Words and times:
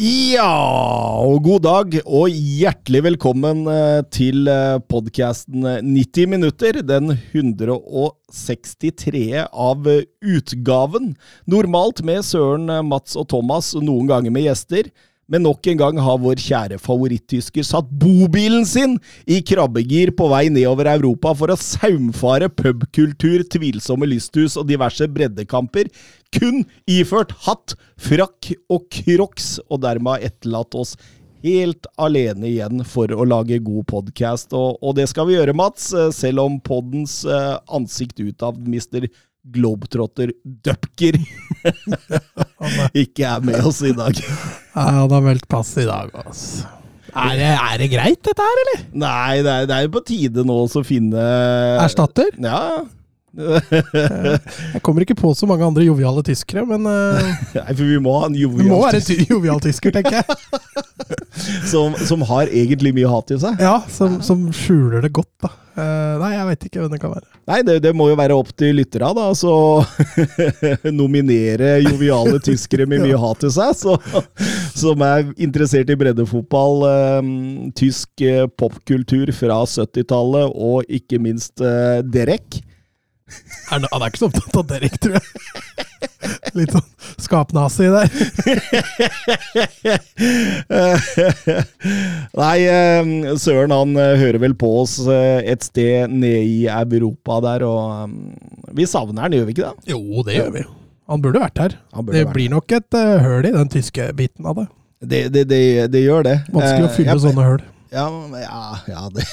Ja, 0.00 0.48
og 1.20 1.42
god 1.44 1.60
dag, 1.66 1.92
og 2.08 2.32
hjertelig 2.32 3.02
velkommen 3.04 3.66
eh, 3.68 4.00
til 4.08 4.48
podkasten 4.88 5.60
90 5.84 6.24
minutter. 6.32 6.80
Den 6.80 7.12
163. 7.12 9.44
av 9.44 9.84
eh, 9.92 10.08
utgaven. 10.24 11.20
Normalt 11.44 12.00
med 12.00 12.24
Søren, 12.24 12.72
eh, 12.72 12.80
Mats 12.80 13.12
og 13.12 13.28
Thomas, 13.28 13.76
noen 13.76 14.08
ganger 14.08 14.32
med 14.32 14.48
gjester. 14.48 14.88
Men 15.30 15.44
nok 15.46 15.66
en 15.70 15.78
gang 15.78 16.00
har 16.02 16.18
vår 16.18 16.40
kjære 16.42 16.80
favorittysker 16.82 17.66
satt 17.66 17.90
bobilen 18.02 18.66
sin 18.66 18.96
i 19.30 19.38
krabbegir 19.46 20.10
på 20.18 20.26
vei 20.32 20.48
nedover 20.50 20.90
Europa 20.90 21.32
for 21.38 21.54
å 21.54 21.58
saumfare 21.60 22.50
pubkultur, 22.50 23.44
tvilsomme 23.46 24.08
lysthus 24.10 24.58
og 24.58 24.66
diverse 24.72 25.06
breddekamper, 25.06 25.86
kun 26.34 26.64
iført 26.90 27.36
hatt, 27.46 27.76
frakk 28.00 28.52
og 28.70 28.90
crocs, 28.90 29.56
og 29.70 29.84
dermed 29.86 30.26
etterlatt 30.26 30.74
oss 30.78 30.96
helt 31.44 31.86
alene 32.00 32.48
igjen 32.50 32.84
for 32.84 33.12
å 33.14 33.24
lage 33.28 33.60
god 33.64 33.86
podkast. 33.90 34.52
Og, 34.56 34.80
og 34.82 34.96
det 34.98 35.08
skal 35.10 35.28
vi 35.28 35.38
gjøre, 35.38 35.56
Mats, 35.56 35.92
eh, 35.94 36.10
selv 36.14 36.44
om 36.44 36.58
poddens 36.64 37.20
eh, 37.24 37.56
ansikt 37.70 38.20
utad 38.20 38.60
mister 38.68 39.08
Globetrotter 39.40 40.32
Dupker 40.44 41.16
ikke 43.04 43.24
er 43.24 43.40
med 43.44 43.64
oss 43.64 43.80
i 43.86 43.94
dag. 43.96 44.20
Nei, 44.20 44.90
han 45.00 45.14
har 45.16 45.24
meldt 45.24 45.48
pass 45.50 45.72
i 45.80 45.88
dag, 45.88 46.12
altså. 46.24 46.68
Er 47.10 47.34
det, 47.34 47.50
er 47.56 47.80
det 47.80 47.88
greit, 47.90 48.20
dette 48.22 48.44
her, 48.44 48.62
eller? 48.62 48.82
Nei, 49.02 49.40
det 49.42 49.50
er, 49.50 49.66
det 49.66 49.76
er 49.76 49.86
jo 49.88 49.92
på 49.96 50.04
tide 50.06 50.44
nå 50.46 50.58
å 50.62 50.82
finne 50.86 51.24
Erstatter? 51.82 52.30
Ja. 52.38 52.84
Jeg 54.74 54.82
kommer 54.82 55.04
ikke 55.04 55.16
på 55.18 55.30
så 55.38 55.46
mange 55.46 55.66
andre 55.66 55.84
joviale 55.86 56.22
tyskere, 56.26 56.64
men 56.66 56.86
uh, 56.86 57.18
Nei, 57.56 57.72
for 57.72 57.84
vi 57.86 57.98
må 58.02 58.16
ha 58.18 58.28
en 58.28 58.36
det 58.36 58.46
må 58.46 58.58
jovial 58.58 58.84
være 58.88 59.02
en 59.02 59.32
jovial 59.34 59.62
tysker, 59.64 59.94
tenker 59.94 60.20
jeg. 60.20 60.38
som, 61.70 61.94
som 62.06 62.22
har 62.30 62.50
egentlig 62.50 62.94
mye 62.96 63.10
hat 63.10 63.34
i 63.34 63.40
seg. 63.42 63.62
Ja, 63.62 63.80
som, 63.90 64.20
som 64.26 64.48
skjuler 64.54 65.06
det 65.06 65.12
godt, 65.16 65.32
da. 65.42 65.54
Eh, 65.80 66.14
nei, 66.20 66.30
jeg 66.34 66.46
veit 66.48 66.64
ikke 66.66 66.82
hvem 66.82 66.92
det 66.92 67.00
kan 67.02 67.12
være. 67.14 67.26
Nei, 67.50 67.60
det, 67.66 67.76
det 67.84 67.92
må 67.96 68.08
jo 68.10 68.18
være 68.18 68.36
opp 68.36 68.50
til 68.58 68.76
lytterne, 68.78 69.10
da. 69.16 69.26
Så 69.36 69.52
nominere 71.00 71.76
joviale 71.84 72.40
tyskere 72.44 72.86
med 72.90 73.04
mye 73.06 73.20
hat 73.24 73.42
til 73.44 73.54
seg, 73.54 73.74
så, 73.78 73.96
som 74.76 75.04
er 75.06 75.30
interessert 75.40 75.90
i 75.92 75.98
breddefotball, 76.00 76.84
um, 77.20 77.30
tysk 77.78 78.24
eh, 78.26 78.46
popkultur 78.60 79.32
fra 79.36 79.62
70-tallet, 79.64 80.52
og 80.54 80.98
ikke 81.00 81.20
minst 81.22 81.62
uh, 81.64 82.00
Derek. 82.04 82.60
Er 83.70 83.84
han 83.86 84.02
er 84.02 84.08
ikke 84.10 84.18
så 84.24 84.28
opptatt 84.30 84.56
av 84.60 84.66
Derek, 84.72 84.96
tror 85.02 85.14
jeg. 85.18 85.24
Litt 86.58 86.72
sånn 86.74 86.86
skapnazi 87.22 87.86
der. 87.92 88.08
Nei, 92.40 92.56
eh, 92.66 93.10
Søren 93.40 93.74
han 93.74 93.94
eh, 93.98 94.16
hører 94.20 94.40
vel 94.42 94.54
på 94.58 94.70
oss 94.82 94.96
eh, 95.06 95.40
et 95.52 95.64
sted 95.66 96.10
nede 96.12 96.42
i 96.46 96.58
Europa 96.70 97.40
der, 97.44 97.64
og 97.66 97.80
eh, 97.94 98.74
vi 98.78 98.86
savner 98.90 99.26
han, 99.26 99.36
gjør 99.36 99.48
vi 99.48 99.54
ikke 99.56 99.68
det? 99.70 99.94
Jo, 99.94 100.00
det 100.26 100.36
gjør 100.38 100.52
vi. 100.58 100.64
Han 101.10 101.22
burde 101.24 101.42
vært 101.42 101.58
her. 101.58 101.72
Burde 101.96 102.14
Det 102.14 102.24
vært 102.28 102.36
blir 102.36 102.52
nok 102.52 102.72
et 102.76 102.94
uh, 102.98 103.16
høl 103.24 103.48
i 103.48 103.54
den 103.56 103.70
tyske 103.72 104.10
biten 104.18 104.46
av 104.46 104.60
det. 104.60 104.66
Det, 105.00 105.20
det, 105.34 105.42
det, 105.50 105.62
det 105.90 106.02
gjør 106.04 106.26
det. 106.26 106.36
Vanskelig 106.54 106.86
å 106.86 106.92
fylle 106.94 107.14
jeg- 107.16 107.24
sånne 107.24 107.46
høl. 107.48 107.62
Ja, 107.90 108.06
ja, 108.38 108.78
ja 108.86 109.08
det, 109.10 109.24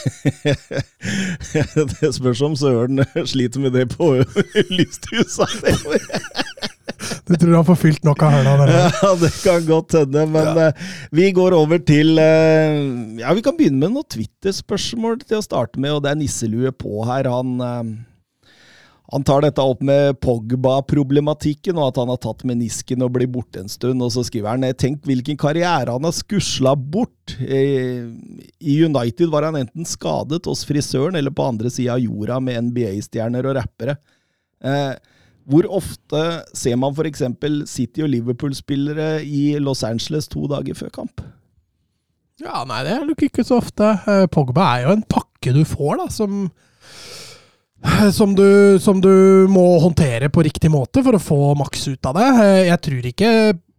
det 2.01 2.09
spørs 2.15 2.41
om 2.41 2.55
Søren 2.57 3.03
sliter 3.29 3.61
med 3.61 3.75
det 3.77 3.85
på 3.93 4.15
lysthuset. 4.77 5.61
Du 7.27 7.35
tror 7.35 7.53
han 7.53 7.67
får 7.67 7.77
fylt 7.77 8.07
nok 8.07 8.23
av 8.25 8.37
der? 8.47 8.71
Ja, 8.73 9.11
det 9.21 9.31
kan 9.43 9.65
godt 9.67 9.93
hende, 9.99 10.25
men 10.31 10.59
eh, 10.63 10.85
vi 11.13 11.29
går 11.35 11.53
over 11.53 11.81
til 11.85 12.17
eh, 12.21 12.79
Ja, 13.21 13.33
vi 13.37 13.43
kan 13.45 13.57
begynne 13.59 13.83
med 13.83 13.93
noen 13.93 14.09
Twitter-spørsmål 14.09 15.21
til 15.25 15.37
å 15.37 15.45
starte 15.45 15.81
med, 15.83 15.93
og 15.93 16.05
det 16.05 16.13
er 16.13 16.19
nisselue 16.21 16.73
på 16.73 17.05
her. 17.09 17.29
Han, 17.29 17.53
eh, 17.61 17.83
han 19.07 19.23
tar 19.23 19.45
dette 19.45 19.63
opp 19.63 19.79
med 19.87 20.17
Pogba-problematikken, 20.19 21.77
og 21.79 21.93
at 21.93 21.99
han 22.01 22.09
har 22.11 22.19
tatt 22.19 22.43
menisken 22.47 23.05
og 23.05 23.13
blir 23.15 23.29
borte 23.31 23.61
en 23.63 23.71
stund. 23.71 24.03
Og 24.03 24.11
så 24.11 24.25
skriver 24.27 24.51
han 24.51 24.65
Tenk 24.75 25.05
hvilken 25.07 25.39
karriere 25.39 25.93
han 25.95 26.03
har 26.03 26.15
skusla 26.15 26.73
bort. 26.75 27.37
Eh, 27.39 28.03
I 28.59 28.75
United 28.83 29.31
var 29.31 29.47
han 29.47 29.59
enten 29.61 29.87
skadet 29.87 30.43
hos 30.49 30.65
frisøren 30.67 31.15
eller 31.15 31.31
på 31.31 31.45
andre 31.47 31.71
sida 31.71 31.95
av 31.95 32.03
jorda 32.03 32.41
med 32.43 32.73
NBA-stjerner 32.73 33.47
og 33.47 33.55
rappere. 33.61 33.95
Eh, 34.59 34.91
hvor 35.47 35.69
ofte 35.79 36.23
ser 36.51 36.75
man 36.75 36.91
f.eks. 36.91 37.23
City- 37.71 38.03
og 38.03 38.11
Liverpool-spillere 38.11 39.21
i 39.23 39.53
Los 39.63 39.85
Angeles 39.87 40.27
to 40.27 40.49
dager 40.51 40.75
før 40.75 40.91
kamp? 40.99 41.23
Ja, 42.43 42.65
nei, 42.67 42.83
det 42.83 42.91
er 42.91 43.07
nok 43.07 43.23
ikke 43.23 43.47
så 43.47 43.61
ofte. 43.63 43.95
Eh, 44.03 44.27
Pogba 44.35 44.67
er 44.75 44.89
jo 44.89 44.97
en 44.97 45.07
pakke 45.07 45.55
du 45.55 45.63
får, 45.63 46.03
da, 46.03 46.11
som 46.11 46.49
som 48.13 48.33
du, 48.35 48.79
som 48.81 49.01
du 49.01 49.47
må 49.49 49.79
håndtere 49.83 50.29
på 50.33 50.43
riktig 50.45 50.71
måte 50.73 51.03
for 51.05 51.17
å 51.17 51.21
få 51.21 51.39
maks 51.59 51.87
ut 51.91 52.05
av 52.09 52.17
det. 52.17 52.27
Eh, 52.43 52.61
Jeg 52.71 52.81
tror 52.87 53.09
ikke 53.11 53.31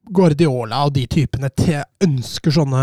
Guardiola 0.08 0.84
og 0.86 0.94
de 0.96 1.02
typene 1.10 1.50
ønsker 2.00 2.54
sånne 2.54 2.82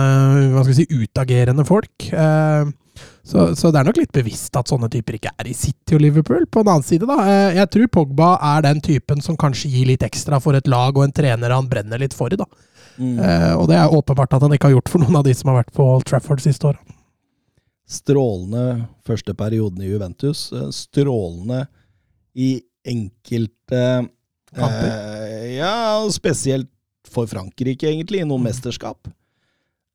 hva 0.53 0.61
skal 0.63 0.73
vi 0.73 0.79
si, 0.83 1.03
utagerende 1.05 1.65
folk. 1.67 2.09
Eh, 2.11 2.65
Så, 3.25 3.55
så 3.57 3.71
det 3.73 3.79
er 3.81 3.87
nok 3.89 3.97
litt 3.97 4.11
bevisst 4.13 4.55
at 4.55 4.69
sånne 4.69 4.87
typer 4.93 5.17
ikke 5.17 5.31
er 5.41 5.47
i 5.49 5.55
City 5.57 5.95
og 5.97 6.01
Liverpool. 6.03 6.45
På 6.47 6.61
en 6.61 6.69
annen 6.69 6.85
side, 6.85 7.07
da. 7.09 7.17
eh, 7.25 7.55
Jeg 7.57 7.71
tror 7.73 7.87
Pogba 7.91 8.29
er 8.53 8.61
den 8.61 8.79
typen 8.85 9.19
som 9.25 9.35
kanskje 9.35 9.71
gir 9.73 9.89
litt 9.89 10.05
ekstra 10.05 10.39
for 10.39 10.55
et 10.55 10.67
lag 10.69 10.95
og 10.95 11.03
en 11.03 11.11
trener 11.11 11.51
han 11.51 11.67
brenner 11.67 11.99
litt 11.99 12.13
for. 12.13 12.29
da. 12.29 12.45
Mm. 12.97 13.17
Og 13.59 13.65
det 13.67 13.75
er 13.75 13.91
åpenbart 13.91 14.31
at 14.37 14.45
han 14.45 14.53
ikke 14.55 14.69
har 14.69 14.77
gjort 14.77 14.87
for 14.93 15.03
noen 15.03 15.17
av 15.19 15.25
de 15.27 15.33
som 15.35 15.49
har 15.51 15.57
vært 15.63 15.73
på 15.75 15.83
Old 15.83 16.05
Trafford 16.07 16.39
siste 16.45 16.69
året. 16.69 16.94
Strålende 17.85 18.85
første 19.05 19.35
perioden 19.37 19.83
i 19.85 19.91
Juventus. 19.91 20.47
eh, 20.53 20.69
Strålende 20.73 21.65
i 22.35 22.61
enkelte 22.85 24.07
Kamper. 24.55 24.89
Eh, 24.89 25.51
ja, 25.57 26.01
spesielt 26.09 26.71
for 27.09 27.27
Frankrike, 27.29 27.87
egentlig, 27.91 28.21
i 28.23 28.27
noen 28.27 28.43
mesterskap. 28.45 29.07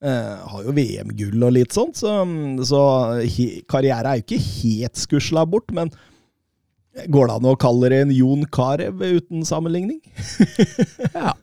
Eh, 0.00 0.36
har 0.52 0.62
jo 0.64 0.72
VM-gull 0.72 1.42
og 1.44 1.52
litt 1.52 1.74
sånt, 1.76 1.98
så, 2.00 2.22
så 2.64 2.80
he, 3.20 3.60
karriere 3.68 4.14
er 4.14 4.20
jo 4.20 4.24
ikke 4.24 4.44
helt 4.44 4.96
skusla 4.96 5.42
bort, 5.44 5.72
men 5.76 5.90
går 7.12 7.28
det 7.28 7.34
an 7.36 7.48
å 7.50 7.56
kalle 7.60 7.90
det 7.92 7.98
en 8.06 8.14
Jon 8.14 8.46
Carew 8.52 9.02
uten 9.18 9.44
sammenligning? 9.46 10.00
Ja. 11.14 11.34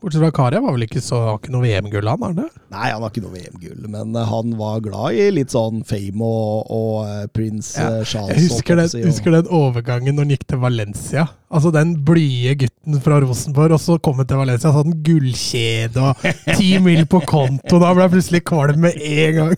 Bortsett 0.00 0.22
fra 0.22 0.30
Karia 0.30 0.60
var 0.62 0.72
vel 0.76 0.84
ikke 0.86 1.00
så 1.02 1.18
har 1.24 1.38
ikke 1.40 1.50
noe 1.50 1.64
VM-gull, 1.64 2.06
han? 2.12 2.22
er 2.28 2.34
det? 2.38 2.48
Nei, 2.70 2.90
han 2.92 3.02
har 3.02 3.10
ikke 3.10 3.24
noe 3.24 3.34
VM-gull, 3.34 3.88
men 3.90 4.14
eh, 4.14 4.28
han 4.30 4.52
var 4.60 4.78
glad 4.84 5.16
i 5.18 5.24
litt 5.34 5.50
sånn 5.54 5.80
fame 5.88 6.22
og, 6.22 6.70
og 6.70 6.94
eh, 7.08 7.24
prins 7.34 7.72
Ja, 7.78 7.88
eh, 7.98 8.04
Charles. 8.06 8.36
Jeg 8.38 8.52
husker 8.52 8.78
den, 8.78 8.86
og- 8.92 9.08
husker 9.10 9.30
den 9.38 9.50
overgangen 9.58 10.14
når 10.14 10.22
han 10.28 10.34
gikk 10.36 10.46
til 10.52 10.62
Valencia. 10.62 11.26
Altså 11.48 11.70
Den 11.72 11.94
blide 12.04 12.52
gutten 12.60 12.98
fra 13.00 13.18
Rosenborg, 13.24 13.72
og 13.78 13.80
så 13.80 13.96
kom 14.04 14.18
han 14.20 14.28
til 14.28 14.36
Valencia 14.42 14.68
og 14.68 14.76
hadde 14.82 14.92
en 14.92 15.02
gullkjede 15.06 16.02
og 16.10 16.14
ti 16.58 16.74
mil 16.84 17.06
på 17.08 17.22
konto. 17.26 17.80
Da 17.80 17.94
ble 17.96 18.04
jeg 18.04 18.14
plutselig 18.18 18.42
kvalm 18.52 18.84
med 18.84 19.00
en 19.00 19.38
gang. 19.40 19.56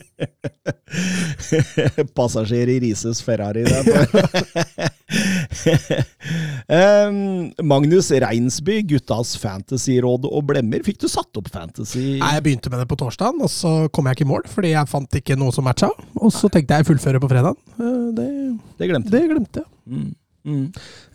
Passasjer 2.17 2.71
i 2.71 2.79
Rises 2.87 3.21
Ferrari. 3.27 3.67
Em, 6.71 7.51
Magnus 7.67 8.11
Reinsby, 8.23 8.81
guttas 8.87 9.35
fantasyråd 9.43 10.29
og 10.31 10.47
blemmer. 10.49 10.83
Fikk 10.87 11.01
du 11.03 11.09
satt 11.11 11.37
opp 11.41 11.49
fantasy? 11.53 12.19
Nei, 12.21 12.31
Jeg 12.37 12.45
begynte 12.47 12.71
med 12.73 12.81
det 12.83 12.89
på 12.91 12.97
torsdagen, 13.01 13.41
og 13.43 13.51
så 13.53 13.89
kom 13.93 14.07
jeg 14.11 14.19
ikke 14.21 14.27
i 14.29 14.31
mål 14.31 14.47
fordi 14.51 14.73
jeg 14.73 14.89
fant 14.91 15.19
ikke 15.21 15.37
noe 15.41 15.53
som 15.55 15.65
matcha. 15.67 15.91
Og 16.17 16.33
så 16.33 16.49
tenkte 16.53 16.79
jeg 16.79 16.87
fullføre 16.89 17.21
på 17.23 17.29
fredagen. 17.33 17.59
Eh, 17.77 18.01
Det, 18.17 18.29
Det 18.79 18.89
glemte 18.91 19.11
du. 19.11 19.17
det 19.19 19.29
glemte 19.31 19.63
jeg. 19.65 19.69
Mm. 19.91 20.11
Mm. 20.41 20.67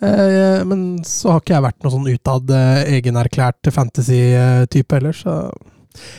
Eh, 0.06 0.64
Men 0.70 0.82
så 1.04 1.32
har 1.34 1.40
ikke 1.42 1.56
jeg 1.56 1.64
vært 1.66 1.84
noe 1.84 1.92
sånn 1.96 2.10
utad 2.14 2.52
eh, 2.54 2.94
egenerklært 3.00 3.72
fantasy-type 3.74 4.94
heller, 5.00 5.14
så 5.18 5.38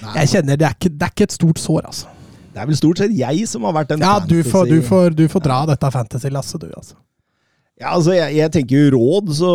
Nei, 0.02 0.14
jeg 0.24 0.28
kjenner 0.32 0.56
det 0.56 0.66
er, 0.66 0.74
ikke, 0.78 0.90
det 0.96 1.04
er 1.04 1.12
ikke 1.12 1.26
et 1.28 1.34
stort 1.36 1.58
sår, 1.60 1.82
altså. 1.90 2.06
det 2.54 2.62
er 2.62 2.66
vel 2.70 2.78
stort 2.80 2.98
sett 3.02 3.12
jeg 3.12 3.42
som 3.50 3.66
har 3.68 3.74
vært 3.76 3.90
en 3.92 4.00
Ja, 4.00 4.14
fantasy... 4.18 4.36
Ja, 4.38 4.42
du 4.42 4.88
får, 4.88 5.10
du 5.18 5.26
får 5.28 5.42
dra 5.44 5.58
dette 5.68 5.90
fantasy-lasset, 5.92 6.64
du, 6.64 6.70
altså. 6.74 6.96
Ja, 7.76 7.90
altså, 7.92 8.14
jeg, 8.16 8.38
jeg 8.38 8.52
tenker 8.54 8.78
jo 8.86 8.92
råd, 8.94 9.30
så 9.36 9.48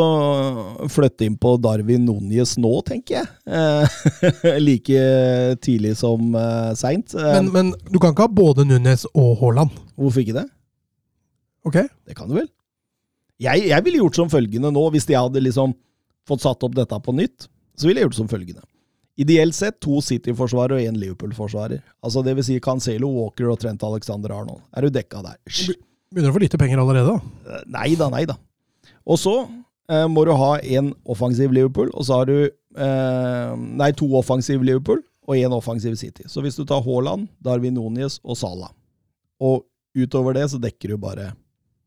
flytte 0.93 1.25
inn 1.25 1.39
på 1.41 1.55
Darwin 1.57 2.03
Núñez 2.05 2.51
nå, 2.61 2.69
tenker 2.85 3.17
jeg. 3.17 3.29
Eh, 3.49 4.59
like 4.67 5.01
tidlig 5.65 5.95
som 5.97 6.35
eh, 6.37 6.71
seint. 6.77 7.15
Eh, 7.17 7.31
Men, 7.39 7.49
men 7.55 7.71
du 7.89 7.97
kan 7.97 8.13
ikke 8.13 8.27
ha 8.27 8.33
både 8.41 8.67
Nunes 8.69 9.07
og 9.15 9.31
Haaland. 9.41 9.73
hvorfor 9.97 10.21
ikke 10.21 10.37
det? 10.37 10.45
Ok? 11.65 11.79
Det 12.05 12.17
kan 12.17 12.29
du 12.29 12.37
vel? 12.37 12.49
Jeg, 13.41 13.65
jeg 13.71 13.85
ville 13.87 14.03
gjort 14.03 14.21
som 14.21 14.29
følgende 14.29 14.69
nå, 14.73 14.85
hvis 14.93 15.09
jeg 15.09 15.17
hadde 15.17 15.41
liksom 15.41 15.73
fått 16.29 16.45
satt 16.45 16.61
opp 16.67 16.77
dette 16.77 17.01
på 17.01 17.15
nytt. 17.17 17.47
Så 17.73 17.89
ville 17.89 18.03
jeg 18.03 18.11
gjort 18.11 18.19
som 18.21 18.29
følgende. 18.29 18.61
Ideelt 19.17 19.57
sett 19.57 19.79
to 19.81 19.97
City-forsvarere 20.05 20.77
og 20.77 20.85
én 20.93 20.97
Liverpool-forsvarer. 21.01 21.81
Altså 22.05 22.21
det 22.25 22.35
vil 22.37 22.45
si 22.45 22.59
Cancelo, 22.63 23.09
Walker 23.17 23.49
og 23.49 23.57
Trent 23.61 23.81
Alexander 23.83 24.33
Arnold. 24.37 24.61
Er 24.77 24.85
du 24.85 24.93
dekka 24.93 25.25
der? 25.25 25.39
Sj. 25.49 25.73
Begynner 26.11 26.33
å 26.33 26.35
få 26.35 26.41
lite 26.43 26.59
penger 26.59 26.81
allerede, 26.83 27.13
da. 27.15 27.51
Eh, 27.55 27.67
Nei 27.71 27.91
da, 27.99 28.09
nei 28.11 28.25
da. 28.29 28.35
Og 29.07 29.19
så 29.19 29.35
eh, 29.89 30.07
må 30.11 30.25
du 30.27 30.33
ha 30.35 30.51
én 30.59 30.91
offensiv 31.09 31.53
Liverpool, 31.55 31.91
og 31.95 32.03
så 32.07 32.19
har 32.21 32.27
du 32.29 32.35
eh, 32.43 33.53
Nei, 33.79 33.91
to 33.97 34.09
offensiv 34.19 34.63
Liverpool 34.67 34.99
og 35.27 35.37
én 35.37 35.53
offensiv 35.55 35.95
City. 36.01 36.25
Så 36.27 36.43
hvis 36.43 36.57
du 36.59 36.65
tar 36.67 36.83
Haaland, 36.83 37.29
Darwin 37.43 37.77
Núñez 37.77 38.19
og 38.23 38.35
Salah, 38.39 38.73
og 39.41 39.63
utover 39.97 40.35
det 40.37 40.49
så 40.51 40.59
dekker 40.61 40.93
du 40.93 40.99
bare 41.01 41.31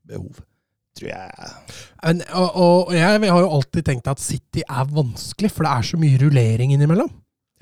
behov. 0.08 0.40
Tror 0.94 1.08
jeg 1.10 1.50
Men, 2.04 2.20
og, 2.38 2.50
og 2.62 2.92
jeg 2.94 3.02
har 3.26 3.40
jo 3.42 3.50
alltid 3.56 3.86
tenkt 3.88 4.08
at 4.10 4.22
City 4.22 4.62
er 4.62 4.88
vanskelig, 4.94 5.50
for 5.50 5.66
det 5.66 5.72
er 5.74 5.88
så 5.90 5.98
mye 6.00 6.20
rullering 6.22 6.74
innimellom. 6.76 7.10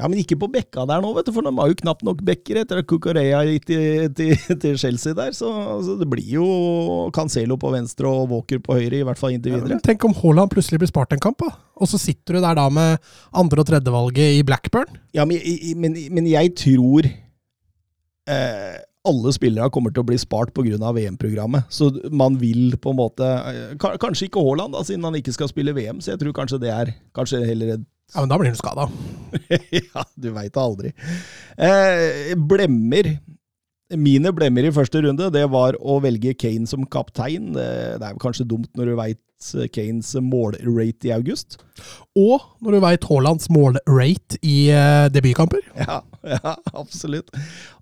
Ja, 0.00 0.08
men 0.08 0.18
ikke 0.22 0.38
på 0.40 0.48
bekka 0.50 0.86
der 0.88 1.02
nå, 1.04 1.10
vet 1.14 1.28
du, 1.28 1.32
for 1.36 1.44
de 1.44 1.52
har 1.52 1.68
jo 1.70 1.76
knapt 1.78 2.00
nok 2.06 2.22
bekker 2.26 2.62
etter 2.62 2.80
at 2.80 2.86
Cucurella 2.88 3.42
gikk 3.46 3.66
til, 3.68 4.06
til, 4.16 4.32
til 4.62 4.78
Chelsea 4.80 5.14
der. 5.14 5.34
Så, 5.36 5.50
altså, 5.76 5.98
det 6.00 6.08
blir 6.10 6.30
jo 6.38 6.46
Cancelo 7.14 7.58
på 7.60 7.70
venstre 7.74 8.08
og 8.08 8.32
Walker 8.32 8.62
på 8.64 8.78
høyre, 8.80 9.02
i 9.02 9.06
hvert 9.06 9.20
fall 9.20 9.36
inntil 9.36 9.58
videre. 9.58 9.76
Men 9.76 9.84
Tenk 9.84 10.06
om 10.08 10.16
Haaland 10.16 10.50
plutselig 10.54 10.80
blir 10.82 10.90
spart 10.90 11.12
en 11.14 11.22
kamp, 11.22 11.44
da. 11.44 11.52
og 11.76 11.90
så 11.92 12.00
sitter 12.00 12.38
du 12.38 12.40
der 12.42 12.56
da 12.58 12.66
med 12.72 13.12
andre- 13.36 13.62
og 13.62 13.68
tredjevalget 13.68 14.40
i 14.40 14.46
Blackburn. 14.48 14.96
Ja, 15.14 15.28
men, 15.28 15.44
men, 15.76 16.00
men 16.16 16.30
jeg 16.30 16.54
tror 16.58 17.06
eh, 17.06 18.80
alle 19.06 19.32
spillere 19.34 19.70
kommer 19.74 19.92
til 19.92 20.02
å 20.04 20.08
bli 20.08 20.18
spart 20.20 20.52
pga. 20.56 20.78
VM-programmet. 20.96 21.68
Så 21.70 21.90
man 22.10 22.40
vil 22.40 22.76
på 22.80 22.92
en 22.92 23.00
måte 23.00 23.26
eh, 23.26 23.74
Kanskje 23.78 24.28
ikke 24.28 24.42
Haaland, 24.42 24.74
da, 24.76 24.82
siden 24.86 25.04
han 25.06 25.18
ikke 25.18 25.34
skal 25.34 25.50
spille 25.52 25.74
VM, 25.76 26.00
så 26.00 26.14
jeg 26.14 26.22
tror 26.22 26.36
kanskje 26.42 26.62
det 26.62 26.72
er 26.74 26.94
kanskje 27.16 27.44
heller 27.46 27.76
et 27.76 27.88
Ja, 28.14 28.20
men 28.20 28.28
da 28.28 28.38
blir 28.38 28.50
du 28.52 28.56
skada. 28.56 28.88
ja, 29.70 30.04
du 30.14 30.30
veit 30.36 30.52
det 30.52 30.60
aldri. 30.60 30.92
Eh, 31.56 32.34
blemmer. 32.36 33.14
Mine 33.98 34.30
blemmer 34.32 34.64
i 34.68 34.72
første 34.74 35.02
runde, 35.04 35.26
det 35.34 35.44
var 35.52 35.76
å 35.80 35.98
velge 36.04 36.32
Kane 36.38 36.66
som 36.70 36.86
kaptein. 36.88 37.52
Det, 37.56 37.66
er 38.00 38.18
kanskje 38.22 38.46
dumt 38.48 38.70
når 38.78 38.92
du 38.92 38.96
veit 39.00 39.20
Kanes 39.74 40.12
målrate 40.22 41.08
i 41.08 41.10
august. 41.16 41.56
Og 42.14 42.44
når 42.62 42.76
du 42.76 42.78
veit 42.84 43.06
Haalands 43.10 43.48
målrate 43.50 44.38
i 44.46 44.68
eh, 44.70 45.08
debutkamper. 45.10 45.64
Ja, 45.82 45.96
ja, 46.22 46.52
absolutt. 46.78 47.32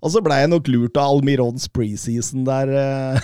Og 0.01 0.09
så 0.09 0.23
blei 0.25 0.39
jeg 0.41 0.49
nok 0.49 0.65
lurt 0.73 0.97
av 0.97 1.11
Almirons 1.13 1.67
preseason 1.69 2.47
der. 2.47 2.71
eh. 2.73 3.19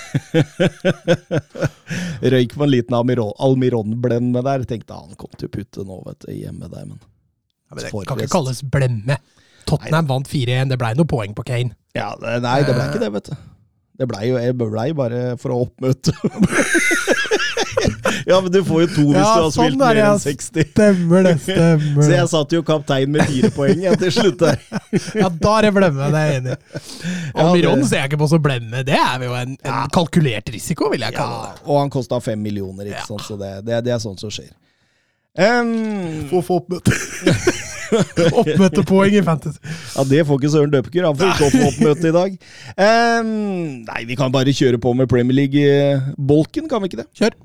Røyk 2.36 2.54
på 2.54 2.63
en 2.68 2.72
liten 2.72 2.94
Almiron- 2.98 3.33
Almiron-blend 3.42 4.30
med 4.36 4.45
der. 4.45 4.66
Tenkte 4.69 4.94
han 5.00 5.18
kom 5.18 5.33
til 5.38 5.50
å 5.50 5.54
putte 5.57 5.86
nå, 5.88 5.98
vet 6.06 6.28
du, 6.28 6.33
hjemme 6.38 6.69
der, 6.69 6.86
men 6.86 7.00
Ja, 7.01 7.75
men 7.75 7.83
det 7.83 7.92
kan 7.92 8.22
ikke 8.22 8.30
kalles 8.38 8.62
blemme. 8.63 9.18
Tottenham 9.68 10.08
vant 10.10 10.28
4-1, 10.31 10.69
det 10.72 10.78
blei 10.81 10.94
noe 10.98 11.10
poeng 11.10 11.34
på 11.38 11.44
Kane. 11.48 11.72
Ja, 11.98 12.10
det, 12.22 12.38
nei, 12.46 12.60
det 12.68 12.74
ble 12.78 12.86
ikke 12.90 13.04
det, 13.04 13.12
vet 13.18 13.28
du. 13.31 13.36
Det 13.98 14.06
blei 14.06 14.28
jo 14.30 14.36
jeg 14.38 14.54
blei 14.60 14.92
bare 14.94 15.22
for 15.42 15.50
å 15.56 15.64
oppmøte. 15.66 16.12
ja, 18.30 18.38
men 18.42 18.52
du 18.54 18.60
får 18.66 18.81
jo 18.84 18.88
to 18.92 19.04
hvis 19.08 19.18
Ja, 19.18 19.24
du 19.24 19.25
har 19.25 19.42
sånn 19.48 19.54
spilt 19.56 19.74
er 19.74 19.80
mer 19.81 19.98
enn 20.04 20.19
60. 20.22 20.68
Stemmer 20.74 21.24
det, 21.25 21.31
stemmer 21.42 22.04
Så 22.06 22.12
jeg 22.14 22.30
satt 22.34 22.54
jo 22.54 22.62
kaptein 22.68 23.10
med 23.16 23.25
fire 23.30 23.50
poeng 23.56 23.81
jeg, 23.88 23.98
til 24.04 24.12
slutt 24.14 24.38
der. 24.44 24.58
Ja, 25.22 25.28
da 25.34 25.52
er 25.60 25.68
det 25.68 25.72
blemme, 25.80 26.06
det 26.14 26.22
er 26.22 26.30
jeg 26.31 26.38
enig 26.44 26.54
i. 26.54 26.56
Ja, 26.78 26.81
Almiron 27.48 27.81
ser 27.90 27.98
jeg 28.04 28.12
ikke 28.12 28.22
på 28.22 28.30
som 28.36 28.42
blemme. 28.46 28.84
Det 28.88 29.00
er 29.02 29.25
jo 29.25 29.34
en, 29.38 29.58
en 29.58 29.74
Ja. 29.74 29.81
kalkulert 29.98 30.48
risiko, 30.54 30.92
vil 30.94 31.06
jeg 31.08 31.14
kalle 31.18 31.38
Ja, 31.42 31.50
det. 31.58 31.66
og 31.66 31.75
han 31.81 31.90
kosta 31.98 32.16
fem 32.24 32.40
millioner, 32.46 32.84
ikke 32.90 33.02
Ja. 33.02 33.08
sant? 33.10 33.25
så 33.28 33.34
det, 33.42 33.52
det, 33.68 33.81
det 33.90 33.94
er 33.98 34.02
sånt 34.04 34.22
som 34.24 34.30
skjer. 34.34 34.54
Um, 35.38 36.30
Få 36.31 36.40
få 36.46 36.62
oppmøte. 36.64 36.94
Oppmøtepoeng 38.42 39.18
i 39.18 39.24
Fantasy. 39.25 39.60
ja, 39.95 40.06
Det 40.12 40.24
får 40.28 40.42
ikke 40.42 40.54
Søren 40.54 40.74
Døpker. 40.74 41.07
Han 41.10 41.19
får 41.19 41.34
ikke 41.34 41.50
opp 41.50 41.68
oppmøte 41.72 42.12
i 42.12 42.16
dag. 42.16 42.39
Um, 42.88 43.36
nei, 43.88 44.01
vi 44.10 44.18
kan 44.19 44.34
bare 44.34 44.56
kjøre 44.56 44.80
på 44.81 44.94
med 44.98 45.10
Premier 45.12 45.38
League-bolken, 45.44 46.69
kan 46.72 46.84
vi 46.84 46.92
ikke 46.92 47.04
det? 47.04 47.10
Kjør. 47.18 47.38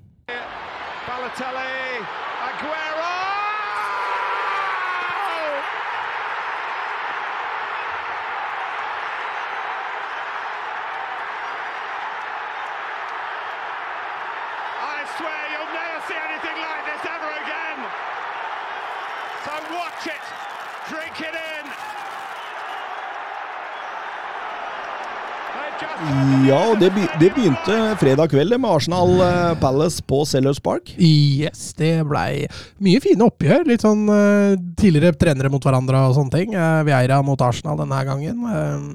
Og 26.73 26.79
det, 26.81 26.89
be 26.95 27.03
det 27.21 27.29
begynte 27.35 27.75
fredag 28.01 28.31
kveld 28.33 28.55
med 28.57 28.71
Arsenal 28.71 29.11
eh, 29.21 29.51
Palace 29.61 30.01
på 30.09 30.23
Sellers 30.29 30.61
Park. 30.63 30.95
Yes, 30.97 31.75
det 31.77 31.91
blei 32.09 32.47
mye 32.81 33.03
fine 33.05 33.27
oppgjør. 33.27 33.67
Litt 33.69 33.85
sånn 33.85 34.07
eh, 34.09 34.55
tidligere 34.81 35.13
trenere 35.21 35.51
mot 35.53 35.65
hverandre 35.65 36.01
og 36.09 36.17
sånne 36.17 36.33
ting. 36.33 36.57
Uh, 36.57 36.81
Vieira 36.89 37.19
mot 37.27 37.45
Arsenal 37.45 37.77
denne 37.83 37.99
gangen. 38.09 38.41
Eh, 38.49 38.87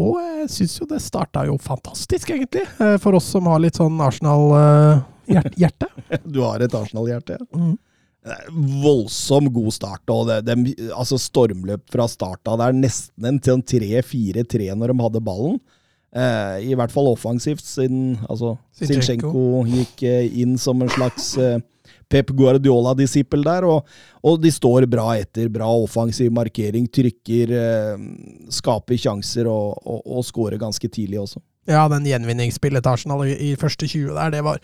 og 0.00 0.16
jeg 0.22 0.48
syns 0.54 0.78
jo 0.80 0.88
det 0.88 1.02
starta 1.04 1.44
jo 1.48 1.58
fantastisk, 1.60 2.32
egentlig. 2.32 2.64
eh, 2.80 2.96
for 3.02 3.16
oss 3.20 3.28
som 3.36 3.48
har 3.52 3.60
litt 3.60 3.76
sånn 3.76 4.00
Arsenal-hjerte. 4.00 5.90
Du 6.24 6.40
har 6.46 6.64
et 6.64 6.80
Arsenal-hjerte. 6.80 7.40
ja. 7.40 7.50
Mm. 7.52 7.76
Voldsom 8.82 9.46
god 9.54 9.70
start. 9.70 10.02
og 10.10 10.26
det, 10.26 10.40
det, 10.48 10.88
altså 10.90 11.14
Stormløp 11.20 11.84
fra 11.92 12.08
starta 12.10 12.56
er 12.64 12.74
nesten 12.74 13.28
en 13.28 13.38
en 13.38 13.62
3-4-3 13.62 14.72
når 14.74 14.90
de 14.90 15.04
hadde 15.04 15.22
ballen. 15.22 15.60
Eh, 16.16 16.70
I 16.72 16.76
hvert 16.78 16.92
fall 16.94 17.10
offensivt, 17.10 17.64
siden 17.66 18.14
altså. 18.24 18.54
Zinchenko 18.76 19.64
gikk 19.68 20.04
eh, 20.08 20.38
inn 20.40 20.56
som 20.60 20.80
en 20.80 20.92
slags 20.92 21.34
eh, 21.40 21.58
Pep 22.08 22.30
Guardiola-disippel 22.38 23.44
der. 23.44 23.66
Og, 23.68 23.98
og 24.24 24.38
de 24.40 24.52
står 24.54 24.88
bra 24.90 25.10
etter. 25.20 25.50
Bra 25.52 25.68
offensiv 25.74 26.32
markering, 26.34 26.88
trykker, 26.88 27.52
eh, 27.52 28.06
skaper 28.54 29.00
sjanser 29.00 29.50
og, 29.52 29.76
og, 29.84 30.00
og 30.06 30.26
skårer 30.26 30.60
ganske 30.62 30.88
tidlig 30.88 31.20
også. 31.26 31.42
Ja, 31.66 31.84
den 31.90 32.06
gjenvinningsspillet 32.06 32.84
til 32.84 32.94
Arsenal 32.94 33.26
i, 33.26 33.34
i 33.50 33.56
første 33.58 33.88
20 33.90 34.14
der, 34.14 34.38
det 34.38 34.46
var 34.46 34.62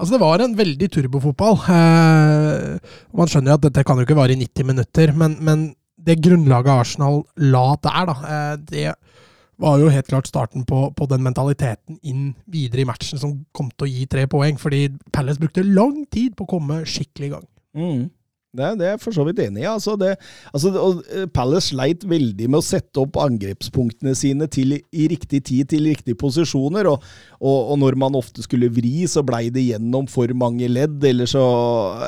Altså, 0.00 0.14
det 0.14 0.22
var 0.22 0.40
en 0.40 0.54
veldig 0.56 0.86
turbofotball. 0.94 1.58
Eh, 1.74 2.92
man 3.12 3.28
skjønner 3.28 3.52
jo 3.52 3.56
at 3.58 3.64
dette 3.66 3.82
kan 3.84 3.98
jo 4.00 4.06
ikke 4.06 4.16
vare 4.16 4.32
i 4.32 4.38
90 4.40 4.68
minutter, 4.70 5.12
men, 5.12 5.34
men 5.44 5.66
det 6.00 6.22
grunnlaget 6.24 6.72
Arsenal 6.72 7.20
la 7.36 7.66
der, 7.84 8.08
da, 8.08 8.14
eh, 8.24 8.54
det 8.70 8.86
var 9.60 9.80
jo 9.80 9.90
helt 9.92 10.08
klart 10.08 10.28
starten 10.30 10.64
på, 10.68 10.86
på 10.96 11.06
den 11.10 11.24
mentaliteten 11.24 11.98
inn 12.02 12.30
videre 12.50 12.84
i 12.84 12.88
matchen 12.88 13.20
som 13.20 13.34
kom 13.56 13.68
til 13.74 13.86
å 13.86 13.90
gi 13.90 14.06
tre 14.10 14.24
poeng, 14.30 14.58
fordi 14.60 14.86
Palace 15.12 15.40
brukte 15.42 15.66
lang 15.66 16.06
tid 16.12 16.36
på 16.36 16.46
å 16.46 16.52
komme 16.54 16.80
skikkelig 16.88 17.28
i 17.28 17.34
gang. 17.34 17.46
Mm. 17.76 18.02
Det, 18.50 18.66
det 18.80 18.86
er 18.86 18.96
jeg 18.96 19.00
for 19.04 19.14
så 19.14 19.22
vidt 19.28 19.38
enig 19.44 19.62
i. 19.62 19.68
Altså 19.70 19.92
det, 19.98 20.16
altså 20.50 20.72
det, 20.74 20.80
eh, 21.14 21.26
Palace 21.30 21.70
sleit 21.70 22.02
veldig 22.10 22.48
med 22.50 22.58
å 22.58 22.66
sette 22.66 22.98
opp 22.98 23.20
angrepspunktene 23.22 24.10
sine 24.18 24.48
til, 24.50 24.74
i 24.90 25.06
riktig 25.12 25.44
tid, 25.46 25.68
til 25.70 25.86
riktige 25.86 26.18
posisjoner. 26.18 26.88
Og, 26.90 27.04
og, 27.38 27.58
og 27.70 27.78
når 27.78 27.96
man 28.02 28.18
ofte 28.18 28.42
skulle 28.42 28.72
vri, 28.74 29.04
så 29.10 29.22
blei 29.26 29.44
det 29.54 29.68
gjennom 29.68 30.08
for 30.10 30.34
mange 30.34 30.66
ledd. 30.66 30.98
Eller 31.06 31.30
så 31.30 31.44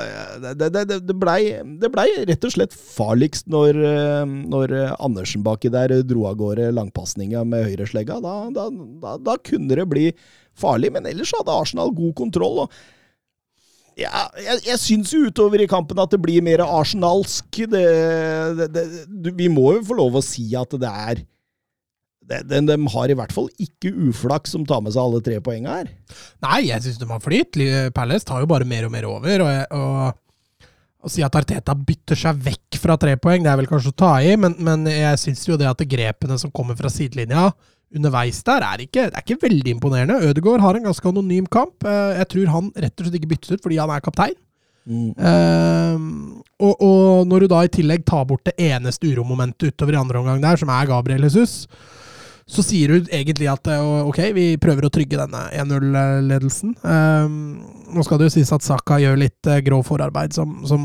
eh, 0.01 0.49
Det, 0.59 0.71
det, 0.91 1.15
blei 1.15 1.61
ble 1.63 2.09
rett 2.33 2.49
og 2.49 2.55
slett 2.57 2.75
farligst 2.75 3.47
når, 3.53 3.79
eh, 3.93 4.25
når 4.27 4.75
Andersen 4.97 5.45
baki 5.47 5.71
der 5.71 5.95
dro 6.03 6.27
av 6.27 6.41
gårde 6.41 6.73
langpasninga 6.75 7.45
med 7.47 7.69
høyreslegga. 7.69 8.19
Da, 8.25 8.35
da, 8.51 8.67
da, 9.05 9.15
da 9.31 9.39
kunne 9.47 9.79
det 9.79 9.87
bli 9.95 10.09
farlig, 10.59 10.91
men 10.97 11.07
ellers 11.07 11.31
hadde 11.39 11.55
Arsenal 11.55 11.95
god 11.95 12.17
kontroll. 12.19 12.65
og 12.67 12.75
ja, 14.01 14.25
jeg, 14.41 14.63
jeg 14.67 14.81
syns 14.81 15.13
jo 15.15 15.27
utover 15.29 15.63
i 15.63 15.69
kampen 15.71 16.01
at 16.03 16.13
det 16.13 16.21
blir 16.23 16.45
mer 16.45 16.65
arsenalsk. 16.65 17.49
Det, 17.73 17.85
det, 18.59 18.71
det, 18.73 19.35
vi 19.39 19.51
må 19.53 19.75
jo 19.77 19.85
få 19.91 19.99
lov 19.99 20.19
å 20.19 20.25
si 20.25 20.49
at 20.59 20.75
det 20.81 20.89
er 20.89 21.23
de, 22.33 22.61
de 22.65 22.77
har 22.95 23.11
i 23.11 23.17
hvert 23.19 23.35
fall 23.35 23.49
ikke 23.61 23.91
uflaks 24.09 24.55
som 24.55 24.65
tar 24.69 24.81
med 24.85 24.95
seg 24.95 25.03
alle 25.03 25.21
tre 25.25 25.41
poengene 25.45 25.83
her. 25.83 25.91
Nei, 26.45 26.61
jeg 26.71 26.85
syns 26.85 27.01
de 27.01 27.09
har 27.11 27.23
flyt. 27.23 27.59
Palace 27.97 28.29
tar 28.29 28.45
jo 28.45 28.49
bare 28.49 28.69
mer 28.69 28.87
og 28.87 28.95
mer 28.95 29.09
over. 29.11 29.45
Og, 29.45 29.75
og 29.77 30.23
å 31.03 31.11
si 31.11 31.25
at 31.27 31.35
Arteta 31.35 31.75
bytter 31.75 32.19
seg 32.19 32.39
vekk 32.47 32.79
fra 32.81 32.97
tre 33.01 33.17
poeng, 33.21 33.43
det 33.43 33.51
er 33.51 33.59
vel 33.59 33.69
kanskje 33.71 33.91
å 33.91 33.99
ta 34.05 34.13
i, 34.23 34.37
men, 34.39 34.55
men 34.63 34.87
jeg 34.87 35.19
syns 35.21 35.43
jo 35.49 35.59
det 35.59 35.67
at 35.67 35.83
grepene 35.91 36.39
som 36.39 36.53
kommer 36.55 36.79
fra 36.79 36.91
sidelinja, 36.93 37.51
underveis 37.97 38.41
der 38.47 38.65
er 38.67 38.85
ikke, 38.85 39.09
det 39.11 39.19
er 39.19 39.25
ikke 39.27 39.43
veldig 39.45 39.77
imponerende. 39.77 40.21
Ødegaard 40.29 40.65
har 40.65 40.79
en 40.79 40.89
ganske 40.89 41.09
anonym 41.09 41.49
kamp. 41.53 41.85
Eh, 41.85 42.19
jeg 42.21 42.31
tror 42.35 42.55
han 42.57 42.73
rett 42.77 42.97
og 42.97 43.07
slett 43.07 43.21
ikke 43.21 43.33
byttes 43.35 43.55
ut 43.55 43.65
fordi 43.65 43.81
han 43.83 43.93
er 43.93 44.05
kaptein. 44.05 44.39
Mm. 44.83 45.13
Uh, 45.15 46.43
og, 46.59 46.81
og 46.83 47.27
når 47.31 47.45
du 47.45 47.53
da 47.53 47.61
i 47.63 47.71
tillegg 47.71 48.03
tar 48.07 48.25
bort 48.27 48.49
det 48.49 48.57
eneste 48.59 49.13
uromomentet 49.13 49.71
utover 49.71 49.95
i 49.95 50.01
andre 50.01 50.19
omgang 50.19 50.43
der, 50.43 50.59
som 50.59 50.73
er 50.75 50.89
Gabriel 50.91 51.23
Jesus, 51.23 51.69
så 52.51 52.65
sier 52.67 52.91
du 52.91 53.11
egentlig 53.15 53.47
at 53.49 53.69
eh, 53.71 53.83
ok, 54.09 54.19
vi 54.35 54.47
prøver 54.61 54.87
å 54.87 54.91
trygge 54.93 55.21
denne 55.21 55.45
1-0-ledelsen. 55.63 56.75
Uh, 56.83 57.31
nå 57.95 58.05
skal 58.05 58.19
det 58.19 58.29
jo 58.29 58.35
sies 58.35 58.51
at 58.55 58.67
Saka 58.67 58.99
gjør 59.01 59.21
litt 59.23 59.51
uh, 59.51 59.61
grov 59.65 59.87
forarbeid 59.87 60.35
som, 60.37 60.59
som, 60.69 60.83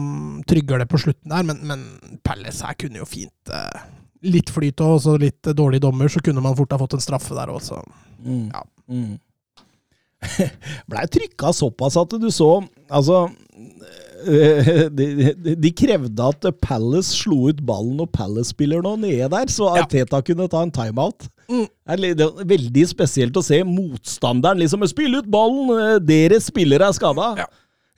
trygger 0.47 0.83
det 0.83 0.89
på 0.91 1.01
slutten 1.01 1.33
der, 1.33 1.45
men, 1.47 1.63
men 1.67 2.19
Palace 2.25 2.63
her 2.63 2.77
kunne 2.79 3.01
jo 3.01 3.09
fint 3.09 3.51
Litt 4.25 4.49
flyt 4.53 4.81
og 4.81 4.97
også 4.97 5.17
litt 5.21 5.49
dårlig 5.57 5.81
dommer, 5.83 6.09
så 6.09 6.21
kunne 6.23 6.41
man 6.41 6.55
fort 6.57 6.73
ha 6.73 6.79
fått 6.81 6.97
en 6.97 7.03
straffe 7.03 7.37
der 7.37 7.51
også. 7.53 7.81
Mm. 8.25 8.47
Ja. 8.49 8.63
Mm. 8.89 9.15
Blei 10.89 11.05
trykka 11.13 11.51
såpass 11.53 11.93
at 12.01 12.15
du 12.17 12.31
så 12.33 12.63
Altså 12.89 13.27
de, 14.97 15.05
de, 15.37 15.53
de, 15.53 15.71
krevde 15.77 16.25
at 16.25 16.47
Palace 16.63 17.13
slo 17.19 17.51
ut 17.51 17.59
ballen 17.67 17.99
og 18.01 18.09
Palace-spiller 18.15 18.81
nå 18.81 18.95
nede 19.03 19.29
der, 19.29 19.51
så 19.53 19.69
Arteta 19.69 20.17
ja. 20.17 20.25
kunne 20.25 20.47
ta 20.49 20.63
en 20.65 20.73
timeout. 20.73 21.27
Mm. 21.47 21.67
Det 22.01 22.25
er 22.25 22.49
veldig 22.49 22.85
spesielt 22.89 23.37
å 23.37 23.45
se 23.45 23.61
motstanderen 23.63 24.59
liksom 24.63 24.83
spille 24.89 25.21
ut 25.21 25.29
ballen! 25.31 25.69
Eh, 25.77 25.99
deres 26.03 26.49
spillere 26.49 26.89
er 26.89 26.97
skada! 26.97 27.29
Ja. 27.43 27.47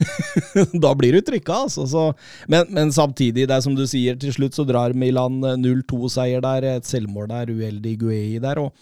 da 0.83 0.93
blir 0.97 1.17
du 1.17 1.21
trykka, 1.25 1.63
altså. 1.67 1.85
Så. 1.89 2.05
Men, 2.51 2.69
men, 2.75 2.93
samtidig, 2.95 3.47
det 3.49 3.55
er 3.55 3.63
som 3.65 3.75
du 3.77 3.85
sier, 3.89 4.17
til 4.19 4.33
slutt 4.35 4.57
så 4.57 4.65
drar 4.67 4.95
Milan 4.97 5.41
0-2-seier 5.63 6.43
der. 6.45 6.69
Et 6.79 6.89
selvmål 6.89 7.29
der, 7.31 7.55
uheldig 7.55 7.95
Guei 8.03 8.37
der. 8.43 8.63
Og 8.63 8.73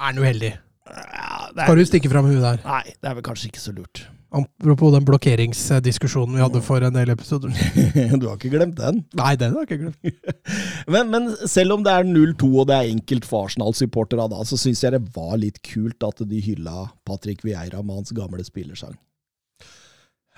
er 0.00 0.12
han 0.12 0.22
uheldig? 0.22 0.54
Ja, 0.90 1.50
er, 1.52 1.66
Skal 1.66 1.76
du 1.78 1.86
stikke 1.86 2.10
fram 2.10 2.30
huet 2.30 2.40
der? 2.42 2.64
Nei, 2.64 2.96
det 2.96 3.10
er 3.10 3.18
vel 3.18 3.26
kanskje 3.26 3.50
ikke 3.52 3.62
så 3.62 3.74
lurt. 3.76 4.06
Apropos 4.30 4.92
den 4.94 5.06
blokkeringsdiskusjonen 5.08 6.36
vi 6.36 6.42
hadde 6.44 6.60
for 6.62 6.84
en 6.86 6.94
del 6.94 7.10
episoder. 7.10 7.50
du 8.20 8.28
har 8.28 8.36
ikke 8.36 8.52
glemt 8.52 8.78
den? 8.78 9.02
Nei, 9.18 9.32
den 9.38 9.56
har 9.56 9.66
jeg 9.66 9.80
ikke 9.80 9.88
glemt. 9.88 10.36
men, 10.94 11.10
men, 11.10 11.28
selv 11.50 11.74
om 11.74 11.84
det 11.86 11.92
er 11.92 12.06
0-2 12.06 12.50
og 12.62 12.68
det 12.70 12.76
er 12.76 12.92
enkelt 12.92 13.26
for 13.26 13.48
Arsenal-supportere 13.48 14.28
da, 14.30 14.44
så 14.46 14.58
syns 14.60 14.84
jeg 14.86 14.94
det 14.94 15.02
var 15.16 15.34
litt 15.42 15.58
kult 15.66 16.06
at 16.06 16.22
de 16.30 16.42
hylla 16.46 16.86
Patrick 17.06 17.42
Vieira 17.46 17.82
med 17.82 18.02
hans 18.02 18.14
gamle 18.14 18.46
spillersang. 18.46 18.94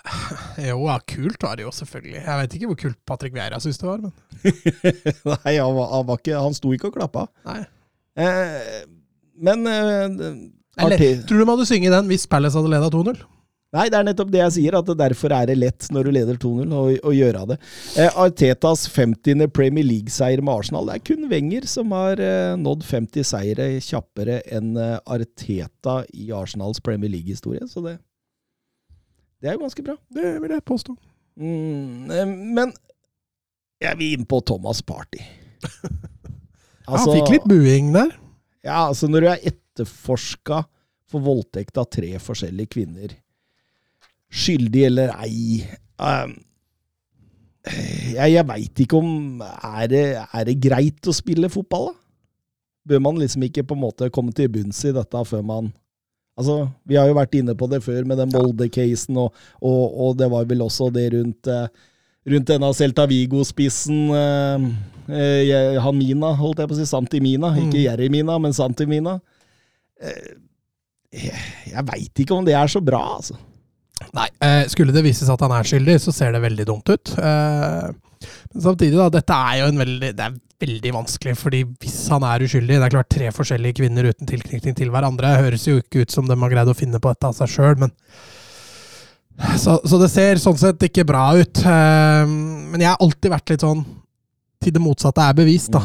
Jo, 0.68 0.78
ja, 0.88 0.96
kult 1.08 1.42
var 1.42 1.58
det 1.58 1.66
jo 1.66 1.74
selvfølgelig. 1.74 2.22
Jeg 2.22 2.40
vet 2.40 2.56
ikke 2.56 2.70
hvor 2.70 2.80
kult 2.84 2.98
Patrick 3.08 3.36
Vieira 3.36 3.60
syns 3.62 3.80
det 3.80 3.88
var, 3.88 4.02
men 4.02 4.14
Nei, 5.32 5.54
han, 5.56 5.76
var, 5.76 5.92
han, 5.92 6.08
var 6.08 6.18
ikke, 6.20 6.38
han, 6.38 6.56
sto 6.58 6.72
ikke 6.74 6.90
og 6.90 6.98
klappa. 6.98 7.28
Nei. 7.48 7.60
Eh, 8.22 8.82
men 9.42 9.68
eh, 9.70 10.08
Eller, 10.82 11.22
Tror 11.28 11.38
du 11.38 11.46
man 11.46 11.56
hadde 11.56 11.70
synge 11.70 11.92
den 11.92 12.10
hvis 12.10 12.26
Palace 12.30 12.58
hadde 12.58 12.72
leda 12.72 12.90
2-0? 12.92 13.22
Nei, 13.72 13.86
det 13.88 13.96
er 13.96 14.04
nettopp 14.04 14.28
det 14.28 14.40
jeg 14.42 14.52
sier, 14.58 14.74
at 14.76 14.90
derfor 15.00 15.32
er 15.32 15.46
det 15.48 15.54
lett 15.56 15.86
når 15.94 16.04
du 16.04 16.12
leder 16.12 16.36
2-0 16.40 16.72
å, 16.76 17.12
gjøre 17.16 17.44
det. 17.48 17.56
Eh, 17.96 18.18
Artetas 18.20 18.84
50. 18.92 19.46
Premier 19.56 19.86
League-seier 19.88 20.42
med 20.44 20.60
Arsenal. 20.60 20.90
Det 20.90 20.98
er 20.98 21.04
kun 21.08 21.24
Wenger 21.30 21.64
som 21.70 21.94
har 21.96 22.20
eh, 22.20 22.52
nådd 22.60 22.84
50 22.84 23.24
seire 23.24 23.70
kjappere 23.80 24.42
enn 24.52 24.76
eh, 24.76 24.98
Arteta 25.08 26.02
i 26.12 26.28
Arsenals 26.36 26.84
Premier 26.84 27.14
League-historie, 27.14 27.64
så 27.70 27.80
det, 27.86 27.96
det 29.42 29.50
er 29.50 29.56
jo 29.56 29.64
ganske 29.64 29.84
bra. 29.84 29.96
Det 30.14 30.32
vil 30.44 30.54
jeg 30.54 30.64
påstå. 30.70 30.96
Mm, 31.42 32.10
eh, 32.12 32.34
men 32.58 32.74
jeg 33.82 33.98
vil 33.98 34.18
inn 34.18 34.28
på 34.28 34.38
Thomas 34.46 34.82
Party. 34.86 35.22
altså, 36.86 37.08
Han 37.08 37.16
fikk 37.18 37.32
litt 37.34 37.48
buing 37.50 37.90
der. 37.96 38.14
Ja, 38.62 38.86
altså 38.86 39.10
når 39.10 39.24
du 39.24 39.32
er 39.32 39.50
etterforska 39.50 40.62
for 41.10 41.24
voldtekt 41.24 41.76
av 41.80 41.90
tre 41.90 42.14
forskjellige 42.22 42.72
kvinner 42.78 43.18
skyldig 44.32 44.86
eller 44.88 45.12
ei. 45.20 45.62
Um, 46.00 46.36
jeg 48.16 48.32
jeg 48.32 48.46
veit 48.48 48.80
ikke 48.82 48.98
om 48.98 49.42
er 49.44 49.90
det, 49.90 50.06
er 50.18 50.46
det 50.48 50.58
greit 50.62 51.06
å 51.06 51.14
spille 51.14 51.52
fotball, 51.52 51.92
da? 51.92 51.98
Bør 52.90 53.02
man 53.04 53.20
liksom 53.20 53.44
ikke 53.46 53.62
på 53.62 53.76
en 53.76 53.84
måte 53.84 54.08
komme 54.10 54.32
til 54.34 54.48
bunns 54.50 54.80
i 54.88 54.90
dette 54.90 55.20
før 55.28 55.44
man 55.46 55.68
Altså, 56.38 56.68
Vi 56.88 56.96
har 56.96 57.10
jo 57.10 57.16
vært 57.18 57.34
inne 57.36 57.54
på 57.58 57.68
det 57.68 57.82
før 57.84 58.06
med 58.08 58.20
den 58.20 58.32
Molde-casen, 58.32 59.18
og, 59.20 59.34
og, 59.60 59.82
og, 59.92 60.14
det 60.20 60.30
var 60.32 60.46
vel 60.48 60.64
også 60.64 60.88
det 60.94 61.10
rundt, 61.12 61.50
eh, 61.50 61.68
rundt 62.32 62.48
denne 62.48 62.72
Celta 62.76 63.04
Vigo-spissen 63.10 64.00
eh, 64.16 64.66
eh, 65.12 65.80
Hamina, 65.84 66.32
holdt 66.38 66.62
jeg 66.62 66.70
på 66.70 66.78
å 66.78 66.80
si. 66.80 66.88
Santimina. 66.88 67.52
Mina 67.52 67.68
Ikke 67.68 67.84
Jeremina, 67.84 68.38
men 68.40 68.56
Santimina. 68.56 69.18
Eh, 70.00 70.34
jeg 71.12 71.48
jeg 71.68 71.84
veit 71.88 72.22
ikke 72.24 72.36
om 72.38 72.46
det 72.46 72.56
er 72.56 72.70
så 72.72 72.80
bra, 72.84 73.02
altså. 73.18 73.36
Nei. 74.16 74.28
Eh, 74.42 74.64
skulle 74.72 74.94
det 74.94 75.04
vises 75.04 75.30
at 75.32 75.42
han 75.44 75.54
er 75.56 75.68
skyldig, 75.68 75.98
så 76.02 76.14
ser 76.14 76.34
det 76.34 76.42
veldig 76.44 76.66
dumt 76.68 76.88
ut. 76.92 77.12
Eh, 77.18 77.92
men 78.52 78.64
samtidig, 78.64 78.96
da. 78.98 79.08
Dette 79.12 79.36
er 79.36 79.60
jo 79.62 79.70
en 79.70 79.82
veldig 79.82 80.12
Det 80.14 80.26
er 80.26 80.36
veldig 80.62 80.92
vanskelig, 80.94 81.34
fordi 81.38 81.64
hvis 81.82 81.96
han 82.12 82.22
er 82.22 82.44
uskyldig 82.46 82.76
Det 82.76 82.86
er 82.86 82.92
klart 82.94 83.08
tre 83.10 83.30
forskjellige 83.34 83.80
kvinner 83.80 84.06
uten 84.06 84.30
tilknytning 84.30 84.76
til 84.78 84.92
hverandre. 84.94 85.34
Høres 85.42 85.66
jo 85.66 85.80
ikke 85.80 86.04
ut 86.04 86.14
som 86.14 86.28
de 86.28 86.38
har 86.38 86.54
greid 86.54 86.70
å 86.70 86.78
finne 86.78 87.02
på 87.02 87.10
dette 87.10 87.30
av 87.30 87.36
seg 87.38 87.50
sjøl, 87.50 87.76
men 87.82 87.92
så, 89.58 89.78
så, 89.88 89.96
det 89.98 90.10
ser 90.12 90.38
sånn 90.38 90.58
sett 90.60 90.84
ikke 90.86 91.06
bra 91.08 91.32
ut. 91.34 91.64
Eh, 91.66 92.24
men 92.28 92.78
jeg 92.78 92.92
har 92.92 93.02
alltid 93.02 93.32
vært 93.32 93.54
litt 93.54 93.66
sånn 93.66 93.82
til 94.62 94.76
det 94.76 94.82
motsatte 94.84 95.24
er 95.24 95.34
bevist, 95.34 95.74
da. 95.74 95.80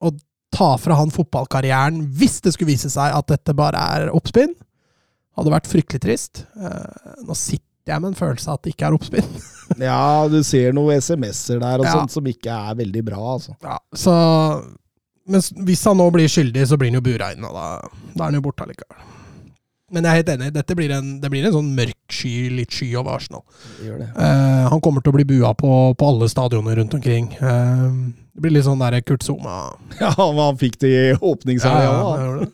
Å 0.00 0.10
ta 0.54 0.68
fra 0.80 0.96
han 0.96 1.12
fotballkarrieren 1.12 1.98
hvis 2.16 2.38
det 2.44 2.54
skulle 2.54 2.72
vise 2.72 2.88
seg 2.92 3.12
at 3.12 3.28
dette 3.28 3.52
bare 3.58 3.80
er 3.96 4.12
oppspinn 4.14 4.54
hadde 5.38 5.54
vært 5.54 5.70
fryktelig 5.70 6.02
trist. 6.04 6.44
Uh, 6.58 7.24
nå 7.26 7.36
sitter 7.38 7.94
jeg 7.94 8.00
med 8.02 8.12
en 8.12 8.18
følelse 8.18 8.48
av 8.48 8.58
at 8.58 8.66
det 8.66 8.74
ikke 8.74 8.88
er 8.88 8.96
oppspinn. 8.96 9.34
ja, 9.88 10.04
du 10.30 10.38
ser 10.46 10.76
noen 10.76 11.02
SMS-er 11.02 11.60
der 11.62 11.82
og 11.82 11.88
ja. 11.88 11.98
sånt 11.98 12.14
som 12.14 12.30
ikke 12.30 12.54
er 12.54 12.78
veldig 12.80 13.02
bra, 13.06 13.20
altså. 13.36 13.56
Ja, 13.64 13.78
så 13.92 14.14
Men 15.24 15.40
hvis 15.64 15.84
han 15.88 15.96
nå 15.96 16.06
blir 16.12 16.28
skyldig, 16.28 16.66
så 16.68 16.76
blir 16.80 16.92
han 16.92 17.00
jo 17.00 17.04
bura 17.04 17.32
inn, 17.32 17.44
og 17.48 17.54
da, 17.56 17.68
da 18.12 18.24
er 18.24 18.26
han 18.28 18.38
jo 18.40 18.44
borte 18.44 18.66
allikevel. 18.66 19.12
Men 19.94 20.06
jeg 20.06 20.10
er 20.10 20.20
helt 20.20 20.32
enig, 20.32 20.50
dette 20.54 20.74
blir 20.76 20.92
en, 20.96 21.14
det 21.22 21.30
blir 21.30 21.44
en 21.46 21.54
sånn 21.54 21.70
mørk 21.76 22.12
sky, 22.12 22.32
litt 22.52 22.72
sky 22.74 22.88
over 22.98 23.18
Arsenal. 23.18 23.44
Uh, 23.84 24.64
han 24.72 24.82
kommer 24.84 25.04
til 25.04 25.12
å 25.12 25.16
bli 25.16 25.26
bua 25.28 25.52
på, 25.56 25.70
på 25.96 26.08
alle 26.08 26.28
stadioner 26.32 26.80
rundt 26.80 26.96
omkring. 26.96 27.30
Uh, 27.40 28.23
det 28.34 28.42
blir 28.42 28.56
litt 28.56 28.66
sånn 28.66 28.80
der 28.82 28.96
Kurt 29.06 29.22
Zuma 29.22 29.58
Ja, 30.00 30.10
han 30.18 30.58
fikk 30.58 30.80
det 30.82 30.90
i 30.90 31.12
åpningshelga 31.14 31.84
ja, 31.86 32.46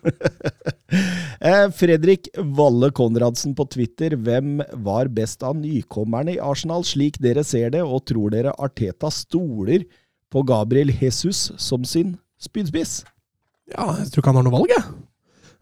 eh, 1.50 1.66
Fredrik 1.72 2.28
Valle 2.36 2.90
Konradsen 2.92 3.54
på 3.56 3.64
Twitter. 3.72 4.18
Hvem 4.20 4.60
var 4.84 5.08
best 5.16 5.44
av 5.46 5.56
nykommerne 5.56 6.36
i 6.36 6.42
Arsenal, 6.44 6.84
slik 6.84 7.16
dere 7.24 7.44
ser 7.48 7.72
det, 7.72 7.80
og 7.80 8.04
tror 8.10 8.34
dere 8.34 8.52
Arteta 8.60 9.08
stoler 9.14 9.86
på 10.30 10.44
Gabriel 10.46 10.92
Jesus 11.00 11.48
som 11.56 11.86
sin 11.88 12.18
spydspiss? 12.40 13.00
Ja, 13.72 13.94
jeg 14.02 14.10
tror 14.10 14.20
ikke 14.20 14.34
han 14.34 14.42
har 14.42 14.46
noe 14.50 14.58
valg, 14.58 14.74
jeg. 14.76 14.84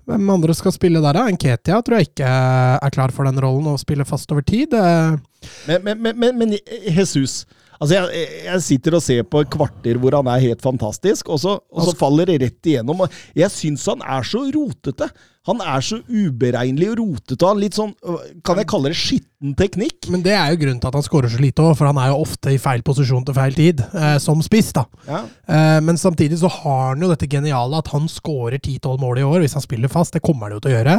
Hvem 0.08 0.30
andre 0.32 0.54
skal 0.56 0.72
spille 0.72 1.02
der, 1.04 1.14
da? 1.14 1.28
Nketia 1.30 1.78
tror 1.84 2.00
jeg 2.00 2.10
ikke 2.10 2.28
er 2.80 2.92
klar 2.94 3.12
for 3.14 3.28
den 3.28 3.38
rollen 3.44 3.68
å 3.70 3.78
spille 3.78 4.06
fast 4.08 4.32
over 4.32 4.42
tid. 4.42 4.72
Men, 5.68 5.84
men, 5.84 6.14
men, 6.16 6.38
men 6.40 6.56
Jesus 6.56 7.42
Altså, 7.78 7.94
jeg, 7.94 8.28
jeg, 8.48 8.62
sitter 8.66 8.98
og 8.98 9.02
ser 9.04 9.24
på 9.30 9.42
et 9.44 9.50
kvarter 9.54 9.98
hvor 10.02 10.18
han 10.18 10.28
er 10.32 10.42
helt 10.42 10.62
fantastisk, 10.64 11.30
og 11.30 11.40
så, 11.42 11.56
og 11.70 11.86
så 11.86 11.94
faller 11.98 12.30
det 12.30 12.40
rett 12.42 12.70
igjennom. 12.72 13.04
Jeg 13.38 13.54
syns 13.54 13.86
han 13.90 14.02
er 14.02 14.26
så 14.26 14.42
rotete. 14.54 15.08
Han 15.48 15.62
er 15.64 15.84
så 15.84 16.00
uberegnelig 16.04 16.90
og 16.92 16.98
rotete. 17.00 17.46
Han 17.46 17.60
litt 17.62 17.76
sånn, 17.78 17.94
Kan 18.44 18.58
jeg 18.60 18.68
kalle 18.68 18.90
det 18.92 18.98
skitten 19.00 19.54
teknikk? 19.56 20.10
Men 20.12 20.24
det 20.26 20.34
er 20.36 20.52
jo 20.52 20.60
grunnen 20.60 20.80
til 20.82 20.90
at 20.90 20.98
han 20.98 21.06
skårer 21.06 21.32
så 21.32 21.40
lite 21.40 21.64
òg, 21.64 21.76
for 21.78 21.88
han 21.88 22.00
er 22.02 22.10
jo 22.10 22.18
ofte 22.26 22.52
i 22.52 22.60
feil 22.60 22.84
posisjon 22.84 23.24
til 23.24 23.36
feil 23.36 23.56
tid, 23.56 23.84
eh, 23.94 24.16
som 24.22 24.42
spiss, 24.44 24.74
da. 24.76 24.84
Ja. 25.08 25.22
Eh, 25.48 25.78
men 25.86 26.00
samtidig 26.00 26.40
så 26.42 26.50
har 26.52 26.90
han 26.90 27.04
jo 27.04 27.12
dette 27.12 27.30
geniale 27.30 27.80
at 27.80 27.92
han 27.94 28.10
skårer 28.12 28.58
10-12 28.58 28.98
mål 29.04 29.22
i 29.22 29.28
år 29.28 29.44
hvis 29.44 29.56
han 29.56 29.64
spiller 29.64 29.92
fast. 29.92 30.18
Det 30.18 30.24
kommer 30.26 30.48
han 30.48 30.58
jo 30.58 30.64
til 30.66 30.74
å 30.74 30.76
gjøre, 30.80 30.98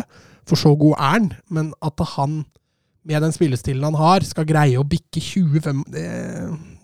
for 0.49 0.63
så 0.63 0.73
god 0.79 0.95
er 0.97 1.13
han. 1.19 1.29
Men 1.53 1.73
at 1.85 2.07
han 2.15 2.41
med 3.09 3.25
den 3.25 3.35
spillestilen 3.35 3.83
han 3.89 3.97
har, 3.99 4.25
skal 4.27 4.47
greie 4.47 4.79
å 4.79 4.87
bikke 4.87 5.21
25 5.23 5.83
Det, 5.91 6.07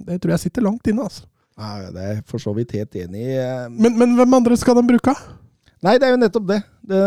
det 0.09 0.19
tror 0.19 0.35
jeg 0.35 0.47
sitter 0.47 0.65
langt 0.65 0.91
inne, 0.91 1.07
altså. 1.07 1.27
Ja, 1.55 1.89
det 1.93 2.05
er 2.05 2.21
for 2.27 2.41
så 2.41 2.51
vidt 2.55 2.73
helt 2.75 2.95
enig 2.99 3.29
i. 3.31 3.35
Men, 3.71 3.93
men, 3.95 4.15
hvem 4.17 4.33
andre 4.41 4.57
skal 4.59 4.75
de 4.75 4.83
bruke? 4.89 5.13
Nei, 5.85 5.95
det 6.01 6.07
er 6.07 6.15
jo 6.15 6.19
nettopp 6.19 6.47
det. 6.49 6.57
det. 6.89 7.01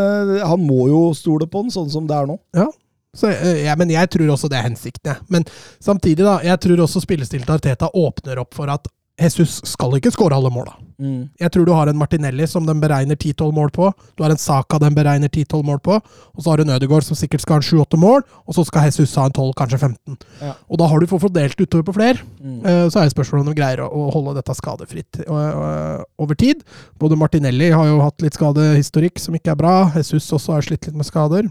Han 0.47 0.63
må 0.65 0.87
jo 0.89 1.01
stole 1.17 1.49
på 1.51 1.67
den, 1.67 1.75
sånn 1.75 1.91
som 1.93 2.07
det 2.09 2.17
er 2.17 2.31
nå. 2.31 2.39
Ja, 2.57 2.69
så, 3.17 3.31
eh, 3.31 3.65
ja, 3.65 3.75
men 3.77 3.91
jeg 3.91 4.11
tror 4.13 4.31
også 4.35 4.51
det 4.51 4.59
er 4.61 4.69
hensikten. 4.69 5.11
Ja. 5.11 5.17
Men 5.33 5.45
samtidig, 5.81 6.25
da. 6.25 6.39
Jeg 6.45 6.61
tror 6.65 6.85
også 6.85 7.03
spillestilen 7.03 7.47
til 7.47 7.57
Arteta 7.57 7.91
åpner 7.97 8.43
opp 8.45 8.57
for 8.57 8.71
at 8.73 8.89
Jesus 9.19 9.59
skal 9.67 9.97
ikke 9.99 10.13
skåre 10.15 10.37
alle 10.37 10.51
måla. 10.55 10.77
Mm. 10.99 11.29
Jeg 11.39 11.51
tror 11.55 11.67
du 11.67 11.73
har 11.75 11.91
en 11.91 11.99
Martinelli 11.99 12.47
som 12.51 12.67
den 12.67 12.81
beregner 12.83 13.17
10-12 13.19 13.51
mål 13.55 13.71
på. 13.75 13.91
Du 14.15 14.23
har 14.25 14.31
en 14.35 14.41
Saka 14.41 14.79
den 14.83 14.95
beregner 14.95 15.31
10-12 15.31 15.63
mål 15.67 15.81
på. 15.83 15.99
Og 15.99 16.43
så 16.43 16.51
har 16.51 16.59
du 16.59 16.65
en 16.65 16.75
Ødegaard 16.77 17.07
som 17.07 17.19
sikkert 17.19 17.43
skal 17.43 17.59
ha 17.59 17.63
en 17.63 17.67
7-8 17.67 17.99
mål. 17.99 18.25
Og 18.47 18.55
så 18.55 18.65
skal 18.67 18.87
Jesus 18.89 19.15
ha 19.19 19.27
en 19.27 19.35
12, 19.35 19.53
kanskje 19.59 19.79
15. 19.79 20.19
Ja. 20.43 20.55
Og 20.71 20.79
da 20.79 20.89
har 20.91 21.03
du 21.03 21.11
fått 21.11 21.25
fordelt 21.27 21.59
utover 21.59 21.87
på 21.87 21.97
flere. 21.99 22.23
Mm. 22.39 22.59
Eh, 22.63 22.85
Så 22.89 23.01
er 23.01 23.09
det 23.09 23.15
spørsmålet 23.15 23.47
om 23.47 23.53
de 23.53 23.59
greier 23.59 23.85
å, 23.85 24.09
holde 24.15 24.35
dette 24.39 24.55
skadefritt 24.57 25.23
og, 25.27 25.39
og, 25.39 26.05
over 26.25 26.39
tid. 26.39 26.63
Både 26.99 27.19
Martinelli 27.19 27.71
har 27.75 27.91
jo 27.91 28.03
hatt 28.03 28.23
litt 28.23 28.39
skadehistorikk 28.39 29.23
som 29.23 29.35
ikke 29.39 29.55
er 29.55 29.61
bra. 29.61 29.75
Jesus 29.97 30.31
også 30.33 30.57
har 30.57 30.67
slitt 30.67 30.87
litt 30.87 30.99
med 30.99 31.07
skader. 31.07 31.51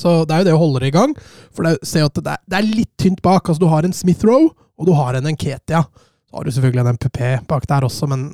Så 0.00 0.22
det 0.24 0.32
er 0.34 0.44
jo 0.44 0.48
det 0.48 0.56
å 0.56 0.60
holde 0.62 0.84
det 0.84 0.92
i 0.92 0.96
gang. 0.96 1.12
For 1.52 1.66
det, 1.66 1.78
se 1.84 2.00
at 2.04 2.16
det, 2.16 2.28
er, 2.28 2.40
det 2.48 2.60
er 2.60 2.74
litt 2.80 2.92
tynt 3.00 3.22
bak. 3.24 3.48
Altså 3.48 3.64
Du 3.64 3.70
har 3.72 3.84
en 3.84 3.96
Smith 3.96 4.24
Roe, 4.24 4.52
og 4.78 4.88
du 4.88 4.94
har 4.96 5.16
en 5.16 5.28
Enketia. 5.28 5.84
Så 5.84 6.13
har 6.34 6.44
du 6.44 6.50
selvfølgelig 6.54 6.84
en 6.84 6.94
MPP 6.98 7.20
bak 7.50 7.66
der 7.70 7.86
også, 7.88 8.08
men 8.10 8.26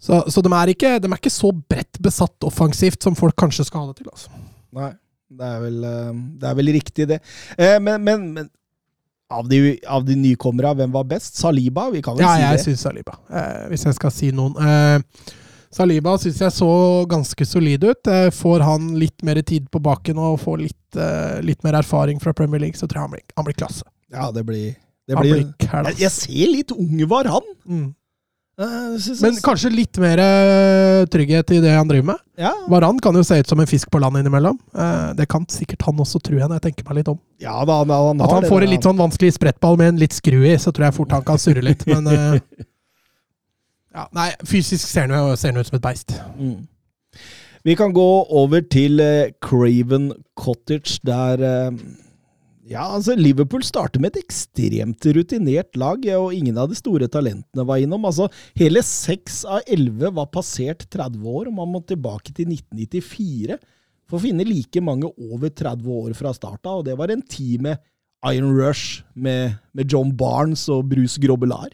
Så, 0.00 0.22
så 0.32 0.40
de, 0.40 0.48
er 0.56 0.70
ikke, 0.72 0.94
de 1.04 1.08
er 1.10 1.18
ikke 1.18 1.32
så 1.32 1.50
bredt 1.52 1.98
besatt 2.00 2.44
offensivt 2.48 3.02
som 3.04 3.16
folk 3.18 3.34
kanskje 3.36 3.66
skal 3.68 3.82
ha 3.82 3.90
det 3.90 3.98
til. 4.00 4.08
altså. 4.08 4.30
Nei, 4.72 4.92
det 5.28 5.44
er 5.50 5.58
vel, 5.60 5.82
eh, 5.84 6.14
det 6.40 6.48
er 6.48 6.54
vel 6.56 6.70
riktig, 6.72 7.06
det. 7.10 7.18
Eh, 7.58 7.76
Men, 7.84 8.00
men, 8.06 8.24
men 8.38 8.48
av, 9.30 9.44
de, 9.50 9.76
av 9.86 10.06
de 10.08 10.16
nykommere, 10.16 10.72
hvem 10.74 10.90
var 10.94 11.04
best? 11.04 11.36
Saliba? 11.36 11.84
Vi 11.92 12.00
kan 12.02 12.16
vel 12.16 12.24
Ja, 12.24 12.32
si 12.34 12.40
jeg 12.46 12.56
det. 12.56 12.64
syns 12.64 12.80
Saliba, 12.86 13.18
eh, 13.28 13.68
hvis 13.74 13.84
jeg 13.90 13.94
skal 14.00 14.10
si 14.16 14.30
noen. 14.32 14.56
Eh, 14.56 15.36
Saliba 15.70 16.16
syns 16.18 16.40
jeg 16.42 16.50
så 16.56 16.70
ganske 17.06 17.46
solid 17.46 17.84
ut. 17.84 18.08
Eh, 18.10 18.30
får 18.34 18.64
han 18.66 18.88
litt 18.98 19.22
mer 19.22 19.38
tid 19.46 19.68
på 19.70 19.78
baken 19.84 20.18
og 20.18 20.40
får 20.42 20.64
litt, 20.64 20.76
litt 21.46 21.60
mer 21.62 21.76
erfaring 21.78 22.18
fra 22.18 22.32
Premier 22.34 22.58
League, 22.64 22.74
så 22.80 22.88
tror 22.88 23.02
jeg 23.02 23.06
han 23.06 23.12
blir, 23.18 23.22
han 23.36 23.44
blir 23.46 23.54
klasse. 23.60 23.84
Ja, 24.10 24.30
det 24.34 24.42
blir, 24.48 24.72
Han 25.16 25.24
blir 25.26 25.40
blir 25.40 25.88
jeg, 25.90 25.96
jeg 26.04 26.12
ser 26.14 26.52
litt 26.52 26.76
ung 26.76 27.08
var 27.10 27.28
han. 27.30 27.50
Mm. 27.66 27.88
Eh, 28.60 29.16
Men 29.22 29.36
kanskje 29.40 29.70
litt 29.72 29.98
mer 30.02 30.20
eh, 30.20 31.06
trygghet 31.08 31.52
i 31.56 31.60
det 31.64 31.70
han 31.72 31.88
driver 31.88 32.10
med. 32.12 32.18
ja, 32.36 32.50
Varan 32.68 32.98
kan 33.00 33.16
jo 33.16 33.22
se 33.24 33.38
ut 33.40 33.48
som 33.48 33.60
en 33.62 33.68
fisk 33.68 33.90
på 33.90 34.00
land 34.02 34.20
innimellom. 34.20 34.58
Eh, 34.76 35.12
det 35.16 35.28
kan 35.32 35.46
sikkert 35.48 35.86
han 35.88 36.02
også, 36.04 36.20
tror 36.20 36.42
jeg, 36.42 36.48
når 36.48 36.60
jeg 36.60 36.66
tenker 36.68 36.90
meg 36.90 37.00
litt 37.00 37.08
om. 37.08 37.18
ja 37.40 37.56
da, 37.64 37.78
han, 37.80 37.94
han 37.94 38.20
At 38.26 38.34
han 38.36 38.48
får 38.50 38.60
det, 38.60 38.66
en 38.68 38.74
litt 38.74 38.88
sånn 38.88 39.00
vanskelig 39.00 39.32
sprettball 39.38 39.80
med 39.80 39.94
en 39.94 40.02
litt 40.02 40.16
skru 40.16 40.42
i, 40.42 40.58
så 40.60 40.74
tror 40.76 40.90
jeg 40.90 40.98
fort 40.98 41.16
han 41.16 41.24
kan 41.24 41.40
surre 41.40 41.64
litt, 41.64 41.86
men 41.88 42.10
ja, 43.96 44.04
Nei, 44.16 44.28
fysisk 44.44 44.84
ser 44.84 45.08
han 45.08 45.32
ser 45.40 45.54
han 45.54 45.64
ut 45.64 45.70
som 45.70 45.80
et 45.80 45.86
beist. 45.86 46.12
Mm. 46.36 46.60
Vi 47.64 47.76
kan 47.76 47.92
gå 47.96 48.08
over 48.42 48.60
til 48.64 49.00
Craven 49.44 50.12
Cottage, 50.36 51.00
der 51.04 51.72
Ja, 52.70 52.84
altså 52.94 53.16
Liverpool 53.18 53.64
starter 53.66 53.98
med 53.98 54.14
et 54.14 54.22
ekstremt 54.22 55.06
rutinert 55.16 55.74
lag, 55.80 56.04
og 56.20 56.34
ingen 56.36 56.58
av 56.60 56.68
de 56.70 56.78
store 56.78 57.08
talentene 57.10 57.64
var 57.66 57.82
innom. 57.82 58.06
Altså, 58.06 58.28
Hele 58.58 58.82
seks 58.86 59.42
av 59.42 59.66
elleve 59.66 60.12
var 60.14 60.30
passert 60.30 60.86
30 60.86 61.24
år, 61.26 61.50
og 61.50 61.56
man 61.56 61.72
må 61.72 61.82
tilbake 61.82 62.30
til 62.30 62.52
1994 62.54 63.58
for 64.06 64.18
å 64.18 64.22
finne 64.22 64.46
like 64.46 64.82
mange 64.82 65.10
over 65.18 65.50
30 65.50 65.90
år 65.96 66.14
fra 66.18 66.34
starta, 66.34 66.76
og 66.78 66.86
det 66.86 66.94
var 66.98 67.10
en 67.10 67.26
tid 67.26 67.66
med 67.66 67.82
Iron 68.30 68.54
Rush, 68.54 69.02
med, 69.14 69.58
med 69.74 69.90
John 69.90 70.14
Barnes 70.14 70.68
og 70.70 70.86
Bruce 70.90 71.18
Grobelar. 71.22 71.72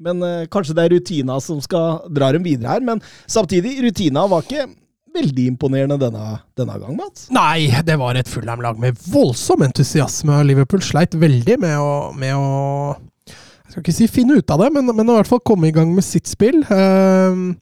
Men 0.00 0.24
eh, 0.24 0.46
kanskje 0.48 0.76
det 0.78 0.84
er 0.86 0.94
rutina 0.94 1.36
som 1.44 1.60
skal 1.60 2.06
dra 2.08 2.30
dem 2.32 2.46
videre 2.46 2.72
her. 2.72 2.84
Men 2.84 3.02
samtidig, 3.28 3.76
rutina 3.84 4.24
var 4.30 4.46
ikke 4.46 4.70
veldig 5.14 5.46
imponerende 5.52 5.98
denne, 6.00 6.38
denne 6.58 6.78
gang, 6.80 6.96
Mats. 6.98 7.28
Nei, 7.34 7.68
det 7.86 7.96
var 8.00 8.18
et 8.18 8.30
Fulham-lag 8.30 8.80
med 8.80 8.98
voldsom 9.10 9.64
entusiasme, 9.66 10.42
Liverpool 10.48 10.82
sleit 10.84 11.16
veldig 11.18 11.58
med 11.62 11.76
å, 11.80 11.92
med 12.16 12.36
å 12.36 12.48
Jeg 13.30 13.74
skal 13.74 13.84
ikke 13.84 13.96
si 13.98 14.10
finne 14.10 14.38
ut 14.40 14.50
av 14.50 14.64
det, 14.64 14.70
men, 14.74 14.90
men 14.90 15.06
i 15.06 15.18
hvert 15.18 15.30
fall 15.30 15.42
komme 15.46 15.70
i 15.70 15.74
gang 15.74 15.92
med 15.94 16.06
sitt 16.06 16.30
spill. 16.30 16.62
Uh, 16.66 17.54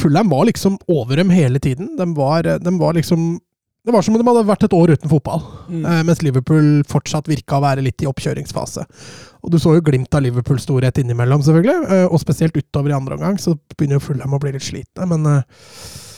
Fulham 0.00 0.32
var 0.32 0.46
liksom 0.48 0.78
over 0.88 1.20
dem 1.20 1.32
hele 1.32 1.60
tiden. 1.60 1.94
De 1.98 2.06
var, 2.16 2.48
de 2.60 2.72
var 2.80 2.96
liksom 2.96 3.34
det 3.80 3.94
var 3.94 4.04
som 4.04 4.14
om 4.14 4.20
de 4.20 4.28
hadde 4.28 4.44
vært 4.44 4.64
et 4.66 4.74
år 4.76 4.90
uten 4.92 5.08
fotball, 5.08 5.40
mm. 5.72 5.84
mens 6.04 6.20
Liverpool 6.20 6.82
fortsatt 6.88 7.30
virka 7.30 7.56
å 7.56 7.62
være 7.64 7.84
litt 7.84 8.02
i 8.04 8.08
oppkjøringsfase. 8.10 8.84
Og 9.40 9.52
Du 9.52 9.56
så 9.60 9.72
jo 9.76 9.84
glimt 9.84 10.12
av 10.12 10.24
Liverpools 10.24 10.66
storhet 10.66 11.00
innimellom, 11.00 11.40
selvfølgelig, 11.46 11.88
eh, 11.88 12.04
og 12.04 12.20
spesielt 12.20 12.56
utover 12.60 12.92
i 12.92 12.96
andre 12.98 13.16
omgang. 13.16 13.40
Så 13.40 13.56
begynner 13.76 13.96
jo 13.96 14.04
Fulham 14.04 14.36
å 14.36 14.42
bli 14.42 14.52
litt 14.52 14.66
slitne, 14.66 15.08
men 15.08 15.24
eh, 15.30 15.40
eh, 15.40 16.09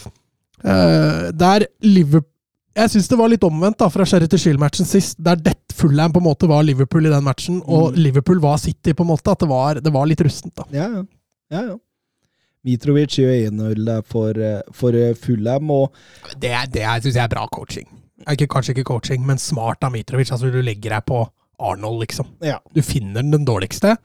der 0.63 1.67
Liverpool 1.83 2.29
Jeg 2.73 2.89
syns 2.89 3.09
det 3.11 3.17
var 3.19 3.29
litt 3.29 3.43
omvendt 3.45 3.77
da, 3.83 3.89
fra 3.93 4.05
Sherry 4.09 4.29
til 4.33 4.41
Shield-matchen 4.41 4.87
sist, 4.89 5.19
der 5.21 5.37
det 5.37 5.59
Fullham 5.77 6.13
på 6.15 6.23
en 6.23 6.25
måte 6.25 6.49
var 6.49 6.63
Liverpool 6.65 7.05
i 7.05 7.13
den 7.13 7.25
matchen, 7.27 7.59
og 7.69 7.97
Liverpool 7.99 8.41
var 8.41 8.57
City, 8.63 8.95
på 8.97 9.05
en 9.05 9.11
måte. 9.11 9.33
At 9.35 9.43
det 9.43 9.49
var, 9.51 9.81
det 9.85 9.93
var 9.93 10.07
litt 10.09 10.23
rustent, 10.25 10.55
da. 10.57 10.65
Ja, 10.73 10.87
ja. 10.89 11.03
ja, 11.53 11.65
ja. 11.73 11.77
Mitrovic 12.65 13.19
gjør 13.19 13.33
1-0 13.51 13.91
for, 14.07 14.39
eh, 14.39 14.61
for 14.73 14.97
Fullham, 15.19 15.71
og 15.75 15.99
Det, 16.39 16.55
det 16.73 16.87
syns 17.03 17.17
jeg 17.17 17.25
er 17.25 17.33
bra 17.35 17.45
coaching. 17.53 17.89
Ikke, 18.31 18.47
kanskje 18.47 18.77
ikke 18.77 18.87
coaching, 18.93 19.25
men 19.27 19.41
smart 19.43 19.83
av 19.83 19.93
Mitrovic. 19.93 20.31
Altså, 20.31 20.51
du 20.53 20.61
legger 20.63 20.95
deg 20.97 21.07
på 21.09 21.25
Arnold, 21.63 22.01
liksom. 22.07 22.29
ja. 22.47 22.61
Du 22.75 22.83
finner 22.87 23.23
den 23.27 23.45
dårligste, 23.45 23.97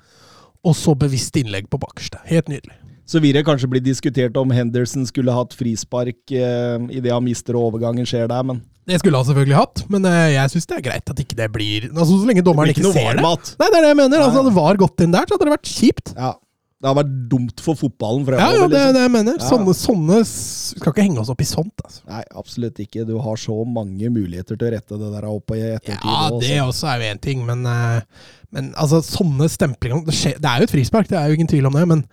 og 0.66 0.76
så 0.76 0.96
bevisst 0.98 1.38
innlegg 1.38 1.70
på 1.70 1.80
bakerste. 1.82 2.20
Helt 2.28 2.50
nydelig. 2.52 2.76
Så 3.08 3.22
vil 3.24 3.38
det 3.38 3.46
kanskje 3.48 3.70
bli 3.72 3.80
diskutert 3.84 4.36
om 4.40 4.50
Henderson 4.52 5.06
skulle 5.08 5.32
hatt 5.32 5.54
frispark 5.56 6.34
eh, 6.36 6.88
idet 6.92 7.14
han 7.14 7.24
mister 7.24 7.56
og 7.56 7.70
overgangen 7.72 8.08
skjer 8.08 8.28
der, 8.28 8.44
men 8.44 8.60
Det 8.88 9.00
skulle 9.00 9.20
han 9.22 9.28
selvfølgelig 9.30 9.56
hatt, 9.56 9.86
men 9.92 10.06
eh, 10.10 10.34
jeg 10.36 10.52
syns 10.54 10.68
det 10.68 10.76
er 10.82 10.84
greit 10.90 11.14
at 11.14 11.22
ikke 11.24 11.38
det 11.40 11.48
blir 11.56 11.88
Altså, 11.94 12.18
Så 12.20 12.28
lenge 12.28 12.44
dommeren 12.44 12.74
ikke 12.74 12.84
ikke 12.84 12.98
ser 12.98 13.16
det. 13.20 13.24
Nei, 13.24 13.70
det 13.72 13.72
er 13.72 13.80
det 13.86 13.94
jeg 13.94 14.00
mener. 14.02 14.26
Altså. 14.26 14.44
Hadde 14.44 14.58
VAR 14.60 14.82
gått 14.84 15.06
inn 15.08 15.16
der, 15.16 15.24
så 15.28 15.38
hadde 15.38 15.48
det 15.48 15.56
vært 15.56 15.72
kjipt. 15.72 16.14
Ja. 16.18 16.34
Det 16.78 16.86
har 16.92 16.94
vært 17.00 17.14
dumt 17.32 17.62
for 17.66 17.74
fotballen 17.80 18.22
Ja, 18.22 18.28
fremover. 18.28 18.54
ja, 18.54 18.68
det 18.70 18.78
er 18.78 18.84
liksom. 18.84 18.94
det 18.94 19.02
jeg 19.02 19.12
mener. 19.16 19.38
Ja. 19.40 19.48
Sånne, 19.50 19.74
sånne 19.74 20.18
Skal 20.30 20.92
ikke 20.94 21.06
henge 21.08 21.24
oss 21.24 21.32
opp 21.34 21.42
i 21.42 21.48
sånt, 21.50 21.82
altså. 21.82 22.04
Nei, 22.12 22.22
absolutt 22.38 22.82
ikke. 22.84 23.06
Du 23.08 23.16
har 23.24 23.40
så 23.42 23.56
mange 23.66 24.12
muligheter 24.14 24.60
til 24.60 24.68
å 24.68 24.74
rette 24.76 25.00
det 25.02 25.10
der 25.16 25.26
opp 25.32 25.56
i 25.56 25.64
ettertid. 25.72 26.04
Ja, 26.06 26.28
også. 26.28 26.44
det 26.44 26.60
også 26.62 26.92
er 26.92 27.02
jo 27.02 27.10
én 27.16 27.24
ting, 27.24 27.42
men, 27.48 27.66
eh, 27.66 28.30
men 28.54 28.70
altså, 28.78 29.00
sånne 29.02 29.50
stemplinger 29.50 30.06
det, 30.06 30.36
det 30.38 30.52
er 30.52 30.62
jo 30.62 30.68
et 30.70 30.76
frispark, 30.76 31.10
det 31.10 31.18
er 31.18 31.32
jo 31.32 31.40
ingen 31.40 31.50
tvil 31.50 31.66
om 31.72 31.80
det, 31.80 31.88
men 31.96 32.06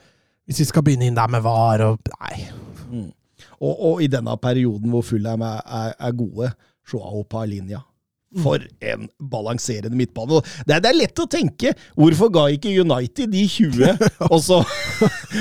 hvis 0.45 0.61
vi 0.61 0.69
skal 0.69 0.85
begynne 0.85 1.09
inn 1.09 1.17
der 1.19 1.31
med 1.33 1.45
VAR 1.45 1.85
og 1.87 2.13
Nei. 2.19 2.45
Og, 3.61 3.75
og 3.89 4.03
i 4.03 4.11
denne 4.11 4.37
perioden 4.37 4.93
hvor 4.93 5.05
Fulham 5.07 5.45
er, 5.47 5.61
er, 5.65 5.93
er 5.99 6.17
gode, 6.17 6.51
Joao 6.93 7.23
Palinja. 7.31 7.81
For 8.43 8.63
en 8.83 9.09
balanserende 9.31 9.95
midtbane. 9.99 10.41
Det 10.67 10.75
er, 10.75 10.83
det 10.83 10.91
er 10.91 10.97
lett 10.99 11.21
å 11.23 11.27
tenke, 11.31 11.75
hvorfor 11.99 12.33
ga 12.35 12.47
ikke 12.55 12.73
United 12.83 13.31
de 13.31 13.45
20, 13.47 14.09
og 14.33 14.41
så, 14.43 14.61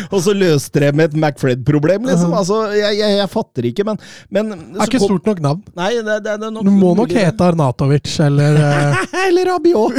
og 0.10 0.20
så 0.22 0.36
løste 0.38 0.84
de 0.84 0.92
med 0.94 1.12
et 1.12 1.18
McFred-problem, 1.18 2.06
liksom? 2.10 2.36
Altså, 2.38 2.60
jeg, 2.78 3.00
jeg, 3.00 3.18
jeg 3.20 3.32
fatter 3.34 3.70
ikke, 3.72 3.88
men, 3.88 4.02
men 4.34 4.54
Det 4.54 4.84
er 4.86 4.92
ikke 4.92 5.04
stort 5.08 5.30
nok 5.32 5.44
navn. 5.44 5.64
Nei, 5.80 5.92
det, 6.06 6.20
det, 6.26 6.38
det 6.44 6.52
nok 6.54 6.68
Du 6.68 6.74
må 6.74 6.94
nok 6.98 7.10
mulig 7.10 7.24
hete 7.24 7.48
Arnatovic 7.50 8.14
eller 8.24 8.60
eh, 8.70 9.06
Eller 9.28 9.50
Rabiot! 9.54 9.98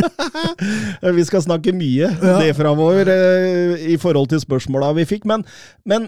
vi 1.19 1.25
skal 1.27 1.45
snakke 1.45 1.75
mye 1.75 2.11
Ja. 2.15 2.37
det 2.41 2.53
framover 2.59 3.09
eh, 3.11 3.89
i 3.95 3.97
forhold 4.01 4.31
til 4.33 4.41
spørsmåla 4.43 4.93
vi 4.99 5.07
fikk. 5.09 5.27
Men, 5.29 5.45
men 5.89 6.07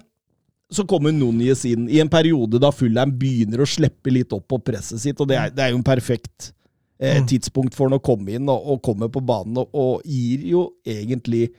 så 0.73 0.83
kommer 0.89 1.15
Núñez 1.15 1.63
inn 1.69 1.87
i 1.93 2.01
en 2.03 2.11
periode 2.11 2.59
da 2.63 2.73
Fulham 2.75 3.13
begynner 3.19 3.63
å 3.63 3.69
slippe 3.71 4.11
litt 4.11 4.33
opp 4.35 4.49
på 4.51 4.59
presset 4.67 5.03
sitt, 5.03 5.21
og 5.23 5.29
det 5.31 5.39
er, 5.39 5.53
det 5.55 5.63
er 5.63 5.75
jo 5.75 5.81
en 5.81 5.87
perfekt 5.87 6.51
eh, 7.01 7.19
Mm. 7.21 7.27
tidspunkt 7.29 7.75
for 7.75 7.89
han 7.91 7.99
å 7.99 8.03
komme 8.03 8.35
inn 8.39 8.49
og, 8.49 8.67
og 8.73 8.83
komme 8.83 9.09
på 9.13 9.21
banen, 9.25 9.57
og, 9.59 9.69
og 9.75 10.03
gir 10.05 10.47
jo 10.49 10.67
egentlig 10.87 11.51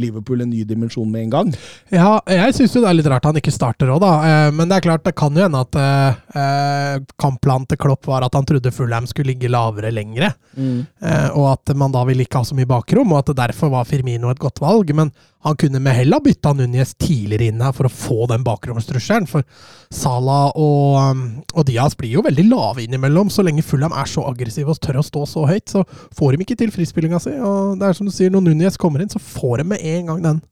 Liverpool 0.00 0.40
en 0.40 0.48
ny 0.48 0.62
dimensjon 0.64 1.10
med 1.12 1.26
en 1.26 1.30
gang. 1.34 1.48
Ja, 1.92 2.20
jeg 2.30 2.54
syns 2.56 2.72
det 2.72 2.84
er 2.88 2.94
litt 2.96 3.08
rart 3.10 3.26
han 3.26 3.36
ikke 3.36 3.52
starter 3.52 3.90
òg, 3.92 3.98
da. 4.00 4.12
Eh, 4.24 4.50
Men 4.56 4.70
det 4.70 4.78
er 4.78 4.84
klart, 4.86 5.02
det 5.04 5.12
kan 5.18 5.34
jo 5.36 5.42
hende 5.44 5.60
at 5.60 5.76
eh, 5.76 6.20
eh, 6.40 7.00
kampplanen 7.20 7.66
til 7.68 7.76
Klopp 7.82 8.06
var 8.08 8.24
at 8.24 8.32
han 8.38 8.46
trodde 8.48 8.72
Fulham 8.72 9.04
skulle 9.10 9.34
ligge 9.34 9.50
lavere 9.52 9.90
lengre. 9.92 10.30
Eh, 10.56 11.28
og 11.34 11.50
at 11.52 11.74
man 11.76 11.92
da 11.92 12.04
ville 12.08 12.24
ikke 12.24 12.40
ha 12.40 12.46
så 12.48 12.56
mye 12.56 12.70
bakrom, 12.70 13.12
og 13.12 13.18
at 13.18 13.32
det 13.34 13.40
derfor 13.42 13.74
var 13.74 13.84
Firmino 13.90 14.30
et 14.32 14.40
godt 14.40 14.62
valg. 14.62 14.94
Men 14.96 15.12
han 15.42 15.56
kunne 15.56 15.80
med 15.80 15.96
hell 15.96 16.12
ha 16.12 16.20
bytta 16.20 16.52
Núñez 16.52 16.92
tidligere 17.00 17.48
inn 17.48 17.62
her 17.64 17.72
for 17.72 17.88
å 17.88 17.92
få 17.92 18.26
den 18.28 18.44
bakromstrusselen. 18.44 19.28
For 19.30 19.46
Salah 19.88 20.50
og, 20.52 20.98
um, 21.00 21.22
og 21.54 21.64
Diaz 21.68 21.96
blir 21.96 22.12
jo 22.18 22.24
veldig 22.26 22.44
lave 22.50 22.84
innimellom. 22.84 23.32
Så 23.32 23.44
lenge 23.46 23.64
Fulham 23.64 23.94
er 23.96 24.10
så 24.10 24.26
aggressive 24.28 24.74
og 24.74 24.82
tør 24.84 25.00
å 25.00 25.06
stå 25.06 25.24
så 25.30 25.46
høyt, 25.48 25.72
så 25.72 25.86
får 26.18 26.36
de 26.36 26.44
ikke 26.44 26.58
til 26.60 26.74
frispillinga 26.74 27.22
si. 27.24 27.32
Og 27.40 27.80
det 27.80 27.88
er 27.88 27.96
som 27.96 28.08
du 28.08 28.12
sier, 28.12 28.32
når 28.32 28.50
Núñez 28.50 28.76
kommer 28.80 29.00
inn, 29.00 29.12
så 29.12 29.22
får 29.22 29.62
de 29.62 29.70
med 29.72 29.84
en 29.96 30.12
gang 30.12 30.24
den, 30.28 30.42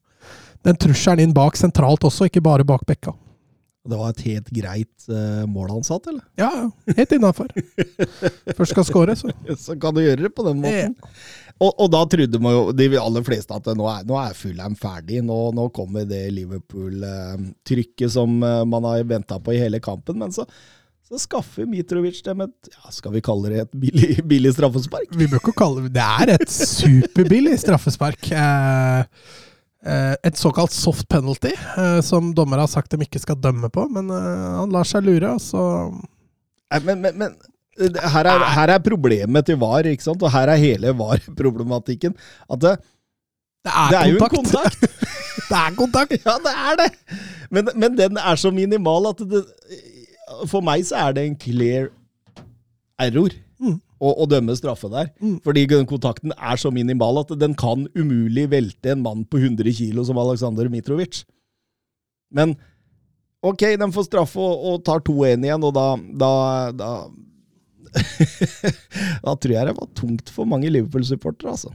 den 0.64 0.80
trusselen 0.80 1.26
inn 1.26 1.36
bak 1.36 1.60
sentralt 1.60 2.08
også, 2.08 2.30
ikke 2.30 2.44
bare 2.48 2.66
bak 2.68 2.88
bekka. 2.88 3.12
Det 3.88 3.96
var 3.96 4.12
et 4.12 4.24
helt 4.26 4.48
greit 4.52 5.06
uh, 5.08 5.44
mål 5.48 5.70
han 5.76 5.84
satt, 5.86 6.08
eller? 6.10 6.24
Ja. 6.36 6.50
Helt 6.96 7.12
innafor. 7.16 7.52
Først 8.56 8.74
skal 8.74 8.84
score, 8.84 9.14
så. 9.16 9.32
Så 9.56 9.78
kan 9.80 9.96
du 9.96 10.02
gjøre 10.02 10.26
det 10.26 10.32
på 10.36 10.44
den 10.44 10.60
måten. 10.60 10.96
Og, 11.58 11.72
og 11.74 11.90
da 11.90 12.04
trodde 12.06 12.38
man 12.42 12.54
jo, 12.54 12.64
de 12.76 12.88
aller 13.00 13.24
fleste 13.26 13.54
at 13.54 13.68
nå 13.74 13.86
er, 13.90 14.04
nå 14.06 14.18
er 14.20 14.36
Fulham 14.38 14.76
ferdig. 14.78 15.22
Nå, 15.26 15.38
nå 15.56 15.68
kommer 15.74 16.06
det 16.06 16.28
Liverpool-trykket 16.36 18.14
som 18.14 18.38
eh, 18.46 18.64
man 18.68 18.86
har 18.86 19.06
venta 19.08 19.40
på 19.42 19.56
i 19.56 19.62
hele 19.62 19.80
kampen. 19.82 20.20
Men 20.22 20.34
så, 20.34 20.46
så 21.08 21.18
skaffer 21.18 21.66
Mitrovic 21.66 22.22
dem 22.26 22.44
et 22.46 22.70
ja, 22.70 22.94
skal 22.94 23.16
vi 23.16 23.24
kalle 23.24 23.50
det 23.50 23.64
et 23.64 23.76
billig, 23.80 24.22
billig 24.30 24.54
straffespark. 24.54 25.10
Vi 25.18 25.26
bør 25.26 25.42
ikke 25.42 25.58
kalle 25.58 25.86
det 25.88 25.94
Det 25.98 26.06
er 26.06 26.34
et 26.36 26.54
superbillig 26.54 27.58
straffespark. 27.64 28.30
Eh, 28.30 29.02
eh, 29.82 30.14
et 30.30 30.38
såkalt 30.38 30.76
soft 30.76 31.08
penalty, 31.10 31.56
eh, 31.56 31.98
som 32.06 32.30
dommere 32.38 32.68
har 32.68 32.70
sagt 32.70 32.94
de 32.94 33.02
ikke 33.02 33.24
skal 33.24 33.40
dømme 33.42 33.72
på. 33.74 33.88
Men 33.90 34.14
han 34.14 34.74
lar 34.74 34.86
seg 34.86 35.10
lure, 35.10 35.34
og 35.34 35.42
så 35.42 35.64
men, 36.84 37.00
men, 37.00 37.14
men 37.16 37.38
her, 37.78 38.28
er, 38.32 38.44
her 38.56 38.72
er 38.74 38.78
problemet 38.84 39.46
til 39.48 39.58
VAR, 39.60 39.86
ikke 39.90 40.04
sant? 40.06 40.22
og 40.22 40.32
her 40.34 40.50
er 40.52 40.60
hele 40.60 40.94
VAR-problematikken. 40.98 42.14
At 42.50 42.62
det, 42.64 42.76
Det 43.64 43.72
er, 43.74 43.90
det 43.90 43.98
er 44.00 44.12
jo 44.12 44.18
en 44.18 44.32
kontakt! 44.36 44.78
kontakt! 44.80 45.10
det 45.50 45.58
er 45.58 45.74
kontakt! 45.78 46.16
ja, 46.26 46.36
det 46.46 46.54
er 46.54 46.80
det! 46.82 46.88
Men, 47.50 47.68
men 47.74 47.98
den 47.98 48.18
er 48.20 48.36
så 48.40 48.50
minimal 48.54 49.10
at 49.10 49.22
det, 49.30 49.44
for 50.50 50.60
meg 50.64 50.84
så 50.88 50.98
er 51.08 51.16
det 51.16 51.26
en 51.28 51.36
clear 51.40 51.90
error 53.00 53.36
Mm. 53.58 53.80
å, 53.98 54.10
å 54.22 54.24
dømme 54.30 54.54
straffe 54.54 54.86
der. 54.92 55.08
Mm. 55.18 55.40
Fordi 55.42 55.64
den 55.66 55.86
kontakten 55.90 56.30
er 56.38 56.58
så 56.62 56.70
minimal 56.70 57.16
at 57.24 57.32
den 57.40 57.56
kan 57.58 57.88
umulig 57.98 58.44
velte 58.52 58.92
en 58.92 59.00
mann 59.02 59.24
på 59.26 59.40
100 59.40 59.72
kilo 59.74 60.04
som 60.06 60.20
Aleksandr 60.22 60.68
Mitrovic. 60.70 61.24
Men 62.30 62.52
ok, 63.42 63.64
den 63.82 63.90
får 63.96 64.06
straffe 64.06 64.38
og, 64.38 64.62
og 64.70 64.84
tar 64.86 65.02
2-1 65.02 65.42
igjen, 65.48 65.66
og 65.66 65.74
da, 65.74 65.86
da, 66.22 66.30
da 66.70 66.90
Da 69.24 69.34
tror 69.36 69.54
jeg 69.54 69.68
det 69.70 69.76
var 69.78 69.88
tungt 69.98 70.32
for 70.34 70.48
mange 70.48 70.70
Liverpool-supportere, 70.72 71.54
altså. 71.56 71.72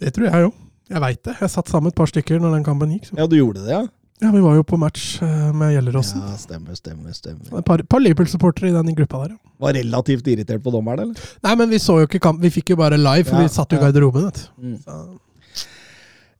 Det 0.00 0.12
tror 0.16 0.28
jeg 0.28 0.46
jo. 0.46 0.50
Jeg 0.92 1.02
veit 1.02 1.22
det. 1.26 1.34
Jeg 1.40 1.50
satt 1.50 1.70
sammen 1.72 1.88
med 1.88 1.94
et 1.96 1.98
par 1.98 2.10
stykker 2.10 2.38
når 2.42 2.58
den 2.58 2.66
kampen 2.66 2.92
gikk. 2.94 3.08
Så. 3.08 3.16
Ja, 3.18 3.26
du 3.26 3.36
gjorde 3.38 3.64
det, 3.64 3.72
ja? 3.72 3.84
Ja, 4.22 4.30
Vi 4.32 4.40
var 4.40 4.54
jo 4.56 4.62
på 4.64 4.78
match 4.80 5.18
eh, 5.24 5.48
med 5.52 5.74
Gjelleråsen. 5.74 6.22
Ja, 6.24 6.36
stemmer, 6.40 6.76
stemmer, 6.78 7.12
stemmer. 7.16 7.50
Et 7.58 7.66
par, 7.66 7.82
par 7.84 8.00
Liverpool-supportere 8.00 8.70
i 8.70 8.76
den 8.76 8.94
gruppa 8.96 9.24
der, 9.26 9.34
ja. 9.34 9.52
Var 9.60 9.76
relativt 9.78 10.26
irritert 10.28 10.62
på 10.64 10.72
dommeren, 10.72 11.02
eller? 11.10 11.28
Nei, 11.44 11.54
men 11.60 11.70
vi 11.72 11.80
så 11.80 11.98
jo 12.02 12.08
ikke 12.08 12.20
kamp. 12.24 12.40
Vi 12.44 12.50
fikk 12.52 12.74
jo 12.74 12.78
bare 12.80 12.96
live, 13.00 13.24
for 13.28 13.40
Ja, 13.40 13.44
vi 13.48 13.52
satt 13.56 13.72
jo 13.72 13.78
i 13.78 13.80
ja. 13.80 13.86
garderoben. 13.88 14.26
vet 14.28 14.42
du. 14.44 14.74
Mm. 14.76 15.18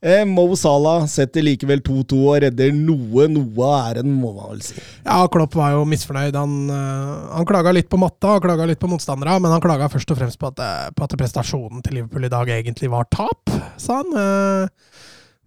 Eh, 0.04 0.24
Mo 0.28 0.44
Salah 0.61 1.06
setter 1.09 1.40
likevel 1.40 1.80
2-2 1.80 2.18
og 2.20 2.40
redder 2.44 2.74
noe. 2.76 3.26
Noe 3.32 3.68
av 3.68 3.94
æren, 3.94 4.12
må 4.12 4.35
man 4.37 4.52
vel 4.52 4.62
si. 4.66 4.76
ja, 4.76 5.22
Klopp 5.32 5.56
var 5.56 5.72
jo 5.72 5.87
misfornøyd. 5.88 6.37
Han, 6.37 6.56
uh, 6.68 7.32
han 7.32 7.48
klaga 7.48 7.72
litt 7.72 7.88
på 7.92 8.00
matta 8.00 8.37
og 8.37 8.44
klaga 8.44 8.68
litt 8.68 8.82
på 8.82 8.90
motstandere, 8.92 9.38
men 9.40 9.54
han 9.54 9.64
klaga 9.64 9.88
først 9.92 10.12
og 10.12 10.20
fremst 10.20 10.40
på 10.40 10.50
at, 10.52 10.61
eh, 10.61 10.90
på 10.92 11.06
at 11.06 11.16
prestasjonen 11.16 11.85
til 11.85 11.98
Liverpool 11.98 12.28
i 12.28 12.32
dag 12.32 12.52
egentlig 12.59 12.92
var 12.92 13.09
tap, 13.12 13.54
sa 13.80 14.02
han. 14.02 14.12
Eh, 14.20 15.00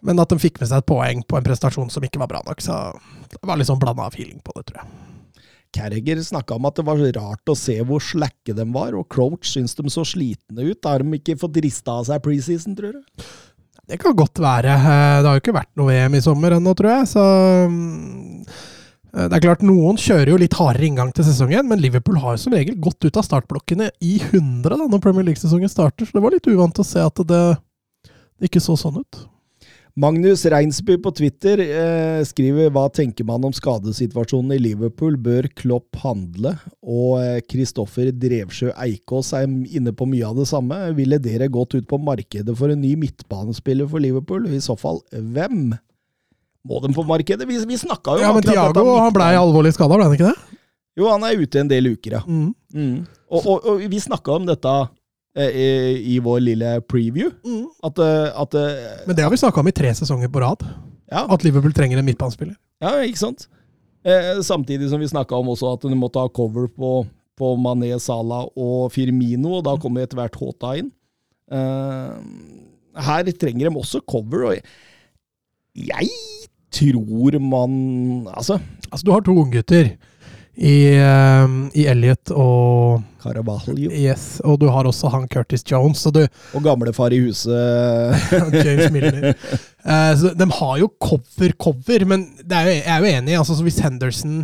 men 0.09 0.23
at 0.23 0.31
de 0.31 0.39
fikk 0.41 0.57
med 0.62 0.71
seg 0.71 0.81
et 0.81 0.89
poeng 0.89 1.21
på 1.27 1.38
en 1.38 1.45
prestasjon 1.45 1.91
som 1.93 2.03
ikke 2.05 2.21
var 2.21 2.31
bra 2.31 2.41
nok. 2.47 2.63
Så 2.63 2.79
det 3.29 3.41
var 3.45 3.59
litt 3.59 3.69
sånn 3.69 3.81
blanda 3.81 4.09
feeling 4.09 4.41
på 4.41 4.55
det, 4.57 4.69
tror 4.71 4.81
jeg. 4.81 5.05
Carriger 5.75 6.17
snakka 6.25 6.55
om 6.57 6.65
at 6.65 6.79
det 6.79 6.85
var 6.88 7.01
rart 7.13 7.51
å 7.51 7.55
se 7.57 7.75
hvor 7.85 8.01
slakke 8.01 8.55
de 8.57 8.65
var, 8.73 8.95
og 8.97 9.05
Croach 9.13 9.51
syns 9.51 9.77
de 9.77 9.85
så 9.93 10.01
slitne 10.07 10.65
ut. 10.71 10.88
Har 10.88 11.03
de 11.03 11.19
ikke 11.19 11.38
fått 11.38 11.59
rista 11.62 11.99
av 11.99 12.07
seg 12.09 12.23
preseason, 12.25 12.73
tror 12.79 12.97
du? 12.97 13.27
Det 13.89 13.97
kan 14.02 14.13
godt 14.17 14.38
være. 14.41 14.75
Eh, 14.78 15.21
Det 15.21 15.28
har 15.30 15.38
jo 15.38 15.41
ikke 15.43 15.56
vært 15.56 15.71
noe 15.80 15.89
VM 15.89 16.17
i 16.17 16.21
sommer 16.21 16.56
ennå, 16.58 16.75
tror 16.78 16.91
jeg. 16.93 17.08
Så 17.10 17.23
mm, 17.71 18.43
eh, 19.15 19.25
det 19.25 19.39
er 19.39 19.45
klart, 19.47 19.65
noen 19.65 19.97
kjører 19.97 20.30
jo 20.34 20.38
litt 20.41 20.58
hardere 20.60 20.86
inngang 20.89 21.10
til 21.15 21.25
sesongen, 21.25 21.65
men 21.69 21.82
Liverpool 21.82 22.19
har 22.21 22.38
jo 22.38 22.43
som 22.43 22.54
regel 22.54 22.78
gått 22.78 23.02
ut 23.08 23.17
av 23.17 23.25
startblokkene 23.25 23.89
i 24.06 24.19
100 24.30 24.78
da, 24.78 24.86
når 24.86 25.02
Premier 25.02 25.25
League-sesongen 25.32 25.71
starter, 25.71 26.06
så 26.06 26.17
det 26.19 26.23
var 26.23 26.36
litt 26.36 26.49
uvant 26.52 26.80
å 26.80 26.86
se 26.86 27.02
at 27.02 27.23
det, 27.34 27.43
det 28.06 28.52
ikke 28.52 28.62
så 28.63 28.78
sånn 28.78 29.02
ut. 29.02 29.23
Magnus 29.99 30.45
Reinsby 30.45 30.95
på 31.03 31.12
Twitter 31.12 31.59
eh, 31.59 32.21
skriver 32.23 32.69
hva 32.71 32.85
tenker 32.93 33.25
man 33.27 33.43
om 33.43 33.51
skadesituasjonen 33.55 34.53
i 34.55 34.59
Liverpool? 34.62 35.17
Bør 35.19 35.49
Klopp 35.59 35.97
handle? 36.05 36.53
Og 36.79 37.17
eh, 37.19 37.41
Kristoffer 37.43 38.13
Drevsjø 38.15 38.71
Eikås 38.79 39.33
er 39.35 39.49
inne 39.49 39.91
på 39.91 40.07
mye 40.07 40.29
av 40.29 40.39
det 40.39 40.45
samme. 40.47 40.77
Ville 40.95 41.19
dere 41.19 41.49
gått 41.51 41.75
ut 41.75 41.89
på 41.89 41.99
markedet 41.99 42.55
for 42.55 42.71
en 42.71 42.79
ny 42.79 42.93
midtbanespiller 43.01 43.89
for 43.91 43.99
Liverpool? 44.03 44.47
I 44.47 44.62
så 44.63 44.77
fall, 44.79 45.01
hvem? 45.12 45.73
Må 46.69 46.79
de 46.85 46.93
på 46.95 47.03
markedet? 47.09 47.49
Vi, 47.49 47.59
vi 47.67 47.81
snakka 47.81 48.15
jo 48.15 48.23
Ja, 48.23 48.31
men 48.35 48.45
Tiago 48.47 48.85
blei 49.15 49.33
alvorlig 49.35 49.73
skada, 49.75 49.97
ble 49.97 50.07
han 50.07 50.15
ikke 50.15 50.31
det? 50.31 50.59
Jo, 50.99 51.09
han 51.12 51.27
er 51.27 51.43
ute 51.43 51.59
en 51.59 51.71
del 51.71 51.91
uker, 51.91 52.21
ja. 52.21 52.23
Mm. 52.23 52.53
Mm. 52.71 52.95
Og, 53.33 53.43
og, 53.43 53.67
og 53.73 53.83
vi 53.91 53.99
snakka 53.99 54.39
om 54.39 54.47
dette 54.47 54.79
eh, 54.79 54.95
i, 55.37 56.15
i 56.15 56.19
vår 56.23 56.39
lille 56.41 56.71
preview. 56.89 57.29
Mm. 57.45 57.67
At, 57.85 58.01
eh, 58.01 58.41
at 58.41 58.57
eh, 58.57 59.05
Men 59.07 59.15
det 59.17 59.23
har 59.25 59.33
vi 59.33 59.41
snakka 59.41 59.61
om 59.61 59.69
i 59.69 59.75
tre 59.75 59.93
sesonger 59.95 60.31
på 60.31 60.41
rad, 60.43 60.65
ja, 61.09 61.25
at 61.25 61.43
Liverpool 61.45 61.73
trenger 61.73 61.99
en 61.99 62.07
midtbanespiller. 62.07 62.57
Ja, 62.81 62.95
ikke 63.05 63.21
sant? 63.21 63.47
Eh, 64.05 64.39
samtidig 64.45 64.89
som 64.89 65.01
vi 65.01 65.09
snakka 65.11 65.37
om 65.37 65.51
også 65.51 65.73
at 65.75 65.85
du 65.85 65.95
måtte 65.99 66.21
ha 66.21 66.31
cover 66.31 66.69
på, 66.71 67.03
på 67.37 67.53
Mané, 67.59 67.91
Salah 67.99 68.47
og 68.55 68.91
Firmino, 68.95 69.57
og 69.59 69.65
da 69.67 69.75
kommer 69.81 70.05
etter 70.05 70.19
hvert 70.21 70.37
Håta 70.39 70.75
inn. 70.79 70.91
Eh, 71.51 72.13
her 73.09 73.31
trenger 73.41 73.69
de 73.69 73.81
også 73.81 74.01
cover, 74.07 74.49
og 74.49 74.55
jeg 75.79 76.09
tror 76.73 77.39
man 77.41 78.27
Altså, 78.27 78.59
Altså, 78.91 79.05
du 79.05 79.11
har 79.11 79.21
to 79.21 79.33
unggutter 79.37 79.93
i, 80.55 80.97
eh, 80.97 81.47
i 81.79 81.85
Elliot 81.88 82.31
og 82.35 83.01
Caravaglio. 83.23 83.91
Yes, 83.91 84.41
og 84.43 84.59
du 84.62 84.67
har 84.71 84.85
også 84.88 85.07
han 85.13 85.27
Curtis 85.31 85.63
Jones, 85.67 86.03
du 86.13 86.21
og 86.25 86.63
gamlefar 86.63 87.13
i 87.15 87.19
huset 87.23 88.13
James 88.65 88.91
Milner. 88.93 89.23
Uh, 89.83 90.13
så 90.19 90.25
de 90.35 90.45
har 90.59 90.75
jo 90.81 90.88
cover-cover, 91.01 92.01
men 92.09 92.19
det 92.43 92.55
jo, 92.65 92.71
jeg 92.77 92.88
er 92.88 92.99
jo 92.99 93.05
enig. 93.12 93.38
altså 93.39 93.53
så 93.55 93.63
Hvis 93.65 93.83
Henderson, 93.83 94.35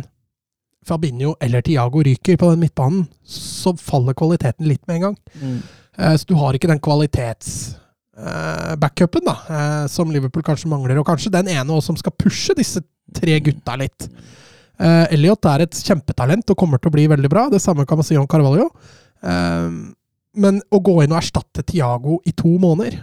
Fabinho 0.86 1.30
eller 1.42 1.60
Tiago 1.66 1.98
ryker 2.04 2.36
på 2.38 2.50
den 2.52 2.62
midtbanen, 2.62 3.02
så 3.26 3.70
faller 3.80 4.14
kvaliteten 4.16 4.64
litt 4.68 4.84
med 4.86 4.94
en 4.96 5.04
gang. 5.08 5.16
Mm. 5.40 5.58
Uh, 5.98 6.14
så 6.16 6.24
du 6.28 6.34
har 6.40 6.52
ikke 6.54 6.70
den 6.70 6.84
kvalitets-backupen 6.84 9.24
da, 9.26 9.36
eh, 9.50 9.86
som 9.92 10.12
Liverpool 10.12 10.46
kanskje 10.46 10.72
mangler. 10.72 10.98
Og 11.00 11.08
kanskje 11.08 11.34
den 11.34 11.48
ene 11.52 11.72
også 11.72 11.86
som 11.90 12.00
skal 12.00 12.18
pushe 12.20 12.52
disse 12.56 12.80
tre 13.16 13.34
gutta 13.40 13.72
litt. 13.80 14.00
Eh, 14.78 15.06
Elliot 15.16 15.46
er 15.48 15.64
et 15.64 15.78
kjempetalent 15.86 16.50
og 16.52 16.58
kommer 16.60 16.78
til 16.82 16.90
å 16.92 16.96
bli 16.96 17.06
veldig 17.08 17.30
bra. 17.32 17.46
Det 17.52 17.62
samme 17.64 17.86
kan 17.88 17.96
man 18.00 18.04
si 18.08 18.16
om 18.20 18.26
Carvalho. 18.28 18.68
Uh, 19.24 19.92
men 20.36 20.60
å 20.68 20.78
gå 20.84 20.98
inn 21.02 21.14
og 21.14 21.22
erstatte 21.22 21.64
Tiago 21.64 22.18
i 22.28 22.34
to 22.36 22.58
måneder, 22.60 22.98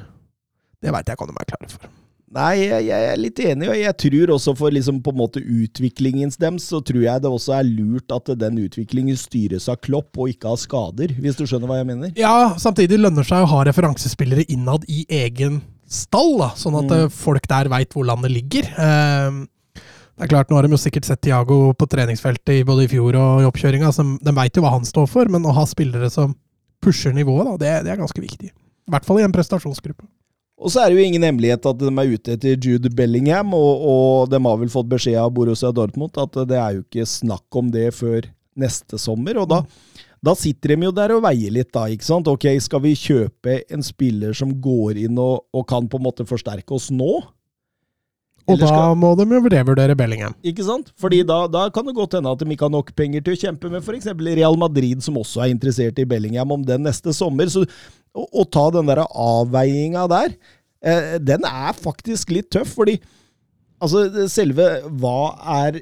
det 0.84 0.92
veit 0.94 1.08
jeg 1.10 1.18
ikke 1.18 1.26
om 1.26 1.32
de 1.34 1.42
er 1.42 1.50
klare 1.50 1.70
for. 1.72 1.90
Nei, 2.34 2.64
jeg, 2.64 2.86
jeg 2.88 3.08
er 3.12 3.20
litt 3.22 3.40
enig, 3.46 3.68
og 3.70 3.78
jeg 3.78 3.94
tror 4.02 4.32
også 4.34 4.54
for 4.58 4.74
liksom 4.74 5.00
på 5.06 5.12
en 5.14 5.20
måte 5.20 5.42
utviklingens 5.42 6.38
dems, 6.42 6.66
så 6.72 6.80
tror 6.86 7.04
jeg 7.06 7.22
det 7.22 7.30
også 7.30 7.54
er 7.60 7.68
lurt 7.68 8.14
at 8.16 8.32
den 8.42 8.58
utviklingen 8.64 9.18
styres 9.22 9.68
av 9.70 9.78
Klopp 9.86 10.18
og 10.18 10.32
ikke 10.32 10.50
av 10.50 10.58
skader, 10.62 11.14
hvis 11.22 11.38
du 11.38 11.44
skjønner 11.46 11.70
hva 11.70 11.78
jeg 11.82 11.90
mener? 11.92 12.14
Ja, 12.18 12.56
samtidig 12.62 12.98
lønner 13.02 13.26
seg 13.28 13.46
å 13.46 13.50
ha 13.52 13.62
referansespillere 13.70 14.48
innad 14.50 14.86
i 14.90 15.04
egen 15.14 15.60
stall, 15.86 16.40
da, 16.42 16.50
sånn 16.58 16.80
at 16.82 16.90
Mm. 16.90 16.96
eh, 17.04 17.10
folk 17.14 17.46
der 17.50 17.70
veit 17.70 17.94
hvor 17.94 18.06
landet 18.10 18.34
ligger. 18.34 18.66
Eh, 18.82 19.42
det 20.14 20.28
er 20.28 20.30
klart, 20.30 20.50
Nå 20.50 20.58
har 20.58 20.68
de 20.68 20.76
jo 20.76 20.82
sikkert 20.82 21.08
sett 21.08 21.24
Tiago 21.26 21.74
på 21.74 21.88
treningsfeltet 21.90 22.66
både 22.68 22.86
i 22.86 22.90
fjor 22.92 23.16
og 23.18 23.42
i 23.42 23.48
oppkjøringa, 23.50 23.90
de 24.22 24.34
veit 24.38 24.58
jo 24.58 24.62
hva 24.66 24.76
han 24.76 24.86
står 24.86 25.08
for, 25.10 25.32
men 25.32 25.46
å 25.50 25.56
ha 25.58 25.64
spillere 25.70 26.10
som 26.14 26.36
pusher 26.84 27.16
nivået, 27.16 27.48
da, 27.48 27.56
det, 27.58 27.72
det 27.88 27.94
er 27.94 28.04
ganske 28.04 28.22
viktig. 28.22 28.52
I 28.52 28.94
hvert 28.94 29.08
fall 29.08 29.22
i 29.22 29.26
en 29.26 29.34
prestasjonsgruppe. 29.34 30.06
Og 30.64 30.72
så 30.72 30.84
er 30.84 30.92
det 30.92 31.00
jo 31.00 31.08
ingen 31.08 31.26
hemmelighet 31.26 31.66
at 31.66 31.80
de 31.82 31.90
er 31.90 32.14
ute 32.14 32.36
etter 32.38 32.62
Jude 32.62 32.92
Bellingham, 32.94 33.56
og, 33.58 33.84
og 33.90 34.32
de 34.32 34.40
har 34.46 34.62
vel 34.62 34.72
fått 34.72 34.92
beskjed 34.92 35.18
av 35.20 35.34
Borussia 35.36 35.74
Dortmund 35.76 36.20
at 36.22 36.38
det 36.48 36.60
er 36.60 36.78
jo 36.78 36.86
ikke 36.86 37.08
snakk 37.10 37.60
om 37.60 37.72
det 37.74 37.90
før 37.98 38.30
neste 38.60 39.00
sommer. 39.02 39.40
Og 39.42 39.50
da, 39.50 39.64
da 40.24 40.36
sitter 40.38 40.76
de 40.76 40.88
jo 40.88 40.94
der 40.96 41.16
og 41.18 41.24
veier 41.26 41.56
litt, 41.58 41.72
da. 41.74 41.88
ikke 41.92 42.08
sant? 42.08 42.30
Ok, 42.32 42.48
skal 42.64 42.84
vi 42.86 42.94
kjøpe 43.00 43.64
en 43.74 43.84
spiller 43.84 44.38
som 44.38 44.54
går 44.64 45.02
inn 45.08 45.18
og, 45.20 45.48
og 45.52 45.66
kan 45.68 45.90
på 45.90 46.00
en 46.00 46.06
måte 46.06 46.28
forsterke 46.30 46.78
oss 46.78 46.92
nå? 46.94 47.18
Og 48.50 48.60
da 48.60 48.92
må 48.98 49.14
de 49.16 49.26
jo 49.30 49.40
revurdere 49.54 49.96
Bellingham. 49.96 50.36
Ikke 50.44 50.66
sant? 50.68 50.90
Fordi 51.00 51.22
da, 51.28 51.46
da 51.52 51.68
kan 51.74 51.88
det 51.88 51.96
godt 51.96 52.18
hende 52.18 52.32
at 52.34 52.42
de 52.42 52.48
ikke 52.52 52.68
har 52.68 52.74
nok 52.74 52.92
penger 52.98 53.24
til 53.24 53.38
å 53.38 53.42
kjempe 53.46 53.72
med 53.72 53.84
f.eks. 53.84 54.10
Real 54.20 54.58
Madrid, 54.60 55.04
som 55.06 55.20
også 55.22 55.46
er 55.46 55.54
interessert 55.54 56.02
i 56.02 56.08
Bellingham, 56.10 56.52
om 56.52 56.66
den 56.68 56.84
neste 56.84 57.16
sommer. 57.16 57.48
Så 57.52 57.64
å, 57.64 58.26
å 58.26 58.44
ta 58.44 58.68
den 58.76 58.92
der 58.92 59.06
avveininga 59.08 60.06
der, 60.12 60.36
eh, 60.84 61.16
den 61.24 61.48
er 61.48 61.72
faktisk 61.78 62.36
litt 62.36 62.52
tøff. 62.54 62.76
Fordi 62.76 62.98
altså, 63.80 64.06
selve 64.32 64.68
hva 64.92 65.18
er, 65.64 65.82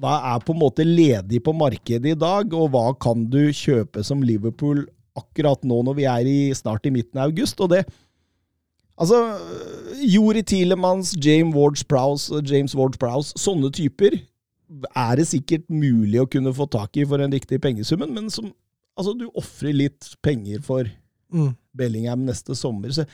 hva 0.00 0.18
er 0.34 0.42
på 0.42 0.56
en 0.56 0.62
måte 0.64 0.86
ledig 0.86 1.44
på 1.46 1.54
markedet 1.54 2.16
i 2.16 2.18
dag, 2.18 2.50
og 2.56 2.74
hva 2.74 2.88
kan 2.98 3.28
du 3.30 3.44
kjøpe 3.54 4.02
som 4.06 4.26
Liverpool 4.26 4.82
akkurat 5.18 5.62
nå 5.66 5.82
når 5.86 5.98
vi 5.98 6.10
er 6.10 6.26
i, 6.26 6.38
snart 6.58 6.86
i 6.90 6.94
midten 6.94 7.22
av 7.22 7.30
august? 7.30 7.62
Og 7.62 7.70
det 7.76 7.84
Altså, 9.00 9.18
Jori 10.04 10.42
Tilemans, 10.44 11.14
James 11.24 11.56
Ward-Prowse, 11.56 12.42
James 12.48 12.74
Ward-Prowse, 12.76 13.34
sånne 13.40 13.72
typer 13.72 14.18
er 14.94 15.14
det 15.18 15.26
sikkert 15.26 15.64
mulig 15.72 16.20
å 16.22 16.28
kunne 16.30 16.52
få 16.54 16.68
tak 16.70 17.00
i 17.00 17.06
for 17.08 17.22
en 17.22 17.32
riktig 17.32 17.58
pengesummen, 17.64 18.12
men 18.16 18.32
som 18.32 18.52
Altså, 18.98 19.14
du 19.16 19.30
ofrer 19.38 19.72
litt 19.72 20.08
penger 20.20 20.58
for 20.66 20.88
Mm. 21.30 21.52
Bellingham 21.76 22.24
neste 22.26 22.56
sommer, 22.58 22.90
så 22.90 23.04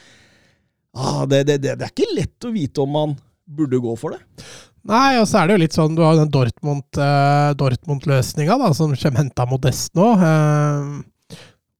ah, 0.96 1.25
det, 1.29 1.42
det, 1.49 1.59
det, 1.61 1.75
det 1.77 1.85
er 1.85 1.92
ikke 1.92 2.14
lett 2.16 2.46
å 2.49 2.53
vite 2.55 2.81
om 2.85 2.94
man 2.96 3.12
burde 3.44 3.81
gå 3.83 3.92
for 4.01 4.16
det. 4.16 4.46
Nei, 4.87 5.18
og 5.20 5.27
så 5.29 5.40
er 5.40 5.49
det 5.51 5.57
jo 5.57 5.62
litt 5.64 5.77
sånn, 5.77 5.96
du 5.99 6.03
har 6.05 6.14
jo 6.14 6.22
den 6.22 6.33
Dortmund, 6.33 6.87
eh, 7.03 7.51
Dortmund-løsninga, 7.59 8.57
da, 8.62 8.70
som 8.75 8.94
kommer 8.94 9.20
henta 9.20 9.46
Modest 9.51 9.92
nå. 9.99 10.07
Eh, 10.14 10.88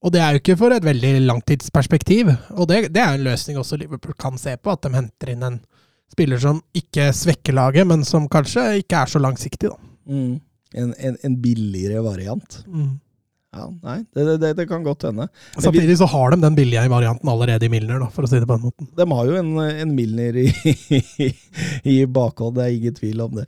og 0.07 0.13
det 0.15 0.21
er 0.23 0.35
jo 0.35 0.39
ikke 0.39 0.55
for 0.59 0.71
et 0.71 0.85
veldig 0.87 1.13
langtidsperspektiv. 1.25 2.29
Og 2.55 2.69
det, 2.71 2.85
det 2.95 3.01
er 3.03 3.17
en 3.17 3.25
løsning 3.27 3.59
også 3.59 3.79
Liverpool 3.81 4.15
kan 4.19 4.39
se 4.39 4.55
på, 4.55 4.71
at 4.71 4.85
de 4.85 4.93
henter 4.95 5.33
inn 5.33 5.43
en 5.43 5.57
spiller 6.13 6.39
som 6.39 6.61
ikke 6.77 7.09
svekker 7.11 7.57
laget, 7.57 7.87
men 7.89 8.05
som 8.07 8.29
kanskje 8.31 8.79
ikke 8.81 9.01
er 9.01 9.11
så 9.11 9.19
langsiktig, 9.19 9.73
da. 9.73 9.91
Mm. 10.07 10.37
En, 10.77 10.93
en, 10.99 11.17
en 11.27 11.35
billigere 11.43 12.03
variant. 12.03 12.57
Ja, 13.57 13.67
nei, 13.81 13.95
det, 14.13 14.23
det, 14.43 14.51
det 14.59 14.65
kan 14.69 14.83
godt 14.85 15.07
hende. 15.07 15.25
Samtidig 15.57 15.95
så 15.97 16.05
har 16.11 16.31
de 16.35 16.37
den 16.43 16.55
billige 16.57 16.83
varianten 16.93 17.29
allerede 17.31 17.65
i 17.65 17.71
Milner, 17.73 17.97
da, 18.03 18.09
for 18.13 18.27
å 18.27 18.29
si 18.29 18.37
det 18.37 18.45
på 18.49 18.53
den 18.59 18.67
måten. 18.67 18.89
de 18.99 19.07
har 19.09 19.29
jo 19.31 19.37
en, 19.39 19.51
en 19.65 19.95
Milner 19.97 20.37
i, 20.43 20.47
i 21.93 21.97
bakhånd, 22.05 22.57
det 22.59 22.67
er 22.67 22.75
ingen 22.77 22.97
tvil 22.97 23.23
om 23.25 23.39
det. 23.39 23.47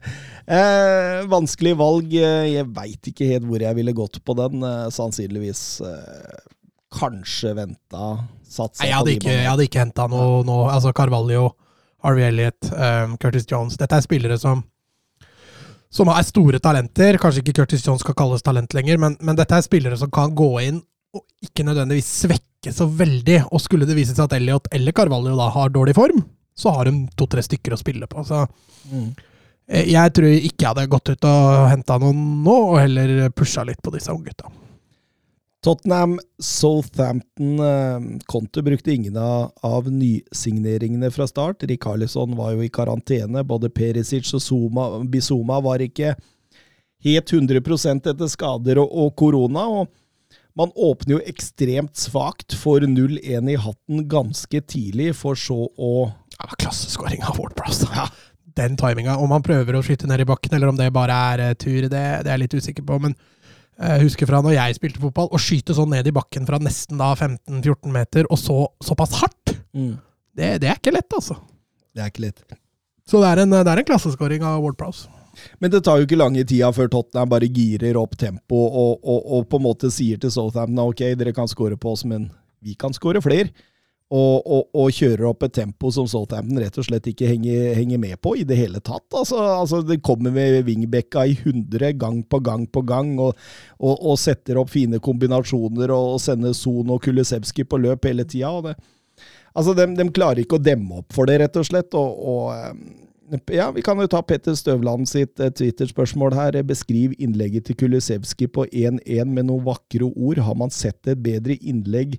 Eh, 0.50 1.20
vanskelig 1.30 1.76
valg. 1.78 2.12
eh, 2.18 2.48
Jeg 2.56 2.66
veit 2.74 3.12
ikke 3.12 3.28
helt 3.30 3.46
hvor 3.46 3.62
jeg 3.62 3.78
ville 3.78 3.94
gått 3.96 4.18
på 4.26 4.34
den. 4.40 4.64
Eh, 4.66 4.88
sannsynligvis 4.94 5.62
eh, 5.86 6.40
kanskje 6.98 7.54
venta. 7.54 8.10
Satsa 8.50 8.82
jeg 8.88 8.96
hadde 8.98 9.12
ikke, 9.14 9.30
jeg 9.36 9.46
hadde 9.46 9.66
ikke 9.68 9.84
henta 9.84 10.08
noe 10.10 10.40
nå. 10.46 10.56
Altså 10.72 10.90
Carvalho, 10.96 11.52
Harvey 12.02 12.24
Elliot, 12.26 12.72
um, 12.74 13.14
Curtis 13.22 13.46
Jones. 13.46 13.76
Dette 13.78 13.94
er 14.00 14.02
spillere 14.02 14.38
som 14.42 14.64
som 15.90 16.10
er 16.12 16.22
store 16.26 16.60
talenter. 16.62 17.18
Kanskje 17.18 17.42
ikke 17.42 17.56
Curtis 17.60 17.82
John 17.86 17.98
skal 17.98 18.14
kalles 18.18 18.44
talent 18.46 18.74
lenger, 18.76 18.98
men, 19.02 19.16
men 19.20 19.38
dette 19.38 19.56
er 19.58 19.66
spillere 19.66 19.98
som 19.98 20.10
kan 20.14 20.34
gå 20.38 20.50
inn 20.62 20.78
og 21.16 21.24
ikke 21.42 21.64
nødvendigvis 21.66 22.10
svekke 22.24 22.72
så 22.74 22.86
veldig. 22.86 23.40
Og 23.50 23.62
skulle 23.64 23.88
det 23.88 23.96
vise 23.98 24.14
seg 24.14 24.28
at 24.28 24.36
Elliot 24.38 24.68
eller 24.76 24.94
Carvalho 24.94 25.34
da 25.38 25.48
har 25.50 25.72
dårlig 25.74 25.96
form, 25.98 26.22
så 26.54 26.70
har 26.76 26.86
de 26.90 26.94
to-tre 27.18 27.42
stykker 27.42 27.74
å 27.74 27.80
spille 27.80 28.06
på. 28.10 28.22
Så 28.26 28.44
Mm. 28.90 29.10
eh, 29.68 29.84
jeg 29.92 30.12
tror 30.16 30.30
ikke 30.32 30.64
jeg 30.64 30.68
hadde 30.70 30.86
gått 30.90 31.10
ut 31.12 31.24
og 31.28 31.68
henta 31.68 31.98
noen 32.00 32.20
nå, 32.44 32.54
og 32.72 32.78
heller 32.80 33.28
pusha 33.30 33.64
litt 33.66 33.82
på 33.84 33.92
disse 33.92 34.08
unggutta. 34.14 34.48
Tottenham, 35.60 36.18
Southampton 36.38 37.58
eh, 37.60 38.18
Conte 38.26 38.62
brukte 38.62 38.92
ingen 38.92 39.16
av, 39.16 39.52
av 39.60 39.92
nysigneringene 39.92 41.10
fra 41.10 41.26
start. 41.28 41.62
Rikarlison 41.68 42.36
var 42.36 42.54
jo 42.54 42.64
i 42.64 42.72
karantene. 42.72 43.44
Både 43.44 43.68
Perisic 43.68 44.32
og 44.34 44.40
Zuma, 44.40 44.86
Bizuma 45.04 45.60
var 45.60 45.84
ikke 45.84 46.14
helt 47.04 47.32
100 47.32 47.60
etter 48.08 48.30
skader 48.32 48.80
og, 48.80 48.88
og 48.88 49.12
korona. 49.20 49.66
og 49.68 50.40
Man 50.56 50.72
åpner 50.72 51.18
jo 51.18 51.26
ekstremt 51.28 51.96
svakt 51.96 52.56
for 52.56 52.80
0-1 52.80 53.52
i 53.52 53.58
hatten 53.60 54.08
ganske 54.08 54.62
tidlig, 54.64 55.12
for 55.16 55.36
så 55.36 55.66
å 55.76 55.92
ja, 56.08 56.48
klasseskåring 56.56 57.20
av 57.20 57.36
Ward 57.36 57.56
Prowse. 57.58 57.88
Ja. 57.94 58.08
Den 58.56 58.74
timinga. 58.76 59.14
Om 59.20 59.30
han 59.30 59.44
prøver 59.46 59.76
å 59.76 59.82
skyte 59.84 60.08
ned 60.10 60.24
i 60.24 60.26
bakken, 60.26 60.56
eller 60.56 60.72
om 60.72 60.80
det 60.80 60.88
bare 60.92 61.14
er 61.34 61.44
eh, 61.50 61.52
tur, 61.54 61.84
det, 61.84 61.92
det 61.92 62.00
er 62.00 62.32
jeg 62.32 62.42
litt 62.46 62.56
usikker 62.56 62.88
på. 62.88 62.96
Men 63.04 63.14
jeg 63.80 64.02
husker 64.04 64.28
fra 64.28 64.42
når 64.44 64.56
jeg 64.56 64.76
spilte 64.76 65.02
fotball, 65.02 65.30
å 65.32 65.40
skyte 65.40 65.76
sånn 65.76 65.92
ned 65.94 66.08
i 66.10 66.14
bakken 66.14 66.44
fra 66.48 66.58
nesten 66.62 67.00
da 67.00 67.14
15-14 67.16 67.94
meter, 67.94 68.28
og 68.28 68.40
så 68.40 68.58
såpass 68.84 69.16
hardt, 69.22 69.54
det, 70.36 70.50
det 70.62 70.68
er 70.68 70.76
ikke 70.76 70.94
lett, 70.94 71.08
altså. 71.16 71.38
Det 71.94 72.04
er 72.04 72.12
ikke 72.12 72.26
lett. 72.26 72.42
Så 73.08 73.22
det 73.22 73.30
er 73.32 73.42
en, 73.42 73.56
det 73.56 73.72
er 73.72 73.80
en 73.82 73.88
klasseskåring 73.88 74.44
av 74.46 74.60
Ward 74.62 74.76
Prowse. 74.78 75.08
Men 75.62 75.72
det 75.72 75.82
tar 75.86 76.00
jo 76.00 76.06
ikke 76.06 76.18
lange 76.18 76.44
tida 76.44 76.68
før 76.74 76.90
Tottenham 76.90 77.30
bare 77.30 77.48
girer 77.48 77.96
opp 77.98 78.16
tempo 78.18 78.58
og, 78.66 79.00
og, 79.00 79.20
og 79.36 79.48
på 79.50 79.60
en 79.60 79.64
måte 79.64 79.90
sier 79.94 80.18
til 80.20 80.32
Southampton 80.34 80.82
ok, 80.82 81.02
dere 81.18 81.34
kan 81.36 81.48
score 81.50 81.78
på 81.80 81.94
oss, 81.94 82.04
men 82.04 82.28
vi 82.60 82.74
kan 82.78 82.94
score 82.96 83.22
flere. 83.24 83.48
Og, 84.10 84.42
og, 84.42 84.64
og 84.74 84.88
kjører 84.90 85.28
opp 85.28 85.44
et 85.46 85.52
tempo 85.54 85.86
som 85.94 86.08
Southampton 86.10 86.58
rett 86.58 86.78
og 86.82 86.86
slett 86.88 87.04
ikke 87.06 87.28
henger, 87.30 87.76
henger 87.78 88.00
med 88.02 88.16
på 88.18 88.32
i 88.40 88.42
det 88.42 88.56
hele 88.58 88.80
tatt. 88.82 89.04
Altså, 89.14 89.38
altså 89.38 89.84
Det 89.86 90.00
kommer 90.02 90.34
med 90.34 90.64
wingbacka 90.66 91.28
i 91.30 91.36
100 91.36 91.92
gang 92.00 92.18
på 92.26 92.40
gang 92.42 92.64
på 92.66 92.82
gang, 92.82 93.12
og, 93.22 93.36
og, 93.78 94.16
setter 94.18 94.58
opp 94.58 94.72
fine 94.72 94.98
kombinasjoner 94.98 95.94
og 95.94 96.18
sender 96.22 96.56
Son 96.58 96.90
og 96.90 97.04
Kulisevskij 97.04 97.68
på 97.70 97.78
løp 97.78 98.10
hele 98.10 98.26
tida. 98.26 98.74
Altså, 99.54 99.76
de, 99.78 99.86
de 99.94 100.08
klarer 100.10 100.42
ikke 100.42 100.58
å 100.58 100.64
demme 100.64 101.04
opp 101.04 101.14
for 101.14 101.30
det, 101.30 101.38
rett 101.44 101.60
og 101.62 101.70
slett. 101.70 101.94
og 101.94 102.50
eh, 102.56 102.74
ja, 103.54 103.70
Vi 103.70 103.82
kan 103.86 103.98
jo 104.02 104.08
ta 104.10 104.24
Petter 104.26 104.58
Støvland 104.58 105.06
sitt 105.06 105.38
eh, 105.38 105.54
Twitter-spørsmål 105.54 106.34
her. 106.34 106.60
Beskriv 106.66 107.14
innlegget 107.18 107.68
til 107.70 107.78
Kulisevskij 107.78 108.50
på 108.58 108.66
1-1 108.66 109.30
med 109.30 109.46
noen 109.46 109.64
vakre 109.70 110.10
ord. 110.10 110.42
Har 110.42 110.58
man 110.58 110.74
sett 110.74 111.06
et 111.06 111.22
bedre 111.22 111.54
innlegg 111.60 112.18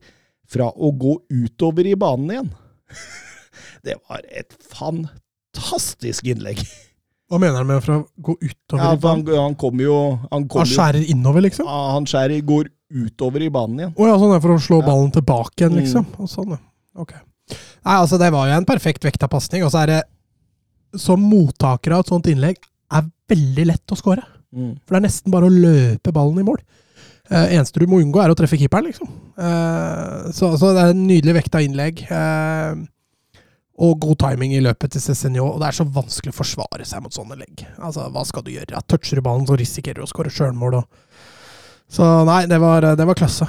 fra 0.51 0.67
å 0.71 0.91
gå 0.99 1.15
utover 1.31 1.87
i 1.87 1.95
banen 1.99 2.31
igjen? 2.35 2.51
Det 3.85 3.95
var 4.09 4.21
et 4.29 4.53
fantastisk 4.69 6.27
innlegg. 6.29 6.59
Hva 7.31 7.39
mener 7.39 7.61
han 7.61 7.67
med 7.69 7.87
å 7.89 8.01
gå 8.19 8.35
utover 8.41 8.83
Ja, 8.83 8.91
i 8.93 8.99
banen? 9.01 9.23
han, 9.31 9.37
han 9.47 9.55
kommer 9.55 9.85
jo 9.87 9.95
Han, 10.29 10.45
kom 10.51 10.61
Han 10.61 10.67
jo, 10.67 10.73
skjærer 10.75 11.05
innover, 11.13 11.45
liksom? 11.47 11.69
Han 11.71 12.05
skjærer, 12.09 12.41
går 12.45 12.67
utover 12.91 13.45
i 13.45 13.49
banen 13.49 13.79
igjen. 13.79 13.93
Å 13.95 14.07
ja, 14.09 14.17
sånn 14.19 14.33
er 14.35 14.41
for 14.43 14.51
å 14.57 14.59
slå 14.61 14.81
Ja. 14.81 14.87
ballen 14.91 15.13
tilbake 15.15 15.63
igjen, 15.63 15.71
Mm. 15.77 15.79
liksom. 15.79 16.05
Og 16.19 16.27
sånn. 16.29 16.57
Ok. 16.99 17.13
Nei, 17.51 17.95
altså, 17.95 18.19
det 18.19 18.31
var 18.35 18.47
jo 18.51 18.57
en 18.59 18.65
perfekt 18.67 19.03
vekta 19.07 19.29
pasning, 19.31 19.63
og 19.63 19.71
så 19.71 19.83
er 19.83 19.87
det 19.95 20.01
Som 20.99 21.21
mottaker 21.23 21.93
av 21.95 22.01
et 22.03 22.07
sånt 22.11 22.27
innlegg 22.27 22.57
er 22.91 23.05
veldig 23.31 23.65
lett 23.65 23.87
å 23.87 23.95
score. 23.95 24.21
Mm. 24.53 24.73
For 24.85 24.93
det 24.93 24.99
er 24.99 25.07
nesten 25.07 25.31
bare 25.31 25.47
å 25.47 25.53
løpe 25.55 26.11
ballen 26.11 26.41
i 26.41 26.43
mål. 26.43 26.57
Uh, 27.31 27.47
eneste 27.55 27.79
du 27.79 27.87
må 27.87 28.01
unngå, 28.03 28.19
er 28.19 28.33
å 28.33 28.35
treffe 28.35 28.59
keeperen, 28.59 28.89
liksom. 28.91 29.07
Eh, 29.39 30.31
så, 30.35 30.49
så 30.59 30.73
det 30.75 30.81
er 30.81 30.91
en 30.91 31.05
nydelig 31.07 31.37
vekta 31.39 31.61
innlegg. 31.63 32.03
eh, 32.11 32.81
og 33.81 33.95
god 34.03 34.19
timing 34.21 34.51
i 34.53 34.61
løpet 34.61 34.93
til 34.93 35.01
Cézinho. 35.01 35.47
Og 35.47 35.61
det 35.61 35.69
er 35.69 35.77
så 35.79 35.87
vanskelig 35.89 36.35
å 36.35 36.37
forsvare 36.37 36.85
seg 36.85 37.01
mot 37.01 37.15
sånne 37.15 37.39
legg. 37.39 37.63
Altså, 37.79 38.03
hva 38.13 38.21
skal 38.27 38.43
du 38.45 38.51
gjøre? 38.53 38.83
Toucher 38.85 39.17
du 39.17 39.23
ballen, 39.25 39.47
så 39.49 39.57
risikerer 39.57 40.01
du 40.01 40.05
å 40.05 40.09
skåre 40.11 40.29
sjølmål. 40.33 40.83
Så 41.91 42.09
nei, 42.27 42.43
det 42.51 42.59
var, 42.61 42.85
det 42.99 43.07
var 43.07 43.17
klasse. 43.17 43.47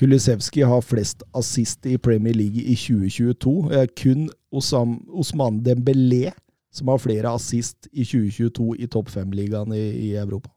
Kulisevskij 0.00 0.66
har 0.66 0.82
flest 0.84 1.22
assist 1.36 1.86
i 1.88 1.94
Premier 2.02 2.34
League 2.36 2.64
i 2.64 2.74
2022. 2.74 3.54
Eh, 3.76 3.86
kun 3.96 4.26
Osam, 4.50 4.98
Osman 5.14 5.62
Dembélé 5.64 6.34
som 6.76 6.90
har 6.92 7.00
flere 7.00 7.30
assist 7.32 7.88
i 7.92 8.04
2022 8.04 8.74
i 8.84 8.88
topp 8.92 9.08
fem-ligaen 9.14 9.72
i, 9.72 9.84
i 10.08 10.10
Europa. 10.18 10.50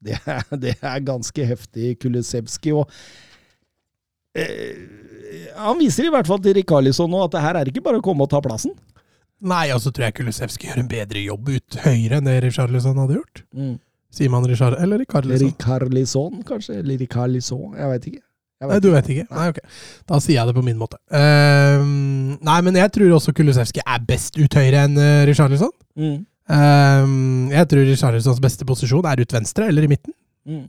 Det 0.00 0.16
er, 0.18 0.44
det 0.64 0.76
er 0.80 1.02
ganske 1.06 1.46
heftig, 1.52 1.96
Kulisevskij. 2.02 2.76
Og 2.76 2.88
eh, 4.38 4.78
han 5.58 5.78
viser 5.80 6.08
i 6.08 6.14
hvert 6.14 6.30
fall 6.30 6.40
til 6.44 6.56
Rikarlison 6.58 7.10
nå 7.10 7.26
at 7.26 7.36
det 7.36 7.44
her 7.44 7.60
er 7.60 7.70
ikke 7.70 7.84
bare 7.84 8.00
å 8.00 8.04
komme 8.04 8.26
og 8.26 8.32
ta 8.32 8.42
plassen. 8.44 8.74
Nei, 9.40 9.70
og 9.72 9.80
så 9.80 9.92
tror 9.92 10.10
jeg 10.10 10.18
Kulisevskij 10.18 10.68
gjør 10.68 10.82
en 10.82 10.90
bedre 10.90 11.22
jobb 11.24 11.54
ut 11.54 11.78
høyre 11.86 12.18
enn 12.18 12.26
det 12.28 12.40
Rikarlison 12.44 12.98
hadde 13.00 13.20
gjort. 13.20 13.44
Sier 14.10 14.32
man 14.32 14.44
Richard 14.48 14.74
eller 14.82 15.00
Ricarlison? 15.00 15.52
Rikarlison, 15.52 16.42
kanskje? 16.46 16.80
Eller 16.82 16.98
Rikarlison? 17.00 17.78
Jeg 17.78 17.92
veit 17.92 18.10
ikke. 18.10 18.24
Jeg 18.60 18.68
Nei, 18.68 18.80
du 18.84 18.90
vet 18.92 19.06
ikke? 19.08 19.24
Nei, 19.32 19.44
ok. 19.54 19.60
Da 20.10 20.18
sier 20.20 20.36
jeg 20.36 20.50
det 20.50 20.54
på 20.58 20.64
min 20.66 20.76
måte. 20.76 20.98
Uh, 21.08 21.80
nei, 22.44 22.58
men 22.66 22.76
jeg 22.76 22.92
tror 22.92 23.14
også 23.16 23.32
Kulisevskij 23.36 23.80
er 23.86 24.02
best 24.04 24.36
ut 24.36 24.56
høyre 24.58 24.82
enn 24.84 24.98
uh, 25.00 25.22
Richarlison. 25.30 25.72
Mm. 25.96 26.18
Ehm, 26.50 27.50
jeg 27.52 27.68
tror 27.70 27.86
Richarlisons 27.86 28.42
beste 28.42 28.66
posisjon 28.66 29.06
er 29.06 29.22
ut 29.22 29.36
venstre 29.36 29.68
eller 29.70 29.86
i 29.86 29.90
midten. 29.92 30.14
Mm. 30.48 30.66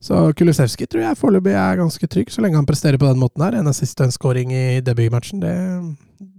Så 0.00 0.20
Kulisevskij 0.38 0.86
tror 0.86 1.02
jeg 1.02 1.18
foreløpig 1.18 1.56
er 1.58 1.80
ganske 1.80 2.06
trygg, 2.06 2.30
så 2.30 2.42
lenge 2.44 2.60
han 2.60 2.68
presterer 2.68 3.00
på 3.00 3.08
den 3.08 3.18
måten 3.18 3.42
her. 3.42 3.56
En 3.58 3.70
assist 3.70 3.98
og 3.98 4.06
en 4.06 4.14
scoring 4.14 4.54
i 4.54 4.78
debutmatchen. 4.84 5.42
Det, 5.42 5.54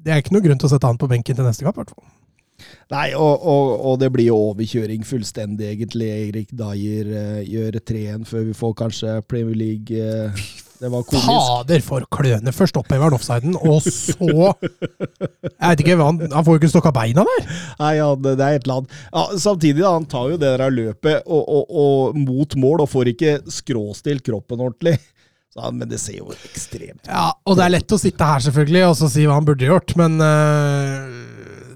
det 0.05 0.13
er 0.13 0.23
ikke 0.23 0.37
noe 0.37 0.45
grunn 0.45 0.61
til 0.61 0.69
å 0.69 0.71
sette 0.71 0.87
han 0.87 0.99
på 0.99 1.09
benken 1.11 1.35
til 1.35 1.47
neste 1.47 1.67
kamp, 1.67 1.75
i 1.75 1.83
hvert 1.83 1.91
fall. 1.91 2.15
Nei, 2.91 3.09
og, 3.15 3.43
og, 3.47 3.73
og 3.87 3.99
det 4.01 4.09
blir 4.13 4.31
jo 4.31 4.39
overkjøring 4.49 5.03
fullstendig, 5.07 5.73
egentlig. 5.75 6.09
Erik 6.29 6.55
Dyer 6.55 7.11
uh, 7.11 7.43
gjør 7.43 7.79
3-1 7.91 8.25
før 8.27 8.47
vi 8.47 8.55
får 8.57 8.73
kanskje 8.79 9.19
Premier 9.27 9.59
League 9.59 9.99
eh, 9.99 10.47
Det 10.79 10.87
var 10.93 11.03
komisk. 11.03 11.27
Fader, 11.27 11.81
for 11.83 12.05
kløne! 12.15 12.53
Først 12.55 12.77
opphever 12.79 13.09
han 13.09 13.15
offsiden, 13.17 13.55
og 13.59 13.83
så 13.83 14.53
Jeg 14.55 15.59
vet 15.59 15.83
ikke, 15.83 15.97
han, 15.99 16.21
han 16.31 16.45
får 16.47 16.55
jo 16.55 16.61
ikke 16.61 16.71
stokka 16.71 16.93
beina 16.95 17.25
der! 17.27 17.49
Nei, 17.81 17.93
ja, 17.97 18.09
det, 18.15 18.35
det 18.39 18.45
er 18.47 18.59
et 18.59 18.67
eller 18.67 18.81
annet. 18.81 18.99
Ja, 19.11 19.25
samtidig, 19.43 19.83
da, 19.83 19.93
han 19.97 20.07
tar 20.09 20.29
jo 20.31 20.39
det 20.39 20.53
der 20.61 20.71
løpet 20.71 21.27
og, 21.27 21.41
og, 21.43 21.73
og 21.83 22.19
mot 22.21 22.55
mål, 22.63 22.85
og 22.85 22.91
får 22.93 23.11
ikke 23.11 23.35
skråstilt 23.59 24.23
kroppen 24.29 24.63
ordentlig. 24.63 24.95
Så, 25.53 25.65
men 25.73 25.89
det 25.89 25.99
ser 25.99 26.19
jo 26.21 26.31
ekstremt 26.31 27.01
ut. 27.01 27.09
Ja, 27.09 27.31
Og 27.49 27.57
det 27.57 27.65
er 27.65 27.75
lett 27.79 27.95
å 27.95 27.99
sitte 27.99 28.31
her 28.31 28.43
selvfølgelig 28.45 28.83
og 28.85 28.97
så 28.99 29.09
si 29.11 29.25
hva 29.25 29.39
han 29.39 29.47
burde 29.47 29.65
gjort, 29.67 29.95
men 29.99 30.19
uh, 30.21 31.09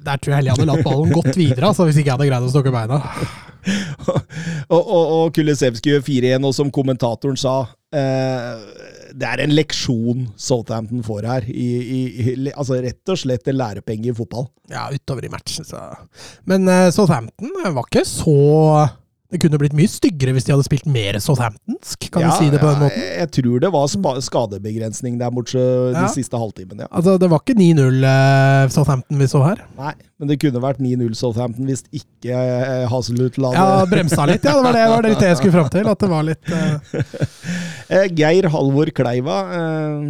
der 0.05 0.19
tror 0.21 0.31
jeg 0.33 0.37
heller 0.39 0.53
jeg 0.53 0.59
hadde 0.59 0.69
latt 0.69 0.85
ballen 0.85 1.15
gått 1.15 1.39
videre, 1.39 1.71
altså, 1.71 1.87
hvis 1.89 1.99
ikke 1.99 2.11
jeg 2.11 2.17
hadde 2.19 2.29
greid 2.29 2.47
å 2.47 2.53
stokke 2.53 2.73
beina. 2.75 3.01
og, 4.75 4.79
og, 4.79 5.03
og 5.17 5.35
Kulisevskij 5.35 5.95
gjør 5.95 6.05
4-1, 6.05 6.47
og 6.47 6.55
som 6.55 6.71
kommentatoren 6.73 7.39
sa 7.39 7.55
eh, 7.95 8.92
Det 9.13 9.29
er 9.29 9.43
en 9.43 9.53
leksjon 9.53 10.25
Southampton 10.39 11.03
får 11.05 11.27
her. 11.29 11.47
I, 11.49 11.67
i, 11.77 12.35
altså 12.51 12.79
Rett 12.81 13.13
og 13.13 13.19
slett 13.21 13.47
en 13.49 13.59
lærepenge 13.59 14.09
i 14.09 14.15
fotball. 14.17 14.47
Ja, 14.71 14.87
utover 14.93 15.27
i 15.27 15.31
matchen, 15.33 15.67
så 15.67 15.83
Men 16.49 16.65
uh, 16.69 16.89
Southampton 16.93 17.53
var 17.61 17.85
ikke 17.85 18.05
så 18.09 18.37
Det 19.33 19.39
kunne 19.41 19.57
blitt 19.57 19.73
mye 19.73 19.89
styggere 19.89 20.35
hvis 20.35 20.45
de 20.45 20.53
hadde 20.53 20.65
spilt 20.67 20.85
mer 20.93 21.17
southamptonsk, 21.23 22.05
kan 22.13 22.21
ja, 22.21 22.29
du 22.29 22.37
si 22.37 22.51
det 22.53 22.59
på 22.61 22.69
den 22.69 22.83
måten? 22.83 23.05
Jeg 23.17 23.29
tror 23.39 23.63
det 23.63 23.71
var 23.73 24.19
skadebegrensning 24.21 25.17
der 25.17 25.31
borte 25.33 25.57
de 25.57 26.03
Ja. 26.03 26.07
siste 26.13 26.37
halvtimen, 26.37 26.83
ja. 26.85 26.87
Altså, 26.91 27.17
Det 27.17 27.29
var 27.31 27.41
ikke 27.41 27.55
9-0 27.57 28.05
øh, 28.05 28.69
Southampton 28.69 29.17
vi 29.23 29.27
så 29.31 29.41
her. 29.43 29.63
Nei, 29.79 29.93
men 30.19 30.29
det 30.29 30.37
kunne 30.43 30.61
vært 30.61 30.83
9-0 30.83 31.15
Southampton 31.17 31.65
hvis 31.65 31.81
ikke 31.91 32.29
eh, 32.29 32.85
Hazelhut 32.91 33.39
la 33.41 33.49
det 33.55 33.57
Ja, 33.63 33.85
bremsa 33.89 34.27
litt, 34.29 34.45
ja. 34.45 34.53
Det 34.53 34.63
var 34.63 34.77
det, 34.77 34.85
var 34.93 35.01
det 35.07 35.27
jeg 35.31 35.37
skulle 35.41 35.57
fram 35.57 35.73
til. 35.73 35.89
At 35.89 35.99
det 36.05 36.11
var 36.13 36.29
litt 36.29 36.53
øh, 36.53 37.03
Eh, 37.93 38.07
Geir 38.15 38.47
Halvor 38.53 38.89
Kleiva. 38.95 39.39
Eh, 39.57 40.05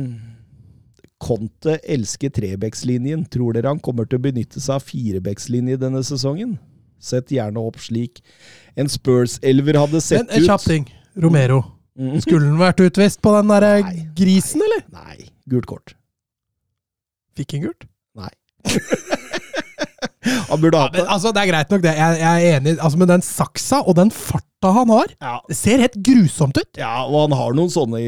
Conte 1.23 1.77
elsker 1.88 2.29
trebekslinjen. 2.36 3.23
Tror 3.31 3.55
dere 3.55 3.71
han 3.71 3.79
kommer 3.83 4.07
til 4.09 4.19
å 4.19 4.23
benytte 4.27 4.59
seg 4.59 4.75
av 4.77 4.83
firebekslinje 4.88 5.79
denne 5.79 6.03
sesongen? 6.03 6.57
Sett 7.03 7.31
gjerne 7.36 7.59
opp 7.59 7.79
slik 7.83 8.21
en 8.79 8.89
Spurs-elver 8.89 9.77
hadde 9.83 10.01
sett 10.01 10.25
Men 10.27 10.39
en 10.41 10.47
kjapp 10.47 10.63
ting. 10.65 10.88
Romero. 11.19 11.59
Mm. 11.99 12.15
Skulle 12.23 12.47
han 12.49 12.57
vært 12.57 12.81
utvist 12.81 13.19
på 13.21 13.33
den 13.36 13.51
der 13.53 13.67
Nei. 13.86 14.07
grisen, 14.17 14.63
eller? 14.65 14.81
Nei, 14.95 15.27
gult 15.49 15.67
kort. 15.69 15.93
Fikk 17.38 17.53
han 17.57 17.67
gult? 17.67 17.86
Nei. 18.17 18.31
han 20.49 20.62
burde 20.62 20.79
hatt 20.79 20.93
Men, 20.95 21.03
det. 21.03 21.09
altså, 21.12 21.31
det 21.36 21.41
er 21.43 21.49
greit 21.51 21.73
nok, 21.73 21.81
det. 21.83 21.93
Jeg, 21.97 22.19
jeg 22.21 22.47
er 22.49 22.57
enig. 22.59 22.73
Altså, 22.79 22.99
med 23.01 23.12
den 23.12 23.23
saksa 23.25 23.81
og 23.83 23.97
den 23.99 24.12
farta 24.13 24.71
han 24.77 24.89
har, 24.93 25.12
Ja, 25.21 25.36
det 25.49 25.57
ser 25.59 25.81
helt 25.83 25.97
grusomt 26.05 26.57
ut. 26.57 26.69
ja, 26.79 26.93
og 27.05 27.17
han 27.27 27.36
har 27.38 27.57
noen 27.57 27.69
sånne 27.73 27.99
i, 28.01 28.07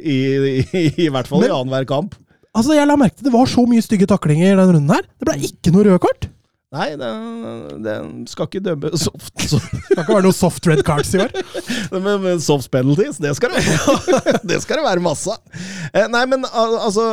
i, 0.00 0.16
i, 0.62 0.84
i 1.06 1.10
hvert 1.12 1.28
fall 1.28 1.42
i 1.44 1.48
Men- 1.48 1.56
annenhver 1.60 1.88
kamp. 1.92 2.16
Altså, 2.56 2.72
Jeg 2.72 2.88
la 2.88 2.96
merke 2.96 3.18
til 3.18 3.26
det 3.28 3.34
var 3.34 3.50
så 3.52 3.66
mye 3.68 3.82
stygge 3.84 4.06
taklinger 4.08 4.54
i 4.54 4.56
den 4.56 4.70
runden 4.78 4.94
her. 4.94 5.04
Det 5.20 5.26
ble 5.28 5.34
ikke 5.50 5.74
noe 5.74 5.84
røde 5.90 6.00
kort. 6.00 6.28
Nei, 6.74 6.88
den, 6.98 8.24
skal 8.26 8.48
ikke 8.48 8.60
dømme 8.64 8.90
soft. 8.98 9.30
Det 9.86 9.94
kan 9.94 10.02
ikke 10.02 10.16
være 10.16 10.24
noe 10.26 10.34
soft 10.34 10.66
red 10.66 10.80
cards 10.86 11.12
i 11.14 11.20
år. 11.22 11.30
men, 11.94 12.08
men 12.24 12.40
soft 12.42 12.72
penalties, 12.74 13.20
det 13.22 13.30
skal 13.38 13.54
det 13.54 13.62
være. 13.62 14.32
det 14.50 14.58
skal 14.64 14.80
det 14.80 14.86
være 14.88 15.04
masse 15.04 15.30
av. 15.30 15.60
Eh, 15.92 16.08
Nei, 16.10 16.24
men 16.32 16.42
altså 16.50 17.06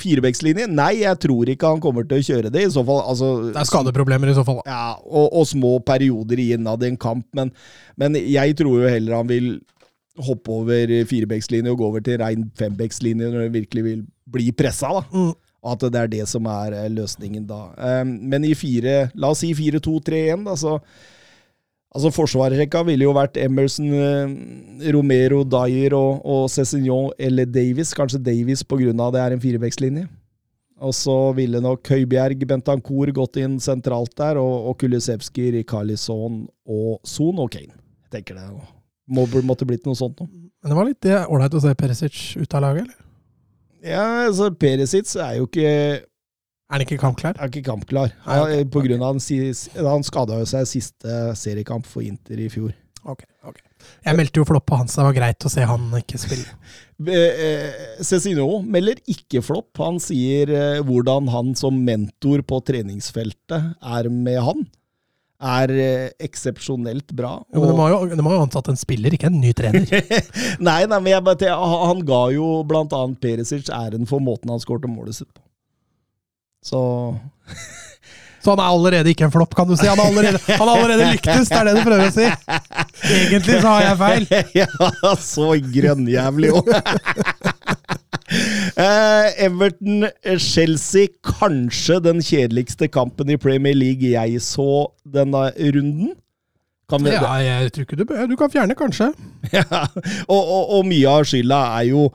Firebekslinje? 0.00 0.70
Nei, 0.72 1.02
jeg 1.02 1.20
tror 1.26 1.52
ikke 1.52 1.74
han 1.74 1.84
kommer 1.84 2.08
til 2.08 2.22
å 2.22 2.26
kjøre 2.30 2.54
det. 2.54 2.64
I 2.64 2.72
så 2.72 2.84
fall, 2.88 3.04
altså 3.12 3.30
Det 3.50 3.60
er 3.60 3.68
skadeproblemer 3.68 4.32
i 4.32 4.38
så 4.40 4.46
fall. 4.48 4.62
Ja, 4.64 4.96
og, 5.04 5.28
og 5.28 5.46
små 5.52 5.76
perioder 5.84 6.40
innad 6.40 6.82
i 6.82 6.90
en 6.94 6.98
kamp, 7.00 7.28
men, 7.36 7.52
men 8.00 8.16
jeg 8.18 8.56
tror 8.58 8.80
jo 8.80 8.88
heller 8.88 9.20
han 9.20 9.30
vil 9.30 9.52
hoppe 10.22 10.52
over 10.52 10.90
firebekslinje 11.08 11.72
og 11.72 11.80
gå 11.80 11.92
over 11.92 12.02
til 12.04 12.18
rein 12.20 12.48
fembekslinje 12.58 13.30
når 13.32 13.46
han 13.46 13.54
virkelig 13.54 13.84
vil 13.84 14.04
bli 14.32 14.48
pressa. 14.56 14.96
da. 14.96 15.04
Mm. 15.12 15.32
Og 15.62 15.74
at 15.76 15.88
det 15.94 16.00
er 16.00 16.10
det 16.10 16.28
som 16.30 16.46
er 16.50 16.74
eh, 16.74 16.90
løsningen 16.90 17.46
da. 17.46 17.64
Um, 18.02 18.16
men 18.32 18.46
i 18.48 18.54
fire, 18.58 19.12
la 19.14 19.30
oss 19.30 19.44
si 19.44 19.52
4-2-3-1, 19.54 20.46
da, 20.48 20.56
så 20.58 20.78
Altså 21.92 22.08
Forsvarerrekka 22.08 22.80
ville 22.88 23.04
jo 23.04 23.12
vært 23.12 23.36
Emerson, 23.36 23.90
eh, 23.92 24.30
Romero, 24.94 25.42
Dyer 25.44 25.92
og, 25.92 26.22
og 26.24 26.46
Cézignon 26.48 27.10
eller 27.20 27.44
Davies. 27.44 27.92
Kanskje 27.92 28.16
Davies 28.16 28.64
pga. 28.64 29.10
det 29.12 29.20
er 29.20 29.34
en 29.34 29.42
firevekslinje. 29.42 30.06
Og 30.80 30.94
så 30.96 31.16
ville 31.36 31.60
nok 31.60 31.84
Høibjerg, 31.92 32.46
Bentancour 32.48 33.12
gått 33.12 33.36
inn 33.44 33.60
sentralt 33.60 34.16
der, 34.16 34.40
og, 34.40 34.70
og 34.70 34.78
Kulisevskij, 34.80 35.52
Rikarlison 35.58 36.46
og 36.64 36.98
Son 37.04 37.44
og 37.44 37.52
Kane. 37.52 37.76
Tenker 38.10 38.40
det 38.40 38.48
må, 39.12 39.26
måtte 39.44 39.68
blitt 39.68 39.84
noe 39.84 39.98
sånt 39.98 40.18
nå. 40.20 40.30
Men 40.62 40.72
det 40.72 40.78
var 40.78 40.88
litt 40.88 41.12
ålreit 41.28 41.54
å 41.58 41.60
se 41.60 41.76
Perisic 41.76 42.20
ut 42.40 42.56
av 42.56 42.64
laget, 42.64 42.88
eller? 42.88 43.01
Ja, 43.82 44.04
altså 44.28 44.50
Perisic 44.54 45.10
er 45.18 45.38
jo 45.40 45.48
ikke, 45.48 45.66
Er 46.02 46.76
han 46.76 46.84
ikke 46.84 46.98
kampklar? 47.02 47.34
er 47.38 47.50
ikke 47.50 47.64
kampklar. 47.66 48.12
Nei, 48.26 48.38
okay, 48.44 48.64
på 48.70 48.82
grunn 48.84 49.02
av 49.02 49.16
den, 49.16 49.20
sis- 49.24 49.68
Han 49.76 50.04
skada 50.06 50.38
seg 50.46 50.68
siste 50.70 51.16
seriekamp 51.36 51.86
for 51.90 52.02
Inter 52.06 52.38
i 52.40 52.48
fjor. 52.52 52.72
Ok, 53.04 53.24
ok. 53.42 53.58
Jeg 54.06 54.14
meldte 54.14 54.38
jo 54.38 54.44
flopp 54.46 54.68
på 54.70 54.76
han, 54.78 54.86
så 54.86 55.00
det 55.02 55.08
var 55.08 55.16
greit 55.16 55.44
å 55.44 55.50
se 55.50 55.64
han 55.66 55.88
ikke 55.98 56.20
spille. 56.22 56.46
Cezinho 58.06 58.60
melder 58.62 59.00
ikke 59.10 59.42
flopp. 59.44 59.72
Han 59.82 59.98
sier 60.02 60.52
eh, 60.54 60.78
hvordan 60.86 61.26
han 61.32 61.52
som 61.58 61.80
mentor 61.86 62.44
på 62.46 62.60
treningsfeltet 62.68 63.72
er 63.82 64.08
med 64.12 64.38
han. 64.46 64.62
Er 65.42 65.72
eh, 65.74 66.10
eksepsjonelt 66.22 67.10
bra. 67.18 67.32
Jo, 67.50 67.64
men 67.64 67.72
de 67.72 67.78
har 67.80 67.90
jo, 67.90 68.00
de 68.14 68.22
har 68.22 68.34
jo 68.36 68.42
ansatt 68.44 68.68
en 68.70 68.78
spiller, 68.78 69.14
ikke 69.16 69.26
en 69.26 69.40
ny 69.42 69.50
trener. 69.58 69.88
nei, 70.68 70.80
nei, 70.86 70.98
men 71.00 71.10
jeg 71.10 71.24
bare, 71.26 71.56
han- 71.58 72.04
ga 72.06 72.20
jo 72.36 72.50
blant 72.68 72.94
annet 72.94 73.18
Perisic 73.22 73.70
æren 73.74 74.06
for 74.06 74.22
måten 74.22 74.52
han 74.54 74.62
skårte 74.62 74.90
målet 74.90 75.18
sitt 75.18 75.32
på. 75.34 75.42
Så 76.62 76.82
Så 78.42 78.50
han 78.50 78.58
er 78.58 78.72
allerede 78.74 79.10
ikke 79.12 79.22
en 79.28 79.30
flopp, 79.30 79.52
kan 79.54 79.68
du 79.70 79.76
si. 79.78 79.86
Han 79.86 80.00
har 80.02 80.08
allerede, 80.10 80.38
han 80.48 80.66
har 80.66 80.80
allerede 80.80 81.10
lyktes, 81.12 81.46
det 81.46 81.58
er 81.60 81.68
det 81.68 81.74
du 81.76 81.82
prøver 81.86 82.08
å 82.08 82.14
si. 82.16 82.24
Egentlig 83.20 83.60
så 83.62 83.68
har 83.70 83.84
jeg 83.84 83.98
feil. 84.00 84.24
ja, 84.64 85.12
så 85.22 85.46
grønnjævlig 85.76 86.50
òg. 86.58 86.72
Eh, 88.72 89.44
Everton-Chelsea, 89.46 91.12
kanskje 91.26 91.98
den 92.04 92.22
kjedeligste 92.24 92.88
kampen 92.92 93.30
i 93.32 93.38
Premier 93.40 93.76
League 93.76 94.14
jeg 94.14 94.40
så 94.44 94.88
denne 95.04 95.50
runden. 95.52 96.14
Kan 96.90 97.04
vi, 97.04 97.14
Ja, 97.14 97.36
jeg 97.40 97.72
tror 97.72 97.86
ikke 97.86 98.00
du 98.00 98.04
bør. 98.08 98.26
Du 98.28 98.36
kan 98.36 98.52
fjerne, 98.52 98.76
kanskje. 98.76 99.12
Ja, 99.56 99.86
og, 100.28 100.42
og, 100.42 100.76
og 100.78 100.86
mye 100.88 101.08
av 101.08 101.24
skylda 101.28 101.58
er 101.78 101.88
jo 101.90 102.06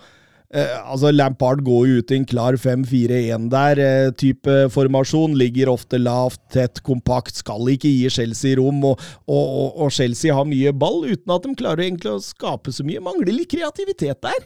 eh, 0.53 0.73
altså 0.85 1.11
Lampard 1.13 1.63
går 1.65 1.87
jo 1.89 2.01
ut 2.01 2.11
i 2.13 2.19
en 2.19 2.27
klar 2.29 2.57
5-4-1 2.61 3.47
der. 3.53 3.81
Eh, 3.81 4.09
type 4.17 4.57
formasjon. 4.73 5.37
Ligger 5.39 5.71
ofte 5.73 6.01
lavt, 6.01 6.41
tett, 6.53 6.81
kompakt. 6.85 7.41
Skal 7.41 7.73
ikke 7.73 7.89
gi 7.89 8.11
Chelsea 8.19 8.57
rom. 8.59 8.83
Og, 8.91 9.01
og, 9.25 9.45
og, 9.45 9.69
og 9.85 9.95
Chelsea 9.97 10.33
har 10.35 10.49
mye 10.49 10.73
ball, 10.73 11.03
uten 11.09 11.37
at 11.37 11.47
de 11.47 11.55
klarer 11.57 11.87
egentlig 11.87 12.13
å 12.13 12.21
skape 12.23 12.73
så 12.73 12.85
mye. 12.87 13.03
Mangler 13.03 13.33
litt 13.33 13.53
kreativitet 13.53 14.21
der. 14.25 14.45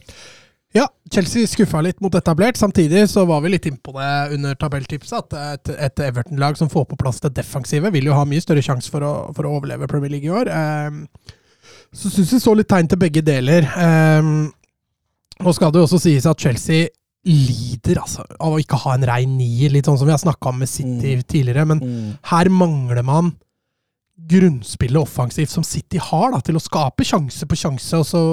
Ja, 0.72 0.86
Chelsea 1.12 1.48
skuffa 1.52 1.82
litt 1.84 2.00
mot 2.00 2.16
etablert. 2.16 2.58
Samtidig 2.58 3.04
så 3.12 3.26
var 3.28 3.42
vi 3.44 3.52
litt 3.52 3.66
innpå 3.68 3.92
det 3.98 4.38
under 4.38 4.56
tabelltipset, 4.56 5.36
at 5.36 5.36
et, 5.68 5.74
et 5.90 6.04
Everton-lag 6.08 6.56
som 6.60 6.72
får 6.72 6.88
på 6.88 7.00
plass 7.02 7.20
det 7.26 7.34
defensive, 7.36 7.92
vil 7.92 8.08
jo 8.08 8.16
ha 8.16 8.24
mye 8.28 8.44
større 8.44 8.64
sjanse 8.64 8.92
for, 8.94 9.04
for 9.36 9.48
å 9.48 9.58
overleve 9.58 9.90
Premier 9.92 10.14
League 10.14 10.30
i 10.30 10.32
år. 10.32 10.48
Um, 10.48 11.04
så 11.92 12.08
syns 12.08 12.32
vi 12.34 12.40
så 12.40 12.56
litt 12.56 12.72
tegn 12.72 12.88
til 12.88 13.00
begge 13.02 13.24
deler. 13.26 13.68
Ehm, 13.84 14.48
nå 15.44 15.54
skal 15.58 15.74
det 15.74 15.82
jo 15.82 15.88
også 15.90 16.00
sies 16.06 16.28
at 16.30 16.40
Chelsea 16.40 16.88
lider 17.28 18.00
altså, 18.02 18.24
av 18.40 18.56
å 18.56 18.62
ikke 18.62 18.80
ha 18.82 18.96
en 18.96 19.06
rein 19.06 19.36
nier, 19.38 19.74
litt 19.74 19.90
sånn 19.90 20.00
som 20.00 20.08
vi 20.08 20.16
har 20.16 20.22
snakka 20.22 20.54
om 20.54 20.62
med 20.64 20.72
City 20.72 21.18
tidligere. 21.20 21.68
Men 21.68 21.84
her 22.32 22.50
mangler 22.54 23.04
man 23.06 23.34
grunnspillet 24.32 25.02
offensivt 25.02 25.52
som 25.52 25.66
City 25.68 26.00
har, 26.02 26.32
da, 26.32 26.40
til 26.46 26.58
å 26.58 26.64
skape 26.64 27.06
sjanse 27.06 27.48
på 27.50 27.60
sjanse. 27.60 28.00
og 28.00 28.08
så 28.08 28.24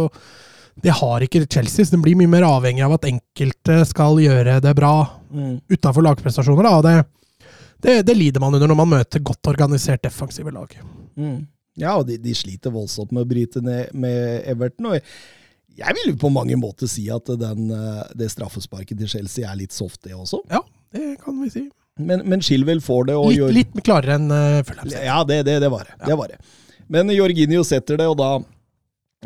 Det 0.82 0.94
har 0.94 1.24
ikke 1.26 1.44
Chelsea, 1.50 1.84
så 1.84 1.96
den 1.96 2.02
blir 2.04 2.16
mye 2.18 2.30
mer 2.30 2.46
avhengig 2.46 2.84
av 2.86 2.94
at 2.98 3.06
enkelte 3.08 3.80
skal 3.90 4.20
gjøre 4.22 4.60
det 4.64 4.74
bra 4.78 4.94
Mm. 5.28 5.58
utafor 5.68 6.00
lagprestasjoner. 6.06 6.64
Da. 6.64 6.80
Det, 6.80 7.48
det, 7.84 7.96
det 8.08 8.14
lider 8.16 8.40
man 8.40 8.54
under 8.56 8.70
når 8.70 8.78
man 8.80 8.88
møter 8.94 9.20
godt 9.20 9.50
organisert 9.50 10.00
defensive 10.06 10.48
lag. 10.54 10.72
Mm. 11.20 11.42
Ja, 11.76 11.98
og 12.00 12.06
de, 12.08 12.16
de 12.18 12.32
sliter 12.34 12.72
voldsomt 12.72 13.12
med 13.12 13.26
å 13.26 13.28
bryte 13.28 13.60
ned 13.60 13.92
med 13.92 14.46
Everton. 14.48 14.86
og 14.94 15.76
jeg 15.78 15.94
vil 15.94 16.16
på 16.18 16.30
mange 16.32 16.56
måter 16.58 16.88
si 16.90 17.04
at 17.12 17.28
den, 17.38 17.68
eh, 17.70 18.00
det 18.18 18.30
straffesparket 18.32 18.98
til 18.98 19.10
Chelsea 19.12 19.44
er 19.46 19.60
litt 19.60 19.76
soft, 19.76 20.00
det 20.08 20.16
også. 20.16 20.40
Ja, 20.50 20.62
det 20.96 21.18
kan 21.22 21.36
vi 21.42 21.50
si. 21.52 21.68
Men, 22.00 22.24
men 22.24 22.40
Shilwell 22.42 22.80
får 22.82 23.10
det 23.10 23.14
og 23.18 23.28
Litt, 23.28 23.38
gjør 23.38 23.54
litt 23.54 23.78
klarere 23.86 24.16
enn 24.18 24.30
uh, 24.32 24.62
Fulham. 24.66 24.90
Ja, 24.96 25.20
det, 25.28 25.42
det, 25.46 25.58
det 25.62 25.70
var 25.70 25.84
det. 25.86 25.94
det 26.06 26.16
var 26.18 26.32
det. 26.32 26.40
Men 26.88 27.10
Jorginho 27.12 27.62
setter 27.66 28.00
det, 28.00 28.08
og 28.08 28.16
da 28.18 28.32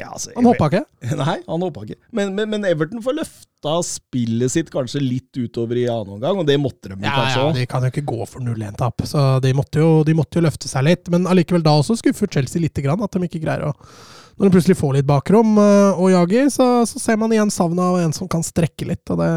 ja, 0.00 0.08
altså, 0.08 0.30
Han 0.36 0.46
hoppa 0.48 0.70
ikke. 0.70 0.84
Nei, 1.20 1.34
han 1.44 1.64
hoppa 1.66 1.82
ikke. 1.84 1.98
Men, 2.16 2.32
men, 2.36 2.48
men 2.54 2.64
Everton 2.64 3.02
får 3.04 3.16
løfta 3.18 3.74
spillet 3.84 4.54
sitt 4.54 4.70
kanskje 4.72 5.02
litt 5.04 5.36
utover 5.36 5.76
i 5.82 5.84
annen 5.90 6.16
omgang, 6.16 6.40
og 6.40 6.48
det 6.48 6.56
måtte 6.60 6.94
de 6.94 6.96
Ja, 6.96 7.12
kanskje 7.18 7.42
ja. 7.42 7.50
De 7.58 7.66
kan 7.68 7.84
jo 7.84 7.92
ikke 7.92 8.06
gå 8.08 8.24
for 8.24 8.44
0-1-tap, 8.44 9.04
så 9.08 9.26
de 9.44 9.52
måtte, 9.56 9.82
jo, 9.84 10.00
de 10.08 10.16
måtte 10.16 10.40
jo 10.40 10.46
løfte 10.46 10.70
seg 10.70 10.86
litt. 10.88 11.12
Men 11.12 11.28
allikevel 11.28 11.64
da 11.66 11.76
også 11.76 11.98
skuffer 12.00 12.30
Chelsea 12.32 12.64
litt, 12.64 12.80
grann, 12.84 13.04
at 13.04 13.12
de 13.12 13.28
ikke 13.28 13.42
greier 13.44 13.68
å 13.68 13.74
Når 14.40 14.48
de 14.48 14.54
plutselig 14.54 14.78
får 14.80 14.94
litt 14.96 15.08
bakrom 15.08 15.58
uh, 15.60 15.92
og 16.00 16.08
jager, 16.14 16.48
så, 16.50 16.68
så 16.88 17.02
ser 17.02 17.20
man 17.20 17.34
igjen 17.34 17.52
savnet 17.52 17.84
av 17.84 18.00
en 18.00 18.16
som 18.16 18.30
kan 18.32 18.44
strekke 18.46 18.88
litt. 18.88 19.04
og 19.12 19.20
det 19.20 19.32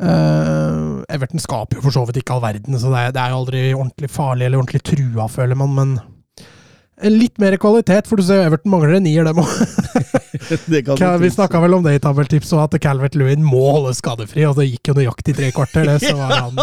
Uh, 0.00 1.02
Everton 1.12 1.42
skaper 1.42 1.76
jo 1.76 1.82
for 1.84 1.92
så 1.92 2.06
vidt 2.08 2.22
ikke 2.22 2.32
all 2.32 2.40
verden, 2.40 2.72
så 2.80 2.88
det 2.88 3.00
er, 3.02 3.10
det 3.12 3.20
er 3.20 3.34
jo 3.34 3.40
aldri 3.42 3.58
ordentlig 3.74 4.08
farlig 4.08 4.46
eller 4.46 4.56
ordentlig 4.62 4.80
trua, 4.88 5.26
føler 5.28 5.58
man. 5.60 5.74
Men 5.76 5.90
en 5.98 5.98
litt 7.08 7.38
mer 7.40 7.54
kvalitet, 7.60 8.06
for 8.10 8.20
du 8.20 8.24
ser 8.26 8.42
Everton 8.44 8.70
mangler 8.72 8.96
en 8.98 9.04
nier, 9.06 9.24
dem 9.24 9.38
òg. 9.40 9.50
Vi 11.20 11.30
snakka 11.30 11.60
vel 11.62 11.74
om 11.76 11.84
det 11.84 11.94
i 11.96 12.00
tabelltips, 12.02 12.50
og 12.56 12.62
at 12.64 12.76
Calvert 12.82 13.14
Lewin 13.18 13.42
må 13.44 13.60
holde 13.76 13.92
skadefri. 13.96 14.44
Og 14.48 14.56
det 14.58 14.66
gikk 14.70 14.90
jo 14.90 14.96
nøyaktig 14.98 15.34
tre 15.38 15.50
kvarter, 15.54 15.86
det. 15.88 15.98
Så 16.04 16.14
var 16.18 16.34
han 16.44 16.58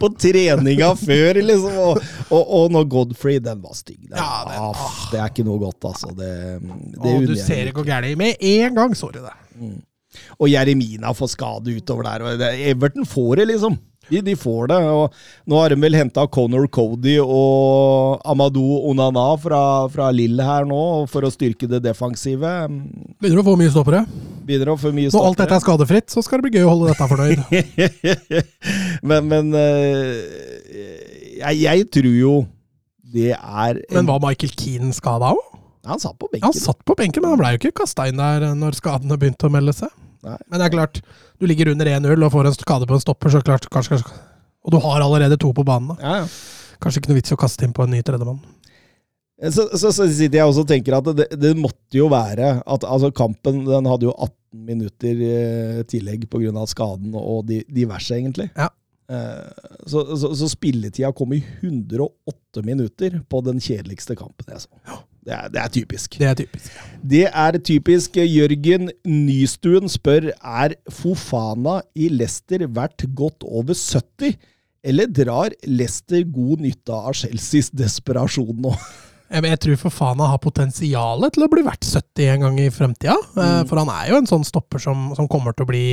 På 0.00 0.10
treninga 0.16 0.90
før, 0.98 1.40
liksom. 1.44 1.78
Og, 1.86 2.02
og, 2.30 2.42
og 2.58 2.74
når 2.76 2.88
Godfrey, 2.96 3.38
den 3.44 3.62
var 3.64 3.76
stygg. 3.78 4.00
Den, 4.08 4.18
Ja, 4.18 4.42
den- 4.48 4.58
ah, 4.66 4.90
det 5.12 5.22
er 5.22 5.30
ikke 5.32 5.46
noe 5.48 5.62
godt, 5.62 5.88
altså. 5.92 6.12
Det, 6.18 6.32
det 6.98 7.14
Og 7.14 7.26
du 7.30 7.34
ser 7.38 7.64
det 7.70 7.76
går 7.78 7.88
galt. 7.88 8.12
Med 8.20 8.36
en 8.52 8.76
gang 8.80 8.96
så 8.98 9.12
du 9.14 9.20
det. 9.22 9.36
Og 10.38 10.50
Jeremina 10.50 11.12
får 11.16 11.32
skade 11.36 11.72
utover 11.78 12.08
der. 12.10 12.26
Og 12.26 12.46
Everton 12.74 13.08
får 13.08 13.42
det, 13.42 13.48
liksom. 13.54 13.78
De, 14.10 14.20
de 14.24 14.34
får 14.36 14.70
det. 14.72 14.78
og 14.92 15.14
Nå 15.48 15.60
har 15.60 15.72
de 15.72 15.78
vel 15.82 15.96
henta 15.96 16.24
Conor 16.32 16.66
Cody 16.72 17.18
og 17.22 18.22
Amadou 18.28 18.82
Onana 18.90 19.28
fra, 19.40 19.62
fra 19.92 20.10
Lill 20.14 20.40
her 20.42 20.66
nå, 20.68 20.80
for 21.12 21.26
å 21.26 21.32
styrke 21.32 21.68
det 21.70 21.82
defensive. 21.84 22.50
Begynner 23.22 23.42
å 23.42 23.46
få 23.46 23.56
mye 23.60 23.72
stoppere. 23.72 24.02
Begynner 24.42 24.72
å 24.74 24.78
få 24.80 24.92
mye 24.94 25.12
Når 25.14 25.28
alt 25.28 25.44
dette 25.44 25.58
er 25.58 25.64
skadefritt, 25.64 26.10
så 26.12 26.24
skal 26.24 26.40
det 26.42 26.50
bli 26.50 26.60
gøy 26.60 26.66
å 26.66 26.74
holde 26.74 26.90
dette 26.92 27.08
fornøyd. 27.12 27.38
men 29.08 29.30
men 29.32 29.54
eh, 29.56 30.18
jeg, 31.38 31.62
jeg 31.62 31.88
tror 31.94 32.18
jo 32.18 32.34
det 33.12 33.32
er 33.36 33.76
en, 33.76 33.96
Men 33.98 34.08
var 34.08 34.22
Michael 34.24 34.54
Keane 34.56 34.94
skada 34.96 35.34
òg? 35.36 35.42
Han 35.88 35.98
satt 36.00 36.14
på 36.18 36.28
benken. 36.30 36.46
Han 36.46 36.54
satt 36.56 36.78
på 36.86 36.94
benken, 36.98 37.24
men 37.24 37.34
han 37.34 37.40
ble 37.40 37.50
jo 37.54 37.60
ikke 37.60 37.82
kasta 37.82 38.06
inn 38.08 38.20
der 38.20 38.52
når 38.56 38.78
skadene 38.78 39.18
begynte 39.18 39.48
å 39.48 39.52
melde 39.52 39.74
seg. 39.74 39.90
Nei. 40.22 40.38
Men 40.46 40.60
det 40.60 40.66
er 40.66 40.74
klart, 40.76 41.00
du 41.40 41.48
ligger 41.50 41.72
under 41.72 41.88
1-0 41.96 42.26
og 42.26 42.34
får 42.34 42.48
en 42.48 42.56
skade 42.56 42.88
på 42.88 42.96
en 42.96 43.02
stopper, 43.02 43.32
så 43.32 43.42
klart 43.42 43.68
kanskje, 43.72 43.98
kanskje. 43.98 44.18
Og 44.62 44.74
du 44.74 44.78
har 44.84 45.02
allerede 45.02 45.38
to 45.42 45.50
på 45.54 45.64
banen. 45.66 45.96
Ja, 46.02 46.22
ja. 46.22 46.26
Kanskje 46.82 47.02
ikke 47.02 47.12
noe 47.12 47.18
vits 47.20 47.34
å 47.34 47.38
kaste 47.38 47.66
inn 47.66 47.74
på 47.74 47.84
en 47.86 47.94
ny 47.94 48.02
tredjemann. 48.06 48.42
Så, 49.50 49.64
så, 49.74 49.90
så 49.90 50.06
sitter 50.06 50.38
jeg 50.38 50.46
også 50.46 50.62
og 50.62 50.68
tenker 50.70 50.94
at 50.94 51.08
det, 51.18 51.26
det 51.34 51.50
måtte 51.58 51.98
jo 51.98 52.06
være 52.12 52.60
at 52.60 52.84
altså 52.86 53.10
Kampen 53.14 53.64
den 53.66 53.88
hadde 53.90 54.06
jo 54.06 54.12
18 54.14 54.36
minutter 54.68 55.22
eh, 55.26 55.80
tillegg 55.90 56.28
pga. 56.30 56.66
skaden 56.70 57.16
og 57.18 57.48
di, 57.48 57.62
diverse, 57.66 58.14
egentlig. 58.14 58.50
Ja. 58.54 58.68
Eh, 59.10 59.48
så, 59.90 60.04
så, 60.14 60.30
så 60.38 60.50
spilletida 60.52 61.10
kom 61.16 61.34
i 61.34 61.40
108 61.62 62.62
minutter 62.62 63.18
på 63.26 63.42
den 63.42 63.58
kjedeligste 63.62 64.14
kampen 64.18 64.54
jeg 64.54 64.66
så. 64.68 65.00
Det 65.22 65.34
er, 65.36 65.50
det 65.54 65.60
er 65.62 65.70
typisk. 65.70 66.16
Det 66.18 66.26
er 66.26 66.38
typisk. 66.40 66.70
Det 67.12 67.26
er 67.28 67.58
typisk. 67.62 68.16
Jørgen 68.18 68.90
Nystuen 69.06 69.90
spør 69.90 70.32
er 70.34 70.74
Fofana 70.90 71.78
i 71.94 72.08
Leicester 72.10 72.64
verdt 72.66 73.06
godt 73.14 73.46
over 73.46 73.76
70, 73.78 74.34
eller 74.82 75.06
drar 75.06 75.54
Leicester 75.68 76.24
god 76.26 76.66
nytte 76.66 76.96
av 76.96 77.14
Chelseas 77.14 77.70
desperasjon 77.70 78.58
nå? 78.66 78.74
Jeg, 79.32 79.58
tror 79.64 79.78
Fofana 79.86 80.26
har 80.28 80.42
potensial 80.42 81.22
til 81.32 81.46
å 81.46 81.50
bli 81.52 81.62
verdt 81.64 81.86
70 81.88 82.32
en 82.34 82.42
gang 82.46 82.58
i 82.60 82.72
fremtida. 82.74 83.14
Mm. 83.32 83.68
For 83.70 83.80
han 83.80 83.92
er 83.94 84.10
jo 84.10 84.18
en 84.18 84.28
sånn 84.28 84.44
stopper 84.44 84.82
som, 84.82 85.12
som 85.16 85.30
kommer 85.30 85.54
til 85.56 85.64
å 85.64 85.70
bli 85.70 85.86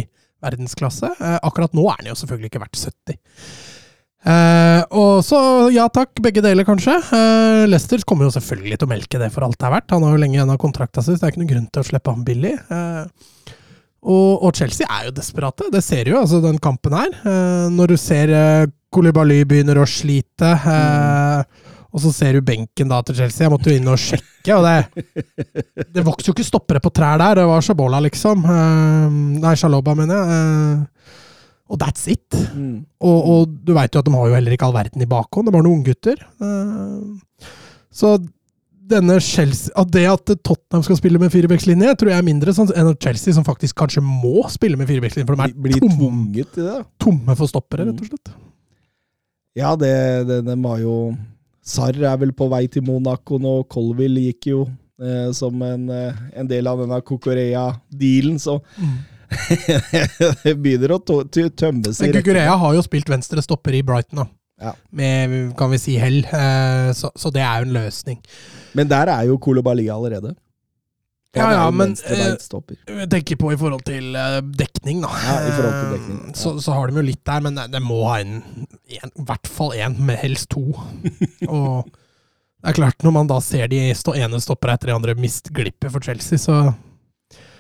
verdensklasse. 0.44 1.14
Eh, 1.16 1.38
Akkurat 1.48 1.76
nå 1.78 1.86
er 1.92 2.02
han 2.02 2.10
jo 2.12 2.18
selvfølgelig 2.20 2.52
ikke 2.52 2.64
verdt 2.66 2.82
70. 2.82 3.22
Eh, 4.20 4.82
og 5.00 5.22
så, 5.24 5.38
ja 5.72 5.86
takk, 5.94 6.12
begge 6.24 6.44
deler 6.44 6.68
kanskje. 6.68 6.98
Eh, 7.16 7.66
Leicester 7.72 8.02
kommer 8.08 8.28
jo 8.28 8.34
selvfølgelig 8.36 8.80
til 8.80 8.90
å 8.90 8.92
melke 8.92 9.22
det 9.22 9.30
for 9.32 9.46
alt 9.48 9.60
det 9.60 9.68
er 9.70 9.76
verdt. 9.78 9.94
Han 9.96 10.04
har 10.06 10.16
jo 10.16 10.22
lenge 10.24 10.36
igjen 10.36 10.52
av 10.52 10.60
kontrakta 10.60 11.04
si, 11.04 11.14
så 11.14 11.22
det 11.22 11.30
er 11.30 11.34
ikke 11.34 11.44
noen 11.44 11.54
grunn 11.54 11.70
til 11.72 11.84
å 11.84 11.88
slippe 11.88 12.16
ham 12.16 12.26
billig. 12.28 12.56
Eh, 12.60 13.56
og, 14.00 14.44
og 14.48 14.52
Chelsea 14.56 14.88
er 14.88 15.08
jo 15.08 15.16
desperate, 15.16 15.70
det 15.72 15.84
ser 15.84 16.06
du 16.08 16.14
jo, 16.14 16.22
altså 16.22 16.40
den 16.44 16.60
kampen 16.64 16.96
her. 16.96 17.16
Når 17.76 17.92
du 17.92 17.98
ser 18.00 18.32
eh, 18.32 18.70
Koulibaly 18.96 19.42
begynner 19.48 19.82
å 19.82 19.88
slite, 19.88 20.54
eh, 20.56 21.66
og 21.90 22.04
så 22.04 22.12
ser 22.16 22.38
du 22.38 22.46
benken 22.46 22.92
da 22.92 23.02
til 23.04 23.18
Chelsea. 23.18 23.44
Jeg 23.44 23.52
måtte 23.52 23.72
jo 23.72 23.80
inn 23.80 23.90
og 23.92 24.00
sjekke, 24.00 24.56
og 24.56 24.68
det, 24.68 25.84
det 25.96 26.04
vokser 26.06 26.30
jo 26.30 26.36
ikke 26.36 26.48
stoppere 26.48 26.84
på 26.84 26.92
trær 26.96 27.20
der. 27.20 27.42
Det 27.42 27.48
var 27.50 27.66
Shabola, 27.66 28.00
liksom. 28.06 28.46
Nei, 29.42 29.56
Shaloba, 29.58 29.96
mener 29.98 30.20
jeg. 30.22 31.18
Eh, 31.70 31.74
og 31.74 31.78
that's 31.82 32.10
it. 32.10 32.26
Og, 33.00 33.30
og 33.30 33.54
du 33.64 33.76
veit 33.78 33.94
jo 33.94 34.02
at 34.02 34.10
de 34.10 34.16
har 34.16 34.28
jo 34.28 34.36
heller 34.36 34.56
ikke 34.56 34.66
all 34.66 34.76
verden 34.76 35.06
i 35.06 35.10
bakhånd. 35.10 35.48
De 35.48 35.56
har 35.56 35.66
noen 35.66 35.80
unggutter. 35.80 36.18
Uh, 36.42 37.16
så 37.94 38.18
denne 38.90 39.20
Chelsea 39.22 39.70
At 39.78 39.92
det 39.94 40.06
at 40.10 40.32
Tottenham 40.42 40.82
skal 40.86 40.98
spille 40.98 41.20
med 41.22 41.30
firebekslinje, 41.34 41.94
tror 41.94 42.10
jeg 42.10 42.22
er 42.22 42.26
mindre 42.26 42.54
sånn 42.58 42.72
enn 42.74 42.90
at 42.90 43.04
Chelsea, 43.06 43.36
som 43.36 43.46
faktisk 43.46 43.78
kanskje 43.78 44.02
må 44.02 44.48
spille 44.50 44.80
med 44.80 44.90
firebekslinje, 44.90 45.28
for 45.30 45.38
de 45.38 45.54
Blir 45.54 45.78
er 45.78 45.84
tom, 45.86 45.98
tvunget 45.98 46.54
til 46.56 46.70
det. 46.72 46.80
tomme 47.02 47.36
for 47.38 47.52
stoppere, 47.52 47.86
rett 47.90 48.02
og 48.02 48.10
slett. 48.10 48.32
Ja, 49.60 49.76
det, 49.78 49.94
det, 50.30 50.40
de 50.48 50.56
var 50.64 50.82
jo 50.82 50.96
Sarr 51.70 51.98
er 52.02 52.18
vel 52.18 52.32
på 52.34 52.48
vei 52.50 52.64
til 52.72 52.82
Monaco 52.88 53.38
nå. 53.38 53.60
Colville 53.70 54.24
gikk 54.32 54.48
jo 54.50 54.64
eh, 54.98 55.30
som 55.38 55.60
en, 55.62 55.86
eh, 55.94 56.22
en 56.42 56.50
del 56.50 56.66
av 56.72 56.82
denne 56.82 56.98
Cocorea-dealen, 57.06 58.40
så 58.42 58.58
det 60.44 60.56
begynner 60.58 60.96
å 60.96 61.00
tømme 61.06 61.50
tømmes 61.54 62.02
i 62.02 62.08
Men 62.08 62.18
Kukurea 62.18 62.58
har 62.62 62.76
jo 62.78 62.84
spilt 62.86 63.10
venstre 63.12 63.44
stopper 63.46 63.78
i 63.78 63.84
Brighton, 63.86 64.24
da. 64.24 64.28
Ja. 64.60 64.74
Med, 64.92 65.56
kan 65.60 65.72
vi 65.72 65.80
si, 65.80 65.96
hell. 66.02 66.20
Eh, 66.26 66.92
så, 66.98 67.12
så 67.16 67.32
det 67.32 67.44
er 67.46 67.62
jo 67.62 67.70
en 67.70 67.76
løsning. 67.78 68.20
Men 68.76 68.90
der 68.92 69.12
er 69.14 69.30
jo 69.30 69.38
Kolobali 69.42 69.88
allerede. 69.92 70.34
Ja, 71.38 71.52
ja, 71.54 71.66
men, 71.70 71.94
venstrebeint. 71.94 72.88
Jeg 72.90 73.08
tenker 73.12 73.38
på 73.38 73.52
i 73.54 73.58
forhold 73.60 73.84
til 73.86 74.16
eh, 74.18 74.40
dekning, 74.58 75.04
da. 75.06 75.12
Ja, 75.14 75.36
i 75.46 75.54
forhold 75.54 75.76
til 75.76 75.92
dekning, 75.94 76.20
ja. 76.24 76.32
Eh, 76.32 76.38
Så, 76.42 76.56
så 76.66 76.74
har 76.74 76.90
de 76.90 76.98
jo 76.98 77.06
litt 77.06 77.22
der, 77.30 77.44
men 77.46 77.60
det 77.70 77.82
må 77.86 78.02
ha 78.10 78.18
en, 78.24 78.40
en 78.66 79.14
i 79.14 79.26
hvert 79.30 79.48
fall 79.48 79.76
én, 79.78 80.00
med 80.10 80.18
helst 80.24 80.50
to. 80.56 80.66
Og 81.54 81.86
det 82.60 82.74
er 82.74 82.80
klart, 82.82 83.06
når 83.06 83.16
man 83.16 83.30
da 83.30 83.38
ser 83.46 83.70
de 83.72 83.84
stå, 83.96 84.18
ene 84.18 84.42
stoppere 84.44 84.76
etter 84.76 84.92
de 84.92 84.98
andre 84.98 85.16
mistglippe 85.16 85.92
for 85.94 86.04
Chelsea, 86.04 86.42
så 86.42 86.58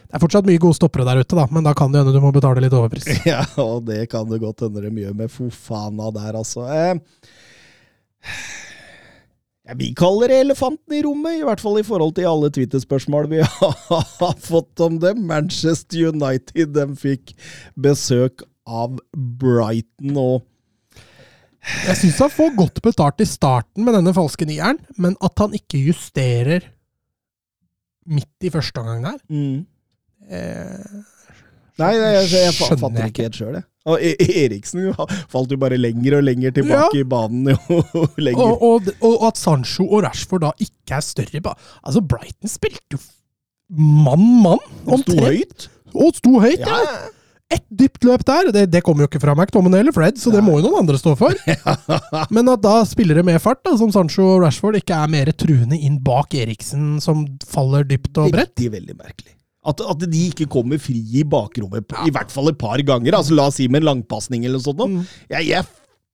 Det 0.10 0.18
er 0.18 0.22
fortsatt 0.24 0.47
mye 0.49 0.57
gode 0.57 0.74
stoppere 0.74 1.05
der 1.05 1.20
ute, 1.22 1.36
da, 1.38 1.43
men 1.53 1.68
da 1.68 1.76
kan 1.78 1.91
det 1.93 1.99
hende 2.01 2.16
du 2.16 2.24
må 2.24 2.32
betale 2.34 2.64
litt 2.64 2.74
overpris. 2.74 3.05
Ja, 3.30 3.43
og 3.62 3.84
det 3.86 4.07
kan 4.10 4.26
det 4.32 4.39
godt 4.41 4.66
hende 4.66 4.82
det 4.82 5.03
gjør 5.03 5.14
med 5.20 5.30
Fofana 5.30 6.10
der, 6.16 6.39
altså. 6.39 6.66
Eh, 6.66 6.97
ja, 9.70 9.78
vi 9.78 9.91
kaller 9.93 10.34
det 10.34 10.39
elefanten 10.47 10.97
i 10.97 11.03
rommet, 11.05 11.38
i 11.38 11.45
hvert 11.45 11.62
fall 11.62 11.78
i 11.78 11.86
forhold 11.86 12.18
til 12.18 12.26
alle 12.26 12.49
Twitter-spørsmål 12.57 13.30
vi 13.36 13.43
har 13.53 14.36
fått 14.41 14.82
om 14.82 14.97
det. 14.97 15.14
Manchester 15.14 16.10
United 16.10 16.74
de 16.74 16.89
fikk 16.97 17.36
besøk 17.78 18.41
av 18.66 18.97
Brighton, 19.14 20.18
og 20.18 20.41
Jeg 21.86 21.99
syns 22.01 22.22
han 22.24 22.34
får 22.34 22.55
godt 22.57 22.82
betalt 22.82 23.22
i 23.22 23.30
starten 23.30 23.86
med 23.86 23.93
denne 23.93 24.18
falske 24.18 24.49
nieren, 24.49 24.82
men 24.97 25.14
at 25.22 25.38
han 25.38 25.53
ikke 25.53 25.86
justerer 25.86 26.66
midt 28.10 28.47
i 28.47 28.49
første 28.49 28.82
omgang 28.82 29.05
der 29.05 29.20
eh, 30.30 31.02
Nei, 31.80 31.94
jeg, 31.96 32.16
jeg, 32.28 32.32
jeg, 32.44 32.56
fatter 32.60 33.06
ikke 33.08 33.26
helt 33.28 33.38
sjøl, 33.40 33.54
jeg. 33.56 33.66
Og 33.90 34.02
E- 34.04 34.34
Eriksen 34.44 34.90
falt 35.32 35.54
jo 35.54 35.58
bare 35.62 35.78
lenger 35.80 36.18
og 36.18 36.26
lenger 36.28 36.52
tilbake 36.58 37.00
i 37.00 37.06
banen 37.08 37.54
jo 37.54 37.80
lenger. 38.26 38.42
og, 38.44 38.66
og, 38.68 38.90
og 39.08 39.24
at 39.30 39.40
Sancho 39.40 39.86
og 39.88 40.04
Rashford 40.04 40.44
da 40.44 40.52
ikke 40.60 40.98
er 41.00 41.06
større 41.06 41.56
Altså, 41.56 42.04
Brighton 42.04 42.52
spilte 42.52 42.98
jo 42.98 43.00
mann-mann. 43.70 44.60
Og 44.90 45.06
sto 45.06 45.16
høyt. 45.24 45.70
Og 45.94 46.12
sto 46.18 46.36
høyt, 46.42 46.60
ja. 46.66 46.82
Ja. 46.84 47.00
Ett 47.50 47.66
dypt 47.74 48.04
løp 48.06 48.22
der. 48.28 48.52
Det, 48.54 48.68
det 48.70 48.84
kommer 48.86 49.06
jo 49.06 49.10
ikke 49.10 49.22
fra 49.24 49.34
McTominay 49.34 49.82
eller 49.82 49.96
Fred, 49.96 50.20
så 50.22 50.30
det 50.34 50.44
må 50.46 50.60
jo 50.60 50.68
noen 50.68 50.84
andre 50.84 51.00
stå 51.02 51.16
for. 51.18 51.34
Men 52.36 52.52
at 52.54 52.62
da 52.62 52.76
spillere 52.86 53.24
med 53.26 53.40
fart, 53.42 53.64
da, 53.66 53.74
som 53.80 53.90
Sancho 53.94 54.28
og 54.36 54.44
Rashford, 54.44 54.78
ikke 54.78 55.00
er 55.00 55.10
mer 55.10 55.32
truende 55.34 55.80
inn 55.80 55.98
bak 56.06 56.36
Eriksen, 56.38 57.00
som 57.02 57.26
faller 57.50 57.88
dypt 57.90 58.12
og 58.22 58.36
bredt. 58.36 58.54
Veldig, 58.54 58.74
veldig 58.78 59.00
merkelig. 59.00 59.34
At, 59.70 59.84
at 59.94 60.06
de 60.10 60.26
ikke 60.30 60.50
kommer 60.52 60.82
fri 60.82 61.00
i 61.20 61.26
bakrommet, 61.28 61.88
på, 61.90 62.08
i 62.08 62.14
hvert 62.16 62.34
fall 62.34 62.52
et 62.52 62.60
par 62.60 62.82
ganger. 62.86 63.18
Altså, 63.20 63.38
la 63.38 63.50
oss 63.52 63.60
si 63.60 63.70
med 63.70 63.84
en 63.84 63.92
langpasning 63.94 64.46
eller 64.46 64.60
noe 64.60 64.66
sånt. 64.66 64.82
Mm. 64.82 65.02
Jeg, 65.36 65.50
jeg, 65.52 65.66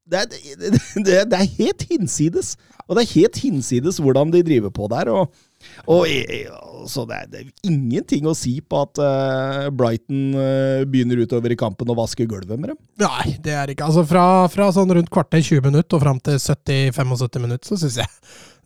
det, 0.05 0.21
er, 0.21 0.55
det, 0.61 0.71
det, 1.07 1.19
det 1.31 1.41
er 1.41 1.51
helt 1.57 1.85
hinsides. 1.89 2.55
Og 2.85 2.97
det 2.97 3.05
er 3.05 3.13
helt 3.15 3.37
hinsides 3.41 3.97
hvordan 4.01 4.31
de 4.33 4.43
driver 4.45 4.73
på 4.73 4.87
der. 4.91 5.09
Og, 5.09 5.45
og 5.89 6.09
eh, 6.09 6.49
så 6.89 7.05
det, 7.09 7.17
er, 7.17 7.29
det 7.31 7.39
er 7.41 7.71
ingenting 7.71 8.27
å 8.29 8.35
si 8.37 8.59
på 8.61 8.83
at 8.85 9.01
uh, 9.01 9.69
Brighton 9.73 10.35
uh, 10.37 10.83
begynner 10.89 11.23
utover 11.25 11.53
i 11.53 11.57
kampen 11.57 11.89
å 11.89 11.97
vaske 11.97 12.27
gulvet 12.29 12.59
med 12.59 12.73
dem. 12.73 12.81
Nei, 13.01 13.37
det 13.41 13.55
er 13.57 13.73
ikke 13.73 13.87
Altså, 13.87 14.05
fra, 14.09 14.25
fra 14.53 14.69
sånn 14.75 14.93
rundt 14.93 15.09
kvarter 15.13 15.41
20 15.41 15.65
minutter 15.65 15.97
og 15.97 16.05
fram 16.05 16.21
til 16.21 16.37
70-75 16.37 17.41
minutter, 17.41 17.65
så 17.71 17.79
syns 17.81 17.97
jeg 18.03 18.13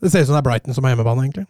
Det 0.00 0.12
ser 0.12 0.24
ut 0.24 0.30
som 0.30 0.36
det 0.36 0.42
er 0.42 0.48
Brighton 0.50 0.76
som 0.76 0.84
er 0.84 0.94
hjemmebane, 0.94 1.24
egentlig. 1.26 1.48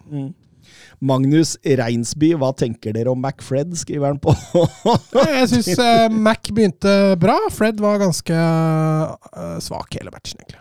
Magnus 1.01 1.55
Reinsby, 1.64 2.34
hva 2.36 2.51
tenker 2.57 2.92
dere 2.96 3.12
om 3.12 3.22
McFred, 3.22 3.72
skriver 3.80 4.12
han 4.12 4.20
på. 4.20 4.34
Jeg 5.40 5.48
syns 5.55 5.80
Mac 6.12 6.51
begynte 6.51 6.92
bra. 7.20 7.38
Fred 7.55 7.80
var 7.80 8.03
ganske 8.03 8.36
eh, 8.36 9.57
svak 9.64 9.96
hele 9.96 10.12
matchen, 10.12 10.42
egentlig. 10.42 10.61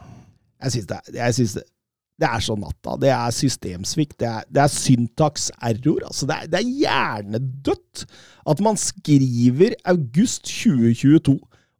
Jeg 0.60 0.76
syns 0.76 0.88
det, 0.90 0.98
jeg 1.16 1.36
synes 1.38 1.54
det, 1.56 1.66
det 2.20 2.28
er 2.28 2.44
så 2.44 2.56
natta. 2.60 2.96
Det 3.00 3.12
er 3.16 3.36
systemsvikt. 3.36 4.18
Det 4.20 4.28
er, 4.28 4.48
det 4.52 4.64
er 4.64 4.74
syntakserror. 4.74 6.04
Altså, 6.10 6.28
det, 6.28 6.36
er, 6.36 6.50
det 6.52 6.60
er 6.60 6.74
hjernedødt 6.84 8.06
at 8.50 8.64
man 8.66 8.80
skriver 8.80 9.78
august 9.88 10.44
2022, 10.44 11.38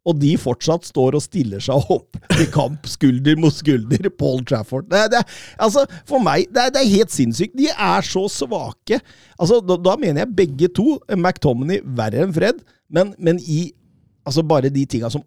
og 0.08 0.16
de 0.20 0.32
fortsatt 0.40 0.86
står 0.88 1.18
og 1.18 1.24
stiller 1.24 1.62
seg 1.62 1.90
opp 1.92 2.16
i 2.40 2.46
kamp 2.52 2.86
skulder 2.88 3.36
mot 3.40 3.52
skulder 3.52 4.08
Paul 4.16 4.44
Trafford. 4.48 4.88
Det, 4.90 5.02
det, 5.12 5.24
altså, 5.60 5.84
for 6.08 6.22
meg, 6.24 6.48
det 6.54 6.70
det 6.74 6.82
er 6.82 6.94
helt 6.94 7.12
sinnssykt. 7.12 7.56
De 7.58 7.68
er 7.70 8.06
så 8.06 8.24
svake. 8.32 9.00
Altså, 9.36 9.60
da, 9.64 9.76
da 9.76 9.96
mener 10.00 10.24
jeg 10.24 10.36
begge 10.38 10.70
to. 10.76 10.96
McTominay 11.16 11.82
verre 11.84 12.24
enn 12.24 12.34
Fred, 12.36 12.62
men, 12.88 13.12
men 13.20 13.42
i 13.44 13.66
altså 14.26 14.44
bare 14.46 14.72
de 14.72 14.84
tinga 14.88 15.10
som 15.12 15.24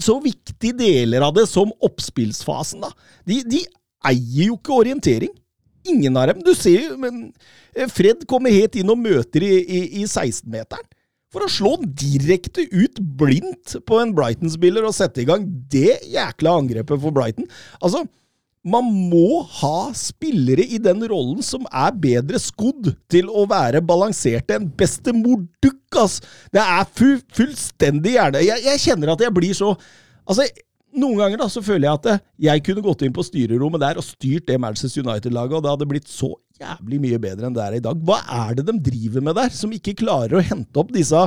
så 0.00 0.18
viktige 0.20 0.76
deler 0.76 1.24
av 1.24 1.32
det 1.36 1.46
som 1.48 1.70
oppspillsfasen, 1.80 2.82
da. 2.84 2.90
De, 3.28 3.40
de 3.48 3.62
eier 4.10 4.50
jo 4.50 4.58
ikke 4.58 4.76
orientering. 4.82 5.32
Ingen 5.88 6.18
av 6.20 6.28
dem. 6.28 6.42
Du 6.44 6.52
ser 6.56 6.90
jo, 6.90 6.96
men 7.00 7.30
eh, 7.72 7.88
Fred 7.88 8.26
kommer 8.28 8.52
helt 8.52 8.76
inn 8.76 8.92
og 8.92 9.00
møter 9.00 9.46
i, 9.46 9.54
i, 9.64 9.80
i 10.02 10.04
16-meteren. 10.04 10.84
For 11.30 11.46
å 11.46 11.50
slå 11.50 11.76
direkte 11.84 12.64
ut 12.72 12.98
blindt 13.18 13.76
på 13.86 14.00
en 14.02 14.14
Brighton-spiller 14.16 14.86
og 14.86 14.96
sette 14.96 15.22
i 15.22 15.28
gang 15.28 15.44
det 15.70 16.00
jækla 16.10 16.56
angrepet 16.58 16.98
for 16.98 17.14
Brighton. 17.14 17.46
Altså, 17.78 18.02
man 18.66 18.84
må 18.84 19.40
ha 19.62 19.92
spillere 19.96 20.66
i 20.66 20.80
den 20.82 21.00
rollen 21.08 21.38
som 21.46 21.62
er 21.70 21.94
bedre 21.96 22.40
skodd 22.42 22.90
til 23.12 23.30
å 23.30 23.46
være 23.48 23.80
balanserte 23.80 24.58
enn 24.58 24.66
bestemor 24.76 25.46
Duck, 25.62 25.78
ass! 26.02 26.18
Det 26.52 26.60
er 26.60 26.82
fu 26.90 27.14
fullstendig 27.38 28.18
hjerne... 28.18 28.42
Jeg, 28.44 28.66
jeg 28.66 28.82
kjenner 28.82 29.14
at 29.14 29.24
jeg 29.24 29.34
blir 29.36 29.56
så 29.56 29.72
Altså, 30.30 30.44
noen 30.94 31.16
ganger 31.18 31.40
da, 31.40 31.48
så 31.50 31.62
føler 31.64 31.88
jeg 31.88 31.98
at 31.98 32.26
jeg 32.44 32.62
kunne 32.66 32.84
gått 32.84 33.00
inn 33.06 33.14
på 33.14 33.24
styrerommet 33.26 33.82
der 33.82 33.98
og 33.98 34.06
styrt 34.06 34.46
det 34.46 34.58
Manchester 34.62 35.02
United-laget, 35.02 35.56
og 35.56 35.64
det 35.64 35.72
hadde 35.72 35.88
blitt 35.90 36.10
så 36.10 36.34
jævlig 36.60 37.00
mye 37.02 37.18
bedre 37.22 37.48
enn 37.48 37.56
det 37.56 37.64
er 37.64 37.78
i 37.78 37.82
dag. 37.84 38.04
Hva 38.06 38.20
er 38.44 38.58
det 38.58 38.66
de 38.68 38.76
driver 38.90 39.24
med 39.24 39.36
der, 39.38 39.52
som 39.54 39.72
ikke 39.74 39.96
klarer 40.02 40.38
å 40.38 40.44
hente 40.44 40.82
opp 40.82 40.92
disse 40.94 41.20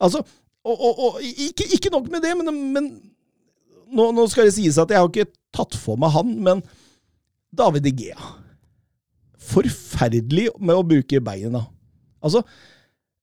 Altså, 0.00 0.22
og, 0.60 0.76
og, 0.76 0.98
og 1.06 1.22
ikke, 1.24 1.66
ikke, 1.76 1.92
nok 1.94 2.10
med 2.12 2.24
det, 2.24 2.34
men, 2.36 2.50
men 2.74 2.88
nå, 3.88 4.10
nå, 4.12 4.26
skal 4.30 4.48
det 4.48 4.56
sies 4.58 4.78
at 4.80 4.92
jeg 4.92 5.00
har 5.00 5.08
ikke 5.08 5.30
tatt 5.56 5.76
for 5.78 6.00
meg 6.00 6.12
han, 6.14 6.34
men 6.44 6.60
David 7.56 7.88
Igea. 7.90 8.34
Forferdelig 9.50 10.50
med 10.60 10.76
å 10.76 10.84
bruke 10.86 11.22
beina. 11.24 11.64
Altså, 12.20 12.44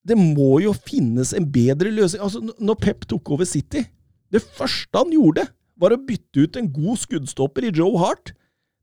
det 0.08 0.18
må 0.18 0.58
jo 0.64 0.74
finnes 0.74 1.34
en 1.38 1.46
bedre 1.52 1.92
løsning. 1.94 2.24
Altså, 2.26 2.42
når 2.42 2.82
Pep 2.82 3.06
tok 3.12 3.36
over 3.36 3.48
City, 3.48 3.86
det 4.34 4.44
første 4.44 4.98
han 4.98 5.14
gjorde, 5.14 5.46
var 5.78 5.94
å 5.94 6.02
bytte 6.02 6.48
ut 6.48 6.58
en 6.58 6.68
god 6.74 7.00
skuddstopper 7.04 7.68
i 7.68 7.74
Joe 7.76 8.02
Hart 8.02 8.34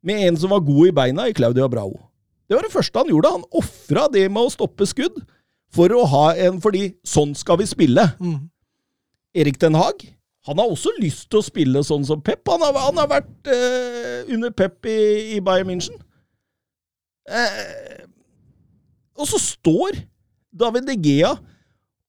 med 0.04 0.28
en 0.28 0.38
som 0.38 0.52
var 0.54 0.62
god 0.64 0.92
i 0.92 0.94
beina, 0.94 1.26
i 1.26 1.34
Claudia 1.36 1.66
Bravo. 1.68 1.98
Det 2.48 2.56
var 2.56 2.66
det 2.66 2.74
første 2.74 3.00
han 3.00 3.10
gjorde. 3.12 3.32
Han 3.38 3.46
ofra 3.56 4.08
det 4.12 4.26
med 4.32 4.46
å 4.46 4.52
stoppe 4.52 4.86
skudd 4.88 5.22
for 5.74 5.92
å 5.94 6.04
ha 6.06 6.26
en 6.46 6.60
Fordi 6.62 6.92
sånn 7.06 7.32
skal 7.38 7.58
vi 7.62 7.68
spille. 7.70 8.04
Mm. 8.20 8.50
Erik 9.34 9.58
Den 9.62 9.78
Haag 9.78 10.04
han 10.44 10.60
har 10.60 10.68
også 10.68 10.92
lyst 11.00 11.30
til 11.32 11.40
å 11.40 11.46
spille 11.46 11.80
sånn 11.86 12.04
som 12.04 12.20
Pep. 12.20 12.42
Han 12.52 12.60
har, 12.60 12.76
han 12.76 12.98
har 13.00 13.08
vært 13.08 13.48
eh, 13.48 14.26
under 14.34 14.52
Pep 14.52 14.84
i, 14.84 14.98
i 15.36 15.40
Bayern 15.44 15.70
München. 15.70 15.96
Eh, 17.24 18.02
og 19.16 19.30
så 19.30 19.40
står 19.40 20.02
David 20.52 20.90
De 20.90 20.98
Gea 21.00 21.32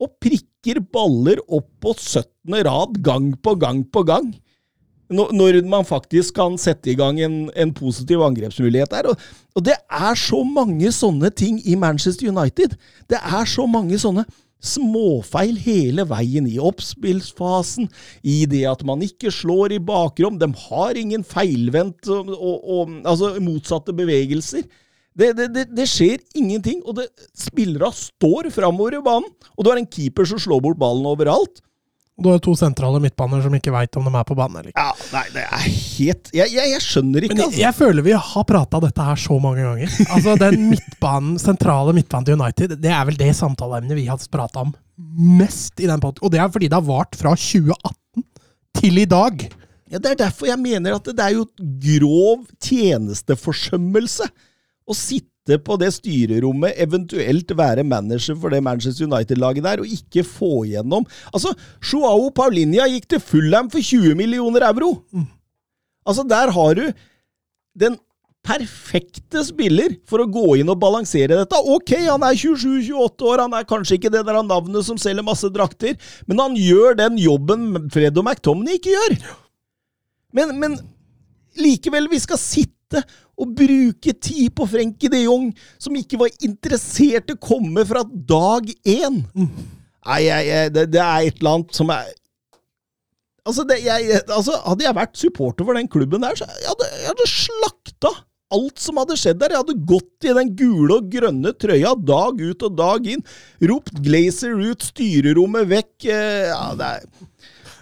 og 0.03 0.17
prikker 0.19 0.81
baller 0.91 1.39
opp 1.47 1.69
på 1.79 1.93
17. 1.95 2.57
rad 2.67 2.99
gang 3.05 3.31
på 3.39 3.55
gang 3.61 3.85
på 3.87 4.03
gang 4.03 4.33
når 5.09 5.59
man 5.69 5.85
faktisk 5.85 6.35
kan 6.39 6.57
sette 6.57 6.89
i 6.91 6.95
gang 6.97 7.19
en, 7.21 7.49
en 7.55 7.73
positiv 7.73 8.23
angrepsmulighet 8.25 8.91
der. 8.91 9.11
Og, 9.11 9.27
og, 9.55 9.65
det 9.65 9.77
er 9.91 10.17
så 10.17 10.41
mange 10.43 10.91
sånne 10.91 11.29
ting 11.29 11.59
i 11.65 11.75
Manchester 11.75 12.31
United. 12.31 12.77
Det 13.09 13.19
er 13.21 13.45
så 13.45 13.67
mange 13.69 13.99
sånne 14.01 14.25
småfeil 14.65 15.59
hele 15.61 16.07
veien 16.09 16.47
i 16.49 16.57
oppspillsfasen, 16.57 17.89
i 18.25 18.45
det 18.49 18.63
at 18.65 18.81
man 18.87 19.03
ikke 19.05 19.29
slår 19.33 19.75
i 19.75 19.83
bakrom. 19.83 20.39
De 20.41 20.49
har 20.65 20.97
ingen 20.97 21.25
feilvendt 21.27 22.09
og, 22.09 22.31
og, 22.33 22.57
og 22.63 22.97
altså 23.05 23.35
motsatte 23.43 23.93
bevegelser. 23.93 24.65
Det, 25.15 25.29
det, 25.37 25.47
det, 25.53 25.67
det, 25.71 25.85
skjer 25.87 26.19
ingenting, 26.35 26.81
og 26.83 26.99
spillerne 27.39 27.93
står 27.95 28.49
framover 28.51 28.97
i 28.97 29.05
banen. 29.05 29.29
Og 29.55 29.63
du 29.63 29.71
har 29.71 29.79
en 29.79 29.87
keeper 29.87 30.27
som 30.27 30.41
slår 30.41 30.63
bort 30.65 30.81
ballen 30.81 31.07
overalt. 31.07 31.61
Du 32.15 32.29
har 32.31 32.39
to 32.39 32.53
sentrale 32.55 33.01
midtbaner 33.03 33.41
som 33.43 33.55
ikke 33.57 33.73
veit 33.75 33.97
om 33.99 34.05
de 34.07 34.11
er 34.15 34.27
på 34.27 34.37
banen 34.39 34.61
eller 34.61 34.71
ikke. 34.71 34.83
Ja, 34.85 35.07
nei, 35.11 35.23
det 35.35 35.41
er 35.43 35.65
helt 35.65 36.29
Jeg, 36.31 36.53
jeg, 36.55 36.69
jeg 36.71 36.83
skjønner 36.85 37.25
ikke, 37.27 37.35
Men 37.35 37.43
altså. 37.49 37.59
Jeg 37.59 37.75
føler 37.75 38.05
vi 38.05 38.13
har 38.15 38.45
prata 38.47 38.79
dette 38.85 39.07
her 39.09 39.19
så 39.19 39.39
mange 39.43 39.65
ganger. 39.65 39.97
Altså, 40.15 40.37
Den 40.39 40.69
midtbanen, 40.71 41.35
sentrale 41.43 41.95
midtbanen 41.97 42.29
til 42.29 42.39
United, 42.39 42.77
det 42.79 42.93
er 42.95 43.03
vel 43.09 43.19
det 43.19 43.29
samtaleemnet 43.35 43.99
vi 43.99 44.07
har 44.07 44.23
prata 44.31 44.63
om 44.63 44.71
mest 45.41 45.83
i 45.83 45.89
den 45.91 45.99
podkasten. 45.99 46.23
Og 46.23 46.31
det 46.31 46.39
er 46.39 46.55
fordi 46.55 46.71
det 46.71 46.79
har 46.79 46.87
vart 46.87 47.19
fra 47.19 47.35
2018 47.35 48.23
til 48.79 49.03
i 49.03 49.07
dag. 49.11 49.45
Ja, 49.91 49.99
Det 49.99 50.13
er 50.13 50.21
derfor 50.23 50.47
jeg 50.47 50.59
mener 50.63 50.95
at 50.95 51.11
det 51.11 51.19
er 51.25 51.35
jo 51.35 51.45
grov 51.99 52.47
tjenesteforsømmelse 52.63 54.27
å 54.87 54.95
sitte 54.95 55.34
sitte 55.45 55.61
på 55.63 55.77
det 55.77 55.91
styrerommet, 55.93 56.73
eventuelt 56.77 57.51
være 57.55 57.83
manager 57.83 58.35
for 58.35 58.49
det 58.49 58.63
Manchester 58.63 59.05
United-laget 59.05 59.63
der, 59.63 59.79
og 59.79 59.87
ikke 59.87 60.23
få 60.23 60.65
igjennom 60.65 61.05
Altså, 61.33 61.53
Joao 61.81 62.31
Paulinia 62.31 62.87
gikk 62.87 63.07
til 63.09 63.19
Fulham 63.19 63.69
for 63.69 63.79
20 63.79 64.15
millioner 64.15 64.65
euro! 64.65 65.03
Mm. 65.11 65.27
Altså, 66.05 66.23
der 66.23 66.51
har 66.51 66.73
du 66.73 66.91
den 67.77 67.97
perfekte 68.45 69.41
spiller 69.43 69.95
for 70.05 70.21
å 70.21 70.29
gå 70.29 70.57
inn 70.59 70.69
og 70.69 70.77
balansere 70.77 71.33
dette. 71.33 71.57
Ok, 71.57 71.95
han 72.05 72.21
er 72.21 72.37
27-28 72.37 73.25
år, 73.25 73.41
han 73.41 73.55
er 73.57 73.65
kanskje 73.65 73.97
ikke 73.97 74.11
det 74.13 74.21
der 74.27 74.37
navnet 74.45 74.85
som 74.85 74.99
selger 75.01 75.25
masse 75.25 75.49
drakter, 75.49 75.97
men 76.27 76.39
han 76.39 76.57
gjør 76.57 76.97
den 76.99 77.17
jobben 77.17 77.89
Fred 77.89 78.17
og 78.17 78.27
McTomney 78.27 78.77
ikke 78.77 78.93
gjør. 78.93 79.17
Men, 80.37 80.53
men 80.61 80.77
likevel, 81.57 82.09
vi 82.11 82.21
skal 82.21 82.37
sitte 82.41 82.74
å 83.03 83.47
bruke 83.47 84.13
tid 84.13 84.53
på 84.55 84.67
Frenkie 84.69 85.11
de 85.11 85.23
Jong, 85.25 85.49
som 85.81 85.95
ikke 85.97 86.19
var 86.21 86.35
interessert 86.45 87.31
i 87.31 87.35
å 87.35 87.41
komme 87.41 87.85
fra 87.87 88.03
dag 88.03 88.69
én. 88.81 89.23
Mm. 89.35 89.49
Nei, 90.05 90.21
jeg, 90.27 90.47
jeg, 90.51 90.75
det, 90.75 90.85
det, 90.93 91.01
er 91.01 91.25
et 91.25 91.41
eller 91.41 91.57
annet 91.57 91.75
som 91.81 91.91
er 91.93 92.13
Altså, 93.45 93.61
det, 93.69 93.75
jeg, 93.85 94.19
altså, 94.33 94.55
Hadde 94.65 94.85
jeg 94.85 94.97
vært 94.97 95.19
supporter 95.21 95.67
for 95.67 95.77
den 95.77 95.89
klubben 95.89 96.23
der, 96.25 96.37
så 96.37 96.47
jeg 96.49 96.65
hadde 96.65 96.87
jeg 96.95 97.11
hadde 97.11 97.27
slakta 97.29 98.11
alt 98.55 98.81
som 98.81 98.99
hadde 99.01 99.17
skjedd 99.19 99.39
der. 99.41 99.55
Jeg 99.55 99.63
hadde 99.63 99.85
gått 99.89 100.27
i 100.27 100.33
den 100.37 100.51
gule 100.57 100.99
og 100.99 101.07
grønne 101.13 101.53
trøya 101.57 101.93
dag 101.97 102.41
ut 102.41 102.65
og 102.67 102.75
dag 102.77 103.07
inn. 103.09 103.23
Ropt 103.71 104.01
Glazer 104.05 104.53
ut, 104.53 104.85
styrerommet 104.85 105.69
vekk. 105.71 105.93
Eh, 106.05 106.51
ja, 106.51 106.65
det 106.77 106.91
er 106.91 107.07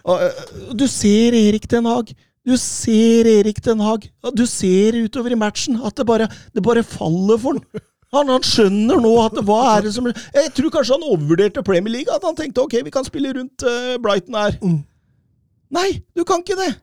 og, 0.04 0.20
eh, 0.20 0.74
Du 0.76 0.88
ser 0.88 1.36
Erik 1.38 1.68
Den 1.70 1.86
Haag. 1.88 2.14
Du 2.44 2.56
ser 2.60 3.28
Erik 3.40 3.62
Den 3.64 3.82
Haag. 3.84 4.10
Du 4.36 4.44
ser 4.50 4.98
utover 5.00 5.32
i 5.32 5.40
matchen 5.40 5.80
at 5.80 5.96
det 5.96 6.06
bare, 6.08 6.28
det 6.52 6.64
bare 6.64 6.84
faller 6.84 7.40
for 7.40 7.56
han. 7.56 7.84
han. 8.12 8.32
han. 8.34 8.44
skjønner 8.44 9.00
nå 9.00 9.14
at 9.24 9.38
det, 9.38 9.46
hva 9.48 9.62
er 9.78 9.88
det 9.88 9.94
som 9.96 10.10
Jeg 10.12 10.52
tror 10.58 10.74
kanskje 10.76 10.98
han 10.98 11.08
overvurderte 11.08 11.64
Premier 11.64 11.96
League. 12.00 12.12
At 12.12 12.28
han 12.28 12.36
tenkte 12.36 12.66
ok, 12.66 12.82
vi 12.84 12.94
kan 12.94 13.08
spille 13.08 13.32
rundt 13.38 13.64
uh, 13.64 13.96
Brighton 14.04 14.36
her. 14.36 14.60
Mm. 14.60 14.82
Nei, 15.74 15.90
du 16.14 16.26
kan 16.28 16.44
ikke 16.44 16.60
det! 16.60 16.74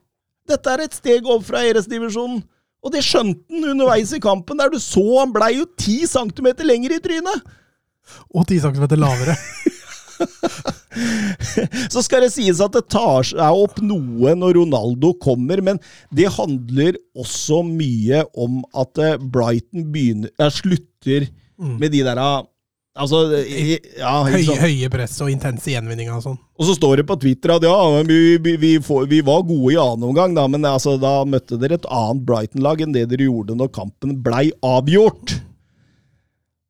Dette 0.51 0.73
er 0.73 0.83
et 0.83 0.97
steg 0.97 1.29
opp 1.29 1.45
fra 1.47 1.61
æresdivisjonen. 1.69 2.41
Og 2.81 2.95
det 2.95 3.05
skjønte 3.05 3.45
han 3.53 3.75
underveis 3.75 4.15
i 4.17 4.23
kampen, 4.25 4.57
der 4.57 4.73
du 4.73 4.81
så 4.81 5.05
han 5.19 5.35
blei 5.35 5.59
jo 5.59 5.69
ti 5.79 6.01
centimeter 6.09 6.65
lenger 6.65 6.97
i 6.97 7.03
trynet! 7.05 7.51
Og 8.33 8.49
ti 8.49 8.57
centimeter 8.59 8.99
lavere. 8.99 9.37
Så 11.93 12.03
skal 12.05 12.27
det 12.27 12.33
sies 12.35 12.61
at 12.63 12.75
det 12.77 12.87
tar 12.93 13.27
seg 13.31 13.63
opp 13.65 13.81
noe 13.85 14.35
når 14.39 14.59
Ronaldo 14.61 15.13
kommer, 15.23 15.63
men 15.65 15.81
det 16.15 16.31
handler 16.37 16.99
også 17.19 17.63
mye 17.67 18.25
om 18.35 18.63
at 18.79 19.03
eh, 19.03 19.19
Brighton 19.21 19.91
begynner, 19.93 20.33
ja, 20.41 20.51
slutter 20.53 21.29
mm. 21.61 21.77
med 21.81 21.95
de 21.95 22.07
der 22.07 22.23
Altså, 23.01 23.21
ja, 23.39 24.15
Høy. 24.27 24.43
Høye 24.59 24.89
press 24.93 25.15
og 25.23 25.31
intense 25.31 25.71
gjenvinninger 25.71 26.11
og 26.17 26.25
sånn. 26.25 26.39
Og 26.59 26.67
så 26.67 26.75
står 26.75 27.01
det 27.01 27.05
på 27.09 27.17
Twitter 27.23 27.55
at 27.55 27.65
ja, 27.65 27.77
vi, 28.05 28.35
vi, 28.43 28.57
vi, 28.61 28.73
får, 28.83 29.07
vi 29.09 29.21
var 29.25 29.45
gode 29.47 29.77
i 29.77 29.79
annen 29.81 30.09
omgang, 30.11 30.35
da, 30.37 30.49
men 30.51 30.67
altså, 30.69 30.97
da 31.01 31.21
møtte 31.29 31.57
dere 31.61 31.79
et 31.79 31.87
annet 31.87 32.27
Brighton-lag 32.27 32.83
enn 32.83 32.97
det 32.97 33.07
dere 33.13 33.31
gjorde 33.31 33.57
når 33.57 33.71
kampen 33.79 34.19
blei 34.25 34.49
avgjort. 34.67 35.39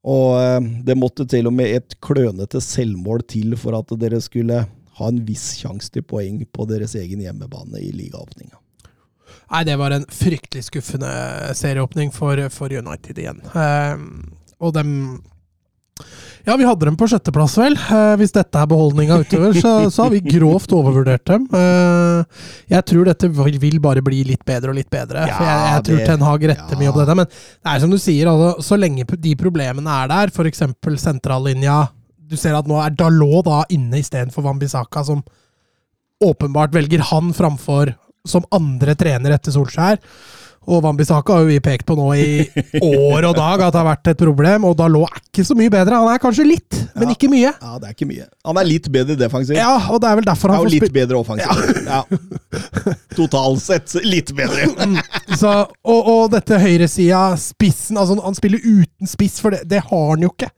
Og 0.08 0.40
eh, 0.40 0.60
det 0.86 0.96
måtte 0.98 1.26
til 1.28 1.50
og 1.50 1.56
med 1.56 1.74
et 1.76 1.96
klønete 2.04 2.62
selvmål 2.64 3.24
til 3.28 3.56
for 3.60 3.76
at 3.78 3.92
dere 4.00 4.20
skulle 4.24 4.62
ha 5.00 5.08
en 5.08 5.20
viss 5.26 5.54
sjanse 5.60 5.92
til 5.92 6.04
poeng 6.04 6.40
på 6.52 6.66
deres 6.68 6.96
egen 6.98 7.22
hjemmebane 7.24 7.80
i 7.80 7.92
ligaåpninga. 7.92 8.56
Nei, 9.50 9.64
det 9.66 9.76
var 9.80 9.94
en 9.94 10.06
fryktelig 10.06 10.68
skuffende 10.68 11.10
serieåpning 11.58 12.12
for, 12.14 12.38
for 12.54 12.72
United 12.72 13.18
igjen. 13.18 13.42
Eh, 13.50 14.02
og 14.60 14.74
dem 14.76 14.92
ja, 16.46 16.56
vi 16.56 16.64
hadde 16.64 16.86
dem 16.88 16.96
på 16.96 17.06
sjetteplass, 17.10 17.54
vel. 17.60 17.76
Eh, 17.76 18.14
hvis 18.20 18.32
dette 18.32 18.56
er 18.56 18.68
beholdninga 18.70 19.18
utover, 19.22 19.56
så, 19.56 19.72
så, 19.92 20.06
har 20.06 20.12
vi 20.14 20.22
grovt 20.24 20.72
overvurdert 20.72 21.26
dem. 21.28 21.44
Eh, 21.56 22.46
jeg 22.72 22.86
tror 22.88 23.10
dette 23.10 23.28
vil 23.30 23.78
bare 23.82 24.02
bli 24.04 24.22
litt 24.30 24.44
bedre 24.48 24.72
og 24.72 24.78
litt 24.80 24.90
bedre. 24.92 25.26
Ja, 25.28 25.36
for 25.36 25.50
jeg, 25.50 25.60
jeg 25.66 25.86
tror 25.88 26.00
det, 26.00 26.08
Ten 26.08 26.26
Hag 26.28 26.46
retter 26.52 26.76
ja. 26.76 26.80
mye 26.80 26.92
opp 26.92 27.00
dette. 27.02 27.18
Men 27.20 27.30
det 27.30 27.74
er 27.74 27.84
som 27.84 27.92
du 27.92 27.98
sier, 28.00 28.32
altså, 28.32 28.66
så 28.70 28.80
lenge 28.80 29.04
de 29.04 29.36
problemene 29.40 30.00
er 30.02 30.12
der, 30.12 30.32
f.eks. 30.32 30.64
sentrallinja 31.04 31.78
Du 32.30 32.38
ser 32.40 32.56
at 32.56 32.68
nå 32.70 32.80
er 32.80 32.96
Dalot 32.96 33.44
da 33.48 33.62
inne 33.74 34.00
istedenfor 34.00 34.46
Wambisaka, 34.46 35.04
som 35.06 35.24
åpenbart 36.24 36.74
velger 36.76 37.04
han 37.10 37.34
framfor 37.36 37.94
som 38.28 38.44
andre 38.52 38.94
trener 39.00 39.36
etter 39.36 39.54
Solskjær. 39.54 40.00
Og 40.68 40.82
Wambisaka 40.84 41.32
har 41.32 41.46
jo 41.46 41.48
vi 41.48 41.60
pekt 41.64 41.86
på 41.88 41.96
nå 41.96 42.10
i 42.20 42.24
år 42.84 43.30
og 43.30 43.36
dag 43.38 43.62
at 43.64 43.72
det 43.72 43.80
har 43.80 43.86
vært 43.86 44.10
et 44.12 44.20
problem, 44.20 44.66
og 44.68 44.76
Dalot 44.76 45.08
er 45.08 45.22
ikke 45.24 45.44
så 45.48 45.56
mye 45.56 45.72
bedre. 45.72 46.00
Han 46.02 46.12
er 46.12 46.20
kanskje 46.20 46.44
litt, 46.44 46.80
men 46.92 47.08
ja. 47.08 47.16
ikke 47.16 47.30
mye. 47.32 47.52
Ja, 47.54 47.78
det 47.80 47.88
er 47.88 47.94
ikke 47.96 48.08
mye. 48.10 48.26
Han 48.44 48.60
er 48.60 48.68
litt 48.68 48.90
bedre 48.92 49.16
defensivt. 49.16 49.56
Ja, 49.56 49.72
og 49.88 50.02
det 50.02 50.10
er 50.10 50.18
vel 50.20 50.28
derfor 50.28 50.52
han 50.52 50.60
får 50.60 50.68
spille. 50.68 50.82
får 50.82 50.90
litt 50.90 50.98
bedre 50.98 51.20
offensivt. 51.22 51.80
Ja. 51.88 52.02
ja. 52.04 52.96
Totalt 53.16 53.62
sett 53.64 53.96
litt 54.04 54.34
bedre. 54.36 54.68
Mm. 54.80 54.96
så, 55.36 55.50
og, 55.86 56.06
og 56.08 56.22
dette 56.32 56.56
høyresida, 56.58 57.34
spissen 57.38 57.98
altså 58.00 58.16
Han 58.24 58.34
spiller 58.34 58.62
uten 58.62 59.08
spiss, 59.08 59.36
for 59.42 59.52
det, 59.54 59.60
det 59.68 59.80
har 59.86 60.06
han 60.12 60.24
jo 60.24 60.30
ikke. 60.32 60.48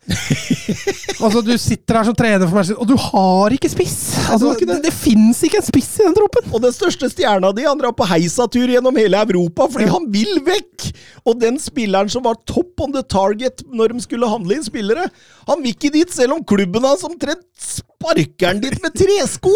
altså, 1.25 1.43
du 1.45 1.51
sitter 1.61 1.99
her 1.99 2.07
som 2.07 2.17
trener 2.17 2.47
for 2.47 2.61
meg, 2.61 2.71
og 2.77 2.89
du 2.89 2.95
har 3.01 3.55
ikke 3.57 3.71
spiss! 3.73 3.97
Altså, 4.33 4.53
det 4.59 4.69
det, 4.69 4.79
det 4.87 4.95
fins 4.95 5.43
ikke 5.47 5.61
en 5.61 5.67
spiss 5.67 5.91
i 6.01 6.07
den 6.07 6.17
troppen! 6.17 6.49
Og 6.53 6.63
den 6.65 6.75
største 6.75 7.11
stjerna 7.13 7.51
di, 7.57 7.67
han 7.67 7.81
drar 7.81 7.95
på 7.97 8.07
heisatur 8.09 8.73
gjennom 8.73 9.01
hele 9.01 9.21
Europa 9.27 9.69
fordi 9.73 9.91
han 9.93 10.09
vil 10.15 10.41
vekk! 10.47 10.89
Og 11.29 11.39
den 11.43 11.59
spilleren 11.63 12.11
som 12.13 12.25
var 12.27 12.41
top 12.49 12.81
on 12.83 12.95
the 12.95 13.05
target 13.07 13.63
når 13.71 13.95
de 13.95 14.05
skulle 14.05 14.31
handle 14.31 14.59
inn 14.59 14.67
spillere, 14.67 15.07
han 15.49 15.63
vil 15.63 15.77
ikke 15.77 15.93
dit, 15.95 16.13
selv 16.13 16.39
om 16.39 16.45
klubben 16.45 16.87
hans 16.87 17.05
omtrent 17.07 17.45
sparker 17.61 18.51
han 18.51 18.63
dit 18.65 18.79
med 18.83 18.97
tresko! 18.99 19.55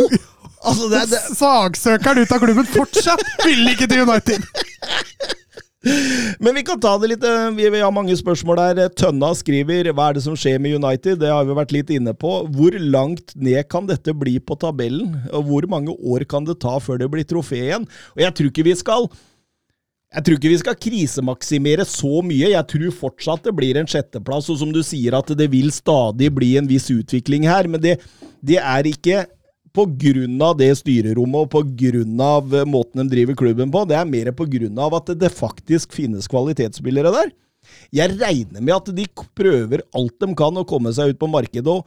Altså, 0.67 0.89
det, 0.91 1.03
det. 1.13 1.23
Sagsøker 1.37 2.13
han 2.13 2.23
ut 2.23 2.33
av 2.33 2.43
klubben 2.43 2.69
fortsatt! 2.71 3.27
Vil 3.45 3.67
ikke 3.75 3.91
til 3.91 4.07
United! 4.07 4.47
Men 6.43 6.55
vi 6.57 6.65
kan 6.67 6.81
ta 6.83 6.97
det 6.99 7.13
litt 7.13 7.25
eh, 7.27 7.51
Vi, 7.55 7.69
vi 7.71 7.83
har 7.83 7.93
mange 7.95 8.17
spørsmål 8.19 8.59
der. 8.59 8.89
Tønna 8.99 9.31
skriver 9.39 9.93
hva 9.93 10.09
er 10.11 10.19
det 10.19 10.25
som 10.25 10.35
skjer 10.39 10.59
med 10.63 10.75
United. 10.81 11.21
Det 11.23 11.31
har 11.31 11.47
vi 11.47 11.55
vært 11.57 11.75
litt 11.77 11.93
inne 11.95 12.15
på. 12.17 12.33
Hvor 12.57 12.75
langt 12.81 13.37
ned 13.39 13.69
kan 13.71 13.87
dette 13.87 14.15
bli 14.17 14.39
på 14.43 14.59
tabellen? 14.59 15.15
Og 15.31 15.47
hvor 15.51 15.69
mange 15.71 15.95
år 15.95 16.27
kan 16.29 16.49
det 16.49 16.59
ta 16.65 16.77
før 16.83 16.99
det 17.03 17.11
blir 17.13 17.29
trofé 17.29 17.63
igjen? 17.69 17.87
Og 18.17 18.25
jeg 18.25 18.35
tror 18.35 18.51
ikke 18.51 18.67
vi 18.67 18.77
skal 18.79 19.11
jeg 20.15 20.25
tror 20.25 20.37
ikke 20.39 20.51
vi 20.53 20.59
skal 20.61 20.77
krisemaksimere 20.81 21.85
så 21.89 22.21
mye. 22.25 22.53
Jeg 22.53 22.69
tror 22.71 22.93
fortsatt 22.95 23.49
det 23.49 23.55
blir 23.59 23.79
en 23.81 23.89
sjetteplass, 23.91 24.49
og 24.53 24.61
som 24.61 24.71
du 24.73 24.83
sier 24.87 25.17
at 25.19 25.33
det 25.37 25.49
vil 25.53 25.73
stadig 25.75 26.31
bli 26.35 26.55
en 26.61 26.69
viss 26.71 26.87
utvikling 26.95 27.49
her. 27.51 27.67
Men 27.71 27.83
det, 27.83 27.99
det 28.41 28.61
er 28.63 28.89
ikke 28.89 29.25
av 29.77 30.55
det 30.57 30.71
styrerommet 30.79 31.53
og 31.59 31.73
grunn 31.77 32.21
av 32.23 32.55
måten 32.65 33.03
de 33.03 33.13
driver 33.13 33.37
klubben 33.37 33.73
på. 33.73 33.83
Det 33.85 33.99
er 33.99 34.09
mer 34.09 34.31
av 34.33 34.95
at 34.97 35.13
det 35.19 35.35
faktisk 35.35 35.93
finnes 35.93 36.31
kvalitetsspillere 36.33 37.13
der. 37.13 37.35
Jeg 37.93 38.15
regner 38.17 38.63
med 38.63 38.75
at 38.77 38.89
de 38.95 39.05
prøver 39.37 39.83
alt 39.93 40.15
de 40.23 40.31
kan 40.39 40.57
å 40.57 40.65
komme 40.65 40.95
seg 40.97 41.13
ut 41.13 41.21
på 41.21 41.29
markedet 41.29 41.67
og 41.67 41.85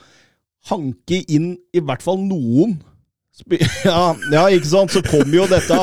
hanke 0.70 1.24
inn 1.32 1.54
i 1.74 1.82
hvert 1.82 2.04
fall 2.04 2.20
noen. 2.20 2.78
Ja, 3.88 4.12
ja 4.34 4.42
ikke 4.52 4.68
sant? 4.68 4.92
Så 4.92 5.00
kommer 5.06 5.38
jo 5.38 5.46
dette 5.48 5.78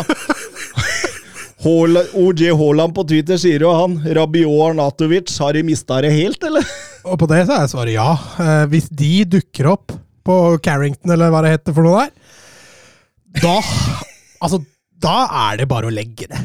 OJ 1.67 2.51
Haaland 2.59 2.95
på 2.95 3.05
Twitter 3.09 3.39
sier 3.41 3.65
jo 3.65 3.73
han 3.75 3.99
Rabiot 4.15 4.69
Arnatovic, 4.69 5.33
har 5.43 5.57
de 5.57 5.65
mista 5.67 5.99
det 6.05 6.13
helt, 6.15 6.43
eller? 6.47 6.67
Og 7.07 7.19
på 7.19 7.29
det 7.31 7.43
så 7.49 7.57
er 7.59 7.71
svaret 7.71 7.97
ja. 7.97 8.11
Eh, 8.43 8.65
hvis 8.71 8.87
de 8.91 9.25
dukker 9.37 9.73
opp 9.73 9.95
på 10.27 10.37
Carrington, 10.63 11.11
eller 11.15 11.33
hva 11.33 11.43
det 11.45 11.57
heter 11.57 11.75
for 11.75 11.87
noe 11.87 12.05
der, 12.05 12.13
da 13.43 13.57
Altså, 14.37 14.61
da 15.01 15.27
er 15.49 15.63
det 15.63 15.67
bare 15.71 15.89
å 15.89 15.93
legge 15.93 16.27
det. 16.29 16.39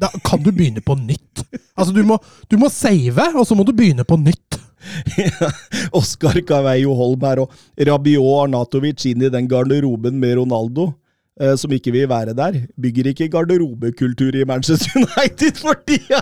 Da 0.00 0.08
kan 0.24 0.40
du 0.42 0.48
begynne 0.48 0.80
på 0.84 0.96
nytt. 0.96 1.42
Altså, 1.76 1.92
du 1.92 2.00
må, 2.06 2.16
du 2.48 2.56
må 2.60 2.70
save, 2.72 3.28
og 3.36 3.44
så 3.46 3.56
må 3.58 3.66
du 3.68 3.74
begynne 3.76 4.06
på 4.08 4.16
nytt. 4.20 4.56
Oscar 5.98 6.32
Oskar 6.32 6.40
Caveio 6.46 6.94
Holm 6.96 7.24
her 7.26 7.42
og 7.42 7.52
Rabiot 7.88 8.44
Arnatovic 8.46 9.04
inn 9.10 9.26
i 9.26 9.30
den 9.32 9.48
garderoben 9.50 10.16
med 10.18 10.38
Ronaldo. 10.40 10.92
Eh, 11.38 11.54
som 11.54 11.70
ikke 11.70 11.92
vil 11.94 12.08
være 12.10 12.34
der. 12.34 12.56
Bygger 12.82 13.12
ikke 13.12 13.28
garderobekultur 13.30 14.34
i 14.34 14.44
Manchester 14.48 14.96
United 14.98 15.60
for 15.62 15.78
tida! 15.86 16.18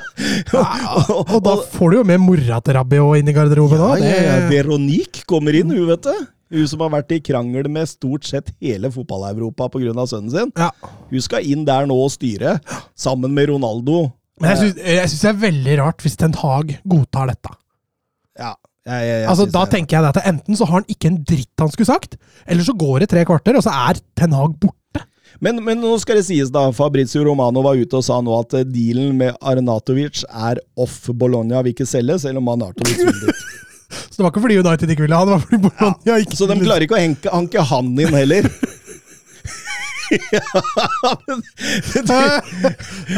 Ja, 0.52 0.64
og, 1.08 1.22
og, 1.24 1.38
da 1.46 1.54
får 1.72 1.92
du 1.92 1.98
jo 2.02 2.06
med 2.10 2.20
mora 2.20 2.60
til 2.60 2.76
Rabiot 2.76 3.22
inn 3.22 3.32
i 3.32 3.36
garderoben 3.36 3.80
òg. 3.80 4.04
Ja, 4.04 4.18
ja, 4.26 4.34
Veronique 4.50 5.24
kommer 5.28 5.56
inn, 5.56 5.72
hun, 5.72 5.86
vet 5.88 6.04
du. 6.04 6.26
Hun 6.52 6.68
som 6.70 6.84
har 6.84 6.92
vært 6.98 7.16
i 7.16 7.22
krangel 7.24 7.66
med 7.72 7.88
stort 7.90 8.28
sett 8.28 8.52
hele 8.62 8.92
fotball-Europa 8.92 9.70
pga. 9.72 10.04
sønnen 10.06 10.30
sin. 10.30 10.52
Ja. 10.54 10.68
Hun 11.08 11.24
skal 11.24 11.48
inn 11.48 11.64
der 11.66 11.88
nå 11.88 11.96
og 11.96 12.12
styre, 12.14 12.58
sammen 12.94 13.32
med 13.34 13.50
Ronaldo. 13.50 14.10
Men 14.36 14.52
jeg 14.52 15.08
syns 15.08 15.22
det 15.24 15.32
er 15.32 15.42
veldig 15.48 15.80
rart 15.80 16.04
hvis 16.04 16.18
Ten 16.20 16.36
Hag 16.36 16.76
godtar 16.84 17.32
dette. 17.32 17.56
Ja, 18.36 18.52
jeg, 18.84 19.00
jeg, 19.00 19.20
jeg 19.22 19.28
altså, 19.32 19.46
da 19.50 19.62
tenker 19.66 19.96
jeg 19.96 20.12
at 20.12 20.26
Enten 20.28 20.58
så 20.58 20.66
har 20.68 20.82
han 20.82 20.90
ikke 20.92 21.08
en 21.08 21.22
dritt 21.26 21.62
han 21.62 21.72
skulle 21.72 21.88
sagt, 21.88 22.18
eller 22.44 22.66
så 22.66 22.76
går 22.76 23.02
det 23.02 23.08
tre 23.14 23.24
kvarter, 23.26 23.56
og 23.56 23.64
så 23.64 23.72
er 23.88 24.04
Ten 24.18 24.36
Hag 24.36 24.60
borte. 24.60 24.76
Men, 25.41 25.61
men, 25.64 25.80
nå 25.82 25.93
skal 26.01 26.20
det 26.20 26.26
sies, 26.28 26.51
da. 26.53 26.68
Fabrizio 26.76 27.24
Romano 27.26 27.62
var 27.64 27.76
ute 27.76 27.99
og 27.99 28.07
sa 28.07 28.18
nå 28.24 28.32
at 28.41 28.57
eh, 28.57 28.66
dealen 28.68 29.16
med 29.18 29.37
Arnatovic 29.41 30.24
er 30.30 30.61
off. 30.80 31.03
Bologna 31.12 31.62
vil 31.64 31.76
ikke 31.76 31.89
selge, 31.89 32.18
selv 32.24 32.43
om 32.43 32.53
Arnatovic 32.55 33.03
vil 33.03 33.22
dit. 33.26 33.47
Så 33.87 34.18
det 34.18 34.24
var 34.24 34.32
ikke 34.32 34.43
fordi 34.43 34.59
United 34.59 34.91
ikke 34.91 35.05
ville 35.05 35.18
ha, 35.18 35.26
det 35.28 35.37
var 35.37 35.43
fordi 35.45 35.59
Bologna 35.62 36.09
ja, 36.09 36.16
ikke 36.18 36.34
Så 36.34 36.49
de 36.51 36.57
klarer 36.59 36.82
ikke 36.82 36.97
å 36.97 36.99
henke, 36.99 37.30
hanke 37.30 37.62
han 37.68 37.93
inn 37.95 38.16
heller? 38.16 38.49
ja, 40.11 40.43
men, 41.26 41.43
det, 41.95 42.16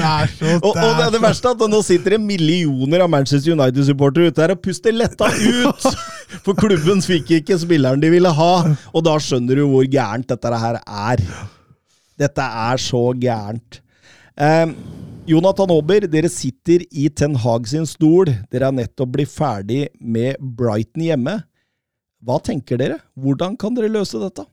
er 0.01 0.31
så 0.33 0.55
og, 0.57 0.71
og 0.73 0.93
det, 0.99 1.09
det 1.15 1.21
verste 1.23 1.51
er 1.51 1.57
at 1.57 1.65
nå 1.73 1.81
sitter 1.85 2.17
det 2.17 2.21
millioner 2.23 3.05
av 3.05 3.13
Manchester 3.13 3.57
United-supportere 3.57 4.33
ute 4.33 4.45
her 4.45 4.55
og 4.55 4.63
puster 4.65 4.97
letta 4.97 5.29
ut! 5.29 5.89
For 6.45 6.57
klubben 6.57 7.01
fikk 7.05 7.33
ikke 7.41 7.59
spilleren 7.61 8.03
de 8.03 8.13
ville 8.13 8.33
ha, 8.41 8.53
og 8.93 9.05
da 9.07 9.17
skjønner 9.23 9.61
du 9.61 9.67
hvor 9.69 9.89
gærent 9.89 10.29
dette 10.29 10.61
her 10.65 10.81
er. 10.83 11.25
Dette 12.19 12.49
er 12.69 12.81
så 12.83 13.03
gærent. 13.19 13.81
Eh, 14.39 14.67
Jonathan 15.29 15.73
Aaber, 15.75 16.07
dere 16.09 16.31
sitter 16.33 16.85
i 16.91 17.09
Ten 17.13 17.37
Hag 17.43 17.69
sin 17.69 17.87
stol. 17.89 18.31
Dere 18.53 18.71
er 18.71 18.77
nettopp 18.79 19.13
blitt 19.17 19.33
ferdig 19.33 19.87
med 20.01 20.39
Brighton 20.41 21.05
hjemme. 21.05 21.35
Hva 22.25 22.39
tenker 22.43 22.81
dere? 22.81 23.03
Hvordan 23.19 23.59
kan 23.61 23.77
dere 23.77 23.93
løse 23.93 24.21
dette? 24.23 24.47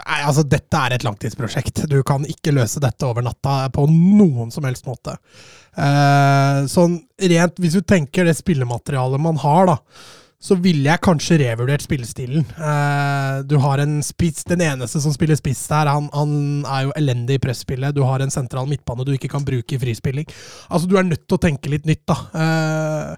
Nei, 0.00 0.20
altså 0.24 0.44
Dette 0.46 0.80
er 0.80 0.94
et 0.96 1.04
langtidsprosjekt. 1.04 1.84
Du 1.90 1.98
kan 2.06 2.24
ikke 2.28 2.54
løse 2.56 2.80
dette 2.82 3.06
over 3.06 3.24
natta 3.24 3.68
på 3.74 3.84
noen 3.90 4.52
som 4.54 4.66
helst 4.68 4.88
måte. 4.88 5.16
Eh, 5.76 6.64
sånn 6.70 6.98
rent, 7.30 7.60
Hvis 7.60 7.76
du 7.78 7.82
tenker 7.84 8.26
det 8.26 8.38
spillematerialet 8.38 9.22
man 9.22 9.38
har, 9.40 9.70
da, 9.70 9.76
så 10.40 10.56
ville 10.56 10.88
jeg 10.88 11.02
kanskje 11.04 11.36
revurdert 11.42 11.84
spillestilen. 11.84 12.46
Eh, 12.56 13.40
du 13.44 13.58
har 13.60 13.82
en 13.82 13.98
spiss, 14.02 14.40
Den 14.48 14.62
eneste 14.64 15.02
som 15.04 15.12
spiller 15.12 15.36
spiss 15.36 15.66
der, 15.68 15.90
han, 15.92 16.08
han 16.16 16.64
er 16.64 16.86
jo 16.86 16.94
elendig 16.96 17.36
i 17.36 17.42
presspillet. 17.44 17.94
Du 17.94 18.00
har 18.08 18.24
en 18.24 18.32
sentral 18.32 18.68
midtbane 18.70 19.04
du 19.04 19.12
ikke 19.12 19.28
kan 19.28 19.44
bruke 19.44 19.76
i 19.76 19.80
frispilling. 19.80 20.24
Altså, 20.70 20.88
Du 20.88 20.96
er 20.96 21.04
nødt 21.04 21.26
til 21.28 21.36
å 21.36 21.42
tenke 21.44 21.72
litt 21.72 21.84
nytt, 21.84 22.06
da. 22.08 22.16
Eh, 22.32 23.14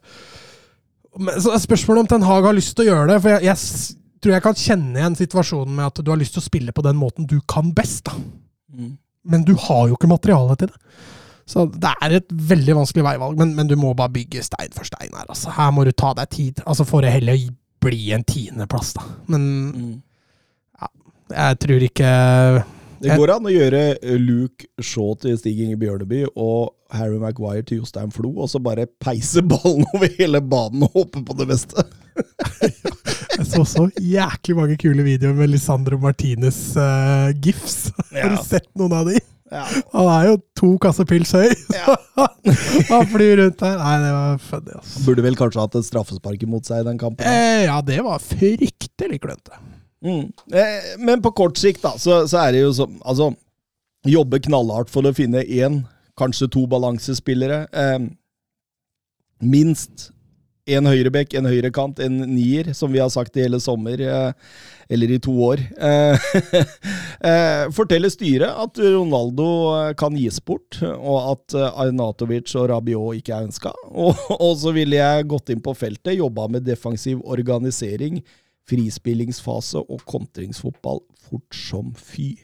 men, 1.22 1.38
så 1.38 1.54
er 1.54 1.62
Spørsmålet 1.62 2.02
om 2.02 2.10
Ten 2.10 2.26
Hag 2.26 2.48
har 2.48 2.58
lyst 2.58 2.74
til 2.74 2.88
å 2.88 2.90
gjøre 2.90 3.12
det. 3.12 3.20
For 3.22 3.36
jeg, 3.36 3.46
jeg, 3.52 4.02
tror 4.22 4.34
jeg 4.34 4.46
kan 4.48 4.60
kjenne 4.64 4.98
igjen 4.98 5.18
situasjonen 5.22 5.78
med 5.78 5.92
at 5.92 6.02
du 6.02 6.10
har 6.10 6.18
lyst 6.18 6.34
til 6.34 6.42
å 6.42 6.48
spille 6.50 6.74
på 6.74 6.84
den 6.88 6.98
måten 6.98 7.30
du 7.30 7.38
kan 7.46 7.70
best. 7.76 8.08
da. 8.10 8.18
Mm. 8.74 8.96
Men 9.30 9.46
du 9.46 9.54
har 9.68 9.86
jo 9.86 9.94
ikke 9.94 10.10
materiale 10.10 10.58
til 10.58 10.74
det. 10.74 10.98
Så 11.52 11.66
det 11.68 11.90
er 12.00 12.14
et 12.16 12.30
veldig 12.32 12.78
vanskelig 12.78 13.04
veivalg, 13.04 13.36
men, 13.36 13.52
men, 13.58 13.68
du 13.68 13.74
må 13.76 13.92
bare 13.96 14.14
bygge 14.14 14.44
stein 14.46 14.72
for 14.72 14.88
stein 14.88 15.12
her. 15.12 15.26
Altså. 15.28 15.52
Her 15.52 15.72
må 15.74 15.84
du 15.84 15.92
ta 15.92 16.14
deg 16.16 16.30
tid. 16.32 16.62
Altså 16.64 16.86
For 16.88 17.04
det 17.04 17.12
heller 17.12 17.40
bli 17.82 18.12
en 18.16 18.24
tiendeplass, 18.24 18.94
da. 18.96 19.04
Men 19.32 19.42
mm. 19.72 19.96
ja, 20.80 20.92
jeg 21.34 21.58
tror 21.64 21.84
ikke 21.88 22.12
Det 23.02 23.16
går 23.18 23.32
an 23.34 23.48
å 23.50 23.52
gjøre 23.52 23.82
Luke 24.22 24.68
Shaw 24.80 25.16
til 25.20 25.34
Stig 25.40 25.60
Inge 25.64 25.80
Bjørneby 25.80 26.22
og 26.30 26.70
Harry 26.94 27.18
Maguire 27.20 27.64
til 27.66 27.82
Jostein 27.82 28.12
Flo, 28.14 28.30
og 28.44 28.48
så 28.52 28.60
bare 28.62 28.86
peise 29.02 29.42
ballen 29.44 29.84
over 29.92 30.08
hele 30.20 30.40
banen 30.44 30.86
og 30.86 30.96
håpe 31.02 31.24
på 31.26 31.36
det 31.40 31.48
beste. 31.50 31.84
jeg 33.36 33.46
så 33.48 33.64
så 33.66 33.88
jæklig 33.98 34.56
mange 34.56 34.78
kule 34.80 35.04
videoer 35.04 35.36
med 35.36 35.52
Lisandro 35.52 35.98
Martinez 36.00 36.62
uh, 36.76 37.32
gifs. 37.44 37.90
Ja. 38.12 38.28
Har 38.28 38.36
du 38.36 38.42
sett 38.46 38.70
noen 38.78 38.96
av 39.02 39.08
de? 39.10 39.20
Ja. 39.52 39.66
Han 39.92 40.08
er 40.08 40.28
jo 40.30 40.36
to 40.56 40.70
kasser 40.80 41.06
pils 41.08 41.34
høy, 41.36 41.50
så 41.68 41.96
ja. 42.16 42.26
han 42.88 43.06
flyr 43.12 43.36
rundt 43.42 43.60
der. 43.60 43.76
Nei, 43.80 43.96
det 44.00 44.12
var 44.16 44.40
funny. 44.46 44.78
ass. 44.78 44.94
Han 44.96 45.06
burde 45.10 45.26
vel 45.26 45.36
kanskje 45.38 45.60
hatt 45.60 45.76
et 45.78 45.88
straffespark 45.88 46.46
imot 46.46 46.68
seg 46.68 46.82
i 46.82 46.88
den 46.88 47.00
kampen? 47.00 47.26
Eh, 47.28 47.66
ja, 47.66 47.76
det 47.84 48.00
var 48.06 48.22
fryktelig 48.24 49.20
klønete. 49.22 49.60
Mm. 50.02 50.32
Eh, 50.56 50.88
men 51.04 51.22
på 51.22 51.34
kort 51.36 51.60
sikt, 51.60 51.84
da, 51.84 51.94
så, 52.00 52.22
så 52.30 52.40
er 52.42 52.56
det 52.56 52.64
jo 52.64 52.72
sånn 52.74 52.96
Altså, 53.06 53.28
jobbe 54.08 54.40
knallhardt 54.42 54.90
for 54.90 55.06
å 55.06 55.14
finne 55.14 55.44
én, 55.44 55.84
kanskje 56.18 56.48
to 56.56 56.64
balansespillere. 56.70 57.66
Eh, 57.70 58.08
minst 59.42 60.08
en 60.70 60.86
høyrebekk, 60.86 61.34
en 61.38 61.48
høyrekant, 61.50 62.00
en 62.02 62.20
nier, 62.30 62.72
som 62.76 62.92
vi 62.92 63.00
har 63.02 63.10
sagt 63.10 63.36
i 63.36 63.44
hele 63.46 63.60
sommer, 63.62 64.00
eh, 64.00 64.32
eller 64.92 65.14
i 65.14 65.18
to 65.22 65.32
år. 65.46 65.62
Eh, 65.80 66.26
eh, 67.30 67.64
forteller 67.74 68.12
styret 68.12 68.52
at 68.64 68.80
Ronaldo 68.82 69.48
kan 69.98 70.16
gis 70.18 70.40
bort, 70.44 70.80
og 70.82 71.32
at 71.32 71.56
Arnatovic 71.72 72.52
og 72.60 72.68
Rabiot 72.72 73.22
ikke 73.22 73.36
er 73.36 73.48
ønska. 73.48 73.72
Og 74.42 74.54
så 74.60 74.72
ville 74.76 74.98
jeg 74.98 75.28
gått 75.30 75.52
inn 75.54 75.62
på 75.64 75.74
feltet, 75.78 76.18
jobba 76.18 76.48
med 76.52 76.66
defensiv 76.66 77.22
organisering, 77.24 78.20
frispillingsfase 78.68 79.80
og 79.82 80.04
kontringsfotball 80.08 81.02
fort 81.32 81.56
som 81.56 81.92
fy. 81.96 82.34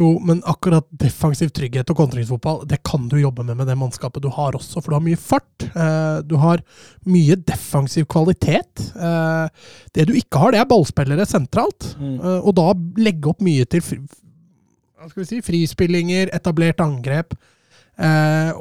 Jo, 0.00 0.14
men 0.24 0.40
akkurat 0.48 0.86
defensiv 0.96 1.50
trygghet 1.52 1.90
og 1.92 1.98
kontringsfotball, 1.98 2.62
det 2.68 2.78
kan 2.86 3.04
du 3.10 3.18
jobbe 3.20 3.44
med 3.44 3.58
med 3.58 3.68
det 3.68 3.76
mannskapet 3.76 4.24
du 4.24 4.30
har 4.32 4.56
også, 4.56 4.80
for 4.80 4.92
du 4.92 4.96
har 4.96 5.04
mye 5.04 5.20
fart. 5.20 5.66
Eh, 5.68 6.18
du 6.24 6.36
har 6.40 6.62
mye 7.04 7.36
defensiv 7.36 8.06
kvalitet. 8.08 8.86
Eh, 8.96 9.46
det 9.92 10.06
du 10.08 10.14
ikke 10.16 10.40
har, 10.40 10.54
det 10.54 10.62
er 10.62 10.68
ballspillere 10.70 11.26
sentralt. 11.28 11.92
Mm. 12.00 12.14
Eh, 12.18 12.38
og 12.40 12.56
da 12.56 12.70
legge 13.04 13.28
opp 13.32 13.42
mye 13.44 13.68
til 13.68 13.84
si, 13.84 15.42
frispillinger, 15.44 16.32
etablert 16.32 16.80
angrep. 16.80 17.36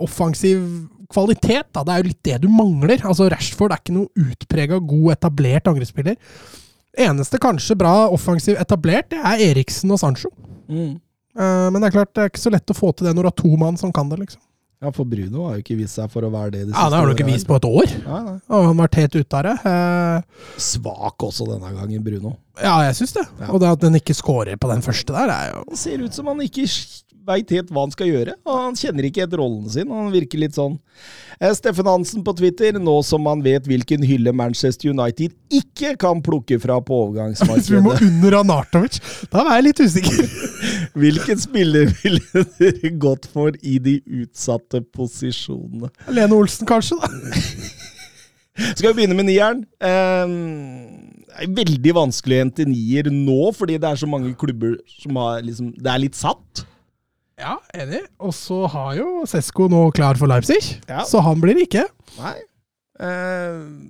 offensiv 0.01 0.59
kvalitet, 1.11 1.69
da. 1.71 1.83
Det 1.83 1.93
er 1.93 2.01
jo 2.01 2.09
litt 2.09 2.23
det 2.27 2.41
du 2.43 2.49
mangler. 2.51 2.99
Altså, 3.07 3.29
Rashford 3.31 3.71
er 3.71 3.79
ikke 3.79 3.95
noe 3.95 4.11
utprega 4.19 4.79
god, 4.79 5.13
etablert 5.15 5.69
angrepsspiller. 5.71 6.17
Eneste 6.99 7.39
kanskje 7.39 7.77
bra 7.79 8.09
offensiv 8.11 8.59
etablert, 8.59 9.09
det 9.13 9.21
er 9.23 9.45
Eriksen 9.51 9.93
og 9.95 10.01
Sancho. 10.01 10.31
Mm. 10.67 10.99
Uh, 11.37 11.67
men 11.71 11.79
det 11.79 11.89
er 11.89 11.97
klart, 11.99 12.13
det 12.15 12.23
er 12.23 12.31
ikke 12.31 12.43
så 12.43 12.53
lett 12.53 12.73
å 12.73 12.77
få 12.77 12.91
til 12.95 13.07
det 13.07 13.15
når 13.15 13.27
du 13.27 13.31
har 13.31 13.37
to 13.43 13.51
mann 13.59 13.79
som 13.79 13.93
kan 13.95 14.09
det, 14.11 14.19
liksom. 14.23 14.41
Ja, 14.81 14.89
for 14.89 15.05
Bruno 15.05 15.43
har 15.45 15.59
jo 15.59 15.61
ikke 15.61 15.75
vist 15.77 15.99
seg 15.99 16.09
for 16.09 16.25
å 16.25 16.31
være 16.33 16.55
det. 16.55 16.61
De 16.65 16.73
ja, 16.73 16.87
Det 16.89 16.97
har 16.97 17.05
han 17.05 17.13
ikke 17.13 17.27
vist 17.27 17.45
på 17.45 17.57
et 17.59 17.65
år. 17.69 17.91
Nei, 18.01 18.21
nei. 18.25 18.37
Og 18.49 18.63
han 18.65 18.71
har 18.71 18.79
vært 18.79 18.97
helt 18.97 19.17
ute 19.19 19.37
av 19.37 19.45
det. 19.45 19.53
Uh, 19.61 20.47
Svak 20.65 21.25
også 21.27 21.45
denne 21.51 21.69
gangen, 21.75 22.01
Bruno. 22.01 22.31
Ja, 22.57 22.79
jeg 22.87 22.97
syns 22.97 23.13
det. 23.13 23.27
Ja. 23.43 23.51
Og 23.53 23.61
det 23.61 23.69
at 23.69 23.83
den 23.83 23.99
ikke 23.99 24.15
scorer 24.17 24.57
på 24.57 24.71
den 24.71 24.81
første 24.81 25.13
der, 25.13 25.29
er 25.35 25.51
jo 25.53 25.61
Det 25.69 25.77
ser 25.83 26.01
ut 26.01 26.17
som 26.17 26.31
han 26.31 26.41
ikke 26.41 26.65
veit 27.27 27.51
helt 27.53 27.71
hva 27.71 27.85
han 27.85 27.93
skal 27.93 28.09
gjøre. 28.09 28.35
Og 28.45 28.61
Han 28.65 28.77
kjenner 28.77 29.07
ikke 29.07 29.25
helt 29.25 29.35
rollen 29.39 29.67
sin. 29.71 29.91
Han 29.91 30.11
virker 30.13 30.41
litt 30.41 30.57
sånn. 30.57 30.77
Eh, 31.39 31.51
Steffen 31.57 31.89
Hansen 31.89 32.23
på 32.25 32.33
Twitter, 32.37 32.77
nå 32.79 32.95
som 33.05 33.23
man 33.25 33.41
vet 33.45 33.67
hvilken 33.69 34.03
hylle 34.05 34.33
Manchester 34.35 34.91
United 34.93 35.33
ikke 35.51 35.95
kan 36.01 36.21
plukke 36.23 36.59
fra 36.61 36.79
på 36.85 36.99
overgangsmarkedet. 37.07 37.71
vi 37.75 37.83
må 37.85 37.95
under 37.97 38.39
Anartovic, 38.41 38.99
da 39.33 39.45
er 39.47 39.59
jeg 39.59 39.67
litt 39.69 39.83
usikker. 39.85 40.33
hvilken 41.01 41.41
spiller 41.41 41.93
ville 42.01 42.45
dere 42.59 42.93
gått 43.01 43.29
for 43.31 43.57
i 43.61 43.77
de 43.81 43.99
utsatte 44.21 44.83
posisjonene? 44.93 45.91
Lene 46.13 46.37
Olsen, 46.37 46.69
kanskje, 46.69 46.99
da. 47.01 47.09
Skal 48.75 48.91
vi 48.91 48.97
begynne 48.99 49.15
med 49.17 49.29
nieren? 49.31 49.63
Eh, 49.81 51.47
veldig 51.49 51.93
vanskelig 51.95 52.37
å 52.37 52.43
hente 52.43 52.67
nier 52.69 53.09
nå, 53.13 53.39
fordi 53.55 53.79
det 53.81 53.89
er 53.89 54.01
så 54.01 54.09
mange 54.09 54.33
klubber 54.37 54.75
som 54.99 55.17
har 55.21 55.41
liksom 55.45 55.71
Det 55.77 55.89
er 55.89 56.03
litt 56.03 56.19
satt. 56.19 56.65
Ja, 57.41 57.55
enig. 57.73 58.03
Og 58.21 58.35
så 58.37 58.63
har 58.69 58.93
jo 58.99 59.23
Sesko 59.29 59.65
nå 59.71 59.87
klar 59.97 60.19
for 60.19 60.29
Leipzig, 60.29 60.61
Ja. 60.87 61.01
så 61.09 61.23
han 61.25 61.41
blir 61.41 61.57
ikke. 61.65 61.87
Nei. 62.19 62.35
Uh, 63.01 63.89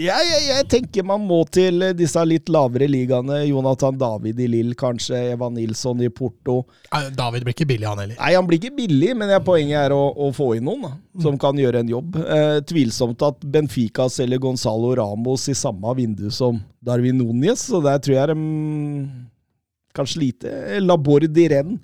jeg, 0.00 0.24
jeg, 0.30 0.42
jeg 0.48 0.64
tenker 0.72 1.04
man 1.04 1.20
må 1.28 1.42
til 1.52 1.82
disse 1.98 2.22
litt 2.24 2.48
lavere 2.50 2.86
ligaene. 2.88 3.42
Jonathan 3.50 3.98
David 4.00 4.38
i 4.40 4.46
Lill, 4.48 4.70
kanskje. 4.78 5.18
Evan 5.34 5.52
Nilsson 5.58 6.00
i 6.00 6.08
Porto. 6.08 6.62
David 7.18 7.44
blir 7.44 7.52
ikke 7.52 7.66
billig, 7.68 7.86
han 7.90 8.00
heller. 8.00 8.16
Nei, 8.16 8.30
han 8.38 8.48
blir 8.48 8.58
ikke 8.62 8.72
billig, 8.78 9.10
men 9.20 9.34
poenget 9.44 9.82
er 9.82 9.94
å, 9.94 10.00
å 10.16 10.30
få 10.34 10.54
inn 10.56 10.64
noen 10.70 10.86
da, 10.86 10.92
som 11.26 11.36
kan 11.42 11.58
gjøre 11.60 11.82
en 11.84 11.92
jobb. 11.92 12.16
Eh, 12.22 12.56
tvilsomt 12.70 13.26
at 13.28 13.44
Benfica 13.44 14.08
selger 14.10 14.40
Gonzalo 14.42 14.94
Ramos 15.02 15.44
i 15.52 15.56
samme 15.58 15.92
vindu 15.98 16.30
som 16.32 16.62
Darwin 16.80 17.20
Núñez, 17.20 17.66
så 17.68 17.82
der 17.84 18.00
tror 18.00 18.16
jeg 18.16 18.32
de 18.32 18.38
kan 20.00 20.08
slite. 20.08 20.54
Laborde 20.80 21.28
i 21.44 21.48
renn, 21.52 21.76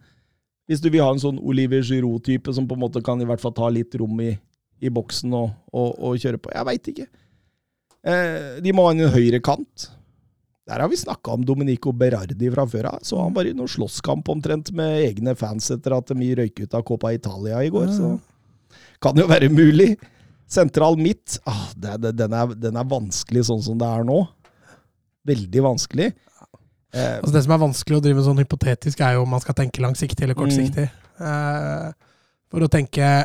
hvis 0.67 0.83
du 0.83 0.89
vil 0.91 1.05
ha 1.05 1.13
en 1.15 1.23
sånn 1.23 1.39
Oliver 1.39 1.85
Giroud-type 1.87 2.53
som 2.55 2.67
på 2.67 2.77
en 2.77 2.83
måte 2.83 3.03
kan 3.05 3.21
i 3.23 3.29
hvert 3.29 3.43
fall 3.43 3.55
ta 3.55 3.69
litt 3.71 3.95
rom 4.01 4.19
i, 4.23 4.33
i 4.83 4.91
boksen 4.93 5.35
og, 5.37 5.53
og, 5.71 5.95
og 5.95 6.19
kjøre 6.23 6.41
på. 6.43 6.51
Jeg 6.55 6.69
veit 6.69 6.91
ikke. 6.93 7.07
Eh, 8.07 8.57
de 8.63 8.75
må 8.75 8.87
ha 8.87 8.95
en 8.95 9.15
høyre 9.15 9.41
kant. 9.45 9.91
Der 10.67 10.83
har 10.83 10.91
vi 10.91 10.99
snakka 10.99 11.37
om 11.37 11.45
Dominico 11.47 11.93
Berardi 11.95 12.51
fra 12.51 12.65
før 12.67 12.91
av. 12.91 13.03
Så 13.07 13.19
han 13.21 13.35
var 13.35 13.47
i 13.47 13.55
noen 13.55 13.71
slåsskamp 13.71 14.27
omtrent 14.33 14.73
med 14.75 15.05
egne 15.05 15.37
fans 15.39 15.71
etter 15.71 15.95
at 15.95 16.11
de 16.11 16.31
røyk 16.41 16.65
ut 16.65 16.75
av 16.75 16.83
Copa 16.87 17.13
Italia 17.15 17.63
i 17.63 17.71
går. 17.71 17.87
Så 17.95 18.17
kan 19.03 19.19
jo 19.19 19.29
være 19.31 19.51
mulig. 19.53 19.93
Sentral 20.51 20.99
midt, 20.99 21.41
ah, 21.47 21.69
den, 21.75 22.35
er, 22.35 22.55
den 22.55 22.79
er 22.79 22.87
vanskelig 22.87 23.47
sånn 23.49 23.63
som 23.63 23.79
det 23.79 23.87
er 23.87 24.07
nå. 24.07 24.21
Veldig 25.27 25.63
vanskelig. 25.65 26.13
Eh, 26.95 27.17
Altså 27.19 27.33
Det 27.35 27.43
som 27.45 27.53
er 27.57 27.63
vanskelig 27.65 27.99
å 27.99 28.03
drive 28.05 28.23
sånn 28.25 28.39
hypotetisk, 28.43 29.01
er 29.01 29.17
jo 29.17 29.23
om 29.27 29.31
man 29.31 29.41
skal 29.41 29.55
tenke 29.59 29.83
langsiktig 29.83 30.23
eller 30.23 30.35
kortsiktig. 30.39 30.87
Eh, 31.21 31.93
for 32.53 32.61
å 32.63 32.69
tenke 32.73 33.25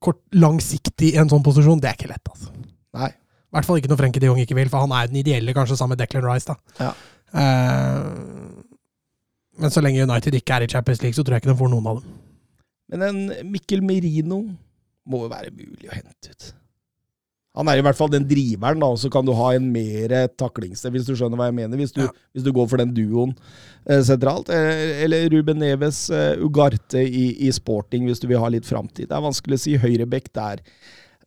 kort, 0.00 0.20
langsiktig 0.32 1.14
i 1.14 1.18
en 1.20 1.28
sånn 1.28 1.42
posisjon, 1.44 1.80
det 1.80 1.90
er 1.90 1.98
ikke 1.98 2.12
lett. 2.12 2.28
altså. 2.30 2.52
nei. 2.94 3.10
I 3.46 3.56
hvert 3.56 3.64
fall 3.68 3.78
ikke 3.80 3.88
når 3.88 3.98
Frenkie 4.00 4.20
de 4.20 4.26
Jong 4.28 4.40
ikke 4.42 4.56
vil, 4.58 4.68
for 4.68 4.84
han 4.84 4.92
er 4.92 5.06
den 5.08 5.16
ideelle, 5.22 5.54
kanskje 5.56 5.76
sammen 5.78 5.96
med 5.96 6.02
Declan 6.02 6.24
Rice. 6.26 6.46
da. 6.46 6.56
Ja. 6.82 6.92
Eh, 7.40 8.04
men 9.58 9.70
så 9.72 9.80
lenge 9.80 10.02
United 10.04 10.34
ikke 10.36 10.54
er 10.58 10.66
i 10.66 10.68
Champions 10.68 11.00
League, 11.02 11.14
så 11.16 11.24
tror 11.24 11.36
jeg 11.36 11.42
ikke 11.44 11.52
de 11.54 11.58
får 11.62 11.70
noen 11.72 11.86
av 11.88 12.00
dem. 12.02 12.16
Men 12.92 13.02
en 13.02 13.50
Mikkel 13.50 13.82
Merino 13.82 14.42
må 15.06 15.22
jo 15.24 15.30
være 15.32 15.50
mulig 15.54 15.88
å 15.88 15.94
hente 15.96 16.30
ut. 16.34 16.50
Han 17.56 17.68
er 17.72 17.80
i 17.80 17.84
hvert 17.86 17.96
fall 17.96 18.10
den 18.12 18.26
driveren, 18.28 18.82
da, 18.82 18.90
og 18.92 18.98
så 19.00 19.08
kan 19.12 19.24
du 19.24 19.32
ha 19.36 19.54
en 19.56 19.70
mer 19.72 20.12
taklingssted, 20.36 20.92
hvis 20.92 21.06
du 21.08 21.14
skjønner 21.16 21.40
hva 21.40 21.46
jeg 21.48 21.56
mener. 21.56 21.80
Hvis 21.80 21.94
du, 21.96 22.02
Ja. 22.04 22.10
hvis 22.36 22.44
du 22.44 22.52
går 22.52 22.68
for 22.68 22.76
den 22.82 22.92
duoen 22.94 23.32
eh, 23.88 24.02
sentralt. 24.04 24.50
Eh, 24.52 25.02
eller 25.06 25.30
Ruben 25.32 25.58
Neves, 25.62 26.10
eh, 26.10 26.36
Ugarte 26.44 27.00
i, 27.00 27.30
i 27.48 27.50
sporting, 27.56 28.04
hvis 28.06 28.20
du 28.20 28.28
vil 28.28 28.42
ha 28.42 28.48
litt 28.52 28.68
framtid. 28.68 29.08
Det 29.08 29.16
er 29.16 29.24
vanskelig 29.24 29.56
å 29.56 29.64
si. 29.64 29.76
Høyrebekk 29.80 30.28
der. 30.36 30.60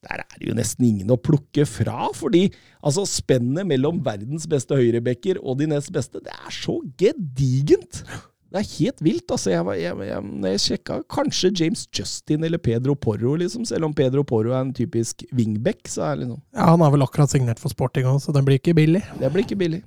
Der 0.05 0.21
er 0.21 0.37
det 0.39 0.47
jo 0.47 0.55
nesten 0.55 0.85
ingen 0.87 1.09
å 1.11 1.17
plukke 1.19 1.65
fra, 1.67 2.07
fordi 2.15 2.45
altså 2.79 3.03
spennet 3.09 3.67
mellom 3.67 3.97
verdens 4.05 4.45
beste 4.47 4.77
høyrebekker 4.79 5.41
og 5.43 5.57
de 5.59 5.67
nest 5.73 5.91
beste, 5.91 6.21
det 6.23 6.31
er 6.31 6.53
så 6.55 6.77
gedigent! 6.95 8.03
Det 8.49 8.57
er 8.63 8.69
helt 8.79 9.01
vilt. 9.05 9.29
altså. 9.29 9.51
Jeg, 9.53 9.65
var- 9.67 9.77
jeg, 9.77 9.93
jeg, 10.07 10.23
jeg 10.49 10.59
sjekka 10.63 10.95
kanskje 11.13 11.51
James 11.59 11.83
Justin 11.93 12.43
eller 12.47 12.57
Pedro 12.57 12.95
Porro, 12.97 13.35
liksom. 13.37 13.65
Selv 13.69 13.85
om 13.85 13.93
Pedro 13.93 14.23
Porro 14.25 14.55
er 14.55 14.61
en 14.65 14.73
typisk 14.73 15.21
wingback, 15.37 15.83
så 15.87 16.01
er 16.07 16.15
det 16.17 16.23
liksom 16.27 16.41
Ja, 16.57 16.65
Han 16.71 16.81
har 16.81 16.91
vel 16.95 17.05
akkurat 17.05 17.29
signert 17.29 17.59
for 17.61 17.69
Sporting 17.69 18.05
òg, 18.09 18.17
så 18.23 18.33
den 18.33 18.45
blir 18.47 18.57
ikke 18.57 18.73
billig. 18.73 19.03
Det 19.21 19.29
blir 19.33 19.45
ikke 19.45 19.59
billig. 19.59 19.83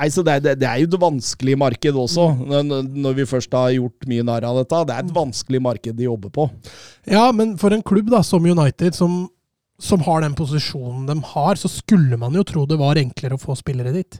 Nei, 0.00 0.06
så 0.14 0.22
det, 0.24 0.36
det, 0.42 0.52
det 0.60 0.66
er 0.70 0.78
jo 0.82 0.86
et 0.86 1.00
vanskelig 1.02 1.56
marked 1.58 1.96
også, 1.98 2.28
når, 2.46 2.68
når 2.94 3.14
vi 3.18 3.24
først 3.26 3.52
har 3.52 3.72
gjort 3.74 4.06
mye 4.08 4.22
narr 4.24 4.44
av 4.46 4.60
dette. 4.60 4.78
Det 4.86 4.94
er 4.94 5.02
et 5.06 5.14
vanskelig 5.16 5.60
marked 5.62 5.96
de 5.98 6.06
jobber 6.06 6.30
på. 6.34 6.44
Ja, 7.10 7.24
men 7.34 7.56
for 7.58 7.74
en 7.74 7.82
klubb 7.82 8.08
da, 8.10 8.22
som 8.26 8.46
United, 8.46 8.94
som, 8.96 9.24
som 9.80 10.02
har 10.04 10.20
den 10.20 10.34
posisjonen 10.36 11.06
de 11.08 11.16
har, 11.24 11.56
så 11.56 11.68
skulle 11.72 12.18
man 12.20 12.34
jo 12.36 12.44
tro 12.44 12.66
det 12.68 12.76
var 12.80 13.00
enklere 13.00 13.36
å 13.36 13.40
få 13.40 13.56
spillere 13.56 13.94
dit. 13.94 14.18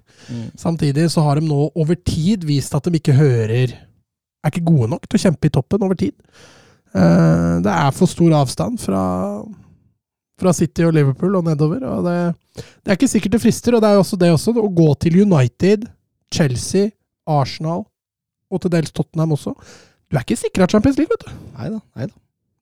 Samtidig 0.59 1.11
så 1.13 1.25
har 1.27 1.37
de 1.37 1.49
nå 1.49 1.69
over 1.75 1.99
tid 2.07 2.47
vist 2.49 2.75
at 2.77 2.89
de 2.89 2.97
ikke 2.97 3.19
hører 3.19 3.77
Er 4.41 4.49
ikke 4.49 4.65
gode 4.65 4.89
nok 4.89 5.03
til 5.05 5.19
å 5.19 5.21
kjempe 5.21 5.51
i 5.51 5.53
toppen 5.53 5.83
over 5.85 5.99
tid. 6.01 6.15
Uh, 6.97 7.61
det 7.61 7.69
er 7.69 7.91
for 7.93 8.09
stor 8.09 8.33
avstand 8.39 8.81
fra, 8.81 9.03
fra 10.41 10.55
City 10.57 10.87
og 10.89 10.95
Liverpool 10.97 11.37
og 11.37 11.45
nedover. 11.45 11.85
og 11.85 12.09
det, 12.09 12.15
det 12.57 12.89
er 12.89 12.97
ikke 12.97 13.11
sikkert 13.13 13.37
det 13.37 13.43
frister, 13.43 13.77
og 13.77 13.85
det 13.85 13.91
er 13.91 13.99
jo 13.99 14.07
også 14.07 14.17
det 14.17 14.33
også, 14.33 14.55
å 14.57 14.73
gå 14.81 14.89
til 15.05 15.21
United, 15.27 15.85
Chelsea, 16.33 16.89
Arsenal 17.29 17.85
og 18.51 18.65
til 18.65 18.73
dels 18.73 18.97
Tottenham 18.97 19.37
også. 19.37 19.53
Du 20.09 20.17
er 20.17 20.25
ikke 20.25 20.41
sikra 20.41 20.67
Champions 20.73 20.97
League, 20.97 21.13
vet 21.13 21.29
du. 21.29 21.47
Nei 21.61 21.69
da. 21.77 22.09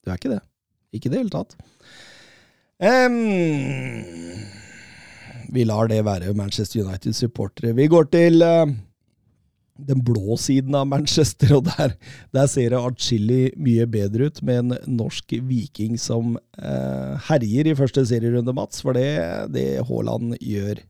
Du 0.02 0.10
er 0.10 0.18
ikke 0.18 0.34
det. 0.34 0.42
Ikke 0.92 1.08
i 1.08 1.14
det 1.14 1.22
hele 1.22 1.32
tatt. 1.32 1.54
Em, 2.78 3.14
vi 5.50 5.64
lar 5.66 5.88
det 5.90 6.04
være 6.06 6.34
Manchester 6.38 6.84
United-supportere. 6.84 7.74
Vi 7.74 7.88
går 7.90 8.06
til 8.12 8.44
uh, 8.46 8.70
den 9.88 10.04
blå 10.06 10.36
siden 10.38 10.76
av 10.78 10.86
Manchester, 10.86 11.56
og 11.56 11.66
der, 11.66 11.96
der 12.34 12.46
ser 12.50 12.70
det 12.74 12.78
atskillig 12.78 13.40
mye 13.58 13.86
bedre 13.90 14.30
ut 14.30 14.38
med 14.46 14.62
en 14.62 14.76
norsk 15.00 15.34
viking 15.48 15.98
som 15.98 16.36
uh, 16.38 17.18
herjer 17.30 17.72
i 17.72 17.74
første 17.78 18.06
serierunde, 18.06 18.54
Mats. 18.54 18.84
For 18.84 18.94
det, 18.94 19.10
det 19.54 19.68
Haaland 19.88 20.38
gjør 20.38 20.84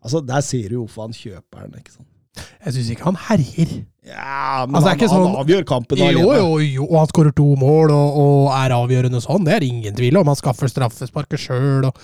Altså, 0.00 0.22
Der 0.24 0.40
ser 0.40 0.70
du 0.70 0.78
hvorfor 0.78 1.02
han 1.02 1.12
kjøper 1.12 1.66
den. 1.66 1.74
ikke 1.76 1.92
sant? 1.92 2.09
Jeg 2.38 2.74
syns 2.76 2.90
ikke 2.94 3.06
han 3.08 3.16
herjer. 3.26 3.70
Ja, 4.06 4.64
men 4.66 4.76
Altså, 4.78 4.92
det 4.96 5.06
han, 5.06 5.10
sånn- 5.10 5.26
han 5.28 5.38
avgjør 5.42 5.64
kampen 5.68 5.98
Jo, 5.98 6.06
alene. 6.08 6.36
jo, 6.40 6.58
jo, 6.64 6.84
og 6.88 6.98
han 7.02 7.08
skårer 7.10 7.34
to 7.36 7.46
mål 7.60 7.90
og, 7.94 8.18
og 8.22 8.42
er 8.56 8.74
avgjørende 8.76 9.20
sånn, 9.24 9.44
det 9.44 9.54
er 9.56 9.66
ingen 9.66 9.94
tvil 9.96 10.16
om. 10.20 10.26
Han 10.30 10.38
skaffer 10.38 10.70
straffesparket 10.70 11.40
sjøl 11.42 11.88
og, 11.90 11.98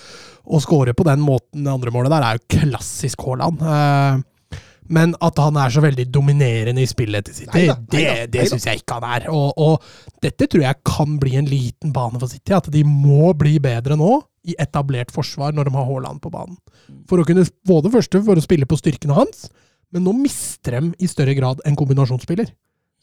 og 0.46 0.62
skårer 0.64 0.96
på 0.98 1.06
den 1.08 1.22
måten. 1.24 1.62
Det 1.64 1.72
andre 1.72 1.92
målet 1.94 2.12
der 2.12 2.26
er 2.26 2.40
jo 2.40 2.58
klassisk 2.58 3.22
Haaland. 3.26 3.62
Eh, 3.62 4.58
men 4.88 5.16
at 5.24 5.38
han 5.42 5.56
er 5.58 5.72
så 5.74 5.80
veldig 5.82 6.04
dominerende 6.14 6.82
i 6.84 6.86
spillet 6.86 7.26
til 7.26 7.34
City, 7.34 7.50
Neida, 7.64 7.74
det, 7.90 8.30
det 8.30 8.44
syns 8.52 8.66
jeg 8.68 8.82
ikke 8.84 9.00
han 9.00 9.08
er. 9.16 9.28
Og, 9.34 9.56
og 9.58 10.22
dette 10.22 10.46
tror 10.46 10.62
jeg 10.62 10.78
kan 10.86 11.16
bli 11.22 11.34
en 11.40 11.48
liten 11.50 11.94
bane 11.96 12.20
for 12.22 12.30
City. 12.30 12.54
At 12.54 12.68
de 12.70 12.84
må 12.86 13.32
bli 13.38 13.56
bedre 13.62 13.96
nå 13.98 14.20
i 14.46 14.54
etablert 14.62 15.10
forsvar 15.10 15.56
når 15.56 15.66
de 15.70 15.74
har 15.74 15.88
Haaland 15.88 16.20
på 16.22 16.30
banen. 16.30 16.58
For 17.10 17.18
å 17.18 17.26
kunne, 17.26 17.42
både 17.66 17.90
første 17.94 18.20
for 18.22 18.38
å 18.38 18.44
spille 18.44 18.68
på 18.70 18.78
styrkene 18.78 19.16
hans, 19.16 19.48
men 19.93 20.07
nå 20.07 20.14
mister 20.18 20.78
de 20.78 20.93
i 21.03 21.09
større 21.11 21.34
grad 21.39 21.62
en 21.64 21.76
kombinasjonsspiller. 21.78 22.51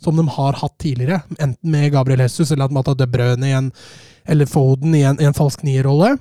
Som 0.03 0.17
de 0.19 0.25
har 0.35 0.57
hatt 0.59 0.75
tidligere, 0.81 1.21
enten 1.37 1.71
med 1.71 1.91
Gabriel 1.93 2.25
Jesus 2.25 2.51
eller 2.51 2.67
at 2.67 2.97
De 2.97 3.07
Brøne 3.07 3.47
i 3.47 3.55
en, 3.55 3.69
eller 4.25 4.49
Foden 4.49 4.95
i 4.97 5.03
en, 5.07 5.19
i 5.21 5.27
en 5.29 5.37
falsk 5.37 5.63
nierrolle. 5.63 6.17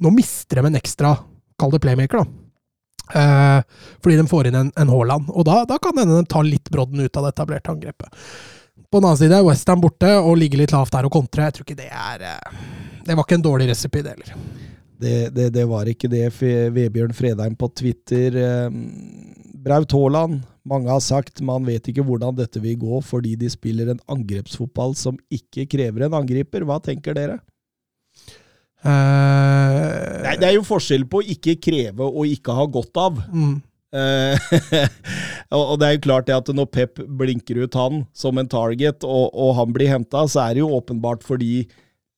Nå 0.00 0.12
mister 0.14 0.60
de 0.60 0.68
en 0.68 0.78
ekstra, 0.78 1.16
kall 1.58 1.72
det 1.74 1.80
playmaker, 1.82 2.22
da. 2.22 2.44
Eh, 3.14 3.62
fordi 4.02 4.16
de 4.16 4.26
får 4.28 4.48
inn 4.48 4.58
en, 4.60 4.72
en 4.76 4.92
Haaland. 4.92 5.32
Og 5.32 5.46
da, 5.48 5.62
da 5.68 5.78
kan 5.82 5.98
hende 5.98 6.20
de 6.20 6.28
tar 6.30 6.46
litt 6.46 6.70
brodden 6.70 7.02
ut 7.04 7.16
av 7.16 7.26
det 7.26 7.34
etablerte 7.34 7.74
angrepet. 7.74 8.22
På 8.90 9.00
den 9.00 9.08
annen 9.08 9.18
side, 9.18 9.42
Westham 9.42 9.82
borte 9.82 10.12
og 10.20 10.36
ligger 10.38 10.62
litt 10.62 10.74
lavt 10.74 10.94
der 10.94 11.08
og 11.08 11.16
kontre. 11.16 11.48
Jeg 11.48 11.56
tror 11.56 11.66
ikke 11.66 11.80
det 11.82 11.90
er 11.90 12.28
eh, 12.30 12.62
Det 13.04 13.16
var 13.16 13.26
ikke 13.26 13.40
en 13.40 13.48
dårlig 13.48 13.68
recipe, 13.72 14.04
det 14.04 14.14
heller. 14.14 14.36
Det, 15.04 15.16
det, 15.36 15.50
det 15.52 15.64
var 15.68 15.88
ikke 15.90 16.08
det. 16.08 16.26
Vebjørn 16.74 17.14
Fredheim 17.16 17.56
på 17.60 17.68
Twitter. 17.76 18.38
Eh, 18.40 18.76
Braut 19.64 19.92
Haaland. 19.92 20.42
Mange 20.64 20.88
har 20.88 21.02
sagt 21.04 21.42
man 21.44 21.66
vet 21.68 21.90
ikke 21.90 22.04
hvordan 22.06 22.36
dette 22.38 22.60
vil 22.62 22.78
gå 22.80 23.00
fordi 23.04 23.34
de 23.36 23.50
spiller 23.52 23.90
en 23.92 24.00
angrepsfotball 24.08 24.96
som 24.96 25.18
ikke 25.32 25.66
krever 25.68 26.06
en 26.06 26.16
angriper. 26.22 26.64
Hva 26.64 26.80
tenker 26.84 27.16
dere? 27.16 27.42
Uh, 28.84 30.20
Nei, 30.24 30.34
det 30.36 30.50
er 30.50 30.58
jo 30.58 30.64
forskjell 30.66 31.06
på 31.08 31.22
ikke 31.34 31.56
kreve 31.62 32.04
og 32.04 32.28
ikke 32.28 32.56
ha 32.56 32.66
godt 32.68 33.00
av. 33.00 33.22
mm. 33.32 33.54
Eh, 33.94 34.34
og 35.54 35.60
og 35.72 35.76
det 35.78 35.86
er 35.86 35.92
jo 35.94 36.04
klart 36.08 36.26
det 36.26 36.34
at 36.34 36.48
når 36.50 36.66
Pep 36.74 36.98
blinker 37.18 37.60
ut 37.62 37.76
han 37.78 38.00
som 38.16 38.40
en 38.40 38.50
target, 38.50 39.06
og, 39.06 39.28
og 39.30 39.54
han 39.60 39.74
blir 39.76 39.92
henta, 39.92 40.24
så 40.26 40.48
er 40.48 40.56
det 40.56 40.64
jo 40.64 40.72
åpenbart 40.74 41.22
fordi 41.22 41.68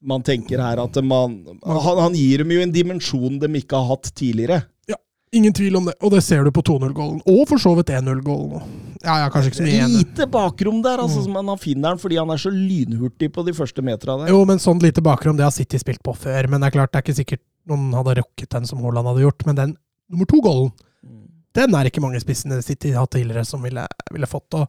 man 0.07 0.23
tenker 0.27 0.61
her 0.63 0.79
at 0.85 0.97
man, 1.05 1.41
han, 1.67 1.99
han 2.07 2.15
gir 2.17 2.45
dem 2.45 2.53
jo 2.55 2.63
en 2.63 2.73
dimensjon 2.75 3.41
de 3.43 3.49
ikke 3.61 3.77
har 3.81 3.89
hatt 3.97 4.13
tidligere. 4.17 4.61
Ja, 4.89 4.97
Ingen 5.35 5.53
tvil 5.53 5.75
om 5.77 5.89
det, 5.91 5.97
og 6.01 6.13
det 6.15 6.21
ser 6.25 6.47
du 6.47 6.53
på 6.55 6.63
2-0-gålen. 6.63 7.19
Og 7.27 7.43
for 7.51 7.59
så 7.61 7.73
vidt 7.77 7.91
1-0-gålen. 7.91 8.63
Ja, 9.03 9.17
ja, 9.25 9.27
kanskje 9.35 9.51
ikke 9.51 9.59
så 9.59 9.67
mye. 9.67 9.89
Lite 9.93 10.27
bakrom 10.33 10.79
der, 10.85 11.03
altså, 11.03 11.21
Mm. 11.21 11.25
som 11.27 11.51
han 11.51 11.59
finner 11.63 11.91
den 11.91 11.99
fordi 12.03 12.17
han 12.19 12.31
er 12.31 12.41
så 12.41 12.51
lynhurtig 12.55 13.33
på 13.35 13.45
de 13.45 13.53
første 13.59 13.83
metera 13.85 14.17
der. 14.23 14.31
Jo, 14.33 14.45
men 14.49 14.63
sånn 14.63 14.81
lite 14.83 15.03
bakrom, 15.05 15.37
det 15.37 15.45
har 15.45 15.53
City 15.55 15.79
spilt 15.83 16.03
på 16.07 16.15
før. 16.17 16.49
Men 16.49 16.63
det 16.63 16.71
er 16.71 16.77
klart, 16.79 16.93
det 16.95 17.03
er 17.03 17.07
ikke 17.07 17.19
sikkert 17.21 17.43
noen 17.67 17.91
hadde 17.99 18.15
rukket 18.23 18.49
den 18.55 18.67
som 18.71 18.79
Haaland 18.87 19.11
hadde 19.11 19.27
gjort. 19.27 19.45
Men 19.51 19.59
den 19.59 19.77
nummer 20.11 20.31
to-gålen, 20.31 20.71
den 21.57 21.75
er 21.75 21.89
ikke 21.91 22.03
mange 22.05 22.21
spissene 22.23 22.63
City 22.63 22.93
har 22.95 23.03
hatt 23.07 23.15
tidligere 23.19 23.45
som 23.49 23.63
ville, 23.67 23.85
ville 24.13 24.27
fått. 24.31 24.55
Og 24.55 24.69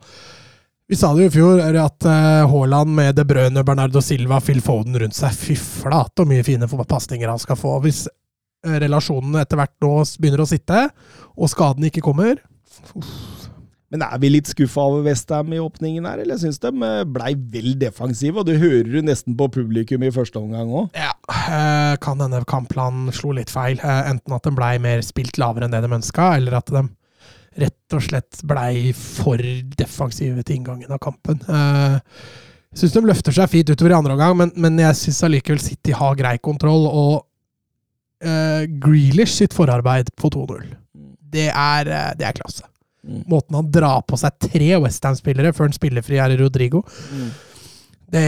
vi 0.87 0.95
sa 0.95 1.09
det 1.13 1.25
jo 1.25 1.27
i 1.27 1.33
fjor, 1.33 1.61
at 1.81 2.05
eh, 2.07 2.47
Haaland 2.47 2.93
med 2.95 3.17
De 3.17 3.25
Bruyne, 3.27 3.63
Bernardo 3.67 3.99
Silva, 4.01 4.39
Phil 4.39 4.61
Foden 4.63 4.95
rundt 4.95 5.17
seg 5.17 5.33
Fy 5.35 5.57
flate 5.59 6.23
og 6.23 6.29
mye 6.29 6.45
fine 6.47 6.69
pasninger 6.69 7.27
han 7.27 7.41
skal 7.41 7.59
få. 7.59 7.73
Hvis 7.83 8.05
eh, 8.07 8.77
relasjonene 8.85 9.43
etter 9.43 9.59
hvert 9.59 9.75
nå 9.83 9.91
begynner 10.15 10.45
å 10.45 10.47
sitte, 10.47 10.85
og 11.35 11.51
skaden 11.51 11.89
ikke 11.89 12.05
kommer 12.05 12.39
Men 13.91 14.03
er 14.03 14.15
vi 14.23 14.31
litt 14.31 14.47
skuffa 14.47 14.85
over 14.87 15.03
Westham 15.09 15.51
i 15.51 15.59
åpningen 15.59 16.07
her, 16.07 16.23
eller 16.23 16.39
syns 16.39 16.61
de 16.63 16.71
eh, 16.71 17.03
blei 17.03 17.33
vel 17.35 17.73
defensive? 17.83 18.39
Og 18.39 18.47
det 18.47 18.55
hører 18.63 18.87
du 18.87 19.01
nesten 19.03 19.35
på 19.35 19.49
publikum 19.59 20.07
i 20.07 20.13
første 20.15 20.39
omgang 20.39 20.71
òg. 20.71 20.95
Ja, 20.95 21.11
kan 21.99 22.23
denne 22.23 22.45
kampplanen 22.47 23.11
slo 23.15 23.35
litt 23.35 23.51
feil. 23.51 23.83
Enten 23.83 24.39
at 24.39 24.47
den 24.47 24.55
blei 24.55 24.77
mer 24.79 25.03
spilt 25.03 25.35
lavere 25.35 25.67
enn 25.67 25.75
det 25.75 25.83
de 25.83 25.91
ønska, 25.99 26.37
eller 26.39 26.61
at 26.61 26.71
de 26.71 26.87
rett 27.57 27.95
og 27.97 28.03
slett 28.05 28.41
blei 28.47 28.91
for 28.95 29.41
defensive 29.79 30.43
til 30.45 30.59
inngangen 30.59 30.93
av 30.93 31.01
kampen. 31.03 31.39
Eh, 31.47 31.97
Jeg 32.67 32.81
syns 32.83 32.93
de 32.97 33.01
løfter 33.07 33.33
seg 33.33 33.49
fint 33.49 33.69
utover 33.71 33.93
i 33.93 33.97
andre 33.97 34.13
omgang, 34.13 34.35
men, 34.37 34.51
men 34.59 34.77
jeg 34.83 34.99
syns 34.99 35.23
allikevel 35.25 35.61
City 35.63 35.95
har 35.97 36.17
grei 36.19 36.35
kontroll. 36.43 36.85
Og 36.85 37.13
uh, 38.27 38.63
Grealish 38.83 39.39
sitt 39.39 39.55
forarbeid 39.55 40.11
på 40.19 40.29
2-0, 40.35 40.67
det, 41.33 41.47
eh, 41.47 42.11
det 42.19 42.27
er 42.27 42.37
klasse. 42.37 42.67
Mm. 43.07 43.23
Måten 43.31 43.55
han 43.57 43.71
drar 43.71 44.03
på 44.05 44.19
seg 44.19 44.35
tre 44.43 44.69
Westham-spillere 44.83 45.55
før 45.55 45.69
han 45.69 45.77
spiller 45.77 46.05
fri, 46.05 46.19
er 46.21 46.37
Rodrigo. 46.37 46.83
Mm. 47.11 47.29
Det 48.13 48.27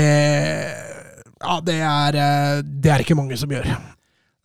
Ja, 1.39 1.61
det 1.63 1.77
er, 1.79 2.17
det 2.63 2.91
er 2.91 3.03
ikke 3.03 3.15
mange 3.15 3.37
som 3.39 3.51
gjør. 3.51 3.67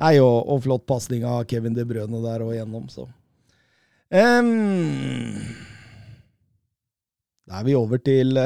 Nei, 0.05 0.15
og, 0.23 0.37
og 0.51 0.63
flott 0.67 0.85
pasning 0.87 1.25
av 1.27 1.45
Kevin 1.51 1.75
De 1.75 1.87
Brøne 1.87 2.21
der 2.23 2.45
og 2.45 2.53
igjennom, 2.55 2.91
så. 2.91 3.07
Em, 4.15 4.51
da 7.51 7.59
er 7.59 7.65
vi 7.67 7.75
over 7.75 7.99
til 7.99 8.37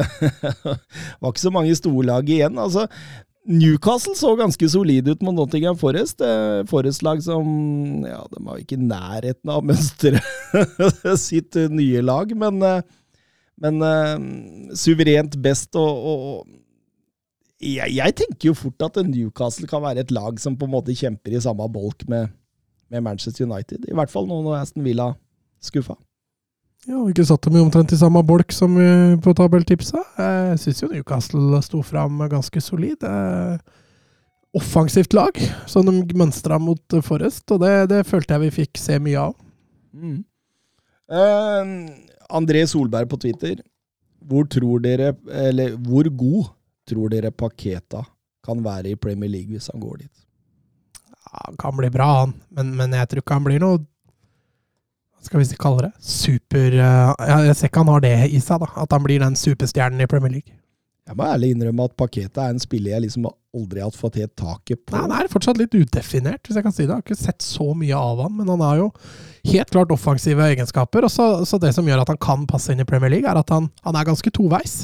Var 1.21 1.29
ikke 1.29 1.43
så 1.43 1.53
mange 1.53 1.75
storlag 1.77 2.31
igjen. 2.33 2.57
Altså, 2.57 2.87
Newcastle 3.49 4.15
så 4.17 4.35
ganske 4.37 4.69
solide 4.69 5.13
ut 5.13 5.25
mot 5.25 5.37
Nottingham 5.37 5.77
Forest. 5.81 6.21
Eh, 6.25 6.63
Forest-lag 6.69 7.21
som 7.25 7.47
Ja, 8.05 8.23
de 8.33 8.45
var 8.45 8.61
ikke 8.61 8.77
i 8.79 8.87
nærheten 8.89 9.53
av 9.53 9.65
mønstre 9.65 10.21
sitt 11.29 11.57
nye 11.73 12.03
lag, 12.05 12.33
men, 12.37 12.61
eh, 12.65 12.83
men 13.61 13.85
eh, 13.85 14.17
suverent 14.77 15.37
best 15.45 15.77
og 15.81 16.47
jeg, 17.59 17.91
jeg 17.91 18.15
tenker 18.15 18.53
jo 18.53 18.55
fort 18.55 18.85
at 18.87 19.01
Newcastle 19.03 19.67
kan 19.67 19.83
være 19.83 20.05
et 20.05 20.13
lag 20.15 20.37
som 20.39 20.57
på 20.57 20.69
en 20.69 20.77
måte 20.77 20.95
kjemper 20.95 21.35
i 21.35 21.41
samme 21.43 21.67
bolk 21.73 22.05
med, 22.09 22.29
med 22.93 23.03
Manchester 23.03 23.49
United. 23.49 23.89
I 23.89 23.97
hvert 23.99 24.13
fall 24.13 24.29
nå 24.31 24.45
når 24.45 24.61
Aston 24.61 24.87
Villa 24.87 25.11
skuffa. 25.65 25.97
Ja, 26.87 27.01
vi 27.03 27.13
ikke 27.13 27.27
satt 27.27 27.45
dem 27.45 27.59
i 27.59 27.61
omtrent 27.61 27.93
i 27.93 27.99
samme 28.01 28.23
bolk 28.25 28.53
som 28.55 28.77
vi 28.79 28.87
på 29.21 29.35
tabelltipsa. 29.37 30.01
Jeg 30.17 30.61
syns 30.63 30.83
jo 30.85 30.89
Newcastle 30.93 31.59
sto 31.67 31.83
fram 31.85 32.23
ganske 32.31 32.63
solid. 32.65 33.05
Offensivt 34.57 35.13
lag, 35.13 35.37
som 35.69 35.85
de 35.85 36.17
mønstra 36.17 36.57
mot 36.63 36.97
Forrest, 37.05 37.45
og 37.53 37.61
det, 37.65 37.73
det 37.91 38.07
følte 38.09 38.37
jeg 38.37 38.47
vi 38.47 38.55
fikk 38.63 38.81
se 38.81 38.97
mye 39.05 39.27
av. 39.27 39.35
Mm. 39.93 40.23
Eh, 41.13 41.75
André 42.39 42.65
Solberg 42.71 43.11
på 43.11 43.21
Twitter. 43.21 43.61
Hvor 44.29 44.49
tror 44.51 44.81
dere, 44.85 45.13
eller 45.29 45.77
hvor 45.77 46.09
god 46.09 46.49
tror 46.89 47.13
dere 47.13 47.33
Paketa 47.33 48.03
kan 48.45 48.65
være 48.65 48.93
i 48.93 48.99
Premier 49.01 49.31
League 49.31 49.53
hvis 49.53 49.69
han 49.73 49.81
går 49.85 50.03
dit? 50.07 50.25
Ja, 51.13 51.45
han 51.51 51.61
kan 51.61 51.77
bli 51.77 51.93
bra, 51.93 52.09
han, 52.23 52.35
men, 52.57 52.75
men 52.77 52.97
jeg 52.97 53.09
tror 53.09 53.25
ikke 53.25 53.37
han 53.37 53.47
blir 53.47 53.63
noe 53.63 53.85
skal 55.25 55.43
vi 55.43 55.59
kalle 55.59 55.89
det? 55.89 55.93
Super 56.05 56.75
eh, 56.79 57.13
Jeg, 57.29 57.57
ser 57.59 57.71
ikke 57.71 57.83
han 57.85 57.93
har 57.93 58.05
det 58.05 58.15
i 58.31 58.41
seg, 58.43 58.63
da. 58.63 58.71
At 58.85 58.95
han 58.95 59.05
blir 59.05 59.23
den 59.23 59.37
superstjernen 59.39 60.05
i 60.05 60.09
Premier 60.11 60.39
League. 60.39 60.57
Jeg 61.09 61.17
må 61.17 61.25
ærlig 61.25 61.55
innrømme 61.55 61.87
at 61.89 61.95
Paketa 61.97 62.45
er 62.45 62.53
en 62.53 62.61
spiller 62.61 62.93
jeg 62.93 63.07
liksom 63.07 63.31
aldri 63.57 63.81
har 63.81 63.95
fått 63.97 64.19
helt 64.21 64.35
taket 64.37 64.83
på. 64.85 64.93
Nei, 64.93 65.07
Han 65.07 65.15
er 65.17 65.31
fortsatt 65.33 65.61
litt 65.61 65.73
udefinert, 65.73 66.43
hvis 66.45 66.59
jeg 66.59 66.67
kan 66.67 66.75
si 66.75 66.83
det. 66.83 66.91
Jeg 66.91 66.97
har 66.99 67.07
ikke 67.07 67.17
sett 67.17 67.45
så 67.45 67.71
mye 67.73 67.97
av 67.97 68.21
han, 68.27 68.35
men 68.37 68.51
han 68.53 68.61
har 68.61 68.83
jo 68.83 68.91
helt 69.49 69.73
klart 69.73 69.95
offensive 69.95 70.45
egenskaper. 70.53 71.07
Og 71.09 71.13
så, 71.13 71.31
så 71.49 71.61
det 71.63 71.73
som 71.77 71.89
gjør 71.89 72.05
at 72.05 72.13
han 72.13 72.21
kan 72.21 72.45
passe 72.51 72.75
inn 72.75 72.85
i 72.85 72.89
Premier 72.89 73.15
League, 73.15 73.29
er 73.31 73.41
at 73.41 73.55
han, 73.55 73.71
han 73.87 73.97
er 73.97 74.09
ganske 74.11 74.33
toveis. 74.37 74.77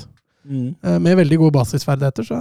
Mm. 0.49 0.73
eh, 0.81 0.97
Med 1.05 1.21
veldig 1.21 1.41
gode 1.45 1.59
basisferdigheter, 1.59 2.27
så 2.29 2.41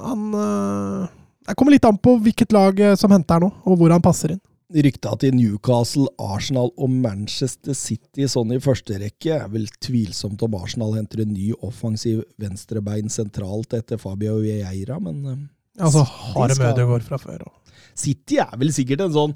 han 0.00 0.36
eh, 0.44 1.08
Det 1.48 1.56
kommer 1.56 1.74
litt 1.74 1.88
an 1.88 1.98
på 2.00 2.14
hvilket 2.20 2.52
lag 2.52 2.84
som 3.00 3.12
henter 3.12 3.40
nå, 3.40 3.48
og 3.64 3.80
hvor 3.80 3.96
han 3.96 4.04
passer 4.04 4.36
inn. 4.36 4.44
Rykta 4.70 5.16
til 5.18 5.34
Newcastle, 5.34 6.06
Arsenal 6.22 6.70
og 6.78 6.90
Manchester 6.94 7.74
City 7.74 8.28
sånn 8.30 8.52
i 8.54 8.60
første 8.62 8.98
rekke 9.02 9.32
er 9.40 9.48
vel 9.50 9.64
tvilsomt 9.82 10.42
om 10.46 10.54
Arsenal 10.60 10.92
henter 10.94 11.24
en 11.24 11.32
ny 11.34 11.48
offensiv 11.66 12.20
venstrebein 12.38 13.10
sentralt 13.10 13.74
etter 13.74 13.98
Fabio 13.98 14.36
Vieira, 14.44 15.00
men 15.02 15.24
eh, 15.26 15.40
Altså, 15.82 16.04
harde 16.04 16.34
har 16.38 16.48
de 16.48 16.54
skal- 16.54 16.72
Ødegaard 16.74 17.02
fra 17.06 17.18
før 17.18 17.42
òg. 17.48 17.74
City 17.98 18.38
er 18.38 18.56
vel 18.58 18.68
sikkert 18.74 19.00
en 19.06 19.12
sånn 19.14 19.34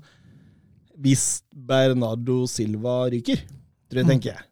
Hvis 1.00 1.42
Bernardo 1.52 2.44
Silva 2.46 3.08
ryker, 3.10 3.40
tror 3.90 3.98
jeg, 3.98 4.04
Mm. 4.06 4.10
tenker 4.12 4.30
jeg. 4.36 4.42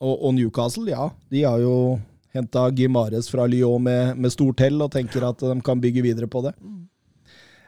Og, 0.00 0.14
og 0.24 0.34
Newcastle, 0.34 0.88
ja. 0.88 1.10
De 1.30 1.42
har 1.44 1.58
jo 1.60 2.00
henta 2.34 2.70
Gimares 2.74 3.28
fra 3.28 3.44
Lyon 3.46 3.82
med, 3.82 4.16
med 4.16 4.32
stort 4.32 4.58
hell 4.60 4.80
og 4.80 4.90
tenker 4.90 5.22
at 5.28 5.38
de 5.38 5.60
kan 5.60 5.78
bygge 5.80 6.02
videre 6.02 6.26
på 6.26 6.42
det. 6.42 6.54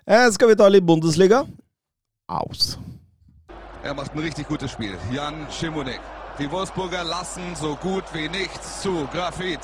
Eh, 0.09 0.31
skal 0.31 0.49
vi 0.49 0.55
ta 0.57 0.69
litt 0.69 0.85
Bundesliga? 0.87 1.45
Aus. 2.27 2.79
Er 3.83 3.95
macht 3.95 4.15
ein 4.15 4.21
richtig 4.21 4.49
gutes 4.49 4.71
Spiel. 4.71 4.97
Jan 5.13 5.47
Schimonek. 5.51 6.01
Die 6.39 6.51
Wolfsburger 6.51 7.05
lassen 7.05 7.55
so 7.55 7.77
gut 7.77 8.05
wie 8.13 8.29
nichts 8.29 8.81
zu. 8.83 9.07
Grafit. 9.13 9.61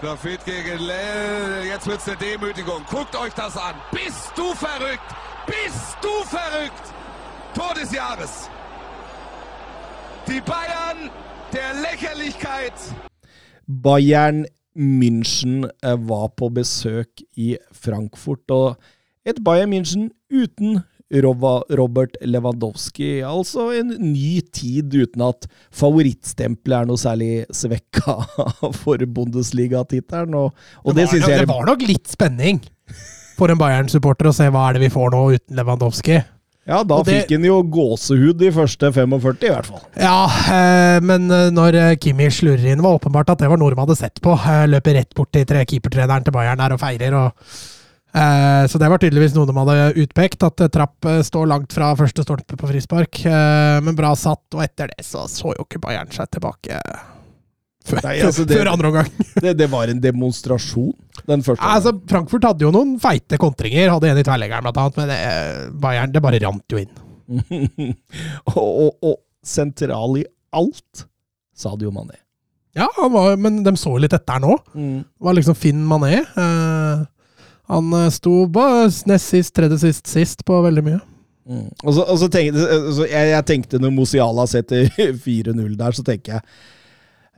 Grafit 0.00 0.44
gegen 0.44 0.78
Lell. 0.78 1.64
Jetzt 1.66 1.86
wird's 1.86 2.08
eine 2.08 2.16
Demütigung. 2.16 2.82
Guckt 2.90 3.14
euch 3.16 3.32
das 3.34 3.56
an. 3.56 3.74
Bist 3.92 4.32
du 4.34 4.52
verrückt? 4.54 5.10
Bist 5.46 5.96
du 6.02 6.24
verrückt? 6.26 6.94
Tor 7.54 7.74
des 7.74 7.92
Jahres. 7.92 8.50
Die 10.26 10.40
Bayern 10.40 11.10
der 11.52 11.74
Lächerlichkeit. 11.80 12.74
Bayern 13.66 14.46
München 14.74 15.64
eh, 15.82 15.96
var 15.98 16.28
på 16.36 16.48
besøk 16.50 17.22
i 17.36 17.58
Frankfurt, 17.72 18.50
og 18.50 18.76
et 19.32 19.42
Bayern 19.46 19.70
München 19.72 20.08
uten 20.30 20.80
Robert 21.10 22.14
Lewandowski. 22.22 23.16
Altså 23.26 23.64
en 23.80 23.88
ny 24.12 24.40
tid 24.54 24.94
uten 24.94 25.24
at 25.26 25.48
favorittstempelet 25.74 26.82
er 26.84 26.86
noe 26.90 27.00
særlig 27.00 27.30
svekka 27.50 28.14
for 28.82 29.02
Bundesliga-tittelen, 29.16 30.36
og, 30.38 30.52
og 30.84 30.94
det, 30.94 31.08
nok- 31.10 31.16
jeg 31.32 31.40
det 31.42 31.48
var 31.50 31.64
nok 31.66 31.82
litt 31.88 32.06
spenning 32.12 32.60
for 33.40 33.50
en 33.50 33.58
Bayern-supporter 33.58 34.28
å 34.30 34.36
se 34.36 34.46
hva 34.52 34.68
er 34.70 34.76
det 34.78 34.84
vi 34.84 34.92
får 34.94 35.10
nå 35.16 35.24
uten 35.34 35.58
Lewandowski. 35.58 36.20
Ja, 36.70 36.82
da 36.86 37.00
det- 37.02 37.24
fikk 37.24 37.32
han 37.38 37.46
jo 37.48 37.56
gåsehud 37.74 38.36
de 38.38 38.50
første 38.54 38.92
45, 38.94 39.48
i 39.48 39.50
hvert 39.50 39.66
fall. 39.72 39.82
Ja, 39.98 40.18
eh, 40.54 41.00
men 41.02 41.26
eh, 41.32 41.48
når 41.56 41.78
eh, 41.80 41.94
Kimi 41.98 42.28
slurrer 42.30 42.70
inn, 42.74 42.84
var 42.84 43.00
åpenbart 43.00 43.32
at 43.34 43.40
det 43.42 43.48
var 43.50 43.58
noe 43.58 43.72
de 43.74 43.80
hadde 43.80 43.96
sett 43.98 44.20
på. 44.22 44.36
Eh, 44.38 44.66
løper 44.70 44.94
rett 45.00 45.14
bort 45.18 45.32
til 45.34 45.48
tre- 45.48 45.64
keepertreneren 45.66 46.22
til 46.28 46.36
Bayern 46.36 46.60
der 46.62 46.76
og 46.76 46.82
feirer. 46.84 47.16
Og, 47.24 47.50
så 48.12 48.78
det 48.82 48.88
var 48.90 48.98
tydeligvis 48.98 49.36
noe 49.36 49.46
de 49.46 49.54
hadde 49.54 50.02
utpekt, 50.02 50.42
at 50.42 50.60
eh, 50.64 50.70
Trapp 50.72 51.06
eh, 51.06 51.20
står 51.26 51.46
langt 51.50 51.72
fra 51.76 51.92
første 51.98 52.24
stolpe 52.26 52.56
på 52.58 52.70
frispark. 52.70 53.20
Eh, 53.28 53.78
men 53.86 53.94
bra 53.98 54.10
satt, 54.18 54.42
og 54.56 54.62
etter 54.64 54.90
det 54.90 55.04
så 55.06 55.26
så 55.30 55.52
jo 55.54 55.66
ikke 55.66 55.78
Bayern 55.84 56.10
seg 56.14 56.30
tilbake 56.34 56.80
før, 57.86 58.00
Nei, 58.04 58.16
altså, 58.26 58.44
det- 58.46 58.58
før 58.58 58.72
andre 58.72 58.90
omgang. 58.90 59.12
Det, 59.44 59.54
det 59.56 59.68
var 59.72 59.88
en 59.88 60.00
demonstrasjon, 60.02 60.92
den 61.26 61.44
første. 61.46 61.64
Altså, 61.64 61.94
Frankfurt 62.10 62.44
hadde 62.44 62.66
jo 62.66 62.72
noen 62.74 62.96
feite 63.00 63.38
kontringer, 63.40 63.88
hadde 63.94 64.10
en 64.10 64.18
i 64.20 64.24
tverrleggeren 64.26 64.66
blant 64.66 64.80
annet, 64.82 64.98
men 65.00 65.08
det, 65.12 65.20
eh, 65.30 65.62
Bayern 65.80 66.12
det 66.12 66.22
bare 66.24 66.42
rant 66.44 66.74
jo 66.74 66.82
inn. 66.82 66.90
og, 68.56 68.66
og, 68.66 68.90
og 69.06 69.16
sentral 69.46 70.18
i 70.20 70.26
alt, 70.58 71.06
sa 71.56 71.72
det 71.78 71.86
jo 71.86 71.94
Mané. 71.94 72.18
Ja, 72.76 72.86
han 72.98 73.10
var, 73.14 73.32
men 73.40 73.62
de 73.66 73.72
så 73.78 73.94
litt 73.98 74.12
etter 74.14 74.42
nå. 74.42 74.54
Mm. 74.74 75.00
Det 75.02 75.26
var 75.26 75.34
liksom 75.38 75.56
Finn 75.58 75.80
Mané. 75.88 76.20
Eh, 76.22 77.00
han 77.70 77.94
eh, 77.94 78.10
sto 78.14 78.34
bare 78.50 78.88
nest 79.10 79.32
sist, 79.32 79.54
tredje 79.56 79.80
sist, 79.84 80.10
sist 80.10 80.44
på 80.46 80.58
veldig 80.66 80.84
mye. 80.86 81.00
Mm. 81.50 81.68
Og 81.82 81.94
så, 81.96 82.04
og 82.04 82.18
så 82.20 82.28
tenkte, 82.30 82.66
så 82.94 83.06
jeg, 83.08 83.30
jeg 83.32 83.46
tenkte 83.48 83.80
når 83.82 83.94
Mosiala 83.94 84.46
setter 84.50 84.90
4-0 85.26 85.76
der, 85.78 85.96
så 85.96 86.04
tenker 86.06 86.36
jeg 86.36 86.44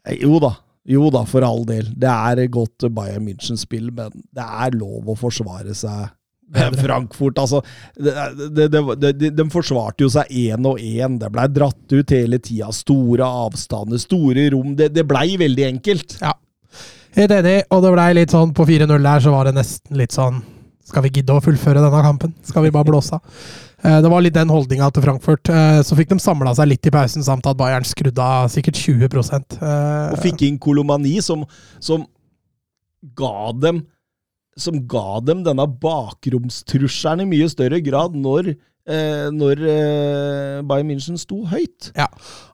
eh, 0.08 0.24
jo 0.24 0.40
da, 0.42 0.54
jo 0.88 1.12
da, 1.14 1.22
for 1.28 1.46
all 1.46 1.62
del. 1.68 1.92
Det 1.96 2.10
er 2.10 2.42
godt 2.52 2.88
Bayern 2.94 3.28
München-spill, 3.28 3.92
men 3.94 4.12
det 4.34 4.48
er 4.66 4.76
lov 4.78 5.12
å 5.12 5.18
forsvare 5.18 5.76
seg. 5.76 6.10
Frankfurt, 6.82 7.38
altså 7.40 7.62
De, 7.96 8.66
de, 8.68 8.80
de, 9.00 9.30
de 9.32 9.44
forsvarte 9.48 10.04
jo 10.04 10.10
seg 10.12 10.28
én 10.36 10.66
og 10.68 10.80
én. 10.80 11.16
Det 11.20 11.30
blei 11.32 11.46
dratt 11.48 11.94
ut 11.94 12.12
hele 12.12 12.40
tida. 12.44 12.68
Store 12.76 13.28
avstander, 13.46 14.00
store 14.00 14.50
rom. 14.52 14.74
Det, 14.76 14.90
det 14.92 15.06
blei 15.08 15.38
veldig 15.40 15.68
enkelt. 15.70 16.18
Ja. 16.20 16.34
Helt 17.12 17.34
enig, 17.36 17.58
og 17.70 17.82
det 17.84 17.92
blei 17.92 18.08
litt 18.16 18.32
sånn 18.32 18.54
på 18.56 18.64
4-0 18.68 18.88
der, 19.04 19.20
så 19.20 19.34
var 19.34 19.48
det 19.48 19.56
nesten 19.58 19.98
litt 20.00 20.14
sånn 20.16 20.40
Skal 20.88 21.04
vi 21.04 21.12
gidde 21.18 21.34
å 21.36 21.42
fullføre 21.44 21.82
denne 21.82 22.00
kampen? 22.04 22.32
Skal 22.44 22.64
vi 22.66 22.72
bare 22.74 22.88
blåse 22.88 23.18
av? 23.18 23.22
Eh, 23.82 23.96
Det 23.98 24.10
var 24.12 24.22
litt 24.22 24.36
den 24.36 24.46
holdninga 24.46 24.92
til 24.94 25.02
Frankfurt. 25.02 25.48
Eh, 25.50 25.80
Så 25.82 25.96
fikk 25.98 26.12
de 26.12 26.18
samla 26.22 26.52
seg 26.54 26.68
litt 26.70 26.86
i 26.86 26.92
pausen, 26.94 27.24
samt 27.26 27.48
at 27.50 27.56
Bayern 27.58 27.82
skrudde 27.82 28.22
av 28.22 28.46
sikkert 28.54 28.78
20 28.78 29.08
Eh, 29.58 30.12
Og 30.14 30.20
fikk 30.22 30.44
inn 30.46 30.58
Kolomani, 30.62 31.16
som, 31.18 31.42
som 31.82 32.04
ga 33.18 33.50
dem 33.58 33.82
som 34.54 34.78
ga 34.86 35.18
dem 35.26 35.42
denne 35.42 35.66
bakromstrusselen 35.66 37.24
i 37.24 37.30
mye 37.32 37.48
større 37.50 37.80
grad 37.82 38.14
når, 38.14 38.52
eh, 38.88 39.28
når 39.34 39.60
eh, 39.68 40.62
Bayern 40.66 40.88
München 40.90 41.18
sto 41.20 41.42
høyt. 41.50 41.90
Ja, 41.96 42.06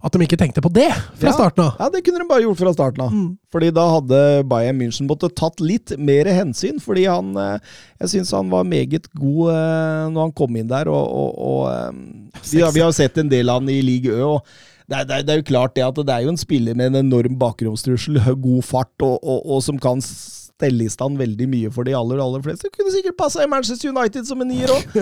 At 0.04 0.12
de 0.14 0.22
ikke 0.26 0.38
tenkte 0.40 0.62
på 0.64 0.70
det 0.72 0.88
fra 1.18 1.30
Ja. 1.30 1.34
starten 1.36 1.64
av. 1.64 1.76
Ja, 1.80 1.88
det 1.94 2.04
kunne 2.06 2.20
de 2.22 2.28
bare 2.28 2.44
gjort 2.44 2.60
fra 2.60 2.72
starten 2.76 3.02
av. 3.06 3.12
Mm. 3.12 3.30
Fordi 3.52 3.70
da 3.74 3.86
hadde 3.94 4.20
Bayern 4.48 4.78
München 4.80 5.08
måttet 5.08 5.34
tatt 5.36 5.60
litt 5.64 5.94
mer 5.98 6.28
hensyn, 6.32 6.80
fordi 6.80 7.06
han 7.08 7.34
eh, 7.36 7.58
Jeg 8.00 8.08
syns 8.14 8.30
han 8.36 8.50
var 8.50 8.64
meget 8.68 9.08
god 9.18 9.52
eh, 9.54 10.08
når 10.12 10.20
han 10.28 10.32
kom 10.32 10.56
inn 10.56 10.68
der, 10.70 10.88
og, 10.88 11.06
og, 11.08 11.38
og 11.38 11.62
eh, 11.72 12.42
vi, 12.52 12.60
har, 12.62 12.72
vi 12.72 12.80
har 12.84 12.92
sett 12.92 13.18
en 13.18 13.28
del 13.32 13.48
av 13.48 13.60
han 13.62 13.68
i 13.72 13.80
league 13.82 14.12
Ø. 14.12 14.36
og 14.36 14.44
det 14.88 14.96
er, 14.96 15.04
det, 15.04 15.16
er, 15.18 15.22
det 15.26 15.32
er 15.34 15.40
jo 15.42 15.48
klart 15.50 15.74
det 15.76 15.82
at 15.84 15.98
det 16.00 16.14
er 16.14 16.22
jo 16.24 16.30
en 16.32 16.38
spiller 16.40 16.72
med 16.78 16.86
en 16.94 17.02
enorm 17.04 17.34
bakromstrussel, 17.36 18.16
god 18.40 18.62
fart, 18.64 18.94
og, 19.04 19.18
og, 19.20 19.42
og 19.44 19.58
som 19.66 19.76
kan 19.76 20.00
stelle 20.58 20.86
i 20.88 20.90
stand 20.90 21.18
veldig 21.20 21.46
mye 21.50 21.70
for 21.74 21.86
de 21.86 21.94
aller 21.94 22.18
aller 22.22 22.42
fleste. 22.42 22.70
Kunne 22.74 22.90
sikkert 22.94 23.16
passa 23.18 23.44
i 23.44 23.50
Manchester 23.50 23.92
United 23.92 24.26
som 24.26 24.42
en 24.42 24.50
nier 24.50 24.72
òg. 24.74 24.98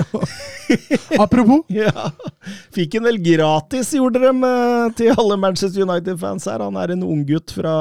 Apropos, 1.24 1.64
Ja. 1.72 2.10
Fikk 2.76 2.98
han 2.98 3.08
vel 3.08 3.18
gratis, 3.24 3.94
gjorde 3.96 4.20
de 4.22 4.32
eh, 4.50 4.92
til 4.98 5.16
alle 5.16 5.38
Manchester 5.40 5.86
United-fans 5.86 6.48
her. 6.50 6.64
Han 6.66 6.76
er 6.80 6.92
en 6.94 7.04
unggutt 7.06 7.54
fra, 7.56 7.74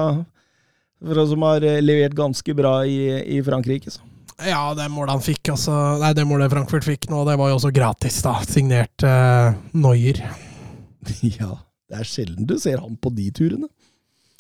fra 1.04 1.28
som 1.28 1.46
har 1.48 1.68
eh, 1.68 1.82
levert 1.84 2.16
ganske 2.18 2.56
bra 2.58 2.78
i, 2.88 3.00
i 3.36 3.42
Frankrike. 3.44 3.92
Så. 3.92 4.08
ja, 4.48 4.64
det 4.78 4.88
målet 4.94 5.16
han 5.18 5.24
fikk, 5.26 5.52
altså 5.54 5.76
Nei, 6.02 6.14
det 6.16 6.28
målet 6.28 6.54
Frankfurt 6.54 6.88
fikk 6.88 7.10
nå, 7.12 7.26
det 7.28 7.38
var 7.42 7.52
jo 7.52 7.60
også 7.60 7.74
gratis, 7.76 8.22
da. 8.24 8.38
Signert 8.48 9.04
uh, 9.08 9.52
Neuer. 9.76 10.24
Ja, 11.36 11.52
det 11.92 12.00
er 12.02 12.08
sjelden 12.10 12.48
du 12.50 12.56
ser 12.58 12.80
han 12.82 12.96
på 12.98 13.12
de 13.14 13.28
turene. 13.36 13.68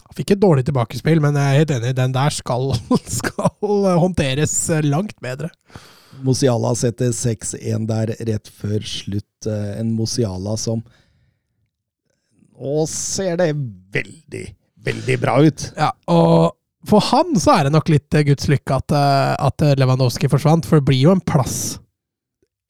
Han 0.06 0.18
fikk 0.20 0.36
et 0.36 0.42
dårlig 0.42 0.66
tilbakespill, 0.68 1.20
men 1.24 1.38
jeg 1.40 1.46
er 1.56 1.60
helt 1.64 1.74
enig, 1.80 1.94
den 1.98 2.14
der 2.16 2.34
skal, 2.36 2.72
skal 3.20 3.72
håndteres 4.02 4.54
langt 4.86 5.16
bedre. 5.24 5.50
Mosiala 6.24 6.72
setter 6.80 7.10
6-1 7.12 7.88
der 7.90 8.14
rett 8.30 8.48
før 8.48 8.80
slutt. 8.88 9.48
eh, 9.50 9.80
En 9.82 9.90
Mosiala 9.98 10.54
som 10.62 10.84
Nå 12.56 12.86
ser 12.88 13.36
det 13.42 13.50
veldig, 13.92 14.46
veldig 14.86 15.18
bra 15.20 15.34
ut. 15.44 15.66
Ja, 15.76 15.90
og 16.08 16.54
for 16.88 17.04
han 17.10 17.34
så 17.42 17.58
er 17.58 17.68
det 17.68 17.74
nok 17.76 17.90
litt 17.92 18.16
Guds 18.30 18.48
lykke 18.48 18.78
at, 18.78 18.94
eh, 18.96 19.34
at 19.50 19.66
Lewandowski 19.82 20.30
forsvant, 20.32 20.64
for 20.70 20.80
det 20.80 20.88
blir 20.88 21.02
jo 21.02 21.12
en 21.16 21.24
plass 21.26 21.80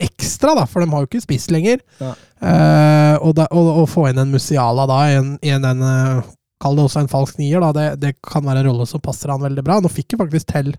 ekstra, 0.02 0.56
da, 0.58 0.66
for 0.68 0.82
de 0.84 0.90
har 0.92 1.04
jo 1.06 1.08
ikke 1.08 1.22
spist 1.24 1.54
lenger. 1.54 1.80
Ja. 2.02 2.16
Eh, 2.42 3.14
og, 3.22 3.36
da, 3.38 3.46
og, 3.54 3.70
og 3.84 3.86
få 3.94 4.10
inn 4.10 4.20
en 4.24 4.34
Musiala 4.34 4.88
da, 4.90 4.98
i 5.12 5.20
en, 5.20 5.30
i 5.46 5.54
en, 5.56 5.68
en 5.70 5.86
eh, 5.86 6.34
Kall 6.66 6.80
det 6.82 6.88
også 6.90 7.04
en 7.06 7.12
falsk 7.14 7.38
nier, 7.42 7.62
da. 7.62 7.70
Det, 7.78 7.86
det 8.02 8.12
kan 8.26 8.42
være 8.50 8.64
en 8.66 8.70
rolle 8.72 8.90
som 8.90 9.04
passer 9.06 9.30
han 9.34 9.44
veldig 9.46 9.64
bra. 9.68 9.78
Nå 9.86 9.92
fikk 9.94 10.16
jo 10.18 10.22
faktisk 10.26 10.50
Tell 10.50 10.74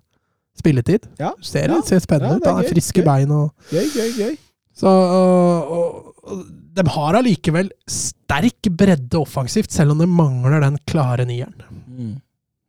spilletid. 0.59 1.07
Ja, 1.20 1.30
Ser, 1.45 1.68
ja. 1.70 1.78
ser 1.87 2.01
spennende 2.03 2.34
Ja, 2.34 2.41
ut. 2.41 2.43
det 2.43 2.49
er 2.51 2.55
Han 2.57 2.62
har 2.64 2.70
friske 2.74 3.03
gøy. 3.03 3.07
bein 3.07 3.32
og 3.37 3.72
Gøy, 3.72 3.89
gøy, 3.95 4.12
gøy. 4.18 4.37
Så 4.76 4.91
og, 4.93 6.12
og, 6.26 6.39
de 6.76 6.84
har 6.93 7.16
allikevel 7.16 7.70
sterk 7.89 8.68
bredde 8.76 9.16
offensivt, 9.20 9.70
selv 9.72 9.95
om 9.95 10.01
de 10.03 10.09
mangler 10.11 10.61
den 10.64 10.74
klare 10.89 11.24
nieren. 11.28 11.55
Mm. 11.89 12.14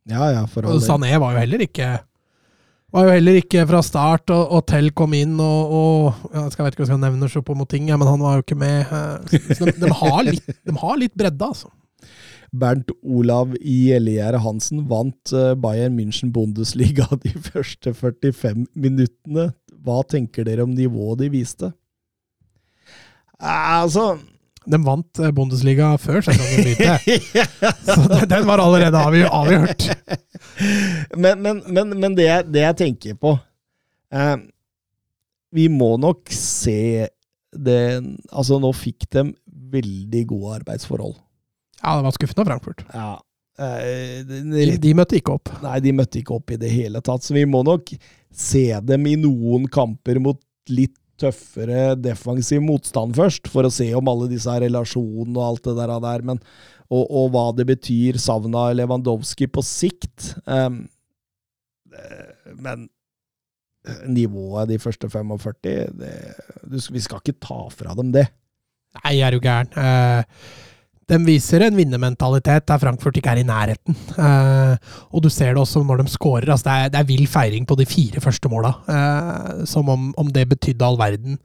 Ja, 0.08 0.30
ja, 0.32 0.44
for 0.48 0.64
Og. 0.70 0.78
Sané 0.84 1.10
var 1.20 1.34
jo 1.34 1.42
heller 1.42 1.64
ikke 1.66 1.88
var 2.96 3.04
jo 3.04 3.10
heller 3.12 3.36
ikke 3.42 3.66
fra 3.68 3.82
start, 3.84 4.30
og, 4.32 4.46
og 4.56 4.62
Tell 4.70 4.88
kom 4.96 5.12
inn, 5.18 5.34
og, 5.44 5.74
og 5.76 6.30
jeg 6.32 6.44
vet 6.46 6.54
ikke 6.54 6.62
om 6.64 6.70
jeg 6.70 6.88
skal 6.88 7.02
nevne 7.02 7.28
Choupo-Moting, 7.28 7.90
ja, 7.90 7.98
men 8.00 8.08
han 8.08 8.22
var 8.24 8.38
jo 8.38 8.44
ikke 8.46 8.56
med. 8.56 8.88
eh, 8.88 9.42
Så 9.58 9.66
de, 9.68 9.74
de, 9.82 9.90
har 10.00 10.22
litt, 10.24 10.48
de 10.64 10.76
har 10.80 10.96
litt 11.02 11.12
bredde, 11.20 11.50
altså. 11.50 11.68
Bernt 12.52 12.90
Olav 13.04 13.52
Gjellegjerde 13.60 14.40
Hansen 14.40 14.86
vant 14.88 15.32
eh, 15.36 15.52
Bayern 15.60 15.96
München 15.98 16.30
Bundesliga 16.32 17.06
de 17.24 17.34
første 17.44 17.92
45 17.94 18.66
minuttene. 18.74 19.50
Hva 19.84 20.00
tenker 20.08 20.44
dere 20.48 20.64
om 20.64 20.72
nivået 20.74 21.20
de 21.24 21.28
viste? 21.34 21.68
Eh, 23.40 23.74
Altså 23.82 24.18
De 24.68 24.78
vant 24.84 25.20
eh, 25.22 25.30
Bundesliga 25.32 25.92
før 26.00 26.24
sesongen 26.26 26.64
begynte, 26.66 27.18
så 27.88 28.24
den, 28.28 28.46
var 28.48 28.60
allerede 28.64 29.00
avgjort. 29.32 29.88
Men, 31.18 31.40
men, 31.42 31.60
men, 31.72 31.92
men 32.00 32.14
det, 32.16 32.24
jeg- 32.26 32.48
det 32.52 32.60
jeg 32.64 32.76
tenker 32.80 33.14
på 33.20 33.30
eh, 34.12 34.36
Vi 35.54 35.68
må 35.72 35.94
nok 36.00 36.28
se 36.34 37.06
det 37.54 37.78
Altså, 38.32 38.58
nå 38.60 38.70
fikk 38.76 39.06
de 39.14 39.22
veldig 39.72 40.22
gode 40.30 40.58
arbeidsforhold. 40.60 41.14
Ja, 41.82 41.96
det 41.96 42.06
var 42.06 42.14
skuffende 42.16 42.44
av 42.44 42.50
Frankfurt. 42.52 42.84
Ja. 42.92 43.10
Eh, 43.58 44.22
De, 44.26 44.70
de 44.82 44.94
møtte 44.96 45.18
ikke 45.18 45.36
opp. 45.38 45.52
Nei, 45.64 45.78
de 45.84 45.94
møtte 45.94 46.20
ikke 46.20 46.38
opp 46.38 46.54
i 46.54 46.60
det 46.60 46.70
hele 46.72 47.02
tatt. 47.04 47.26
Så 47.26 47.36
vi 47.36 47.44
må 47.48 47.64
nok 47.66 47.92
se 48.34 48.66
dem 48.86 49.06
i 49.10 49.16
noen 49.20 49.68
kamper 49.72 50.20
mot 50.22 50.40
litt 50.70 50.96
tøffere 51.18 51.96
defensiv 51.98 52.60
motstand 52.62 53.16
først, 53.18 53.48
for 53.50 53.66
å 53.66 53.72
se 53.74 53.88
om 53.98 54.10
alle 54.10 54.28
disse 54.30 54.52
relasjonene 54.62 55.34
og 55.34 55.46
alt 55.48 55.64
det 55.66 55.74
der. 55.80 55.94
der 56.04 56.22
men, 56.30 56.38
og, 56.88 57.02
og 57.08 57.32
hva 57.34 57.48
det 57.58 57.66
betyr, 57.68 58.20
savna 58.22 58.68
Lewandowski 58.78 59.48
på 59.50 59.64
sikt. 59.66 60.32
Um, 60.46 60.84
eh, 61.90 62.54
men 62.54 62.86
nivået 64.06 64.68
de 64.70 64.78
første 64.78 65.08
45 65.10 65.54
det, 65.64 65.76
du, 66.62 66.78
Vi 66.92 67.00
skal 67.00 67.22
ikke 67.22 67.38
ta 67.40 67.60
fra 67.72 67.94
dem 67.98 68.12
det. 68.14 68.28
Nei, 69.02 69.18
er 69.20 69.34
du 69.34 69.40
gæren. 69.42 69.70
Eh, 69.74 70.24
de 71.08 71.18
viser 71.24 71.64
en 71.64 71.76
vinnermentalitet 71.76 72.66
der 72.68 72.80
Frankfurt 72.82 73.16
ikke 73.16 73.32
er 73.32 73.40
i 73.40 73.48
nærheten. 73.48 73.96
Eh, 74.20 74.94
og 75.08 75.24
du 75.24 75.30
ser 75.32 75.54
det 75.54 75.62
også 75.62 75.82
når 75.86 76.02
de 76.02 76.12
scorer. 76.12 76.50
Altså 76.52 76.68
det, 76.68 76.76
er, 76.76 76.92
det 76.92 77.00
er 77.00 77.08
vill 77.08 77.26
feiring 77.30 77.66
på 77.68 77.76
de 77.80 77.86
fire 77.88 78.20
første 78.24 78.50
måla. 78.52 78.74
Eh, 78.92 79.64
som 79.70 79.88
om, 79.88 80.10
om 80.20 80.32
det 80.32 80.48
betydde 80.50 80.84
all 80.84 80.98
verden. 81.00 81.38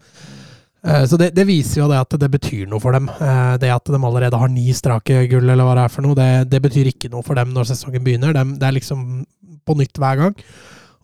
Eh, 0.84 1.06
så 1.08 1.20
det, 1.20 1.32
det 1.38 1.48
viser 1.48 1.82
jo 1.82 1.90
det 1.92 2.02
at 2.04 2.18
det 2.20 2.32
betyr 2.34 2.68
noe 2.68 2.84
for 2.84 2.96
dem. 2.96 3.08
Eh, 3.08 3.56
det 3.62 3.72
at 3.72 3.88
de 3.88 4.00
allerede 4.02 4.40
har 4.40 4.52
ni 4.52 4.68
strake 4.76 5.24
gull, 5.32 5.48
eller 5.48 5.64
hva 5.64 5.78
det 5.80 5.86
er 5.88 5.96
for 5.96 6.08
noe, 6.08 6.18
det, 6.20 6.30
det 6.52 6.64
betyr 6.66 6.92
ikke 6.92 7.12
noe 7.14 7.24
for 7.24 7.40
dem 7.40 7.56
når 7.56 7.72
sesongen 7.72 8.04
begynner. 8.04 8.36
De, 8.36 8.44
det 8.60 8.68
er 8.68 8.76
liksom 8.80 9.24
på 9.64 9.78
nytt 9.80 10.00
hver 10.02 10.20
gang. 10.20 10.36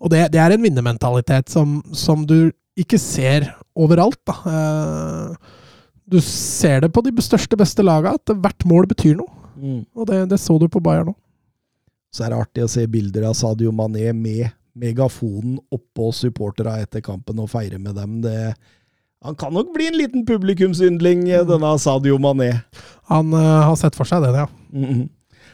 Og 0.03 0.11
det, 0.11 0.25
det 0.35 0.43
er 0.43 0.55
en 0.55 0.63
vinnermentalitet 0.63 1.51
som, 1.51 1.79
som 1.95 2.27
du 2.27 2.51
ikke 2.79 2.99
ser 2.99 3.47
overalt, 3.79 4.19
da. 4.27 4.35
Du 6.09 6.17
ser 6.25 6.81
det 6.81 6.91
på 6.93 7.03
de 7.05 7.13
største, 7.21 7.57
beste 7.59 7.85
laga, 7.85 8.15
at 8.17 8.33
hvert 8.33 8.65
mål 8.69 8.87
betyr 8.89 9.17
noe. 9.19 9.29
Og 9.95 10.07
det, 10.09 10.23
det 10.31 10.39
så 10.41 10.57
du 10.59 10.67
på 10.71 10.81
Bayern 10.83 11.11
nå. 11.11 11.15
Så 12.15 12.25
er 12.25 12.33
det 12.33 12.39
artig 12.41 12.65
å 12.65 12.71
se 12.71 12.85
bilder 12.89 13.27
av 13.29 13.35
Sadio 13.37 13.71
Mané 13.75 14.09
med 14.17 14.49
megafonen 14.79 15.59
oppå 15.73 16.09
supporterne 16.15 16.79
etter 16.81 17.03
kampen 17.05 17.41
og 17.43 17.51
feire 17.51 17.77
med 17.81 17.97
dem. 17.99 18.17
Det, 18.23 18.53
han 19.25 19.37
kan 19.37 19.53
nok 19.53 19.73
bli 19.75 19.89
en 19.91 19.99
liten 19.99 20.25
publikumsyndling, 20.25 21.27
eh, 21.29 21.45
denne 21.45 21.75
Sadio 21.81 22.17
Mané. 22.21 22.53
Han 23.11 23.33
uh, 23.35 23.67
har 23.67 23.77
sett 23.77 23.97
for 23.97 24.09
seg 24.09 24.25
det, 24.25 24.33
ja. 24.39 24.49
Mhm. 24.73 25.07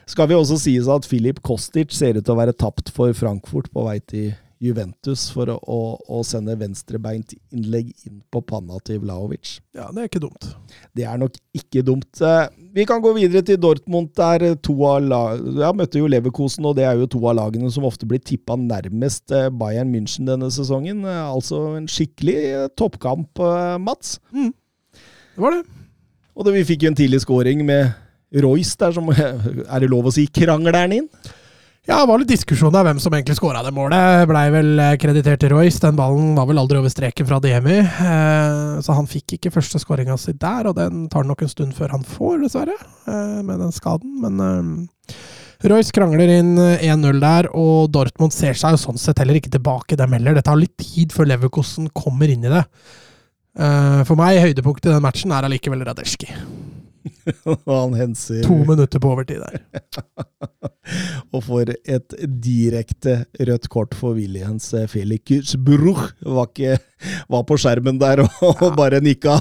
Skal 0.05 0.27
vi 0.29 0.35
også 0.37 0.59
sies 0.61 0.85
at 0.91 1.07
Filip 1.09 1.39
Kostic 1.41 1.89
ser 1.97 2.19
ut 2.19 2.27
til 2.27 2.35
å 2.35 2.37
være 2.37 2.53
tapt 2.53 2.91
for 2.93 3.09
Frankfurt 3.17 3.71
på 3.73 3.87
vei 3.87 3.95
til 4.05 4.35
Juventus 4.63 5.27
for 5.33 5.49
å, 5.51 5.55
å, 5.59 5.79
å 6.15 6.21
sende 6.25 6.55
venstrebeint 6.59 7.33
innlegg 7.53 7.89
inn 8.07 8.21
på 8.31 8.41
panna 8.47 8.77
til 8.87 9.01
Vlaovic. 9.03 9.57
Ja, 9.75 9.89
det 9.91 10.03
er 10.05 10.09
ikke 10.09 10.21
dumt. 10.23 10.47
Det 10.95 11.05
er 11.07 11.19
nok 11.21 11.35
ikke 11.55 11.83
dumt. 11.85 12.21
Eh, 12.23 12.45
Vi 12.75 12.85
kan 12.87 13.03
gå 13.03 13.11
videre 13.17 13.43
til 13.47 13.59
Dortmund, 13.61 14.13
der 14.15 14.55
to 14.63 14.75
av 14.87 15.03
lag, 15.03 15.43
ja, 15.59 15.71
møtte 15.75 15.99
jo 15.99 16.07
Leverkosen, 16.11 16.65
og 16.67 16.75
det 16.79 16.87
er 16.87 16.99
jo 16.99 17.07
to 17.11 17.21
av 17.27 17.37
lagene 17.39 17.71
som 17.71 17.87
ofte 17.87 18.07
blir 18.09 18.23
tippa 18.23 18.55
nærmest 18.59 19.31
eh, 19.35 19.49
Bayern 19.51 19.91
München 19.93 20.27
denne 20.31 20.51
sesongen. 20.53 21.03
Eh, 21.05 21.23
Altså 21.35 21.61
en 21.75 21.87
skikkelig 21.91 22.69
toppkamp, 22.79 23.41
Mats. 23.83 24.17
Mats. 24.31 24.53
Det 25.35 25.43
var 25.43 25.51
det. 25.57 25.63
Og 26.35 26.45
det, 26.47 26.53
vi 26.55 26.67
fikk 26.67 26.83
jo 26.85 26.91
en 26.91 26.97
tidlig 26.97 27.19
scoring 27.23 27.63
med 27.67 27.91
Royce 28.43 28.75
der, 28.79 28.91
som 28.95 29.07
Er 29.15 29.79
det 29.83 29.89
lov 29.91 30.07
å 30.09 30.13
si 30.15 30.25
krangleren 30.31 30.95
inn? 30.95 31.09
Ja, 31.85 31.99
det 32.01 32.09
var 32.09 32.17
litt 32.17 32.31
diskusjon 32.31 32.73
av 32.73 32.87
hvem 32.87 32.97
som 32.97 33.13
egentlig 33.13 33.35
skåra 33.37 33.59
det 33.61 33.69
målet. 33.75 34.23
Blei 34.25 34.47
vel 34.49 34.79
eh, 34.81 34.95
kreditert 34.97 35.43
til 35.43 35.51
Royce. 35.53 35.77
Den 35.83 35.99
ballen 35.99 36.31
var 36.33 36.47
vel 36.49 36.57
aldri 36.57 36.79
over 36.79 36.89
streken 36.89 37.27
fra 37.29 37.37
Diemi. 37.43 37.75
Eh, 37.77 38.79
så 38.81 38.95
han 38.97 39.05
fikk 39.05 39.35
ikke 39.37 39.51
første 39.53 39.77
skåringa 39.83 40.17
si 40.17 40.33
der, 40.33 40.65
og 40.65 40.79
den 40.79 41.05
tar 41.13 41.29
nok 41.29 41.45
en 41.45 41.51
stund 41.51 41.77
før 41.77 41.93
han 41.93 42.07
får, 42.09 42.39
dessverre. 42.41 42.79
Eh, 43.05 43.37
med 43.45 43.61
den 43.61 43.75
skaden. 43.75 44.17
Men 44.23 44.89
Royce 45.61 45.93
krangler 45.93 46.33
inn 46.39 46.55
eh, 46.57 46.89
1-0 46.89 47.21
der, 47.21 47.51
og 47.53 47.93
Dortmund 47.93 48.33
ser 48.33 48.57
seg 48.57 48.73
jo 48.73 48.81
sånn 48.87 49.01
sett 49.01 49.21
heller 49.21 49.37
ikke 49.37 49.53
tilbake 49.53 50.01
dem 50.01 50.17
heller. 50.17 50.33
Det 50.33 50.47
tar 50.49 50.57
litt 50.57 50.73
tid 50.81 51.13
før 51.13 51.29
Leverkosten 51.35 51.93
kommer 51.93 52.33
inn 52.33 52.49
i 52.49 52.55
det. 52.55 52.65
For 53.55 54.19
meg, 54.19 54.41
høydepunktet 54.41 54.89
i 54.89 54.97
den 54.97 55.05
matchen 55.05 55.31
er 55.31 55.45
allikevel 55.47 55.85
Radeski. 55.87 56.33
To 58.45 58.57
minutter 58.65 59.01
på 59.01 59.11
overtid 59.13 59.41
der. 59.43 59.59
og 61.33 61.43
får 61.45 61.73
et 61.85 62.15
direkte 62.43 63.17
rødt 63.39 63.69
kort 63.73 63.95
for 63.97 64.17
Williams 64.17 64.71
Felix 64.91 65.55
Bruch. 65.65 66.13
Var, 66.25 66.51
ikke, 66.51 66.77
var 67.31 67.43
på 67.47 67.57
skjermen 67.59 67.97
der 67.99 68.21
og, 68.23 68.41
og 68.53 68.75
bare 68.77 69.01
nikka. 69.03 69.37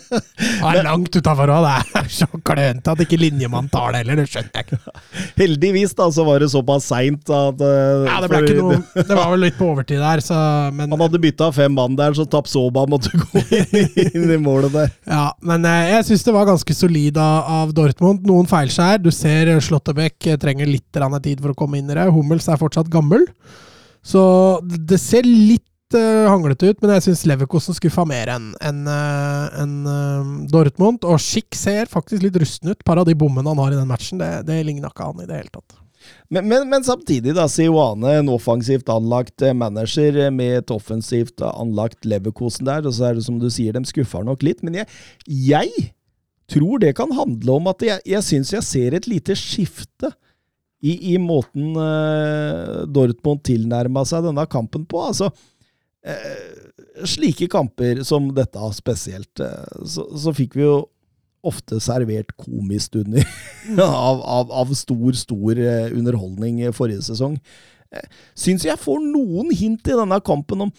Han 0.62 0.78
er 0.78 0.86
langt 0.86 1.14
utafor 1.14 1.50
òg. 1.54 1.66
Det 1.66 2.00
er 2.02 2.10
så 2.12 2.28
klønete 2.36 2.94
at 2.94 3.02
ikke 3.04 3.18
linjemannen 3.20 3.70
tar 3.72 3.94
det 3.94 4.02
heller. 4.02 4.22
Det 4.22 4.26
skjønner 4.32 4.58
jeg 4.58 4.66
ikke. 4.66 4.94
Heldigvis 5.42 5.94
da, 5.98 6.08
så 6.14 6.26
var 6.26 6.42
det 6.42 6.50
såpass 6.52 6.88
seint 6.90 7.30
at 7.34 7.62
eh, 7.64 8.06
Ja, 8.08 8.18
det 8.24 8.30
for- 8.32 8.48
noe 8.58 8.80
Det 8.96 9.18
var 9.18 9.30
vel 9.34 9.44
litt 9.46 9.58
på 9.58 9.68
overtid 9.72 10.02
der, 10.02 10.22
så 10.24 10.38
Men, 10.74 10.90
Han 10.94 11.04
hadde 11.06 11.22
bytta 11.22 11.50
fem 11.54 11.74
mann 11.78 11.96
der, 11.98 12.16
så 12.16 12.26
Tapsoba 12.28 12.84
måtte 12.90 13.12
gå 13.14 13.44
inn 13.60 14.34
i 14.34 14.40
målet 14.42 14.74
der. 14.74 14.92
ja, 15.08 15.28
men 15.44 15.66
eh, 15.68 15.92
jeg 15.94 16.08
syns 16.10 16.26
det 16.26 16.34
var 16.34 16.48
ganske 16.50 16.76
solid 16.76 17.18
av, 17.22 17.52
av 17.62 17.76
Dortmund. 17.76 18.26
Noen 18.28 18.48
feilskjær. 18.50 19.00
Du 19.02 19.10
ser 19.14 19.54
eh, 19.54 19.62
Slåttebekk 19.68 20.32
trenger 20.42 20.68
litt 20.68 20.86
tid 20.88 21.40
for 21.42 21.52
å 21.52 21.56
komme 21.58 21.78
inn 21.78 21.90
i 21.90 21.96
det. 21.96 22.08
Hummels 22.12 22.48
er 22.50 22.60
fortsatt 22.60 22.90
gammel. 22.92 23.26
Så 24.04 24.20
det 24.64 25.00
ser 25.02 25.26
litt 25.26 25.67
uh, 25.96 26.28
hanglete 26.28 26.72
ut, 26.72 26.78
men 26.82 26.94
jeg 26.96 27.06
syns 27.08 27.24
Leverkosen 27.30 27.76
skuffa 27.76 28.04
mer 28.08 28.32
enn 28.34 28.50
en, 28.64 28.80
eh, 28.92 29.58
enn, 29.62 29.74
eh, 29.88 30.30
Dortmund. 30.52 31.04
Og 31.08 31.20
Schick 31.22 31.56
ser 31.56 31.90
faktisk 31.90 32.24
litt 32.24 32.38
rusten 32.40 32.72
ut. 32.72 32.84
Par 32.84 33.00
av 33.00 33.06
de 33.08 33.16
bommene 33.18 33.48
han 33.48 33.60
har 33.62 33.72
i 33.72 33.80
den 33.80 33.90
matchen, 33.90 34.22
det, 34.22 34.46
det 34.48 34.62
ligna 34.66 34.92
ikke 34.92 35.10
han 35.10 35.22
i 35.22 35.28
det 35.28 35.42
hele 35.42 35.54
tatt. 35.54 35.78
Men, 36.28 36.48
men, 36.48 36.68
men 36.68 36.84
samtidig, 36.84 37.34
da, 37.36 37.46
Sioane, 37.50 38.18
en 38.20 38.30
offensivt 38.32 38.90
anlagt 38.92 39.42
eh, 39.42 39.56
manager 39.56 40.16
eh, 40.26 40.32
med 40.34 40.62
et 40.62 40.72
offensivt 40.74 41.42
eh, 41.42 41.60
anlagt 41.60 42.06
Leverkosen 42.08 42.68
der, 42.68 42.86
og 42.86 42.94
så 42.94 43.08
er 43.08 43.18
det 43.18 43.26
som 43.26 43.40
du 43.40 43.48
sier, 43.52 43.74
de 43.74 43.88
skuffer 43.88 44.26
nok 44.26 44.44
litt. 44.46 44.62
Men 44.66 44.82
jeg, 44.82 44.88
jeg 45.26 45.90
tror 46.52 46.80
det 46.84 46.94
kan 46.98 47.12
handle 47.16 47.58
om 47.58 47.70
at 47.72 47.84
jeg, 47.84 48.04
jeg 48.08 48.26
syns 48.26 48.54
jeg 48.54 48.66
ser 48.66 48.96
et 48.96 49.08
lite 49.10 49.36
skifte 49.38 50.12
i, 50.78 51.14
i 51.14 51.18
måten 51.18 51.74
uh, 51.74 52.84
Dortmund 52.86 53.42
tilnærma 53.46 54.04
seg 54.06 54.28
denne 54.28 54.44
kampen 54.50 54.84
på. 54.88 55.00
Altså, 55.10 55.32
eh, 55.32 55.56
slike 57.08 57.48
kamper 57.50 58.02
som 58.06 58.30
dette 58.34 58.70
spesielt, 58.76 59.40
eh, 59.40 59.82
så, 59.86 60.06
så 60.18 60.34
fikk 60.36 60.56
vi 60.58 60.66
jo 60.66 60.76
ofte 61.46 61.78
servert 61.82 62.32
komistunder 62.40 63.24
av, 63.78 64.22
av, 64.22 64.52
av 64.52 64.74
stor, 64.76 65.14
stor 65.18 65.58
eh, 65.62 65.90
underholdning 65.94 66.60
forrige 66.76 67.04
sesong. 67.06 67.38
Eh, 67.94 68.06
Syns 68.38 68.66
jeg 68.66 68.80
får 68.80 69.00
noen 69.04 69.52
hint 69.54 69.86
i 69.88 69.98
denne 69.98 70.20
kampen 70.24 70.66
om 70.66 70.74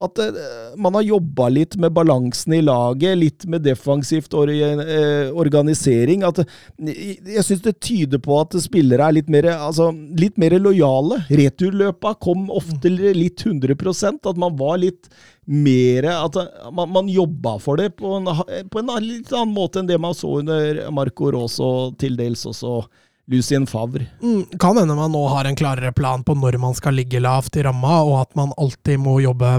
at 0.00 0.18
eh, 0.18 0.76
man 0.80 0.94
har 0.96 1.02
jobba 1.04 1.48
litt 1.52 1.76
med 1.76 1.92
balansen 1.92 2.54
i 2.56 2.62
laget, 2.64 3.18
litt 3.20 3.44
med 3.44 3.60
defensivt 3.66 4.32
or 4.34 4.48
eh, 4.48 5.28
organisering. 5.28 6.24
At, 6.24 6.40
eh, 6.40 7.18
jeg 7.34 7.44
syns 7.44 7.60
det 7.66 7.76
tyder 7.84 8.22
på 8.24 8.38
at 8.40 8.56
spillere 8.64 9.04
er 9.10 9.18
litt 9.18 9.28
mer, 9.32 9.50
altså, 9.58 9.90
litt 10.16 10.40
mer 10.40 10.56
lojale. 10.56 11.20
Returløpa 11.28 12.14
kom 12.22 12.48
ofte 12.54 12.88
litt 12.88 13.44
100% 13.44 14.30
at 14.30 14.40
man 14.40 14.56
var 14.56 14.80
litt 14.80 15.12
mer 15.50 16.06
At 16.12 16.36
man, 16.70 16.92
man 16.92 17.08
jobba 17.10 17.56
for 17.58 17.80
det 17.80 17.88
på 17.98 18.12
en, 18.20 18.28
på 18.70 18.78
en 18.78 18.90
litt 19.02 19.32
annen 19.32 19.54
måte 19.56 19.80
enn 19.80 19.88
det 19.88 19.96
man 19.98 20.14
så 20.14 20.36
under 20.38 20.84
Marco 20.94 21.32
Raas 21.32 21.56
og 21.64 21.96
til 21.98 22.14
dels 22.14 22.44
også 22.46 22.84
Lucien 23.30 23.66
Favre. 23.66 24.06
Mm, 24.22 24.44
kan 24.62 24.78
hende 24.78 24.94
man 24.94 25.10
nå 25.12 25.24
har 25.32 25.48
en 25.48 25.58
klarere 25.58 25.92
plan 25.96 26.22
på 26.26 26.36
når 26.38 26.58
man 26.62 26.76
skal 26.78 26.96
ligge 26.98 27.22
lavt 27.22 27.58
i 27.58 27.64
ramma, 27.66 28.00
og 28.06 28.16
at 28.20 28.38
man 28.38 28.54
alltid 28.58 29.02
må 29.02 29.18
jobbe 29.24 29.58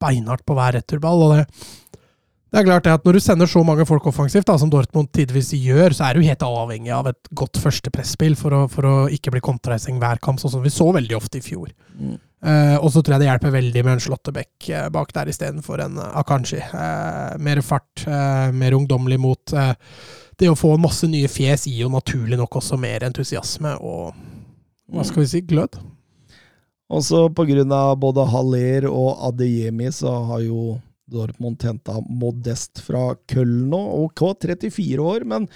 beinhardt 0.00 0.46
på 0.46 0.56
hver 0.58 0.78
returball. 0.78 1.24
og 1.26 1.34
det, 1.36 1.46
det 2.48 2.60
er 2.60 2.64
klart 2.64 2.86
det 2.86 2.94
at 2.96 3.04
Når 3.04 3.18
du 3.18 3.20
sender 3.20 3.50
så 3.50 3.60
mange 3.66 3.84
folk 3.88 4.06
offensivt, 4.08 4.46
da, 4.48 4.56
som 4.60 4.70
Dortmund 4.72 5.10
tidvis 5.12 5.52
gjør, 5.52 5.92
så 5.92 6.08
er 6.08 6.16
du 6.16 6.24
helt 6.24 6.44
avhengig 6.46 6.94
av 6.94 7.10
et 7.10 7.32
godt 7.36 7.60
førstepresspill 7.60 8.38
for 8.40 8.56
å, 8.56 8.62
for 8.72 8.88
å 8.88 8.94
ikke 9.12 9.34
bli 9.34 9.44
kontra 9.44 9.76
hver 9.76 10.22
kamp, 10.24 10.40
sånn 10.40 10.56
som 10.56 10.64
vi 10.64 10.72
så 10.72 10.88
veldig 10.96 11.18
ofte 11.18 11.42
i 11.42 11.44
fjor. 11.44 11.74
Mm. 11.98 12.16
Eh, 12.38 12.76
og 12.78 12.92
så 12.94 13.02
tror 13.02 13.16
jeg 13.16 13.24
det 13.24 13.28
hjelper 13.32 13.52
veldig 13.56 13.82
med 13.82 13.96
en 13.96 14.02
Slåttebekk 14.04 14.68
eh, 14.70 14.86
bak 14.94 15.10
der 15.16 15.30
istedenfor 15.32 15.82
en 15.82 15.98
eh, 15.98 16.16
Akanji. 16.20 16.60
Eh, 16.62 17.36
mer 17.42 17.60
fart, 17.66 18.06
eh, 18.06 18.48
mer 18.54 18.76
ungdommelig 18.78 19.18
mot. 19.20 19.52
Eh, 19.52 19.74
det 20.38 20.48
å 20.48 20.56
få 20.56 20.76
masse 20.80 21.08
nye 21.10 21.28
fjes 21.28 21.66
gir 21.66 21.82
jo 21.82 21.92
naturlig 21.92 22.38
nok 22.38 22.60
også 22.60 22.78
mer 22.78 23.04
entusiasme 23.08 23.74
og 23.82 24.14
hva 24.88 25.04
skal 25.04 25.24
vi 25.24 25.30
si, 25.34 25.42
glød. 25.44 25.76
Og 26.88 27.02
så 27.04 27.26
på 27.36 27.44
grunn 27.50 27.72
av 27.76 27.96
både 28.00 28.24
Haller 28.32 28.86
og 28.88 29.18
Adeyemi 29.28 29.90
så 29.92 30.12
har 30.30 30.40
jo 30.46 30.78
Dortmund 31.08 31.60
henta 31.64 31.98
Modest 32.08 32.80
fra 32.84 33.14
Köln 33.28 33.68
nå. 33.72 33.80
Ok, 34.06 34.22
34 34.44 34.98
år, 35.00 35.24
men 35.28 35.48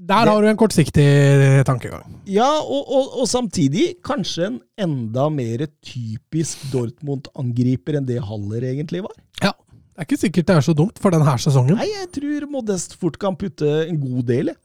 Der 0.00 0.24
Det- 0.24 0.32
har 0.32 0.40
du 0.42 0.48
en 0.48 0.56
kortsiktig 0.56 1.64
tankegang. 1.68 2.04
Ja, 2.24 2.48
og, 2.62 2.88
og, 2.88 3.18
og 3.20 3.26
samtidig 3.28 4.00
kanskje 4.02 4.46
en 4.46 4.60
enda 4.78 5.26
mer 5.28 5.66
typisk 5.84 6.56
Dortmund-angriper 6.72 7.98
enn 7.98 8.06
det 8.08 8.16
Haller 8.24 8.64
egentlig 8.64 9.02
var. 9.04 9.12
Ja. 9.42 9.52
Det 9.52 10.00
er 10.00 10.08
ikke 10.08 10.20
sikkert 10.22 10.46
det 10.48 10.56
er 10.56 10.64
så 10.64 10.74
dumt 10.78 10.96
for 10.98 11.12
denne 11.12 11.34
sesongen. 11.36 11.76
Nei, 11.76 11.90
jeg 11.92 12.08
tror 12.16 12.46
Modest 12.48 12.94
fort 12.96 13.18
kan 13.20 13.36
putte 13.36 13.68
en 13.90 14.00
god 14.00 14.24
del 14.30 14.48
i. 14.54 14.56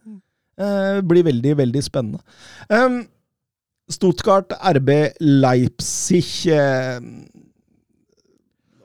Eh, 0.55 1.01
blir 1.03 1.25
veldig, 1.27 1.57
veldig 1.59 1.83
spennende. 1.83 2.21
Um, 2.71 3.01
Stuttgart, 3.91 4.53
RB 4.75 4.89
Leipzig 5.19 6.47
eh, 6.49 6.97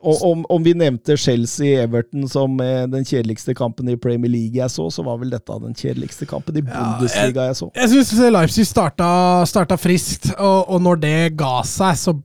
om, 0.01 0.45
om 0.49 0.63
vi 0.63 0.73
nevnte 0.73 1.17
Chelsea-Everton 1.17 2.27
som 2.29 2.59
eh, 2.61 2.83
den 2.89 3.05
kjedeligste 3.05 3.53
kampen 3.57 3.89
i 3.89 3.97
Premier 3.97 4.31
League 4.31 4.57
jeg 4.57 4.73
så, 4.73 4.87
så 4.93 5.05
var 5.05 5.19
vel 5.21 5.33
dette 5.33 5.57
den 5.61 5.77
kjedeligste 5.77 6.25
kampen 6.29 6.57
i 6.57 6.65
Bundesliga 6.65 7.49
jeg 7.49 7.59
så. 7.61 7.69
Jeg 7.77 7.93
syns 7.93 8.13
Leipzig 8.33 8.67
starta, 8.69 9.11
starta 9.49 9.77
friskt, 9.81 10.31
og, 10.37 10.69
og 10.69 10.81
når 10.85 11.01
det 11.05 11.15
ga 11.39 11.61
seg, 11.67 11.97
så 12.01 12.15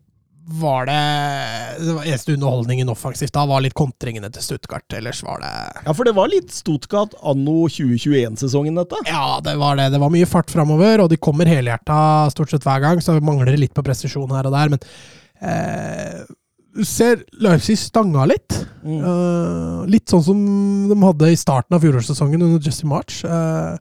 var 0.48 0.86
det 0.86 1.86
Det 1.86 1.92
var 1.92 2.04
eneste 2.06 2.34
underholdningen 2.36 2.88
offensivt 2.88 3.34
da 3.34 3.42
var 3.50 3.64
litt 3.64 3.74
kontringene 3.74 4.30
til 4.32 4.44
Stuttgart. 4.44 4.86
Ellers 4.94 5.22
var 5.26 5.42
det 5.42 5.52
Ja, 5.82 5.92
for 5.92 6.06
det 6.06 6.14
var 6.14 6.30
litt 6.30 6.54
Stuttgart 6.54 7.16
anno 7.26 7.66
2021-sesongen, 7.66 8.78
dette. 8.78 9.00
Ja, 9.10 9.40
det 9.42 9.56
var 9.58 9.76
det. 9.80 9.90
Det 9.94 10.00
var 10.02 10.12
mye 10.14 10.28
fart 10.30 10.52
framover, 10.52 11.02
og 11.02 11.10
de 11.10 11.18
kommer 11.18 11.50
helhjerta 11.50 11.98
stort 12.34 12.54
sett 12.54 12.66
hver 12.66 12.84
gang, 12.84 13.02
så 13.02 13.18
mangler 13.18 13.50
det 13.52 13.64
litt 13.64 13.74
på 13.76 13.84
presisjon 13.86 14.30
her 14.36 14.46
og 14.46 14.54
der, 14.54 14.72
men 14.76 14.86
eh, 15.42 16.22
ser 16.86 17.26
Leipzig 17.42 17.78
stanga 17.82 18.28
litt. 18.30 18.60
Mm. 18.86 19.02
Eh, 19.02 19.82
litt 19.96 20.14
sånn 20.14 20.24
som 20.30 20.46
de 20.92 21.00
hadde 21.02 21.34
i 21.34 21.42
starten 21.42 21.74
av 21.74 21.82
fjorårssesongen 21.82 22.46
under 22.46 22.62
Jesse 22.62 22.86
March. 22.86 23.24
Eh, 23.26 23.76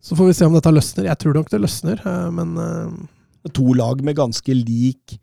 så 0.00 0.16
får 0.16 0.32
vi 0.32 0.40
se 0.40 0.48
om 0.48 0.56
dette 0.56 0.72
løsner. 0.72 1.10
Jeg 1.10 1.20
tror 1.20 1.36
nok 1.36 1.52
det 1.52 1.60
løsner, 1.60 2.00
eh, 2.08 2.26
men 2.40 2.58
eh, 2.64 2.90
To 3.54 3.72
lag 3.72 4.00
med 4.04 4.16
ganske 4.18 4.52
lik 4.52 5.14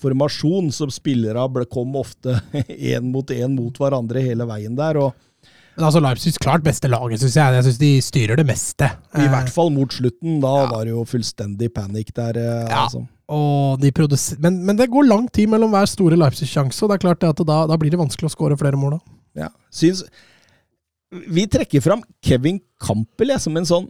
formasjon, 0.00 0.70
som 0.74 0.90
spillere 0.92 1.44
ble, 1.52 1.66
kom 1.70 1.94
ofte 2.00 2.38
én 2.92 3.10
mot 3.12 3.30
én 3.34 3.52
mot 3.56 3.76
hverandre 3.80 4.22
hele 4.24 4.46
veien 4.48 4.76
der. 4.78 4.98
og 5.06 5.26
men 5.76 5.86
altså 5.86 6.00
Leipzigs 6.02 6.36
klart 6.42 6.64
beste 6.66 6.88
laget, 6.90 7.20
syns 7.22 7.36
jeg. 7.38 7.54
Jeg 7.56 7.64
syns 7.64 7.78
de 7.80 7.88
styrer 8.04 8.36
det 8.36 8.44
meste. 8.44 8.84
I 9.16 9.22
Eh, 9.22 9.28
hvert 9.32 9.48
fall 9.54 9.70
mot 9.72 9.88
slutten. 9.94 10.40
Da 10.42 10.50
ja. 10.58 10.66
var 10.68 10.84
det 10.84 10.90
jo 10.92 11.04
fullstendig 11.08 11.70
panikk 11.72 12.10
der. 12.12 12.36
eh, 12.36 12.66
Ja. 12.68 12.82
Altså. 12.84 13.06
de 13.80 13.92
men, 14.42 14.58
men 14.66 14.76
det 14.76 14.90
går 14.90 15.06
lang 15.06 15.28
tid 15.30 15.48
mellom 15.48 15.70
hver 15.70 15.86
store 15.88 16.18
Leipzig-sjanse, 16.18 16.82
og 16.82 16.90
det 16.90 16.98
er 16.98 17.04
klart 17.06 17.24
at 17.24 17.40
da, 17.46 17.60
da 17.70 17.76
blir 17.80 17.94
det 17.94 18.00
vanskelig 18.02 18.28
å 18.28 18.34
skåre 18.34 18.58
flere 18.58 18.76
mål. 18.76 18.98
da. 18.98 19.44
Ja. 19.46 19.48
Syns 19.70 20.02
Vi 21.30 21.46
trekker 21.46 21.80
fram 21.82 22.02
Kevin 22.22 22.60
Campbell 22.82 23.32
jeg, 23.32 23.40
som 23.40 23.56
en 23.56 23.64
sånn 23.70 23.88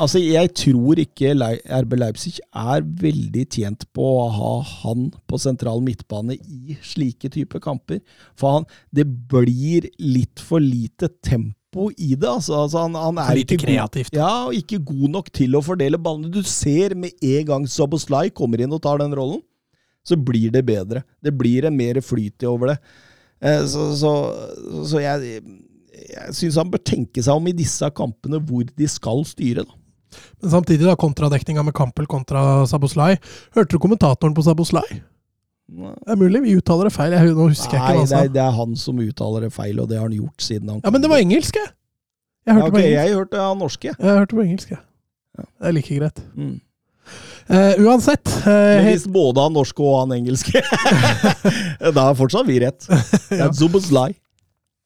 Altså, 0.00 0.20
jeg 0.22 0.48
tror 0.56 1.00
ikke 1.02 1.34
RB 1.36 1.94
Leipzig 2.00 2.38
er 2.56 2.84
veldig 3.02 3.44
tjent 3.52 3.84
på 3.94 4.06
å 4.16 4.28
ha 4.32 4.52
han 4.80 5.10
på 5.28 5.40
sentral 5.42 5.82
midtbane 5.84 6.38
i 6.38 6.76
slike 6.86 7.28
typer 7.34 7.60
kamper. 7.62 8.00
For 8.38 8.56
han, 8.58 8.68
det 8.94 9.04
blir 9.30 9.90
litt 10.00 10.40
for 10.40 10.64
lite 10.64 11.10
tempo 11.20 11.90
i 11.98 12.14
det. 12.14 12.30
Altså, 12.30 12.62
altså 12.62 12.86
han, 12.86 12.96
han 12.96 13.20
er 13.20 13.28
For 13.28 13.42
lite 13.42 13.60
kreativt. 13.60 14.14
God, 14.14 14.22
ja, 14.22 14.30
og 14.48 14.56
ikke 14.56 14.80
god 14.88 15.14
nok 15.18 15.30
til 15.36 15.58
å 15.58 15.64
fordele 15.66 16.00
ballene. 16.00 16.32
Du 16.32 16.40
ser 16.48 16.96
med 16.96 17.12
en 17.20 17.46
gang 17.52 17.68
Soboslai 17.68 18.30
kommer 18.32 18.64
inn 18.64 18.72
og 18.72 18.82
tar 18.86 19.02
den 19.04 19.12
rollen, 19.18 19.44
så 20.06 20.16
blir 20.16 20.48
det 20.54 20.64
bedre. 20.64 21.04
Det 21.20 21.34
blir 21.36 21.68
en 21.68 21.76
mer 21.76 22.00
flyt 22.00 22.48
over 22.48 22.72
det. 22.72 22.78
Eh, 23.44 23.66
Så, 23.68 23.90
så, 24.00 24.14
så 24.88 25.04
jeg, 25.04 25.42
jeg 25.98 26.36
syns 26.38 26.58
han 26.60 26.70
bør 26.72 26.82
tenke 26.86 27.22
seg 27.24 27.36
om 27.38 27.50
i 27.50 27.56
disse 27.56 27.88
kampene 27.96 28.40
hvor 28.44 28.64
de 28.68 28.88
skal 28.90 29.24
styre. 29.28 29.64
Da. 29.66 29.78
Men 30.40 30.52
samtidig, 30.56 30.86
da, 30.86 30.96
kontradekninga 30.98 31.64
med 31.66 31.76
Kampel 31.76 32.08
kontra 32.08 32.64
Saboslai. 32.70 33.16
Hørte 33.56 33.74
du 33.74 33.82
kommentatoren 33.82 34.36
på 34.36 34.44
Saboslai? 34.46 34.86
Det 35.68 36.14
er 36.14 36.16
mulig 36.16 36.40
vi 36.46 36.54
uttaler 36.56 36.88
det 36.88 36.94
feil. 36.94 37.12
Jeg, 37.12 37.34
nå 37.36 37.48
husker 37.50 37.76
jeg 37.76 37.82
Nei, 37.82 37.88
ikke 37.88 37.98
hva 37.98 38.04
han 38.04 38.12
det 38.12 38.20
er, 38.20 38.30
det 38.36 38.44
er 38.44 38.54
han 38.56 38.78
som 38.80 39.02
uttaler 39.04 39.44
det 39.44 39.50
feil, 39.52 39.82
og 39.82 39.90
det 39.90 39.98
har 39.98 40.06
han 40.06 40.16
gjort 40.16 40.44
siden 40.46 40.70
han 40.72 40.80
Ja, 40.80 40.92
men 40.94 41.04
det 41.04 41.10
var 41.12 41.20
engelsk, 41.20 41.58
jeg. 41.60 41.74
Jeg 42.48 42.54
Ja, 42.54 42.62
okay, 42.62 42.70
på 42.70 42.80
engelsk. 42.80 42.94
jeg 42.94 43.18
hørte 43.18 43.42
han 43.42 43.60
norske. 43.60 43.92
Jeg 43.92 44.22
hørte 44.22 44.38
på 44.38 44.46
engelsk, 44.46 44.70
jeg. 44.72 44.80
Det 45.38 45.68
er 45.68 45.76
like 45.76 45.98
greit. 46.00 46.22
Mm. 46.34 46.56
Uh, 47.48 47.74
uansett 47.86 48.28
uh, 48.44 48.48
Men 48.52 48.88
hvis 48.90 49.06
både 49.08 49.40
han 49.40 49.54
norske 49.56 49.80
og 49.80 49.94
han 50.02 50.10
engelske 50.18 50.60
Da 51.96 52.02
er 52.10 52.18
fortsatt 52.18 52.44
vi 52.44 52.58
rett. 52.60 52.84
Er 53.32 53.52
Zuboslai. 53.56 54.10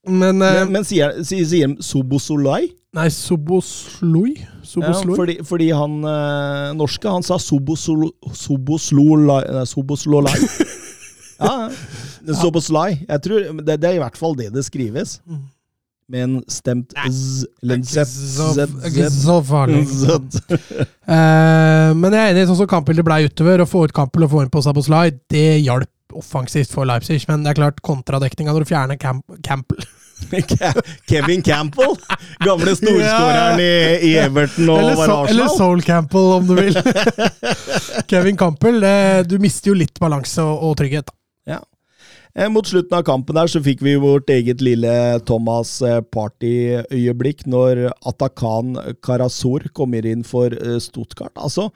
Men, 0.08 0.42
eh, 0.42 0.54
Men, 0.64 0.72
men 0.78 0.84
sier, 0.86 1.12
sier, 1.22 1.44
sier 1.46 1.70
de 1.70 1.84
Sobosolai? 1.86 2.72
Nei, 2.92 3.06
Sobosloi? 3.14 4.32
Ja, 4.76 4.90
fordi, 5.16 5.36
fordi 5.46 5.68
han 5.72 5.94
eh, 6.04 6.72
norske, 6.76 7.08
han 7.08 7.24
sa 7.24 7.38
Sobosolo- 7.40 8.12
Soboslolai 8.36 9.64
Soboslolai. 9.68 10.34
ja, 11.40 11.54
ja. 11.68 12.34
Soboslai. 12.38 12.98
Jeg 13.08 13.22
tror, 13.24 13.46
det, 13.62 13.78
det 13.82 13.88
er 13.90 13.96
i 13.98 14.02
hvert 14.02 14.18
fall 14.18 14.36
det 14.38 14.50
det 14.54 14.64
skrives. 14.66 15.16
Med 16.12 16.24
en 16.26 16.34
stemt 16.50 16.92
z, 17.08 17.46
eller 17.62 17.78
en 17.78 17.86
z, 17.86 18.04
så, 18.36 18.66
ikke 18.90 19.08
så 19.14 19.38
farlig. 19.46 19.86
z. 19.88 20.18
Eh, 21.06 21.90
men 21.96 22.12
jeg 22.12 22.20
er 22.20 22.34
enig, 22.34 22.46
sånn 22.50 22.60
som 22.64 22.68
kampbildet 22.70 23.06
ble 23.06 23.22
utover, 23.30 23.62
å 23.64 23.68
få 23.70 23.86
ut 23.86 23.94
Kampel 23.96 24.26
og 24.26 24.34
få 24.34 24.42
inn 24.44 24.52
på 24.52 24.62
Saboslai, 24.66 25.12
det 25.32 25.46
hjalp 25.62 25.88
offensivt 26.18 26.72
for 26.72 26.88
Leipzig. 26.88 27.22
Men 27.28 27.44
det 27.44 27.52
er 27.52 27.60
klart, 27.62 27.82
kontradekninga 27.84 28.54
når 28.54 28.64
du 28.64 28.72
fjerner 28.72 29.00
Camp 29.00 29.24
Campbell 29.46 29.84
Kevin 31.10 31.42
Campbell, 31.42 31.96
gamle 32.44 32.76
storskåreren 32.78 33.58
i, 33.58 33.72
i 34.06 34.12
Everton 34.22 34.68
og 34.70 34.78
eller, 34.78 35.00
so, 35.00 35.16
eller 35.32 35.48
Soul 35.50 35.82
Campbell, 35.82 36.28
om 36.36 36.46
du 36.46 36.54
vil. 36.54 36.78
Kevin 38.10 38.38
Campbell, 38.38 38.80
det, 38.84 38.94
du 39.30 39.38
mister 39.42 39.72
jo 39.72 39.78
litt 39.80 39.98
balanse 40.02 40.44
og, 40.44 40.62
og 40.68 40.76
trygghet. 40.78 41.10
da. 41.10 41.16
Ja. 41.56 41.60
Eh, 42.34 42.48
Mot 42.48 42.66
slutten 42.68 42.96
av 42.96 43.04
kampen 43.08 43.36
der 43.36 43.50
så 43.50 43.60
fikk 43.64 43.82
vi 43.84 43.96
vårt 44.00 44.30
eget 44.32 44.62
lille 44.64 44.92
Thomas 45.28 45.74
eh, 45.84 46.00
Party-øyeblikk 46.14 47.44
når 47.50 47.88
Atakan 48.08 48.76
Karasor 49.04 49.66
kommer 49.76 50.06
inn 50.08 50.22
for 50.24 50.54
eh, 50.54 50.78
Stuttgart. 50.80 51.34
Altså, 51.36 51.68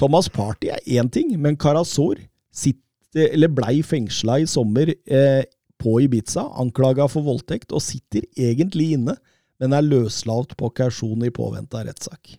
Thomas 0.00 0.30
Party 0.32 0.70
er 0.72 0.80
én 0.86 1.10
ting, 1.12 1.34
men 1.40 1.58
Karasor 1.60 2.22
sitter, 2.54 2.80
eller 3.16 3.52
blei 3.52 3.80
fengsla 3.86 4.38
i 4.42 4.46
sommer 4.48 4.92
eh, 4.92 5.42
på 5.82 5.96
Ibiza, 6.04 6.44
anklaga 6.62 7.08
for 7.10 7.26
voldtekt, 7.26 7.74
og 7.74 7.82
sitter 7.84 8.24
egentlig 8.38 8.92
inne, 8.96 9.16
men 9.62 9.74
er 9.76 9.84
løslatt 9.86 10.56
på 10.58 10.70
kausjon 10.74 11.26
i 11.26 11.32
påvente 11.34 11.78
av 11.78 11.88
rettssak. 11.88 12.36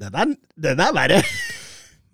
Den 0.00 0.16
er, 0.16 0.34
den 0.66 0.82
er 0.84 0.96
verre! 0.96 1.22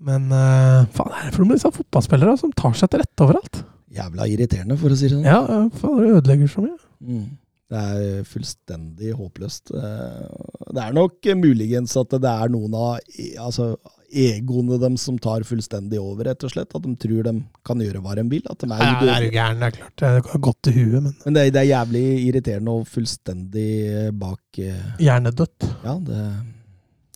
Men 0.02 0.24
uh, 0.34 0.82
faen, 0.90 1.12
er 1.14 1.28
det 1.28 1.36
for 1.36 1.44
noen 1.44 1.54
disse 1.54 1.70
fotballspillere 1.70 2.32
som 2.40 2.50
tar 2.58 2.72
seg 2.74 2.90
til 2.90 3.02
rette 3.04 3.22
overalt? 3.22 3.60
Jævla 3.94 4.26
irriterende, 4.26 4.74
for 4.80 4.90
å 4.90 4.96
si 4.98 5.06
det 5.06 5.12
sånn. 5.12 5.28
Ja, 5.28 5.42
eh, 5.46 5.68
faen, 5.78 6.00
det 6.00 6.16
ødelegger 6.16 6.50
så 6.50 6.64
mye. 6.64 6.78
Mm. 7.06 7.26
Det 7.72 7.82
er 7.92 8.24
fullstendig 8.28 9.12
håpløst. 9.16 9.70
Eh, 9.78 10.48
Det 10.74 10.82
er 10.82 10.96
nok 10.96 11.28
eh, 11.28 11.38
muligens 11.38 11.94
at 12.00 12.16
det 12.18 12.32
er 12.32 12.50
noen 12.52 12.74
av 12.74 12.98
altså, 13.46 13.68
egoene 14.12 14.78
dem 14.82 14.96
som 15.00 15.16
tar 15.18 15.44
fullstendig 15.48 15.98
over, 16.00 16.26
rett 16.28 16.44
og 16.44 16.52
slett. 16.52 16.74
At 16.76 16.84
de 16.84 16.94
tror 17.00 17.26
de 17.26 17.34
kan 17.66 17.80
gjøre 17.82 18.02
hva 18.04 18.16
de 18.18 18.24
vil. 18.30 18.42
At 18.50 18.60
de 18.62 18.68
er 18.70 18.82
Ja, 18.84 18.94
det 19.00 19.12
er 19.16 19.26
jo 19.26 19.34
gæren, 19.34 19.60
det 19.62 19.68
er 19.68 19.76
klart. 19.78 19.94
Det 20.02 20.08
er 20.36 20.42
godt 20.48 20.58
til 20.62 20.76
huet, 20.78 21.02
men 21.02 21.14
Men 21.24 21.34
det, 21.38 21.44
det 21.54 21.60
er 21.62 21.70
jævlig 21.72 22.04
irriterende 22.28 22.70
og 22.80 22.88
fullstendig 22.88 23.68
eh, 23.88 24.10
bak 24.12 24.58
eh, 24.58 24.82
hjernedødt. 25.00 25.70
Ja, 25.84 25.98
det 26.08 26.24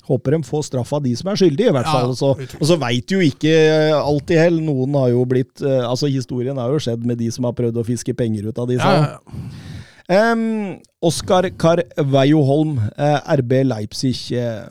Håper 0.07 0.37
de 0.37 0.39
får 0.47 0.63
straff 0.69 0.93
av 0.95 1.01
de 1.03 1.17
som 1.19 1.27
er 1.33 1.39
skyldige, 1.41 1.73
i 1.73 1.75
hvert 1.75 1.89
Ja, 1.89 1.97
fall. 1.99 2.13
Så, 2.15 2.29
og 2.61 2.67
så 2.69 2.77
veit 2.79 3.11
jo 3.11 3.19
ikke 3.19 3.51
alt 3.99 4.31
i 4.31 4.37
hell. 4.39 4.61
Noen 4.63 4.95
har 4.95 5.09
jo 5.11 5.25
blitt 5.27 5.59
eh, 5.67 5.83
Altså, 5.83 6.07
historien 6.07 6.57
har 6.63 6.71
jo 6.71 6.79
skjedd 6.79 7.03
med 7.03 7.19
de 7.19 7.27
som 7.35 7.49
har 7.49 7.57
prøvd 7.59 7.81
å 7.83 7.85
fiske 7.89 8.15
penger 8.15 8.47
ut 8.47 8.59
av 8.63 8.69
disse. 8.71 8.87
Ja, 8.87 9.03
ja, 9.03 9.19
ja. 9.19 10.33
Um, 10.33 10.77
Oskar 11.03 11.49
Carveio 11.59 12.45
Holm, 12.47 12.77
uh, 12.95 13.19
RB 13.35 13.65
Leipzig. 13.67 14.15
Eh, 14.39 14.69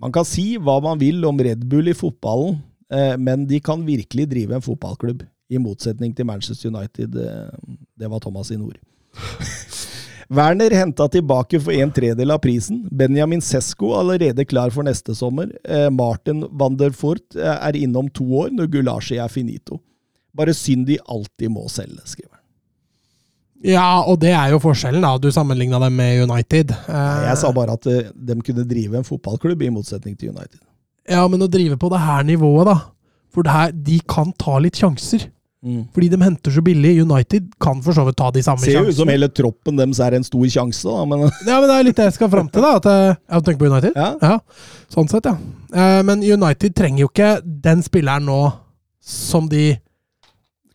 man 0.00 0.12
kan 0.12 0.26
si 0.28 0.54
hva 0.60 0.78
man 0.84 1.00
vil 1.00 1.24
om 1.28 1.38
Red 1.40 1.64
Bull 1.70 1.88
i 1.88 1.96
fotballen, 1.96 2.58
eh, 2.92 3.14
men 3.16 3.46
de 3.48 3.60
kan 3.60 3.84
virkelig 3.86 4.28
drive 4.30 4.56
en 4.56 4.64
fotballklubb. 4.64 5.24
I 5.48 5.60
motsetning 5.62 6.10
til 6.16 6.26
Manchester 6.26 6.72
United. 6.72 7.16
Eh, 7.16 7.76
det 7.98 8.10
var 8.10 8.20
Thomas 8.20 8.50
sine 8.50 8.66
ord. 8.66 8.78
Werner 10.36 10.74
henta 10.74 11.06
tilbake 11.08 11.60
for 11.62 11.70
en 11.70 11.92
tredel 11.94 12.34
av 12.34 12.40
prisen. 12.42 12.82
Benjamin 12.90 13.40
Sesko 13.40 13.92
er 13.92 14.00
allerede 14.00 14.46
klar 14.48 14.74
for 14.74 14.86
neste 14.86 15.14
sommer. 15.14 15.52
Eh, 15.62 15.86
Martin 15.94 16.42
van 16.50 16.76
der 16.76 16.90
Fort 16.90 17.38
er 17.38 17.78
innom 17.78 18.10
to 18.10 18.26
år 18.42 18.50
når 18.54 18.72
Gulashi 18.74 19.20
er 19.22 19.30
finito. 19.30 19.78
Bare 20.36 20.52
synd 20.54 20.88
de 20.90 20.98
alltid 21.06 21.54
må 21.54 21.68
selge, 21.72 22.02
skriver 22.04 22.34
han. 22.34 22.35
Ja, 23.64 24.02
og 24.04 24.18
det 24.20 24.32
er 24.36 24.50
jo 24.52 24.58
forskjellen, 24.62 25.02
da. 25.04 25.14
Du 25.18 25.30
sammenligna 25.32 25.78
dem 25.82 25.96
med 25.96 26.24
United. 26.30 26.70
Eh, 26.74 26.92
Nei, 26.92 27.28
Jeg 27.30 27.38
sa 27.40 27.52
bare 27.56 27.76
at 27.78 27.86
eh, 27.90 28.10
de 28.14 28.36
kunne 28.44 28.66
drive 28.68 28.98
en 29.00 29.06
fotballklubb, 29.06 29.62
i 29.62 29.70
motsetning 29.72 30.16
til 30.18 30.30
United. 30.34 30.60
Ja, 31.08 31.22
men 31.30 31.40
å 31.42 31.48
drive 31.50 31.78
på 31.78 31.88
det 31.92 32.02
her 32.02 32.26
nivået, 32.26 32.66
da. 32.68 32.76
For 33.32 33.46
det 33.46 33.52
her, 33.54 33.72
de 33.72 34.00
kan 34.08 34.32
ta 34.38 34.58
litt 34.62 34.76
sjanser. 34.80 35.30
Fordi 35.66 36.06
de 36.12 36.18
henter 36.22 36.52
så 36.54 36.62
billig. 36.62 36.92
United 37.02 37.48
kan 37.58 37.80
for 37.82 37.96
så 37.96 38.04
vidt 38.06 38.14
ta 38.20 38.28
de 38.30 38.42
samme 38.44 38.62
Ser 38.62 38.76
jo 38.76 38.92
ut 38.92 38.94
som 39.00 39.08
hele 39.10 39.26
troppen 39.34 39.74
deres 39.80 39.98
er 40.04 40.14
en 40.14 40.22
stor 40.22 40.44
sjanse, 40.52 40.84
da, 40.86 41.02
men 41.10 41.24
Ja, 41.48 41.56
men 41.58 41.66
det 41.66 41.74
er 41.78 41.86
litt 41.88 41.96
det 41.98 42.06
jeg 42.06 42.14
skal 42.20 42.30
fram 42.30 42.46
til, 42.52 42.62
da. 42.62 42.76
At, 42.78 42.86
jeg 42.86 43.16
ja, 43.18 43.40
tenker 43.48 43.58
på 43.64 43.70
United? 43.72 43.96
ja. 43.98 44.36
Sånn 44.94 45.10
sett, 45.10 45.26
ja. 45.26 45.34
Eh, 45.74 46.02
Men 46.06 46.22
United 46.22 46.76
trenger 46.78 47.02
jo 47.02 47.10
ikke 47.10 47.32
den 47.42 47.82
spilleren 47.82 48.28
nå 48.28 48.38
som 49.02 49.48
de 49.50 49.72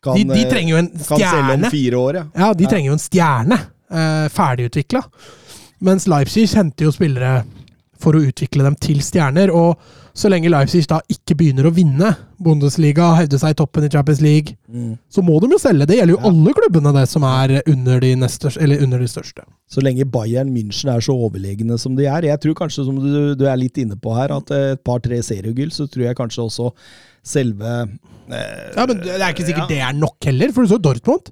Kan, 0.02 0.18
De, 0.18 0.23
de 0.34 0.41
eh, 0.41 0.49
trenger 0.49 0.72
jo 0.73 0.78
en 0.82 0.90
om 0.91 1.03
stjerne. 1.06 1.69
år, 1.98 2.15
ja. 2.15 2.26
Ja, 2.36 2.53
de 2.57 2.65
trenger 2.65 2.88
jo 2.88 2.94
en 2.98 3.03
stjerne. 3.03 3.57
Eh, 3.91 4.28
ferdigutvikla. 4.34 5.02
Mens 5.86 6.07
Leipzig 6.07 6.48
henter 6.56 6.88
jo 6.88 6.91
spillere 6.95 7.44
for 8.02 8.18
å 8.18 8.22
utvikle 8.26 8.65
dem 8.68 8.76
til 8.82 8.99
stjerner. 9.06 9.52
Og 9.53 9.78
så 10.18 10.28
lenge 10.28 10.49
Leipzig 10.52 10.84
da 10.91 10.98
ikke 11.11 11.38
begynner 11.40 11.69
å 11.69 11.72
vinne 11.73 12.10
Bundesliga, 12.41 13.11
hevde 13.15 13.38
seg 13.40 13.53
i 13.53 13.57
toppen 13.61 13.86
i 13.86 13.90
Champions 13.94 14.19
League, 14.26 14.56
så 15.14 15.22
må 15.23 15.38
de 15.44 15.52
jo 15.53 15.60
selge. 15.61 15.86
Det 15.88 15.99
gjelder 15.99 16.15
jo 16.15 16.19
Ja. 16.22 16.30
alle 16.32 16.53
klubbene 16.57 16.94
det 16.98 17.06
som 17.11 17.23
er 17.28 17.53
under 17.69 17.99
de, 18.03 18.15
neste, 18.19 18.52
eller 18.60 18.82
under 18.84 18.99
de 18.99 19.07
største. 19.07 19.45
Så 19.72 19.80
lenge 19.86 20.03
Bayern 20.11 20.49
München 20.52 20.90
er 20.91 20.99
så 21.06 21.14
overlegne 21.15 21.78
som 21.80 21.95
de 21.95 22.10
er. 22.10 22.28
Jeg 22.28 22.41
tror 22.44 22.57
kanskje, 22.65 22.86
som 22.90 22.98
du, 22.99 23.36
du 23.40 23.45
er 23.48 23.56
litt 23.61 23.78
inne 23.78 23.95
på 23.95 24.15
her, 24.18 24.34
at 24.36 24.52
eh, 24.52 24.72
et 24.76 24.84
par-tre 24.84 25.22
seriegull, 25.23 25.72
så 25.72 25.88
tror 25.88 26.10
jeg 26.10 26.18
kanskje 26.19 26.44
også 26.49 26.72
selve 27.23 27.69
eh, 28.32 28.72
Ja, 28.76 28.86
men 28.90 28.98
Det 29.06 29.15
er 29.22 29.30
ikke 29.32 29.45
sikkert 29.48 29.69
ja. 29.69 29.72
det 29.72 29.80
er 29.86 29.94
nok 30.02 30.18
heller, 30.28 30.52
for 30.52 30.65
du 30.65 30.73
så 30.73 30.82
Dortmund. 30.82 31.32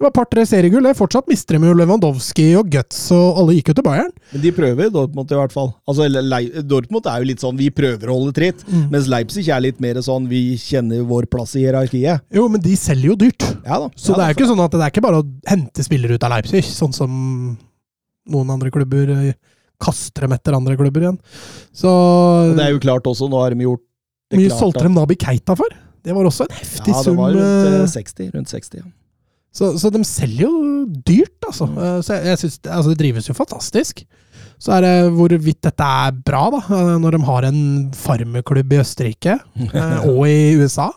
Det 0.00 0.06
var 0.06 0.12
par-tre 0.16 0.46
seriegull. 0.48 0.80
det. 0.88 0.94
Fortsatt 0.96 1.26
mister 1.28 1.58
de 1.58 1.68
jo 1.68 1.74
Lewandowski 1.76 2.46
og 2.56 2.70
Guts, 2.72 3.02
og 3.12 3.36
alle 3.42 3.52
gikk 3.58 3.68
jo 3.68 3.74
til 3.76 3.84
Bayern. 3.84 4.08
Men 4.32 4.40
de 4.46 4.52
prøver, 4.56 4.88
Dortmund 4.94 5.28
i 5.34 5.36
hvert 5.36 5.52
fall. 5.52 5.74
Altså, 5.86 6.06
Le- 6.08 6.62
Dortmund 6.64 7.04
er 7.12 7.18
jo 7.20 7.28
litt 7.28 7.42
sånn 7.44 7.58
vi 7.58 7.68
prøver 7.68 8.08
å 8.08 8.16
holde 8.16 8.32
tritt, 8.32 8.64
Mm. 8.64 8.86
mens 8.94 9.10
Leipzig 9.12 9.44
er 9.52 9.60
litt 9.60 9.78
mer 9.78 10.00
sånn 10.00 10.26
vi 10.26 10.56
kjenner 10.56 11.04
vår 11.04 11.26
plass 11.28 11.52
i 11.56 11.66
hierarkiet. 11.66 12.22
Jo, 12.32 12.48
men 12.48 12.62
de 12.64 12.72
selger 12.80 13.10
jo 13.12 13.16
dyrt. 13.16 13.44
Ja 13.66 13.76
da. 13.84 13.90
Så 13.94 14.12
ja, 14.12 14.16
det 14.16 14.24
er 14.24 14.32
jo 14.32 14.38
ikke 14.40 14.48
sånn 14.54 14.64
at 14.64 14.70
det 14.70 14.80
er 14.80 14.90
ikke 14.94 15.02
bare 15.04 15.20
å 15.20 15.26
hente 15.46 15.84
spillere 15.84 16.14
ut 16.16 16.24
av 16.24 16.30
Leipzig, 16.32 16.64
sånn 16.64 16.94
som 16.96 17.58
noen 18.30 18.50
andre 18.56 18.70
klubber 18.70 19.10
eh, 19.28 19.34
kaster 19.78 20.22
dem 20.22 20.32
etter 20.32 20.56
andre 20.56 20.76
klubber 20.80 21.00
igjen. 21.04 21.18
Så 21.76 21.88
Og 21.92 22.56
det 22.56 22.64
er 22.64 22.72
jo 22.72 22.80
klart 22.80 23.04
også, 23.04 23.28
nå 23.28 23.36
har 23.42 23.50
de 23.52 23.64
gjort 23.68 23.84
det 24.30 24.38
mye 24.40 24.48
klart 24.48 24.60
solgte 24.64 24.82
de 24.88 24.94
Nabi 24.96 25.16
Keita 25.20 25.54
for? 25.60 25.68
Det 26.02 26.14
var 26.16 26.24
også 26.24 26.46
en 26.48 26.56
heftig 26.56 26.94
sum. 26.94 26.94
Ja, 26.96 27.02
det 27.04 27.16
var 27.20 27.36
rundt 27.36 27.68
eh, 27.68 27.82
eh, 27.82 27.86
60. 27.86 28.30
Rundt 28.32 28.48
60, 28.48 28.78
ja. 28.80 28.88
Så, 29.52 29.72
så 29.82 29.90
de 29.90 30.00
selger 30.06 30.46
jo 30.46 30.84
dyrt, 31.06 31.36
altså. 31.48 31.66
Mm. 31.66 31.78
Eh, 31.78 32.00
Så 32.06 32.14
jeg, 32.14 32.26
jeg 32.30 32.38
synes, 32.38 32.58
det- 32.62 32.72
altså. 32.72 32.90
Det 32.90 32.98
drives 32.98 33.28
jo 33.28 33.34
fantastisk. 33.34 34.04
Så 34.60 34.72
er 34.76 34.80
det 34.84 35.12
hvorvidt 35.16 35.60
dette 35.64 35.82
er 35.82 36.12
bra, 36.12 36.50
da, 36.52 36.60
eh, 36.76 36.98
når 37.00 37.16
de 37.16 37.20
har 37.24 37.46
en 37.48 37.62
farmeklubb 37.96 38.72
i 38.72 38.78
Østerrike 38.82 39.38
eh, 39.74 40.06
og 40.08 40.22
i 40.28 40.54
USA. 40.60 40.90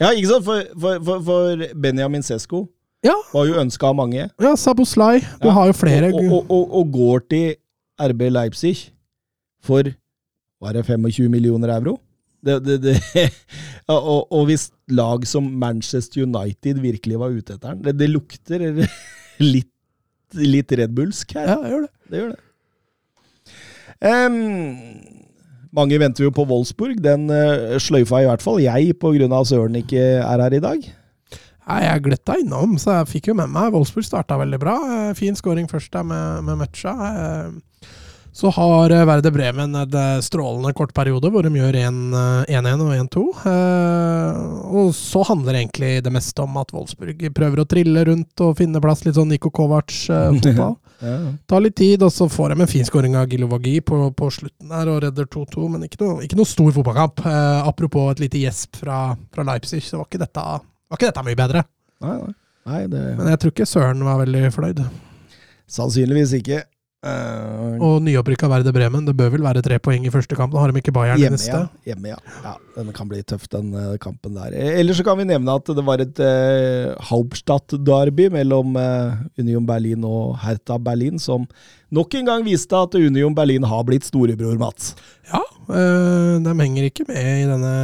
Ja, 0.00 0.10
ikke 0.10 0.28
sant? 0.32 0.44
For, 0.44 0.62
for, 0.80 1.20
for 1.24 1.64
Benjamin 1.80 2.22
Sesko 2.22 2.66
Ja. 3.04 3.14
var 3.32 3.46
jo 3.48 3.54
ønska 3.62 3.88
av 3.88 3.96
mange. 3.96 4.28
Ja, 4.40 4.54
Saboslai. 4.56 5.20
Du 5.40 5.48
Ja, 5.48 5.54
har 5.56 5.66
jo 5.70 5.72
flere 5.72 6.12
Og, 6.12 6.20
og, 6.32 6.50
og, 6.50 6.74
og 6.80 6.92
går 6.92 7.20
til 7.30 7.54
RB 8.00 8.28
Leipzig 8.32 8.90
for 9.64 9.84
var 10.60 10.72
det 10.76 10.84
25 10.86 11.28
millioner 11.32 11.68
euro? 11.78 11.98
Det, 12.40 12.56
det, 12.64 12.76
det, 12.82 12.94
og, 13.92 14.22
og 14.32 14.46
hvis 14.48 14.70
lag 14.88 15.26
som 15.28 15.48
Manchester 15.60 16.24
United 16.24 16.80
virkelig 16.80 17.18
var 17.20 17.34
ute 17.34 17.58
etter 17.58 17.76
den 17.76 17.98
Det, 18.00 18.08
lukter 18.08 18.64
litt, 19.54 19.72
litt 20.40 20.72
Red 20.80 20.94
Bullsk 20.96 21.34
her. 21.36 21.52
Ja, 21.52 21.58
gjør 21.74 21.88
det. 21.88 21.92
Det 22.08 22.22
gjør 22.22 22.32
det. 22.32 22.44
Em, 24.00 24.38
mange 25.76 25.98
venter 26.00 26.24
jo 26.24 26.32
på 26.34 26.46
Wolfsburg. 26.48 27.02
Den 27.04 27.28
uh, 27.28 27.76
sløyfa 27.82 28.22
i 28.22 28.30
hvert 28.30 28.44
fall 28.44 28.62
jeg, 28.62 28.96
pga. 29.00 29.44
Søren 29.44 29.76
ikke 29.82 30.00
er 30.22 30.44
her 30.46 30.56
i 30.56 30.64
dag. 30.64 30.88
Nei, 31.70 31.82
jeg 31.84 32.02
gletta 32.02 32.34
innom, 32.40 32.74
så 32.82 32.96
jeg 32.98 33.10
fikk 33.12 33.30
jo 33.30 33.36
med 33.38 33.52
meg. 33.52 33.70
Wolfsburg 33.74 34.06
starta 34.08 34.40
veldig 34.40 34.58
bra. 34.58 34.74
Eh, 34.90 35.10
Fin 35.14 35.36
scoring 35.38 35.68
først 35.70 35.92
der 35.94 36.02
med, 36.02 36.42
med 36.48 36.58
Møtsja. 36.64 36.94
Eh, 38.30 38.36
Så 38.36 38.50
har 38.50 38.90
Verde 39.06 39.30
Bremen 39.30 39.74
en 39.74 39.94
eh, 39.94 40.20
strålende 40.22 40.72
kort 40.72 40.94
periode 40.94 41.30
hvor 41.30 41.42
de 41.42 41.50
gjør 41.50 41.74
1 41.74 42.14
eh, 42.14 42.58
1-1 42.60 42.84
og 42.84 42.92
1-2. 42.94 43.24
Eh, 43.50 44.38
Og 44.70 44.94
så 44.94 45.22
handler 45.26 45.54
egentlig 45.60 46.02
det 46.04 46.12
meste 46.14 46.42
om 46.42 46.56
at 46.56 46.72
Wolfsburg 46.72 47.26
prøver 47.34 47.60
å 47.60 47.66
trille 47.68 48.04
rundt 48.06 48.40
og 48.40 48.56
finne 48.58 48.80
plass. 48.80 49.04
Litt 49.04 49.18
sånn 49.18 49.28
Niko 49.34 49.50
Kovac-fotball. 49.50 50.76
Ja. 51.00 51.14
Tar 51.48 51.62
litt 51.64 51.78
tid, 51.80 52.02
og 52.04 52.10
så 52.12 52.26
får 52.28 52.52
de 52.52 52.60
en 52.60 52.68
fin 52.68 52.84
skåring 52.84 53.14
av 53.16 53.30
Gilovagi 53.32 53.78
på, 53.80 53.96
på 54.12 54.26
slutten 54.36 54.68
der 54.68 54.90
og 54.92 54.98
redder 55.00 55.24
2-2, 55.32 55.62
men 55.72 55.86
ikke 55.86 55.96
noe, 56.02 56.18
ikke 56.26 56.36
noe 56.36 56.44
stor 56.44 56.68
fotballkamp. 56.76 57.22
Eh, 57.24 57.68
apropos 57.70 58.10
et 58.12 58.20
lite 58.20 58.42
gjesp 58.42 58.76
fra, 58.82 58.98
fra 59.32 59.46
Leipzig, 59.48 59.80
så 59.86 59.96
var 59.96 60.10
ikke, 60.10 60.20
dette, 60.20 60.44
var 60.44 61.00
ikke 61.00 61.08
dette 61.08 61.24
mye 61.24 61.38
bedre. 61.40 61.62
Nei, 62.04 62.18
nei. 62.18 62.34
nei, 62.68 62.82
det 62.92 63.00
Men 63.16 63.30
jeg 63.32 63.40
tror 63.40 63.54
ikke 63.54 63.68
Søren 63.72 64.04
var 64.04 64.20
veldig 64.20 64.42
fornøyd. 64.52 64.84
Sannsynligvis 65.72 66.36
ikke. 66.42 66.60
Eh, 67.00 67.78
Og 67.80 68.02
nyopprykka 68.04 68.48
Verde 68.52 68.74
Bremen, 68.76 69.06
det 69.08 69.14
bør 69.16 69.30
vel 69.32 69.44
være 69.46 69.62
tre 69.64 69.78
poeng 69.80 70.04
i 70.04 70.10
første 70.12 70.36
kamp. 70.36 70.52
Da 70.52 70.60
har 70.60 70.68
de 70.68 70.82
ikke 70.82 70.92
Bayern 70.92 71.16
i 71.16 71.22
Hjemme, 71.22 71.38
neste. 71.38 71.56
ja. 71.56 71.70
Hjemme, 71.88 72.10
ja. 72.12 72.18
ja. 72.44 72.52
Den 72.76 72.90
kan 72.96 73.08
bli 73.08 73.22
tøff, 73.24 73.46
den 73.48 73.70
eh, 73.72 73.94
kampen 74.02 74.36
der. 74.36 74.52
Eller 74.52 74.82
Ellers 74.82 75.00
så 75.00 75.06
kan 75.06 75.16
vi 75.16 75.24
nevne 75.30 75.54
at 75.56 75.72
det 75.78 75.84
var 75.86 76.04
et 76.04 76.20
uh, 76.20 76.92
Hauptstadt-derby 77.08 78.28
mellom 78.36 78.76
uh, 78.76 79.16
Union 79.40 79.64
Berlin 79.68 80.04
og 80.04 80.36
Hertha 80.44 80.76
Berlin, 80.76 81.16
som 81.20 81.48
nok 81.90 82.14
en 82.20 82.28
gang 82.28 82.44
viste 82.46 82.76
at 82.76 82.94
Union 83.00 83.34
Berlin 83.34 83.64
har 83.64 83.84
blitt 83.88 84.04
storebror, 84.04 84.60
Mats. 84.60 84.92
Ja, 85.32 85.40
uh, 85.72 86.36
de 86.44 86.56
henger 86.60 86.90
ikke 86.92 87.08
med 87.08 87.24
i 87.24 87.48
denne 87.48 87.74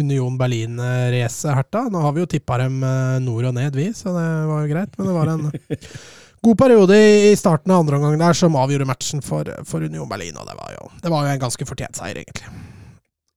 Union 0.00 0.40
Berlin-racet, 0.40 1.52
Hertha. 1.60 1.90
Nå 1.92 2.08
har 2.08 2.16
vi 2.16 2.24
jo 2.24 2.32
tippa 2.38 2.62
dem 2.64 2.80
nord 3.28 3.52
og 3.52 3.58
ned, 3.60 3.76
vi, 3.76 3.90
så 3.92 4.16
det 4.16 4.30
var 4.48 4.64
jo 4.64 4.72
greit. 4.72 4.96
Men 4.96 5.12
det 5.12 5.20
var 5.20 5.36
en 5.36 5.50
god 6.46 6.58
periode 6.60 6.96
i 7.30 7.36
starten 7.38 7.72
av 7.74 7.82
andre 7.82 7.98
omgang 7.98 8.18
der 8.20 8.36
som 8.38 8.56
avgjorde 8.58 8.86
matchen 8.86 9.22
for, 9.24 9.48
for 9.66 9.82
Union 9.82 10.08
Berlin, 10.10 10.36
og 10.38 10.46
det 10.46 10.54
var, 10.58 10.74
jo, 10.76 10.90
det 11.02 11.10
var 11.10 11.26
jo 11.26 11.34
en 11.34 11.42
ganske 11.42 11.66
fortjent 11.66 11.98
seier, 11.98 12.20
egentlig. 12.22 12.52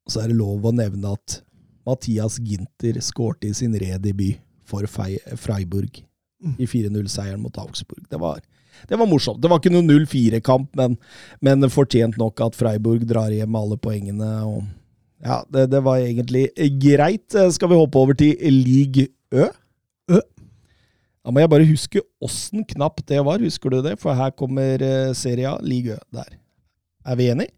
Så 0.09 0.21
er 0.21 0.29
det 0.29 0.37
lov 0.37 0.65
å 0.65 0.73
nevne 0.75 1.15
at 1.17 1.39
Mathias 1.89 2.37
Ginter 2.45 2.99
skårte 3.01 3.49
i 3.49 3.55
sin 3.57 3.73
redebut 3.81 4.41
for 4.69 4.85
Freiburg 4.85 6.03
i 6.61 6.67
4-0-seieren 6.69 7.41
mot 7.41 7.57
Augsburg. 7.57 8.03
Det 8.11 8.19
var, 8.21 8.43
det 8.87 8.99
var 8.99 9.09
morsomt. 9.09 9.41
Det 9.41 9.49
var 9.49 9.61
ikke 9.61 9.73
noen 9.73 9.89
0-4-kamp, 9.89 10.69
men, 10.77 10.99
men 11.41 11.69
fortjent 11.73 12.19
nok 12.21 12.41
at 12.45 12.57
Freiburg 12.57 13.07
drar 13.09 13.33
hjem 13.33 13.57
alle 13.57 13.79
poengene. 13.81 14.29
Og, 14.45 14.67
ja, 15.25 15.41
det, 15.49 15.71
det 15.73 15.81
var 15.85 16.03
egentlig 16.03 16.45
greit. 16.81 17.39
Skal 17.57 17.73
vi 17.73 17.79
hoppe 17.81 18.01
over 18.01 18.17
til 18.21 18.37
League 18.61 19.09
Ø? 19.33 19.49
Ø. 20.13 20.21
Da 21.29 21.33
må 21.35 21.43
jeg 21.43 21.49
bare 21.51 21.65
huske 21.69 22.01
åssen 22.25 22.63
knapp 22.65 23.03
det 23.05 23.19
var. 23.21 23.37
Husker 23.45 23.69
du 23.69 23.83
det? 23.85 23.91
For 24.01 24.17
her 24.17 24.31
kommer 24.33 24.81
eh, 24.81 25.11
Serie 25.13 25.45
A, 25.45 25.59
League 25.61 25.93
Der. 26.09 26.31
Er 27.05 27.19
vi 27.19 27.27
enige? 27.29 27.51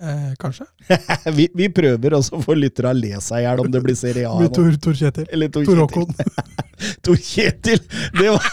Eh, 0.00 0.30
kanskje? 0.40 0.64
vi, 1.36 1.50
vi 1.52 1.68
prøver, 1.68 2.16
og 2.16 2.24
så 2.24 2.40
får 2.40 2.56
lytterne 2.62 2.94
le 2.96 3.20
seg 3.20 3.42
i 3.42 3.44
hjel 3.44 3.60
om 3.60 3.68
det 3.74 3.82
blir 3.84 3.98
Serie 4.00 4.24
A. 4.24 4.48
Tor, 4.56 4.72
Tor 4.80 4.96
Kjetil. 4.96 5.28
Eller 5.36 5.52
Tor 5.52 5.68
Tor 5.68 5.82
Håkon. 5.82 6.16
Tor 7.04 7.20
Kjetil! 7.20 7.84
Det 8.16 8.32
var, 8.32 8.48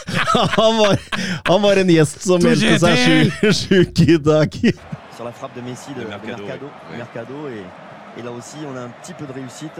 han, 0.57 0.81
var, 0.83 0.99
han 1.47 1.63
var 1.69 1.83
en 1.85 1.95
gjest 1.95 2.27
som 2.27 2.43
meldte 2.43 2.75
seg 2.83 3.55
sjuk- 3.55 4.03
i 4.03 4.19
dag. 4.19 4.59
sur 5.15 5.23
la 5.23 5.31
frappe 5.31 5.55
de 5.55 5.63
Messi 5.63 5.95
de, 5.95 6.03
De 6.03 6.11
de 6.11 6.11
Mercado, 6.11 6.43
Mercado, 6.43 6.67
oui. 6.91 6.97
Mercado, 6.97 7.47
et, 7.55 8.19
et 8.19 8.23
là 8.27 8.31
aussi 8.35 8.57
on 8.67 8.75
a 8.75 8.81
un 8.81 8.91
petit 8.99 9.13
peu 9.13 9.25
de 9.25 9.31
réussite. 9.31 9.79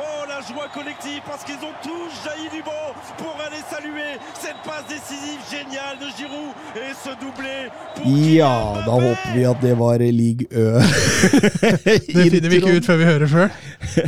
Oh, 0.00 0.24
la 0.28 0.40
joie 0.40 0.68
collective 0.72 1.20
parce 1.26 1.44
qu'ils 1.44 1.62
ont 1.68 1.76
tous 1.82 2.10
jailli 2.24 2.48
du 2.56 2.62
banc 2.62 2.88
pour 3.18 3.34
aller 3.46 3.62
saluer 3.70 4.12
cette 4.40 4.60
passe 4.64 4.86
décisive 4.88 5.40
géniale 5.50 5.98
de 6.00 6.08
Giroud 6.16 6.52
et 6.74 6.94
ce 7.04 7.10
doublé 7.20 7.68
pour 7.94 8.06
Ja, 8.06 8.80
da 8.86 8.92
håper 8.92 9.34
vi 9.34 9.44
at 9.44 9.60
det 9.60 9.74
var 9.78 9.98
League 9.98 10.46
Ø. 10.52 10.80
Det 11.84 12.30
finner 12.30 12.48
vi 12.48 12.56
ikke 12.62 12.76
ut 12.78 12.86
før 12.88 12.96
vi 12.96 13.04
hører 13.10 13.28
sjøl. 13.28 13.50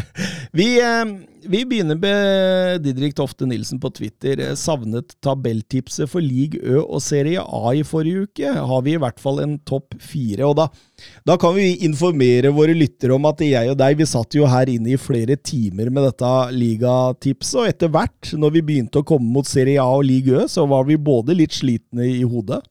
Vi, 0.59 0.67
eh, 0.81 1.05
vi 1.49 1.63
begynner 1.67 1.99
med 1.99 2.83
Didrik 2.85 3.15
Tofte 3.19 3.47
Nilsen 3.49 3.81
på 3.83 3.91
Twitter. 3.95 4.41
Eh, 4.41 4.55
Savnet 4.59 5.15
tabelltipset 5.25 6.11
for 6.11 6.25
League 6.25 6.61
Ø 6.63 6.83
og 6.83 7.03
Serie 7.05 7.43
A 7.43 7.73
i 7.77 7.83
forrige 7.87 8.27
uke. 8.27 8.53
Har 8.53 8.85
vi 8.87 8.95
i 8.95 9.01
hvert 9.01 9.21
fall 9.23 9.43
en 9.43 9.57
topp 9.69 9.97
fire. 10.03 10.47
Og 10.49 10.57
da, 10.59 10.69
da 11.29 11.37
kan 11.41 11.55
vi 11.57 11.85
informere 11.87 12.53
våre 12.55 12.77
lyttere 12.77 13.17
om 13.17 13.29
at 13.31 13.43
jeg 13.45 13.73
og 13.73 13.79
deg, 13.81 13.99
vi 13.99 14.09
satt 14.09 14.39
jo 14.39 14.49
her 14.51 14.71
inne 14.73 14.95
i 14.95 15.01
flere 15.01 15.37
timer 15.37 15.91
med 15.91 16.09
dette 16.11 16.33
ligatipset, 16.57 17.59
og 17.63 17.69
etter 17.71 17.93
hvert, 17.93 18.33
når 18.39 18.57
vi 18.57 18.67
begynte 18.73 19.03
å 19.03 19.07
komme 19.07 19.33
mot 19.35 19.49
Serie 19.49 19.83
A 19.83 19.89
og 19.99 20.07
League 20.09 20.33
Ø, 20.33 20.47
så 20.51 20.67
var 20.71 20.87
vi 20.89 21.01
både 21.01 21.37
litt 21.39 21.57
slitne 21.57 22.07
i 22.09 22.23
hodet, 22.23 22.63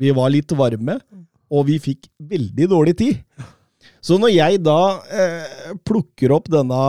vi 0.00 0.10
var 0.14 0.32
litt 0.34 0.52
varme, 0.58 0.98
og 1.54 1.68
vi 1.68 1.78
fikk 1.82 2.08
veldig 2.30 2.70
dårlig 2.72 2.96
tid. 2.98 3.20
Så 4.04 4.18
når 4.20 4.34
jeg 4.34 4.60
da 4.66 4.78
eh, 5.08 5.74
plukker 5.88 6.34
opp 6.36 6.50
denne 6.52 6.80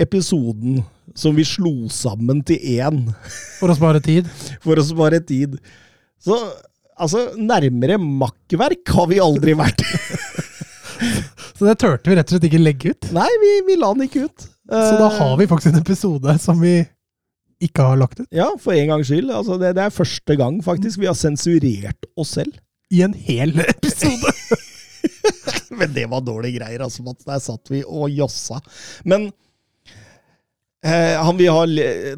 episoden 0.00 0.80
som 1.18 1.36
vi 1.36 1.44
slo 1.44 1.90
sammen 1.92 2.40
til 2.48 2.62
én 2.78 3.02
For 3.60 3.68
å 3.72 3.76
spare 3.76 4.00
tid. 4.04 4.30
for 4.64 4.80
å 4.80 4.84
spare 4.86 5.20
tid, 5.28 5.58
så 6.22 6.38
altså, 6.96 7.26
nærmere 7.36 7.98
makkverk 8.00 8.94
har 8.96 9.10
vi 9.10 9.20
aldri 9.20 9.56
vært. 9.58 9.84
Så 11.58 11.66
det 11.66 11.76
turte 11.82 12.10
vi 12.10 12.16
rett 12.16 12.30
og 12.30 12.36
slett 12.36 12.46
ikke 12.48 12.60
legge 12.62 12.92
ut. 12.94 13.08
Nei, 13.14 13.28
vi, 13.42 13.50
vi 13.66 13.76
la 13.78 13.90
den 13.94 14.06
ikke 14.06 14.24
ut. 14.28 14.44
Så 14.70 14.94
da 14.98 15.08
har 15.18 15.36
vi 15.38 15.46
faktisk 15.50 15.72
en 15.72 15.80
episode 15.82 16.34
som 16.42 16.58
vi 16.62 16.76
ikke 17.62 17.84
har 17.86 17.98
lagt 18.00 18.22
ut. 18.22 18.28
Ja, 18.34 18.48
for 18.58 18.74
en 18.74 18.90
gangs 18.90 19.10
skyld. 19.10 19.30
Altså, 19.30 19.58
det, 19.60 19.74
det 19.78 19.84
er 19.84 19.94
første 19.94 20.36
gang 20.38 20.58
faktisk 20.64 21.02
vi 21.02 21.10
har 21.10 21.18
sensurert 21.18 22.08
oss 22.18 22.34
selv. 22.38 22.56
I 22.94 23.04
en 23.06 23.14
hel 23.14 23.54
episode. 23.74 24.32
Men 25.78 25.92
det 25.94 26.06
var 26.10 26.24
dårlige 26.24 26.60
greier, 26.60 26.84
altså, 26.84 27.04
Mats. 27.06 27.24
Der 27.28 27.40
satt 27.42 27.72
vi 27.72 27.82
og 27.84 28.10
jossa. 28.12 28.60
Men 29.08 29.30
eh, 30.84 31.16
han 31.18 31.38
vil 31.38 31.52
ha 31.54 31.62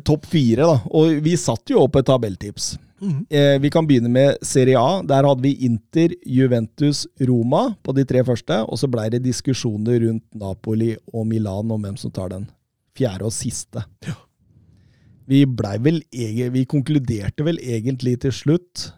topp 0.06 0.26
fire, 0.32 0.66
da. 0.66 0.78
Og 0.94 1.20
vi 1.24 1.36
satt 1.40 1.70
jo 1.70 1.84
opp 1.84 2.00
et 2.00 2.08
tabelltips. 2.10 2.74
Mm. 3.04 3.26
Eh, 3.30 3.60
vi 3.60 3.70
kan 3.70 3.86
begynne 3.86 4.08
med 4.08 4.36
Serie 4.42 4.80
A. 4.80 5.02
Der 5.02 5.26
hadde 5.26 5.42
vi 5.44 5.54
Inter, 5.66 6.14
Juventus, 6.26 7.06
Roma 7.20 7.74
på 7.82 7.92
de 7.92 8.04
tre 8.08 8.24
første. 8.24 8.60
Og 8.64 8.80
så 8.80 8.88
blei 8.90 9.10
det 9.12 9.24
diskusjoner 9.24 10.00
rundt 10.06 10.24
Napoli 10.40 10.94
og 11.12 11.26
Milan 11.28 11.72
om 11.74 11.82
hvem 11.82 11.98
som 12.00 12.12
tar 12.14 12.32
den 12.32 12.48
fjerde 12.96 13.28
og 13.28 13.34
siste. 13.34 13.84
Vi 15.28 15.44
blei 15.48 15.78
vel 15.80 16.02
Vi 16.52 16.64
konkluderte 16.68 17.46
vel 17.46 17.56
egentlig 17.58 18.18
til 18.20 18.32
slutt 18.32 18.90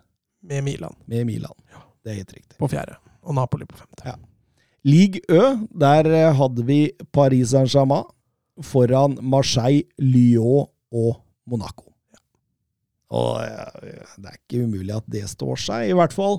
Med 0.42 0.64
Milan 0.66 0.94
med 1.06 1.26
Milan. 1.26 1.54
Det 2.02 2.12
er 2.12 2.16
helt 2.20 2.32
riktig. 2.32 2.56
på 2.58 2.68
fjerde. 2.70 2.98
Og 3.26 3.34
Napoli 3.36 3.66
på 3.68 3.78
femte. 3.78 4.06
Ja. 4.06 4.16
League 4.86 5.20
Ø, 5.28 5.56
der 5.74 6.06
eh, 6.14 6.32
hadde 6.38 6.62
vi 6.66 6.80
Paris 7.14 7.50
Saint-Germain 7.50 8.06
foran 8.62 9.18
Marseille, 9.20 9.84
Lyon 9.98 10.68
og 10.94 11.16
Monaco. 11.50 11.90
Og 13.10 13.42
eh, 13.42 14.04
det 14.18 14.30
er 14.30 14.38
ikke 14.38 14.62
umulig 14.66 14.94
at 14.94 15.06
det 15.10 15.24
står 15.30 15.58
seg. 15.62 15.90
I 15.90 15.96
hvert 15.98 16.14
fall 16.14 16.38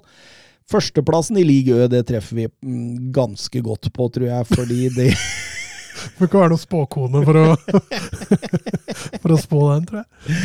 førsteplassen 0.72 1.39
i 1.39 1.45
League 1.47 1.76
Ø, 1.76 1.89
det 1.91 2.05
treffer 2.07 2.39
vi 2.39 2.47
mm, 2.47 3.11
ganske 3.15 3.61
godt 3.64 3.91
på, 3.93 4.09
tror 4.15 4.31
jeg, 4.31 4.49
fordi 4.55 4.88
Det 4.95 5.11
får 6.15 6.27
ikke 6.30 6.39
være 6.39 6.53
noen 6.53 6.61
spåkone 6.61 7.22
for 7.26 7.39
å, 7.41 7.45
for 9.23 9.34
å 9.34 9.38
spå 9.41 9.61
den, 9.73 9.88
tror 9.89 10.03
jeg. 10.03 10.38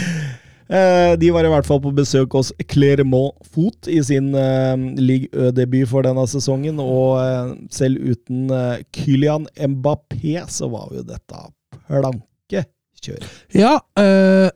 Eh, 0.73 1.15
De 1.21 1.31
var 1.35 1.45
i 1.45 1.51
hvert 1.53 1.69
fall 1.69 1.81
på 1.85 1.93
besøk 1.95 2.33
hos 2.39 2.53
Clermont 2.71 3.37
Foot 3.53 3.89
i 3.93 3.99
sin 4.05 4.31
eh, 4.39 4.85
Ligue 4.97 5.29
Ø-debut 5.37 5.89
for 5.91 6.07
denne 6.07 6.25
sesongen. 6.31 6.81
Og 6.81 7.19
eh, 7.21 7.55
selv 7.75 8.01
uten 8.01 8.49
Kylian 8.97 9.49
Mbappé 9.57 10.39
så 10.53 10.71
var 10.73 10.93
jo 10.97 11.05
dette 11.09 11.49
planke. 11.89 12.69
Kjør. 13.03 13.23
Ja, 13.59 13.81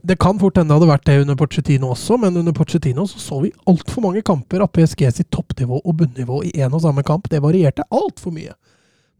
det 0.07 0.15
kan 0.23 0.37
fort 0.39 0.55
hende 0.55 0.71
det 0.71 0.77
hadde 0.77 0.87
vært 0.87 1.07
det 1.09 1.17
under 1.25 1.35
Pochettino 1.35 1.89
også, 1.91 2.15
men 2.23 2.37
under 2.39 2.55
Pochettino 2.55 3.03
så, 3.11 3.19
så 3.19 3.41
vi 3.43 3.49
altfor 3.67 4.05
mange 4.05 4.23
kamper 4.23 4.63
av 4.63 4.71
PSG 4.71 5.03
sitt 5.17 5.33
toppnivå 5.35 5.81
og 5.81 5.97
bunnivå 5.99 6.45
i 6.47 6.53
én 6.63 6.71
og 6.71 6.85
samme 6.85 7.03
kamp. 7.03 7.27
Det 7.33 7.41
varierte 7.43 7.83
altfor 7.91 8.37
mye. 8.37 8.55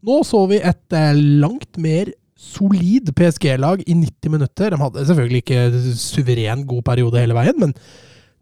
Nå 0.07 0.21
så 0.23 0.45
vi 0.47 0.61
et 0.63 0.95
langt 1.43 1.75
mer 1.75 2.13
solid 2.37 3.09
PSG-lag 3.17 3.81
i 3.83 3.95
90 3.97 4.33
minutter. 4.33 4.73
De 4.73 4.79
hadde 4.81 5.05
selvfølgelig 5.09 5.43
ikke 5.43 5.61
suveren 5.97 6.65
god 6.69 6.85
periode 6.85 7.21
hele 7.21 7.37
veien, 7.37 7.57
men 7.59 7.73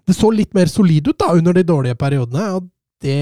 det 0.06 0.14
så 0.18 0.30
litt 0.34 0.54
mer 0.54 0.70
solid 0.70 1.08
ut 1.10 1.20
da 1.22 1.32
under 1.34 1.56
de 1.56 1.66
dårlige 1.66 1.98
periodene. 2.00 2.48
og 2.58 2.70
det, 3.06 3.18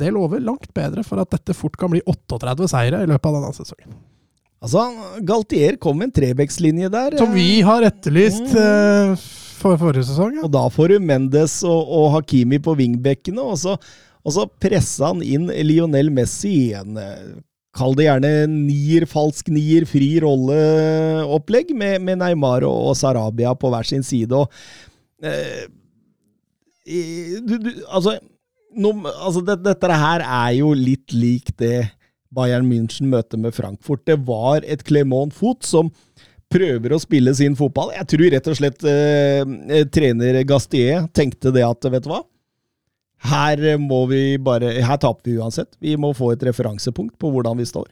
det 0.00 0.10
lover 0.10 0.40
langt 0.42 0.70
bedre 0.74 1.04
for 1.06 1.20
at 1.22 1.30
dette 1.30 1.54
fort 1.54 1.76
kan 1.78 1.92
bli 1.92 2.00
38 2.08 2.68
seire 2.72 3.02
i 3.04 3.10
løpet 3.10 3.28
av 3.28 3.36
denne 3.38 3.54
sesongen. 3.54 4.00
Altså, 4.62 4.86
Galtier 5.26 5.76
kom 5.82 5.98
med 5.98 6.10
en 6.10 6.16
Trebekslinje 6.16 6.90
der. 6.92 7.16
Som 7.18 7.32
eh, 7.32 7.38
vi 7.40 7.48
har 7.66 7.84
etterlyst 7.86 8.54
eh, 8.54 9.14
for 9.58 9.78
forrige 9.80 10.06
sesong. 10.10 10.36
Ja. 10.38 10.46
Og 10.46 10.52
da 10.54 10.64
får 10.70 10.94
du 10.94 11.06
Mendes 11.06 11.58
og, 11.66 11.80
og 11.82 12.12
Hakimi 12.16 12.60
på 12.62 12.76
wingbackene, 12.78 13.42
og 13.42 13.58
så, 13.58 13.76
og 14.22 14.36
så 14.36 14.46
pressa 14.62 15.10
han 15.10 15.22
inn 15.26 15.50
Lionel 15.66 16.12
Messi 16.14 16.54
i 16.68 16.68
en 16.78 16.98
eh, 17.00 17.32
Kall 17.72 17.94
det 17.96 18.04
gjerne 18.04 18.32
nier, 18.52 19.06
falsk 19.08 19.48
nier, 19.52 19.86
fri 19.88 20.10
rolleopplegg 20.20 21.72
med, 21.76 22.02
med 22.04 22.20
Neymar 22.20 22.66
og, 22.68 22.90
og 22.90 22.98
Sarabia 22.98 23.54
på 23.56 23.70
hver 23.72 23.88
sin 23.88 24.04
side. 24.04 24.36
og 24.36 24.52
eh, 25.24 25.64
du, 27.40 27.56
du, 27.56 27.70
altså, 27.88 28.18
no, 28.76 28.92
altså 29.14 29.40
det, 29.46 29.62
dette 29.64 30.00
her 30.04 30.24
er 30.26 30.58
jo 30.58 30.72
litt 30.76 31.14
lik 31.16 31.54
det 31.60 31.86
Bayern 32.32 32.68
München 32.68 33.08
møter 33.12 33.40
med 33.40 33.54
Frankfurt. 33.56 34.04
Det 34.08 34.18
var 34.26 34.64
et 34.64 34.84
Clement 34.88 35.32
Foot 35.36 35.64
som 35.68 35.90
prøver 36.52 36.92
å 36.92 37.00
spille 37.00 37.32
sin 37.36 37.56
fotball. 37.56 37.92
Jeg 37.96 38.08
tror 38.12 38.28
rett 38.34 38.50
og 38.52 38.58
slett 38.58 38.84
eh, 38.88 39.40
eh, 39.72 39.86
trener 39.92 40.42
Gastier 40.48 41.06
tenkte 41.16 41.52
det 41.54 41.64
at, 41.66 41.88
vet 41.92 42.04
du 42.04 42.12
hva? 42.12 42.22
Her 43.22 43.60
må 43.78 44.04
vi 44.10 44.36
bare 44.42 44.72
Her 44.82 44.98
taper 44.98 45.30
vi 45.30 45.38
uansett. 45.38 45.70
Vi 45.80 45.96
må 45.96 46.12
få 46.16 46.32
et 46.34 46.42
referansepunkt 46.42 47.14
på 47.22 47.30
hvordan 47.30 47.58
vi 47.60 47.66
står. 47.68 47.86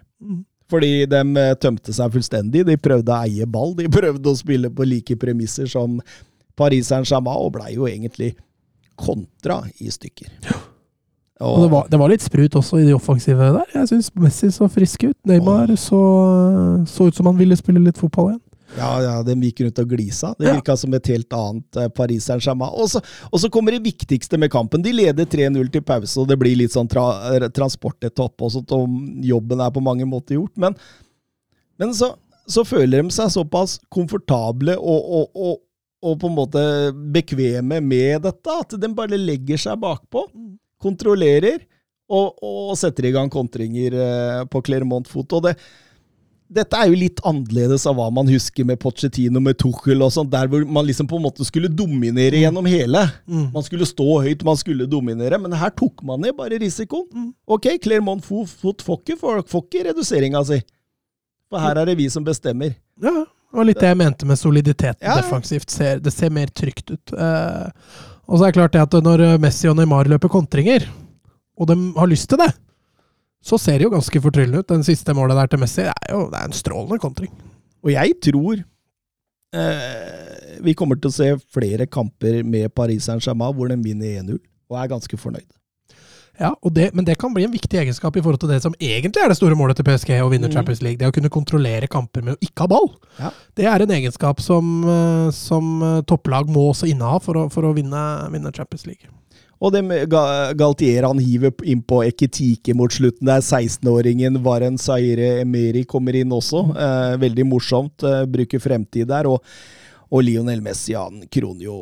Fordi 0.70 1.06
de 1.10 1.20
eh, 1.42 1.54
tømte 1.58 1.94
seg 1.94 2.12
fullstendig. 2.14 2.64
De 2.66 2.76
prøvde 2.78 3.14
å 3.14 3.26
eie 3.26 3.46
ball. 3.46 3.74
De 3.78 3.88
prøvde 3.98 4.30
å 4.30 4.38
spille 4.38 4.70
på 4.70 4.86
like 4.86 5.16
premisser 5.20 5.70
som 5.70 6.00
Paris 6.58 6.90
Saint-Germain, 6.90 7.40
og 7.40 7.54
blei 7.56 7.74
jo 7.74 7.88
egentlig 7.88 8.34
kontra 9.00 9.62
i 9.80 9.88
stykker. 9.90 10.28
Og 11.40 11.62
det 11.62 11.70
var, 11.72 11.86
det 11.88 11.98
var 12.02 12.12
litt 12.12 12.24
sprut 12.24 12.56
også 12.58 12.82
i 12.82 12.84
de 12.84 12.92
offensive 12.92 13.46
der. 13.54 13.68
Jeg 13.72 13.88
syns 13.88 14.10
Messi 14.20 14.50
så 14.52 14.68
frisk 14.68 15.06
ut. 15.08 15.16
Neymar 15.24 15.72
så, 15.80 16.00
så 16.84 17.08
ut 17.08 17.16
som 17.16 17.30
han 17.30 17.38
ville 17.38 17.56
spille 17.56 17.80
litt 17.80 18.00
fotball 18.00 18.34
igjen. 18.34 18.42
Ja, 18.76 18.90
ja, 19.02 19.14
de 19.26 19.34
gikk 19.42 19.64
rundt 19.64 19.78
og 19.82 19.88
glisa. 19.90 20.34
Det 20.38 20.46
Ja. 20.46 20.76
som 20.76 20.94
et 20.94 21.06
helt 21.10 21.32
annet 21.34 21.76
eh, 21.76 21.88
Paris 21.88 22.24
Saint-Germain. 22.28 22.70
Og 22.70 22.88
så- 22.88 23.02
kommer 23.50 23.72
det 23.72 23.82
viktigste 23.82 24.38
med 24.38 24.50
kampen. 24.50 24.82
De 24.82 24.92
leder 24.92 25.24
3-0 25.26 25.70
til 25.72 25.82
pause, 25.82 26.16
og 26.20 26.28
det 26.28 26.38
blir 26.38 26.56
litt 26.56 26.70
sånn 26.72 26.88
tra 26.88 27.34
eh, 27.34 27.48
transportetappe 27.48 28.40
og 28.42 28.52
sånt, 28.52 28.70
og 28.72 28.88
jobben 29.24 29.60
er 29.60 29.70
på 29.70 29.82
mange 29.82 30.06
måter 30.06 30.36
gjort. 30.38 30.56
Men, 30.56 30.76
men 31.78 31.90
så, 31.94 32.14
så 32.46 32.64
føler 32.64 33.02
de 33.02 33.10
seg 33.10 33.30
såpass 33.30 33.78
komfortable 33.90 34.76
og, 34.78 35.10
og, 35.10 35.30
og, 35.34 35.58
og 36.02 36.18
på 36.20 36.30
en 36.30 36.36
måte 36.36 36.64
bekvemme 37.12 37.80
med 37.82 38.22
dette, 38.22 38.50
at 38.60 38.78
de 38.80 38.94
bare 38.94 39.18
legger 39.18 39.58
seg 39.58 39.80
bakpå, 39.82 40.28
kontrollerer 40.80 41.60
og 42.10 42.76
setter 42.78 43.06
i 43.06 43.12
gang 43.14 43.28
kontringer 43.30 43.94
eh, 43.94 44.44
på 44.50 44.62
Clermont-fot. 44.66 45.32
Og 45.38 45.42
det, 45.46 45.56
dette 46.50 46.74
er 46.74 46.88
jo 46.90 46.96
litt 46.98 47.20
annerledes 47.26 47.84
av 47.86 47.94
hva 47.94 48.08
man 48.10 48.26
husker 48.26 48.66
med 48.66 48.80
Pochettino, 48.82 49.38
med 49.42 49.58
Tuchel 49.60 50.02
og 50.02 50.10
sånt, 50.14 50.32
der 50.32 50.48
hvor 50.50 50.64
man 50.66 50.86
liksom 50.88 51.06
på 51.10 51.20
en 51.20 51.24
måte 51.28 51.46
skulle 51.46 51.70
dominere 51.70 52.40
gjennom 52.42 52.66
hele. 52.66 53.04
Man 53.26 53.62
skulle 53.66 53.86
stå 53.86 54.06
høyt, 54.24 54.42
man 54.46 54.58
skulle 54.58 54.88
dominere, 54.90 55.38
men 55.38 55.54
her 55.54 55.70
tok 55.78 56.02
man 56.06 56.24
ned 56.24 56.34
bare 56.38 56.58
risikoen. 56.58 57.30
Ok, 57.46 57.68
Clermont 57.84 58.24
Fo- 58.26 58.46
Foot 58.50 58.82
får 58.82 59.02
ikke, 59.06 59.84
reduseringa 59.92 60.42
si. 60.48 60.58
For 61.50 61.62
her 61.62 61.78
er 61.82 61.90
det 61.90 61.98
vi 61.98 62.08
som 62.10 62.26
bestemmer. 62.26 62.74
Ja, 63.02 63.14
det 63.22 63.58
var 63.58 63.66
litt 63.66 63.80
det 63.82 63.88
jeg 63.90 63.98
mente 63.98 64.26
med 64.26 64.38
soliditeten 64.38 65.06
ja. 65.06 65.16
defensivt. 65.18 65.70
Ser, 65.70 66.02
det 66.02 66.12
ser 66.14 66.30
mer 66.34 66.50
trygt 66.54 66.90
ut. 66.90 67.14
Eh, 67.14 67.70
og 68.30 68.38
så 68.38 68.44
er 68.46 68.50
det 68.52 68.58
klart 68.58 68.74
det 68.74 68.82
at 68.84 68.98
når 69.06 69.24
Messi 69.42 69.70
og 69.70 69.78
Neymar 69.78 70.10
løper 70.10 70.30
kontringer, 70.30 70.84
og 71.58 71.70
de 71.70 71.78
har 71.96 72.10
lyst 72.10 72.28
til 72.30 72.38
det, 72.42 72.50
så 73.44 73.58
ser 73.58 73.78
det 73.80 73.86
jo 73.88 73.94
ganske 73.94 74.20
fortryllende 74.22 74.60
ut. 74.62 74.68
Den 74.68 74.84
siste 74.86 75.14
målet 75.16 75.38
der 75.38 75.50
til 75.52 75.62
Messi 75.62 75.82
det 75.86 75.94
er 75.94 76.12
jo 76.16 76.26
det 76.32 76.40
er 76.42 76.50
en 76.50 76.56
strålende 76.56 77.00
kontring. 77.00 77.32
Og 77.80 77.92
jeg 77.94 78.18
tror 78.26 78.60
eh, 79.56 80.58
vi 80.64 80.74
kommer 80.76 81.00
til 81.00 81.08
å 81.10 81.14
se 81.14 81.30
flere 81.54 81.86
kamper 81.88 82.42
med 82.44 82.68
Paris 82.76 83.08
Saint-Germain 83.08 83.56
hvor 83.56 83.70
de 83.72 83.78
vinner 83.80 84.20
1-0, 84.20 84.36
og 84.70 84.78
er 84.82 84.92
ganske 84.92 85.18
fornøyd. 85.20 85.48
Ja, 86.40 86.54
og 86.64 86.72
det, 86.72 86.94
Men 86.96 87.04
det 87.04 87.18
kan 87.20 87.34
bli 87.34 87.44
en 87.44 87.52
viktig 87.52 87.76
egenskap 87.76 88.16
i 88.16 88.22
forhold 88.24 88.40
til 88.40 88.48
det 88.48 88.62
som 88.64 88.72
egentlig 88.80 89.20
er 89.20 89.28
det 89.28 89.36
store 89.36 89.56
målet 89.58 89.76
til 89.76 89.84
PSG, 89.84 90.14
å 90.24 90.30
vinne 90.32 90.48
Mm. 90.48 90.54
Champions 90.54 90.80
League. 90.80 90.96
Det 90.96 91.08
å 91.10 91.12
kunne 91.12 91.28
kontrollere 91.28 91.88
kamper 91.90 92.22
med 92.24 92.34
å 92.34 92.40
ikke 92.40 92.64
ha 92.64 92.66
ball. 92.70 92.88
Ja. 93.18 93.30
Det 93.54 93.66
er 93.68 93.82
en 93.84 93.92
egenskap 93.92 94.40
som, 94.40 94.70
eh, 94.88 95.30
som 95.36 95.82
eh, 95.82 96.00
topplag 96.08 96.48
må 96.48 96.70
også 96.70 96.88
inneha 96.88 97.20
for 97.20 97.36
å, 97.36 97.50
for 97.52 97.68
å 97.68 97.74
vinne, 97.76 98.30
vinne 98.32 98.52
Champions 98.56 98.86
League. 98.86 99.04
Og 99.60 99.74
det 99.74 99.82
med 99.84 100.08
Galtier 100.56 101.04
han 101.04 101.20
hiver 101.20 101.52
inn 101.68 101.82
på 101.84 102.00
Eketike 102.06 102.72
mot 102.76 102.92
slutten. 102.92 103.28
Der 103.28 103.44
16-åringen 103.44 104.40
Varen 104.44 104.80
Zaire 104.80 105.42
Emeri 105.42 105.84
kommer 105.88 106.16
inn 106.16 106.32
også. 106.32 106.64
Eh, 106.72 107.18
veldig 107.20 107.44
morsomt. 107.50 108.00
Eh, 108.02 108.24
bruker 108.24 108.62
fremtid 108.62 109.10
der. 109.12 109.28
Og, 109.28 109.44
og 110.10 110.24
Lionel 110.24 110.62
Messi 110.64 110.96
han 110.96 111.20
kroner 111.30 111.66
jo 111.66 111.76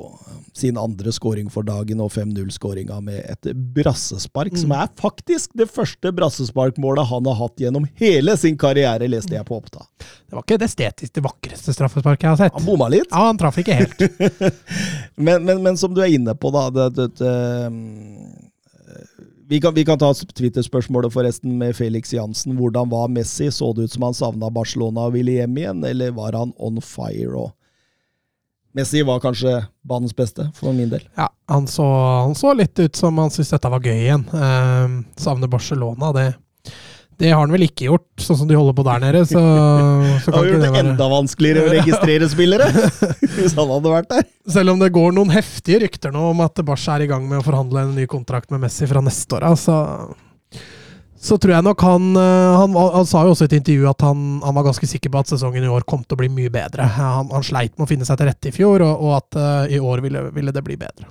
sin 0.59 0.77
andre 0.81 1.13
scoring 1.15 1.47
for 1.55 1.65
dagen 1.65 2.03
og 2.03 2.11
5-0-skåringa 2.13 2.99
med 3.05 3.23
et 3.23 3.51
brassespark, 3.77 4.59
som 4.59 4.75
er 4.77 4.91
faktisk 4.99 5.55
det 5.57 5.69
første 5.71 6.13
brassesparkmålet 6.13 7.09
han 7.09 7.31
har 7.31 7.39
hatt 7.39 7.63
gjennom 7.63 7.87
hele 8.03 8.35
sin 8.37 8.59
karriere, 8.61 9.09
leste 9.09 9.39
jeg 9.39 9.47
på 9.49 9.57
Oppta. 9.57 9.87
Det 10.03 10.37
var 10.37 10.45
ikke 10.45 10.59
det 10.61 10.69
estetisk 10.69 11.15
det 11.17 11.25
vakreste 11.25 11.73
straffesparket 11.73 12.27
jeg 12.27 12.35
har 12.35 12.43
sett. 12.43 12.59
Han 12.59 12.67
bomma 12.67 12.91
litt. 12.93 13.09
Ja, 13.09 13.29
han 13.31 13.41
traff 13.41 13.63
ikke 13.63 13.79
helt. 13.79 14.03
Men, 15.19 15.45
men, 15.45 15.63
men 15.63 15.77
som 15.77 15.95
du 15.95 16.01
er 16.05 16.15
inne 16.15 16.35
på, 16.39 16.51
da 16.55 16.69
det, 16.71 16.89
det, 16.95 17.09
det, 17.19 17.33
mm, 17.75 18.49
vi, 19.49 19.61
kan, 19.61 19.75
vi 19.75 19.85
kan 19.85 19.99
ta 19.99 20.13
Twitter-spørsmålet 20.15 21.13
forresten 21.13 21.57
med 21.59 21.77
Felix 21.77 22.13
Jansen. 22.15 22.55
Hvordan 22.59 22.91
var 22.93 23.09
Messi? 23.11 23.51
Så 23.51 23.73
det 23.73 23.89
ut 23.89 23.97
som 23.97 24.07
han 24.07 24.15
savna 24.15 24.51
Barcelona 24.55 25.09
og 25.09 25.17
ville 25.17 25.39
hjem 25.41 25.57
igjen, 25.59 25.85
eller 25.89 26.15
var 26.15 26.39
han 26.39 26.53
on 26.57 26.79
fire? 26.85 27.33
Og 27.35 27.55
Messi 28.79 29.03
var 29.03 29.23
kanskje 29.25 29.57
banens 29.89 30.15
beste, 30.15 30.51
for 30.55 30.77
min 30.77 30.93
del. 30.93 31.03
Ja, 31.17 31.31
han 31.51 31.67
så, 31.67 31.87
han 32.23 32.37
så 32.39 32.53
litt 32.55 32.79
ut 32.79 32.97
som 32.97 33.19
han 33.19 33.33
syntes 33.33 33.57
dette 33.57 33.73
var 33.73 33.83
gøy 33.83 33.97
igjen. 33.97 34.27
Eh, 34.29 34.99
savner 35.19 35.51
Barcelona, 35.51 36.13
det, 36.15 36.29
det 37.19 37.33
har 37.33 37.41
han 37.43 37.51
vel 37.51 37.67
ikke 37.67 37.89
gjort, 37.89 38.07
sånn 38.23 38.39
som 38.39 38.49
de 38.51 38.55
holder 38.55 38.77
på 38.79 38.85
der 38.87 39.03
nede. 39.03 39.25
Så, 39.27 39.41
så 40.23 40.31
Det 40.31 40.35
kan 40.35 40.45
ikke 40.45 40.53
gjort 40.53 40.63
det 40.63 40.71
det 40.71 40.83
enda 40.85 41.09
vanskeligere 41.11 41.65
å 41.65 41.73
registrere 41.73 42.31
spillere, 42.31 42.69
hvis 43.35 43.57
han 43.59 43.75
hadde 43.75 43.93
vært 43.97 44.13
der. 44.13 44.25
Selv 44.55 44.75
om 44.75 44.83
det 44.83 44.93
går 44.95 45.17
noen 45.17 45.35
heftige 45.35 45.83
rykter 45.83 46.15
nå 46.15 46.31
om 46.31 46.47
at 46.47 46.63
Barca 46.63 46.95
er 46.95 47.09
i 47.09 47.11
gang 47.11 47.27
med 47.27 47.43
å 47.43 47.47
forhandle 47.47 47.85
en 47.89 47.95
ny 47.99 48.07
kontrakt 48.11 48.55
med 48.55 48.63
Messi 48.63 48.87
fra 48.89 49.03
neste 49.05 49.35
år 49.35 49.49
altså, 49.51 49.59
så, 49.69 50.63
så 51.19 51.37
tror 51.43 51.57
jeg 51.57 51.67
nok 51.67 51.83
han, 51.83 52.09
eh, 52.17 52.57
han 52.63 52.77
Han 52.79 53.07
sa 53.09 53.25
jo 53.27 53.35
også 53.35 53.49
i 53.49 53.51
et 53.51 53.59
intervju 53.59 53.89
at 53.91 54.07
han, 54.07 54.25
han 54.45 54.57
var 54.57 54.69
ganske 54.71 54.89
sikker 54.89 55.13
på 55.13 55.21
at 55.21 55.33
sesongen 55.33 55.67
i 55.67 55.73
år 55.73 55.87
kom 55.89 56.05
til 56.05 56.17
å 56.17 56.23
bli 56.23 56.31
mye 56.33 56.53
bedre. 56.55 56.87
Han, 56.97 57.33
han 57.35 57.47
sleit 57.47 57.75
med 57.75 57.89
å 57.89 57.91
finne 57.91 58.07
seg 58.07 58.21
til 58.21 58.31
rette 58.31 58.51
i 58.51 58.55
fjor, 58.55 58.85
og, 58.87 59.03
og 59.09 59.17
at 59.19 59.41
uh, 59.41 59.65
i 59.67 59.81
år 59.83 60.05
ville, 60.07 60.29
ville 60.35 60.55
det 60.55 60.65
bli 60.65 60.79
bedre. 60.79 61.11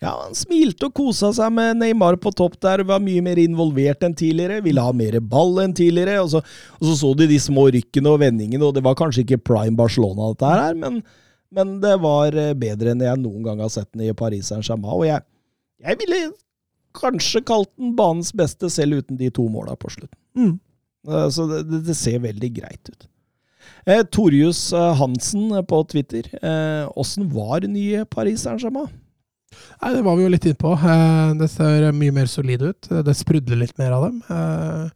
Ja, 0.00 0.14
Han 0.24 0.36
smilte 0.36 0.88
og 0.88 0.94
kosa 0.96 1.28
seg 1.36 1.52
med 1.52 1.76
Neymar 1.82 2.16
på 2.20 2.32
topp 2.32 2.56
der, 2.64 2.80
var 2.88 3.02
mye 3.04 3.20
mer 3.24 3.38
involvert 3.40 4.04
enn 4.06 4.14
tidligere, 4.16 4.62
ville 4.64 4.80
ha 4.80 4.94
mer 4.96 5.18
ball 5.20 5.60
enn 5.60 5.74
tidligere. 5.76 6.22
Og 6.24 6.30
så 6.32 6.40
og 6.40 6.86
så, 6.88 6.94
så 7.02 7.10
du 7.18 7.26
de 7.28 7.36
små 7.40 7.66
rykkene 7.74 8.14
og 8.14 8.22
vendingene, 8.22 8.64
og 8.64 8.78
det 8.78 8.84
var 8.86 8.96
kanskje 8.96 9.26
ikke 9.26 9.42
prime 9.50 9.76
Barcelona, 9.76 10.30
dette 10.32 10.52
her, 10.54 10.78
men, 10.80 11.02
men 11.52 11.74
det 11.82 11.98
var 12.00 12.36
eh, 12.38 12.54
bedre 12.56 12.94
enn 12.94 13.04
jeg 13.04 13.20
noen 13.20 13.44
gang 13.44 13.60
har 13.60 13.72
sett 13.74 13.90
den 13.92 14.06
i 14.08 14.16
Paris 14.16 14.48
Saint-Germain. 14.48 14.96
Og 14.96 15.04
jeg, 15.04 15.20
jeg 15.84 16.00
ville 16.00 16.22
kanskje 16.96 17.44
kalt 17.52 17.70
den 17.76 17.92
banens 17.98 18.32
beste, 18.36 18.72
selv 18.72 19.02
uten 19.02 19.20
de 19.20 19.28
to 19.36 19.44
måla 19.52 19.76
på 19.76 19.92
slutten. 19.92 20.16
Mm. 20.38 20.56
Eh, 21.12 21.28
Så 21.28 21.44
det, 21.52 21.82
det, 21.84 21.98
ser 21.98 22.24
veldig 22.24 22.52
greit 22.56 22.88
ut. 22.88 23.06
Eh, 23.84 24.00
Torjus 24.08 24.70
eh, 24.72 24.88
Hansen 24.96 25.52
på 25.68 25.84
Twitter, 25.92 26.32
eh, 26.40 27.28
var 27.36 27.68
nye 27.68 28.08
Paris 28.08 28.48
Saint-Germain? 28.48 28.88
Nei, 29.82 29.92
det 29.96 30.02
var 30.06 30.16
vi 30.18 30.24
jo 30.26 30.30
litt 30.32 30.46
inne 30.46 30.60
på. 30.60 30.72
Eh, 30.76 31.34
Det 31.40 31.48
ser 31.50 31.90
mye 31.96 32.12
mer 32.14 32.26
solid 32.30 32.62
ut. 32.62 32.88
Det 33.06 33.14
sprudler 33.16 33.56
litt 33.62 33.78
mer 33.80 33.92
av 33.96 34.08
dem. 34.08 34.22
Eh, 34.28 34.90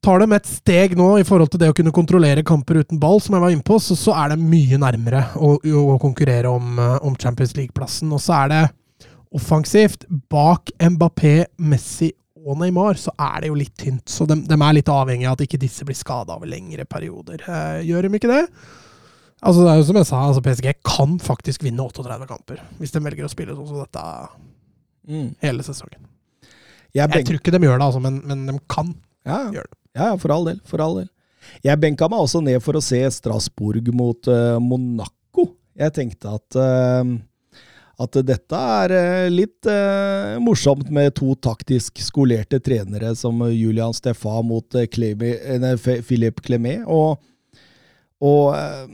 Tar 0.00 0.20
dem 0.22 0.32
et 0.32 0.46
steg 0.46 0.92
nå 0.96 1.08
i 1.18 1.24
forhold 1.26 1.50
til 1.50 1.58
det 1.60 1.68
å 1.72 1.74
kunne 1.74 1.90
kontrollere 1.92 2.44
kamper 2.46 2.78
uten 2.84 3.00
ball, 3.02 3.18
som 3.20 3.34
jeg 3.34 3.42
var 3.42 3.50
innpå, 3.50 3.80
så, 3.82 3.96
så 3.98 4.14
er 4.14 4.30
det 4.30 4.38
mye 4.38 4.78
nærmere 4.78 5.24
å, 5.36 5.56
å 5.58 5.96
konkurrere 6.00 6.48
om, 6.54 6.78
eh, 6.78 6.98
om 7.02 7.16
Champions 7.18 7.56
League-plassen. 7.58 8.12
Og 8.14 8.22
så 8.22 8.36
er 8.44 8.52
det 8.52 8.62
offensivt. 9.34 10.06
Bak 10.30 10.70
Mbappé, 10.78 11.46
Messi 11.58 12.12
og 12.46 12.60
Neymar 12.62 12.96
så 12.96 13.12
er 13.18 13.42
det 13.42 13.50
jo 13.50 13.58
litt 13.58 13.74
tynt. 13.76 14.06
Så 14.08 14.24
de, 14.30 14.38
de 14.48 14.56
er 14.56 14.76
litt 14.78 14.88
avhengig 14.92 15.26
av 15.28 15.34
at 15.36 15.42
ikke 15.44 15.60
disse 15.60 15.84
blir 15.84 15.98
skada 15.98 16.36
over 16.38 16.48
lengre 16.48 16.86
perioder. 16.88 17.42
Gjør 17.84 18.06
de 18.06 18.20
ikke 18.20 18.30
det? 18.30 18.44
Altså, 19.38 19.62
det 19.62 19.70
er 19.70 19.78
jo 19.78 19.86
som 19.86 19.98
jeg 20.00 20.08
sa, 20.08 20.20
altså 20.26 20.42
PSG 20.42 20.72
kan 20.86 21.18
faktisk 21.22 21.62
vinne 21.66 21.84
38 21.84 22.26
kamper, 22.26 22.62
hvis 22.80 22.94
de 22.94 23.02
velger 23.04 23.28
å 23.28 23.30
spille 23.30 23.54
sånn 23.54 23.68
som 23.68 23.84
dette 23.84 24.06
hele 25.44 25.64
sesongen. 25.66 26.02
Jeg, 26.96 27.06
Jeg 27.14 27.28
tror 27.28 27.38
ikke 27.38 27.54
de 27.54 27.62
gjør 27.62 27.78
det, 27.78 27.86
altså, 27.86 28.02
men, 28.02 28.18
men 28.26 28.42
de 28.48 28.56
kan 28.70 28.90
ja, 29.28 29.44
gjøre 29.54 29.68
det. 29.68 29.78
ja, 30.00 30.10
for 30.18 30.34
all 30.34 30.48
del. 30.48 30.58
For 30.66 30.82
all 30.82 30.98
del. 31.02 31.08
Jeg 31.64 31.80
benka 31.80 32.08
meg 32.10 32.24
også 32.24 32.42
ned 32.44 32.58
for 32.64 32.76
å 32.76 32.82
se 32.82 32.98
Strasbourg 33.14 33.92
mot 33.96 34.28
uh, 34.32 34.58
Monaco. 34.60 35.46
Jeg 35.78 35.94
tenkte 35.96 36.34
at 36.34 36.58
uh, 36.58 37.14
at 37.98 38.18
dette 38.22 38.58
er 38.78 38.92
eh, 38.94 39.28
litt 39.32 39.66
eh, 39.66 40.36
morsomt 40.42 40.86
med 40.94 41.16
to 41.18 41.32
taktisk 41.42 41.98
skolerte 41.98 42.60
trenere 42.62 43.10
som 43.18 43.40
Julian 43.50 43.94
Steffa 43.96 44.36
mot 44.46 44.76
Clemi, 44.92 45.32
Philip 46.06 46.38
Clemet. 46.46 46.84
Og, 46.86 47.18
og 48.22 48.54
eh, 48.54 48.84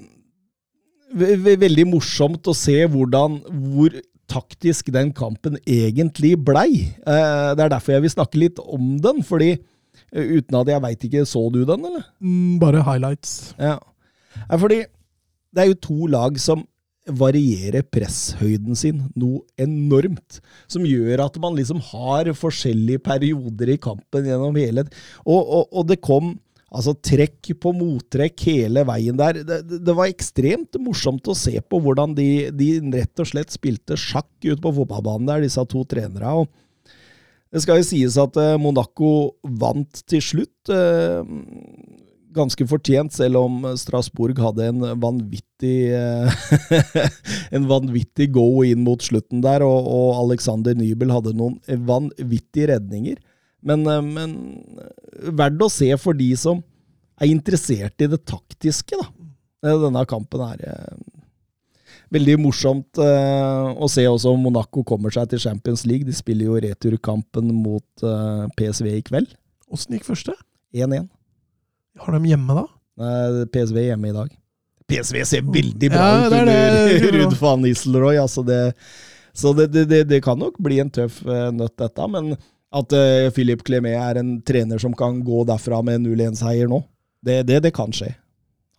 veldig 1.12 1.86
morsomt 1.90 2.48
å 2.50 2.56
se 2.56 2.76
hvordan, 2.90 3.38
hvor 3.74 3.94
taktisk 4.30 4.90
den 4.94 5.12
kampen 5.14 5.58
egentlig 5.68 6.34
blei. 6.40 6.90
Eh, 7.04 7.50
det 7.54 7.64
er 7.66 7.72
derfor 7.72 7.96
jeg 7.96 8.06
vil 8.06 8.14
snakke 8.14 8.40
litt 8.40 8.60
om 8.62 8.94
den, 9.02 9.22
fordi 9.26 9.54
eh, 9.54 10.36
uten 10.38 10.60
at 10.60 10.70
jeg 10.72 10.84
veit 10.84 11.08
ikke 11.08 11.26
Så 11.28 11.46
du 11.52 11.62
den, 11.68 11.84
eller? 11.84 12.06
Mm, 12.20 12.58
bare 12.62 12.84
highlights. 12.86 13.54
Ja. 13.58 13.78
ja 14.48 14.60
fordi 14.60 14.84
det 15.54 15.62
er 15.62 15.70
jo 15.70 15.82
to 15.82 16.06
lag 16.10 16.40
som 16.40 16.64
varierer 17.04 17.84
presshøyden 17.84 18.76
sin 18.78 19.02
noe 19.12 19.42
enormt. 19.60 20.40
Som 20.72 20.86
gjør 20.88 21.26
at 21.26 21.36
man 21.42 21.56
liksom 21.58 21.82
har 21.92 22.32
forskjellige 22.38 23.04
perioder 23.04 23.74
i 23.74 23.80
kampen 23.80 24.24
gjennom 24.24 24.56
hele 24.56 24.86
Og, 25.24 25.42
og, 25.42 25.68
og 25.68 25.88
det 25.90 26.00
kom 26.00 26.34
altså 26.74 26.94
trekk 26.98 27.52
på 27.62 27.72
mottrekk 27.76 28.46
hele 28.48 28.82
veien 28.88 29.18
der. 29.18 29.38
Det, 29.46 29.60
det, 29.76 29.94
var 29.94 30.10
ekstremt 30.10 30.78
morsomt 30.82 31.30
å 31.30 31.36
se 31.38 31.54
på 31.62 31.80
hvordan 31.82 32.16
de, 32.18 32.50
de 32.50 32.68
rett 32.96 33.22
og 33.22 33.30
slett 33.30 33.54
spilte 33.54 33.98
sjakk 34.00 34.32
ute 34.42 34.60
på 34.62 34.74
fotballbanen 34.80 35.30
der, 35.30 35.44
disse 35.46 35.62
to 35.70 35.84
trenere. 35.88 36.34
og 36.42 36.50
det 37.54 37.62
skal 37.62 37.78
jo 37.78 37.86
sies 37.86 38.16
at 38.18 38.34
eh, 38.40 38.56
Monaco 38.58 39.36
vant 39.46 40.02
til 40.10 40.22
slutt. 40.24 40.72
eh, 40.74 41.20
Ganske 42.34 42.66
fortjent, 42.66 43.14
selv 43.14 43.38
om 43.44 43.60
Strasbourg 43.78 44.40
hadde 44.42 44.66
en 44.72 44.82
vanvittig 44.98 45.92
eh, 45.94 46.34
En 47.54 47.68
vanvittig 47.70 48.32
go 48.34 48.64
inn 48.66 48.82
mot 48.82 48.98
slutten 49.06 49.44
der, 49.44 49.62
og 49.62 50.18
Alexander 50.24 50.74
Nybel 50.74 51.14
hadde 51.14 51.36
noen 51.38 51.60
vanvittige 51.86 52.72
redninger. 52.72 53.22
Men, 53.64 53.86
eh, 53.88 54.04
men 54.04 54.36
verdt 55.32 55.64
å 55.64 55.72
se 55.72 55.90
for 56.00 56.16
de 56.16 56.30
som 56.36 56.62
er 57.20 57.30
interessert 57.30 58.00
i 58.02 58.10
det 58.10 58.20
taktiske, 58.28 58.98
da. 59.00 59.08
Eh, 59.64 59.78
Denne 59.80 60.04
kampen 60.08 60.44
er 60.44 60.64
eh, 60.68 60.96
veldig 62.14 62.36
morsomt 62.42 63.00
eh, 63.00 63.68
å 63.74 63.88
se 63.90 64.04
også 64.08 64.34
om 64.34 64.44
Monaco 64.46 64.84
kommer 64.86 65.14
seg 65.14 65.32
til 65.32 65.42
Champions 65.46 65.86
League. 65.88 66.06
De 66.06 66.14
spiller 66.16 66.50
jo 66.50 66.60
returkampen 66.60 67.50
mot 67.54 68.06
eh, 68.06 68.46
PSV 68.58 68.90
i 68.98 69.02
kveld. 69.06 69.34
Åssen 69.72 69.96
gikk 69.96 70.08
første? 70.10 70.36
1-1. 70.74 71.08
Har 72.02 72.16
de 72.16 72.32
hjemme, 72.32 72.56
da? 72.58 72.66
PSV 72.94 73.46
PSV 73.54 73.78
hjemme 73.88 74.10
i 74.10 74.14
dag. 74.14 74.32
PSV 74.90 75.16
ser 75.26 75.44
veldig 75.48 75.88
bra 75.90 76.04
Ja, 76.04 76.16
ut 76.26 76.34
er 76.36 76.42
under 76.44 76.50
det. 76.52 77.12
Ruud 77.16 77.36
van 77.40 77.62
Nistelrooy. 77.64 78.18
Altså 78.20 78.44
det, 78.46 78.60
så 79.34 79.54
det, 79.56 79.70
det, 79.74 80.02
det, 80.10 80.20
kan 80.22 80.38
nok 80.38 80.58
bli 80.62 80.80
en 80.82 80.92
tøff 80.92 81.22
eh, 81.26 81.48
nøtt, 81.54 81.76
dette. 81.80 82.08
Men 82.12 82.34
at 82.74 82.96
uh, 82.96 83.30
Philip 83.34 83.62
Clemet 83.66 83.94
er 84.00 84.20
en 84.20 84.36
trener 84.46 84.80
som 84.82 84.94
kan 84.98 85.20
gå 85.24 85.44
derfra 85.48 85.80
med 85.86 86.02
0-1-seier 86.04 86.70
nå, 86.70 86.82
det, 87.24 87.44
det, 87.48 87.60
det 87.68 87.74
kan 87.76 87.94
skje. 87.94 88.10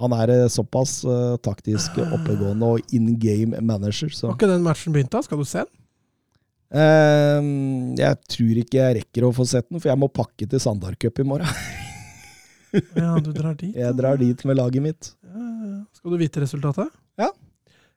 Han 0.03 0.11
er 0.11 0.31
eh, 0.33 0.49
såpass 0.51 0.97
uh, 1.07 1.37
taktisk 1.39 1.95
oppegående 2.03 2.67
og 2.75 2.95
in 2.95 3.13
game 3.15 3.61
manager. 3.63 4.11
Så. 4.11 4.27
Har 4.27 4.35
ikke 4.35 4.49
den 4.51 4.65
matchen 4.65 4.91
begynt, 4.91 5.13
da? 5.13 5.21
Skal 5.23 5.39
du 5.39 5.47
se 5.47 5.63
den? 5.63 5.71
Eh, 6.75 7.47
jeg 8.01 8.19
tror 8.35 8.59
ikke 8.59 8.81
jeg 8.81 8.97
rekker 8.99 9.27
å 9.27 9.31
få 9.35 9.45
sett 9.47 9.69
den, 9.69 9.79
for 9.79 9.91
jeg 9.91 10.01
må 10.01 10.11
pakke 10.11 10.47
til 10.49 10.61
Sandar 10.61 10.97
Cup 10.99 11.23
i 11.23 11.27
morgen. 11.27 11.49
Ja, 12.75 13.13
du 13.23 13.29
drar 13.31 13.53
dit. 13.55 13.71
Jeg 13.71 13.95
drar 13.95 14.17
dit 14.19 14.41
med 14.43 14.57
laget 14.59 14.83
mitt. 14.83 15.07
Ja. 15.23 15.77
Skal 15.95 16.11
du 16.11 16.17
vite 16.19 16.41
resultatet? 16.43 16.89
Ja. 17.15 17.29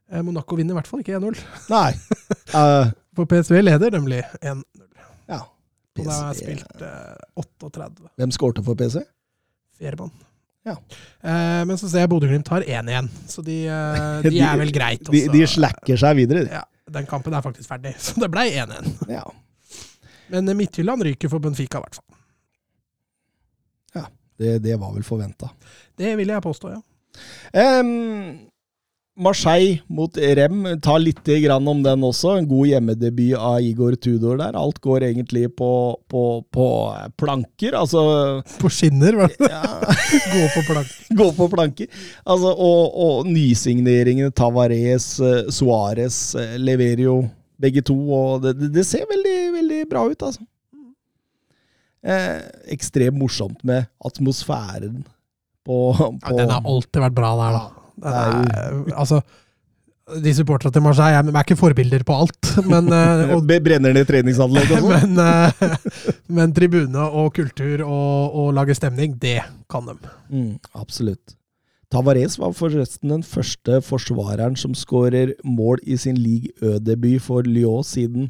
Eh, 0.07 0.23
Monaco 0.23 0.55
vinner 0.55 0.77
i 0.77 0.79
hvert 0.79 0.87
fall 0.87 1.03
ikke 1.03 1.17
1-0. 1.19 1.41
Nei. 1.73 1.89
Uh, 2.53 2.93
For 3.19 3.27
PSV 3.27 3.59
leder 3.65 3.97
nemlig 3.97 4.21
1-0. 4.39 4.63
Ja. 5.99 6.05
Og 6.05 6.09
da 6.09 6.17
har 6.17 6.33
jeg 6.33 6.41
spilt 6.43 6.87
eh, 6.87 7.43
38. 7.43 8.09
Hvem 8.23 8.35
skårte 8.35 8.65
for 8.67 8.79
PC? 8.79 9.03
Fjermann. 9.79 10.15
Ja. 10.67 10.75
Eh, 10.75 11.63
men 11.69 11.79
så 11.81 11.91
ser 11.91 12.05
jeg 12.05 12.13
Bodø-Glimt 12.13 12.47
tar 12.49 12.67
1-1, 12.67 13.09
så 13.31 13.45
de, 13.47 13.61
eh, 13.71 14.29
de 14.33 14.43
er 14.45 14.59
vel 14.61 14.73
greit 14.75 15.05
også. 15.05 15.15
De, 15.15 15.25
de 15.35 15.51
slacker 15.51 16.01
seg 16.01 16.19
videre. 16.19 16.47
Ja, 16.51 16.65
den 16.99 17.09
kampen 17.11 17.37
er 17.37 17.45
faktisk 17.45 17.71
ferdig, 17.71 17.95
så 18.05 18.19
det 18.23 18.31
ble 18.35 18.49
1-1. 18.51 18.95
Ja. 19.13 19.25
Men 20.33 20.51
Midtjylland 20.59 21.07
ryker 21.07 21.33
for 21.33 21.43
Benfica, 21.43 21.81
i 21.81 21.87
hvert 21.87 22.01
fall. 22.01 22.09
Det, 24.39 24.59
det 24.63 24.77
var 24.79 24.93
vel 24.95 25.03
forventa. 25.03 25.51
Det 25.99 26.13
vil 26.19 26.31
jeg 26.31 26.43
påstå, 26.43 26.71
ja. 26.71 26.83
Um, 27.81 28.39
Marseille 29.19 29.81
mot 29.91 30.15
Rem, 30.17 30.63
ta 30.85 30.95
litt 31.01 31.27
grann 31.43 31.67
om 31.69 31.81
den 31.83 32.05
også. 32.07 32.37
En 32.39 32.47
god 32.49 32.69
hjemmedebut 32.71 33.35
av 33.35 33.59
Igor 33.67 33.97
Tudor 33.99 34.39
der. 34.39 34.57
Alt 34.59 34.79
går 34.85 35.09
egentlig 35.09 35.49
på, 35.59 35.71
på, 36.11 36.23
på 36.55 36.67
planker. 37.19 37.75
Altså 37.79 38.03
På 38.61 38.71
skinner, 38.73 39.19
hva? 39.19 39.29
ja, 39.43 39.63
Gå 40.35 40.45
på 40.55 40.63
plank. 40.69 40.93
Gå 41.19 41.31
på 41.35 41.49
planker. 41.53 41.91
Altså, 42.23 42.53
og, 42.55 42.95
og 43.09 43.33
nysigneringene 43.33 44.31
Tavares, 44.39 45.11
eh, 45.19 45.51
Suárez 45.55 46.21
eh, 46.39 46.55
leverer 46.63 47.05
jo 47.09 47.19
begge 47.59 47.83
to, 47.83 47.97
og 48.15 48.45
det, 48.45 48.55
det, 48.61 48.71
det 48.77 48.87
ser 48.87 49.09
veldig, 49.11 49.39
veldig 49.57 49.81
bra 49.91 50.05
ut, 50.07 50.23
altså. 50.23 50.47
Eh, 52.07 52.39
ekstremt 52.71 53.19
morsomt 53.19 53.65
med 53.67 53.89
atmosfæren 54.07 55.03
på, 55.67 55.79
på 55.99 56.13
Ja, 56.23 56.37
den 56.39 56.55
har 56.55 56.63
alltid 56.63 57.03
vært 57.03 57.17
bra 57.19 57.33
der, 57.41 57.59
da. 57.59 57.78
Er 58.05 58.83
altså, 58.95 59.21
de 60.25 60.33
supporterne 60.35 60.73
til 60.73 60.85
Marseille 60.85 61.19
er, 61.21 61.31
er 61.33 61.45
ikke 61.45 61.59
forbilder 61.59 62.05
på 62.07 62.17
alt, 62.25 62.53
men, 62.69 62.93
eh, 62.97 63.35
og, 63.35 63.49
Brenner 63.65 63.93
ned 63.97 64.09
treningsanlegg 64.09 64.71
og 64.77 64.87
sånn. 64.87 65.17
men, 65.17 65.19
eh, 65.25 65.99
men 66.39 66.55
tribune 66.57 67.09
og 67.09 67.33
kultur 67.37 67.85
og, 67.87 68.39
og 68.41 68.55
lage 68.57 68.77
stemning, 68.79 69.19
det 69.21 69.41
kan 69.71 69.89
de. 69.89 69.99
Mm, 70.33 70.55
absolutt. 70.79 71.37
Tavares 71.93 72.37
var 72.37 72.53
forresten 72.57 73.15
den 73.15 73.23
første 73.25 73.81
forsvareren 73.85 74.59
som 74.61 74.75
skårer 74.77 75.33
mål 75.45 75.81
i 75.89 75.97
sin 76.01 76.19
Ligue 76.21 76.53
Ø-debut 76.61 77.23
for 77.25 77.49
Lyon 77.49 77.85
siden 77.87 78.29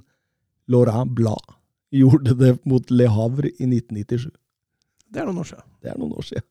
Laurent 0.70 1.10
Blad 1.18 1.56
gjorde 1.94 2.36
det 2.38 2.52
mot 2.68 2.90
Le 2.92 3.08
Havre 3.10 3.50
i 3.50 3.66
1997. 3.66 4.28
Det 5.08 5.22
er 5.22 5.26
noen 5.26 5.40
år 5.40 5.48
siden. 5.50 5.66
Det 5.82 5.90
er 5.90 5.98
noen 5.98 6.14
år 6.20 6.26
siden. 6.28 6.46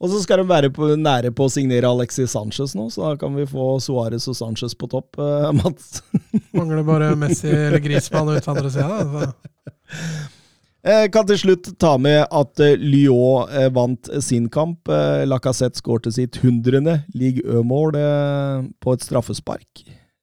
Og 0.00 0.08
så 0.08 0.22
skal 0.22 0.40
de 0.40 0.46
være 0.48 0.70
på, 0.72 0.86
nære 0.96 1.28
på 1.36 1.44
å 1.44 1.52
signere 1.52 1.88
Alexis 1.90 2.32
Sanchez 2.32 2.72
nå, 2.78 2.86
så 2.88 3.10
da 3.10 3.16
kan 3.20 3.34
vi 3.36 3.44
få 3.48 3.74
Suárez 3.84 4.24
og 4.32 4.36
Sanchez 4.38 4.72
på 4.80 4.88
topp, 4.88 5.18
eh, 5.20 5.50
Mats. 5.58 6.00
Mangler 6.56 6.80
bare 6.88 7.10
Messi 7.20 7.50
eller 7.52 7.82
Griezmann 7.84 8.30
ut 8.32 8.44
på 8.46 8.54
andre 8.54 8.70
sida. 8.72 9.02
da. 9.12 9.32
Jeg 10.80 11.10
kan 11.12 11.26
til 11.28 11.36
slutt 11.36 11.66
ta 11.82 11.90
med 12.00 12.22
at 12.32 12.62
eh, 12.64 12.78
Lyon 12.80 13.50
eh, 13.52 13.68
vant 13.76 14.08
sin 14.24 14.46
kamp. 14.48 14.88
Eh, 14.88 15.26
Lacassette 15.28 15.76
skårte 15.82 16.08
sitt 16.16 16.38
hundrende 16.40 17.02
Ligue 17.12 17.44
Ø-mål 17.44 17.98
eh, 18.00 18.62
på 18.80 18.94
et 18.96 19.04
straffespark. 19.04 19.82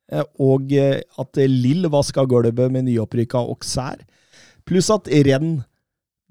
Eh, 0.09 0.25
Og 0.41 0.73
eh, 0.73 1.03
at 1.21 1.37
Lill 1.45 1.85
vaska 1.93 2.25
gulvet 2.25 2.73
med 2.73 2.87
nyopprykka 2.89 3.43
Auxerre. 3.45 4.07
Pluss 4.65 4.89
at 4.89 5.05
Renn, 5.29 5.59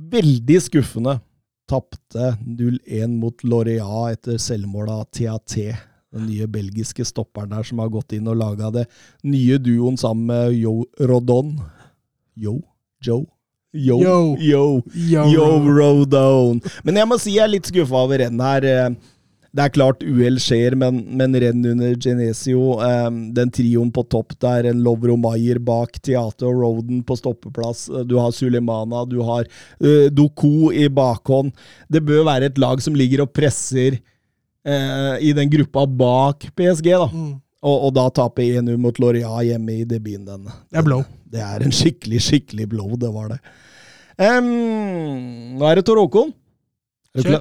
veldig 0.03 0.59
skuffende, 0.67 1.21
tapte 1.69 2.37
0-1 2.47 3.19
mot 3.21 3.45
Lorea 3.45 4.07
etter 4.13 4.39
selvmålet 4.41 4.95
av 4.95 5.05
TAT. 5.11 5.57
Den 6.15 6.27
nye 6.31 6.47
belgiske 6.49 7.05
stopperen 7.05 7.53
der 7.53 7.67
som 7.67 7.83
har 7.83 7.91
gått 7.93 8.15
inn 8.17 8.29
og 8.31 8.39
laga 8.41 8.71
det 8.73 8.87
nye 9.27 9.59
duoen 9.61 9.99
sammen 10.01 10.31
med 10.31 10.55
Yo 10.57 10.85
Rodon. 11.03 11.57
Yo? 12.37 12.61
Joe? 13.05 13.27
Yo, 13.77 13.99
Yo. 14.01 14.37
yo, 14.41 14.63
Yo, 14.95 15.25
yo, 15.35 15.49
Rodon. 15.77 16.63
Men 16.87 16.97
jeg 17.03 17.09
må 17.11 17.19
si 17.21 17.35
jeg 17.35 17.45
er 17.45 17.53
litt 17.53 17.69
skuffa 17.69 17.99
over 18.07 18.23
rennet 18.23 18.47
her. 18.65 18.95
Det 19.57 19.65
er 19.65 19.73
klart 19.73 20.03
uhell 20.05 20.37
skjer, 20.43 20.75
men, 20.77 20.99
men 21.17 21.37
renn 21.41 21.63
under 21.71 21.95
Genesio, 22.03 22.75
um, 22.77 23.21
den 23.37 23.53
trioen 23.55 23.89
på 23.95 24.03
topp 24.13 24.35
der, 24.43 24.69
en 24.69 24.83
Lovro 24.85 25.17
Maier 25.21 25.61
bak, 25.65 25.97
Theater 26.05 26.51
og 26.51 26.61
Roden 26.61 27.01
på 27.07 27.17
stoppeplass, 27.17 27.87
eh, 27.89 28.05
du 28.05 28.19
har 28.21 28.35
Sulemana, 28.37 29.07
du 29.09 29.23
har 29.25 29.49
uh, 29.49 30.11
Doku 30.13 30.75
i 30.77 30.91
bakhånd. 30.93 31.55
Det 31.89 32.05
bør 32.05 32.27
være 32.29 32.51
et 32.51 32.61
lag 32.61 32.85
som 32.85 32.99
ligger 32.99 33.25
og 33.25 33.33
presser 33.37 33.97
uh, 33.97 35.17
i 35.25 35.33
den 35.37 35.49
gruppa 35.57 35.87
bak 35.89 36.51
PSG, 36.53 36.93
da. 36.93 37.09
Mm. 37.09 37.35
Og, 37.67 37.89
og 37.89 37.97
da 37.97 38.07
tape 38.21 38.45
1-0 38.45 38.77
mot 38.79 39.01
Loria 39.01 39.41
hjemme 39.47 39.81
i 39.81 39.89
debuten. 39.89 40.29
Den. 40.29 40.53
Det 40.69 40.83
er 40.83 40.87
blow. 40.87 41.07
Det 41.33 41.41
er 41.43 41.65
en 41.65 41.75
skikkelig, 41.75 42.21
skikkelig 42.29 42.69
blow, 42.77 42.93
det 43.01 43.09
var 43.15 43.33
det. 43.33 43.41
Um, 44.21 45.57
nå 45.57 45.65
er 45.65 45.81
det 45.81 45.89
Tor 45.89 46.05
Håkon. 46.05 46.37
Kjør. 47.17 47.41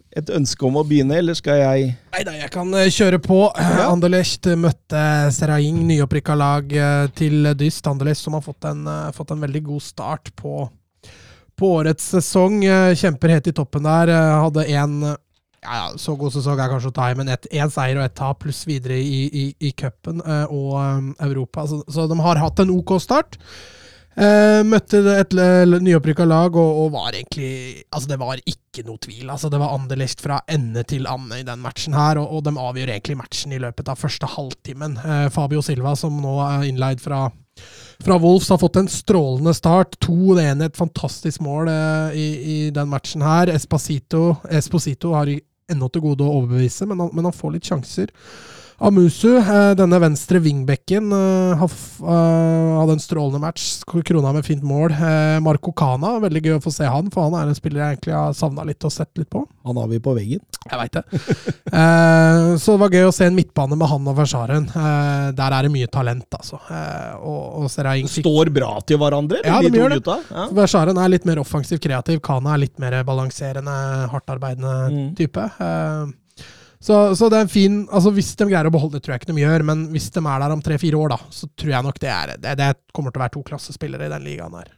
et 0.17 0.29
ønske 0.35 0.65
om 0.67 0.75
å 0.79 0.83
begynne, 0.87 1.15
eller 1.21 1.37
skal 1.37 1.59
jeg 1.61 1.91
Nei 2.11 2.23
da, 2.27 2.33
jeg 2.35 2.51
kan 2.53 2.73
eh, 2.75 2.89
kjøre 2.91 3.21
på. 3.23 3.39
Ja. 3.61 3.87
Anderlecht 3.87 4.47
møtte 4.59 5.01
Seraing, 5.31 5.79
nyopprykka 5.87 6.35
lag 6.37 6.73
eh, 6.75 7.07
til 7.17 7.47
dyst. 7.57 7.87
Anderlecht 7.87 8.21
som 8.21 8.35
har 8.37 8.43
fått 8.45 8.67
en, 8.69 8.83
eh, 8.87 9.09
fått 9.15 9.31
en 9.31 9.41
veldig 9.43 9.63
god 9.69 9.85
start 9.85 10.33
på, 10.39 10.65
på 11.57 11.73
årets 11.79 12.11
sesong. 12.17 12.61
Eh, 12.67 12.93
Kjemper 12.99 13.37
helt 13.37 13.47
i 13.47 13.55
toppen 13.55 13.87
der. 13.87 14.11
eh, 14.11 14.37
Hadde 14.43 14.67
én 14.67 14.97
ja, 15.61 15.91
så 16.01 16.15
god 16.17 16.33
sesong 16.33 16.57
er 16.57 16.71
kanskje 16.71 16.89
å 16.89 16.95
ta 16.97 17.11
i, 17.11 17.17
men 17.19 17.29
én 17.29 17.69
seier 17.69 17.99
og 17.99 18.05
ett 18.07 18.15
tap 18.17 18.39
pluss 18.41 18.63
videre 18.65 18.95
i, 18.97 19.27
i, 19.29 19.43
i 19.69 19.69
cupen 19.77 20.23
eh, 20.25 20.47
og 20.49 20.71
eh, 20.81 21.27
Europa. 21.27 21.67
Så, 21.69 21.83
så 21.85 22.07
de 22.09 22.17
har 22.17 22.41
hatt 22.41 22.63
en 22.63 22.73
OK 22.73 22.95
start. 23.03 23.37
Eh, 24.11 24.59
møtte 24.67 24.99
et 25.15 25.31
l- 25.31 25.77
nyopprykka 25.79 26.25
lag 26.27 26.55
og, 26.59 26.71
og 26.81 26.89
var 26.97 27.15
egentlig 27.15 27.79
Altså, 27.95 28.09
det 28.11 28.17
var 28.19 28.41
ikke 28.43 28.83
noe 28.87 28.99
tvil. 28.99 29.29
Altså, 29.31 29.47
det 29.51 29.59
var 29.61 29.71
Anderlecht 29.75 30.19
fra 30.23 30.41
ende 30.51 30.83
til 30.87 31.07
ande 31.07 31.39
i 31.39 31.45
den 31.47 31.61
matchen 31.63 31.95
her, 31.95 32.19
og, 32.19 32.27
og 32.37 32.43
de 32.43 32.51
avgjør 32.59 32.91
egentlig 32.91 33.15
matchen 33.21 33.55
i 33.55 33.59
løpet 33.63 33.87
av 33.91 33.99
første 34.01 34.27
halvtimen. 34.33 34.97
Eh, 34.99 35.27
Fabio 35.31 35.63
Silva, 35.63 35.95
som 35.99 36.19
nå 36.23 36.37
er 36.47 36.67
innleid 36.71 37.03
fra 37.03 37.29
fra 38.01 38.15
Wolves 38.17 38.47
har 38.49 38.57
fått 38.57 38.77
en 38.79 38.87
strålende 38.89 39.51
start. 39.53 39.97
To 40.01 40.33
det 40.33 40.47
ene 40.49 40.65
et 40.71 40.77
fantastisk 40.79 41.43
mål 41.45 41.67
eh, 41.69 42.15
i, 42.17 42.27
i 42.41 42.55
den 42.73 42.89
matchen 42.89 43.21
her. 43.21 43.51
Espacito, 43.53 44.37
Esposito 44.49 45.11
har 45.13 45.29
ennå 45.71 45.89
til 45.93 46.01
gode 46.07 46.25
å 46.25 46.39
overbevise, 46.39 46.87
men 46.89 47.03
han, 47.03 47.11
men 47.13 47.27
han 47.29 47.35
får 47.35 47.53
litt 47.57 47.67
sjanser. 47.69 48.09
Amusu, 48.81 49.35
eh, 49.37 49.73
denne 49.77 49.99
venstre 50.01 50.39
wingbacken, 50.41 51.11
eh, 51.13 51.51
eh, 51.53 52.79
hadde 52.79 52.95
en 52.95 52.99
strålende 53.03 53.39
match. 53.39 53.83
Krona 53.85 54.31
med 54.33 54.45
fint 54.45 54.63
mål. 54.63 54.95
Marco 55.45 55.71
Cana, 55.71 56.15
veldig 56.19 56.41
gøy 56.41 56.55
å 56.57 56.63
få 56.63 56.71
se 56.73 56.87
han, 56.89 57.11
for 57.13 57.27
han 57.29 57.35
er 57.37 57.51
en 57.51 57.57
spiller 57.57 57.81
jeg 57.83 57.97
egentlig 57.99 58.15
har 58.17 58.33
savna 58.33 58.65
litt 58.65 58.83
og 58.83 58.91
sett 58.91 59.11
litt 59.19 59.29
på. 59.29 59.43
Han 59.67 59.77
har 59.77 59.87
vi 59.91 59.99
på 60.01 60.15
veggen. 60.17 60.41
Jeg 60.65 60.79
veit 60.79 60.97
det. 60.97 61.03
så 62.63 62.73
det 62.73 62.79
var 62.81 62.95
gøy 62.95 63.05
å 63.09 63.13
se 63.13 63.27
en 63.29 63.37
midtbane 63.37 63.77
med 63.77 63.87
han 63.91 64.07
og 64.09 64.17
Versaren. 64.17 64.65
Der 65.37 65.55
er 65.57 65.67
det 65.67 65.71
mye 65.73 65.89
talent, 65.91 66.25
altså. 66.39 66.57
Og, 67.21 67.61
og 67.61 67.69
Seraing 67.73 68.09
fikk 68.09 68.25
Står 68.25 68.49
bra 68.53 68.71
til 68.85 68.97
hverandre, 69.01 69.43
Ja, 69.45 69.59
de 69.61 69.69
de 69.69 69.77
to 69.77 69.91
gutta. 69.93 70.17
Ja. 70.31 70.47
Versaren 70.57 70.97
er 70.97 71.13
litt 71.13 71.27
mer 71.29 71.43
offensiv 71.43 71.81
kreativ. 71.83 72.21
Kana 72.25 72.55
er 72.55 72.63
litt 72.65 72.81
mer 72.81 72.97
balanserende, 73.05 73.77
hardtarbeidende 74.09 74.73
Mm. 74.91 75.15
type. 75.15 75.43
Så, 76.81 76.95
så 77.15 77.29
det 77.29 77.37
er 77.37 77.45
en 77.45 77.51
fin 77.51 77.73
altså 77.93 78.09
Hvis 78.15 78.31
de 78.39 78.47
greier 78.49 78.65
å 78.65 78.73
beholde 78.73 78.97
det, 78.97 79.03
tror 79.05 79.13
jeg 79.13 79.21
ikke 79.21 79.35
de 79.35 79.43
gjør, 79.43 79.65
men 79.69 79.85
hvis 79.93 80.09
de 80.15 80.21
er 80.23 80.41
der 80.41 80.53
om 80.55 80.63
tre-fire 80.65 80.97
år, 80.97 81.13
da, 81.13 81.19
så 81.29 81.49
tror 81.53 81.75
jeg 81.75 81.85
nok 81.85 81.99
det 82.01 82.09
er 82.09 82.35
Det, 82.41 82.53
det 82.57 82.69
kommer 82.95 83.13
til 83.13 83.21
å 83.21 83.25
være 83.25 83.35
to 83.35 83.43
klassespillere 83.51 84.07
i 84.07 84.13
den 84.15 84.25
ligaen 84.25 84.57
her. 84.57 84.71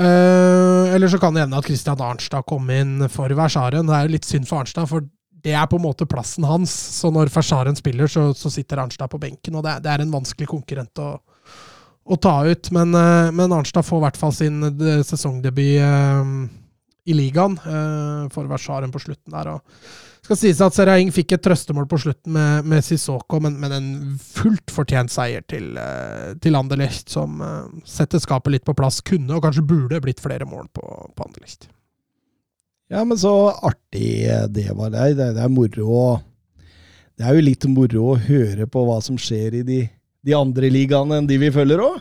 Uh, 0.00 0.86
eller 0.94 1.10
så 1.10 1.18
kan 1.20 1.34
det 1.34 1.42
hende 1.42 1.58
at 1.58 1.66
Christian 1.66 2.00
Arnstad 2.00 2.46
kom 2.48 2.70
inn 2.72 3.08
for 3.10 3.32
Versaren. 3.36 3.88
Det 3.88 3.96
er 3.96 4.06
jo 4.06 4.14
litt 4.14 4.28
synd 4.28 4.46
for 4.48 4.62
Arnstad, 4.62 4.86
for 4.88 5.04
det 5.42 5.56
er 5.56 5.66
på 5.68 5.80
en 5.80 5.84
måte 5.84 6.06
plassen 6.08 6.46
hans. 6.46 6.72
Så 7.00 7.10
når 7.12 7.32
Versaren 7.34 7.76
spiller, 7.76 8.08
så, 8.08 8.28
så 8.36 8.52
sitter 8.54 8.80
Arnstad 8.84 9.10
på 9.10 9.20
benken, 9.20 9.58
og 9.58 9.66
det, 9.66 9.80
det 9.84 9.90
er 9.92 10.04
en 10.04 10.14
vanskelig 10.14 10.46
konkurrent 10.52 11.02
å, 11.02 11.08
å 12.06 12.20
ta 12.22 12.36
ut. 12.46 12.70
Men, 12.76 12.94
uh, 12.94 13.32
men 13.34 13.56
Arnstad 13.56 13.84
får 13.88 13.98
i 13.98 14.06
hvert 14.06 14.20
fall 14.20 14.36
sin 14.36 14.62
sesongdebut 15.10 15.58
i 17.10 17.16
ligaen 17.16 17.56
for 18.30 18.46
Versaren 18.46 18.92
på 18.94 19.00
slutten 19.02 19.34
der. 19.34 19.56
og 19.56 20.09
skal 20.30 20.38
sies 20.38 20.60
at 20.62 20.76
Seraing 20.76 21.08
fikk 21.10 21.32
et 21.34 21.42
trøstemål 21.42 21.88
på 21.90 21.98
slutten 22.04 22.30
med, 22.36 22.66
med 22.70 22.84
Sissoko, 22.86 23.40
men, 23.42 23.56
men 23.58 23.72
en 23.74 23.88
fullt 24.22 24.70
fortjent 24.70 25.10
seier 25.10 25.42
til, 25.50 25.72
eh, 25.74 26.36
til 26.38 26.54
Anderlecht, 26.54 27.10
som 27.10 27.40
eh, 27.42 27.64
setter 27.82 28.22
skapet 28.22 28.54
litt 28.54 28.66
på 28.68 28.76
plass. 28.78 29.00
Kunne 29.02 29.34
og 29.34 29.42
kanskje 29.42 29.66
burde 29.66 29.98
blitt 30.04 30.22
flere 30.22 30.46
mål 30.46 30.68
på, 30.70 30.86
på 30.86 31.26
Anderlecht. 31.26 31.66
Ja, 32.94 33.02
men 33.02 33.18
så 33.18 33.32
artig 33.58 34.22
det 34.54 34.68
var. 34.70 34.94
Det 34.94 35.02
er, 35.02 35.34
det 35.34 35.42
er- 35.42 35.50
moro 35.50 36.20
Det 37.18 37.26
er 37.26 37.34
jo 37.34 37.46
litt 37.48 37.66
moro 37.66 38.06
å 38.14 38.18
høre 38.22 38.70
på 38.70 38.86
hva 38.86 39.00
som 39.02 39.18
skjer 39.18 39.60
i 39.60 39.66
de, 39.66 39.82
de 40.22 40.38
andre 40.38 40.70
ligaene 40.70 41.18
enn 41.18 41.26
de 41.26 41.42
vi 41.42 41.50
følger 41.54 41.82
òg. 41.82 41.98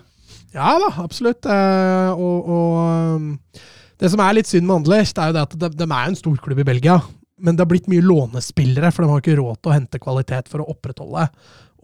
Ja 0.54 0.78
da, 0.82 0.94
absolutt. 1.02 1.50
Eh, 1.50 2.12
og, 2.14 2.46
og 2.46 3.16
um, 3.18 3.32
det 3.98 4.14
som 4.14 4.22
er 4.22 4.38
litt 4.38 4.50
synd 4.50 4.70
med 4.70 4.84
Anderlecht, 4.84 5.18
er 5.18 5.34
jo 5.34 5.40
det 5.42 5.48
at 5.50 5.58
de, 5.66 5.78
de 5.82 5.90
er 5.90 6.12
en 6.12 6.18
stor 6.28 6.38
klubb 6.46 6.62
i 6.62 6.70
Belgia. 6.70 7.02
Men 7.40 7.56
det 7.56 7.64
har 7.64 7.72
blitt 7.72 7.90
mye 7.92 8.06
lånespillere, 8.06 8.92
for 8.94 9.04
de 9.04 9.12
har 9.12 9.24
ikke 9.24 9.40
råd 9.40 9.60
til 9.60 9.72
å 9.72 9.76
hente 9.76 10.02
kvalitet 10.04 10.52
for 10.52 10.64
å 10.64 10.70
opprettholde. 10.74 11.28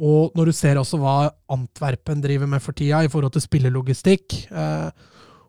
Og 0.06 0.36
når 0.36 0.50
du 0.50 0.56
ser 0.56 0.80
også 0.80 1.00
hva 1.00 1.18
Antwerpen 1.56 2.24
driver 2.24 2.50
med 2.52 2.64
for 2.64 2.76
tida 2.76 3.04
i 3.06 3.12
forhold 3.12 3.36
til 3.36 3.46
spillelogistikk, 3.46 4.42
eh, 4.52 4.90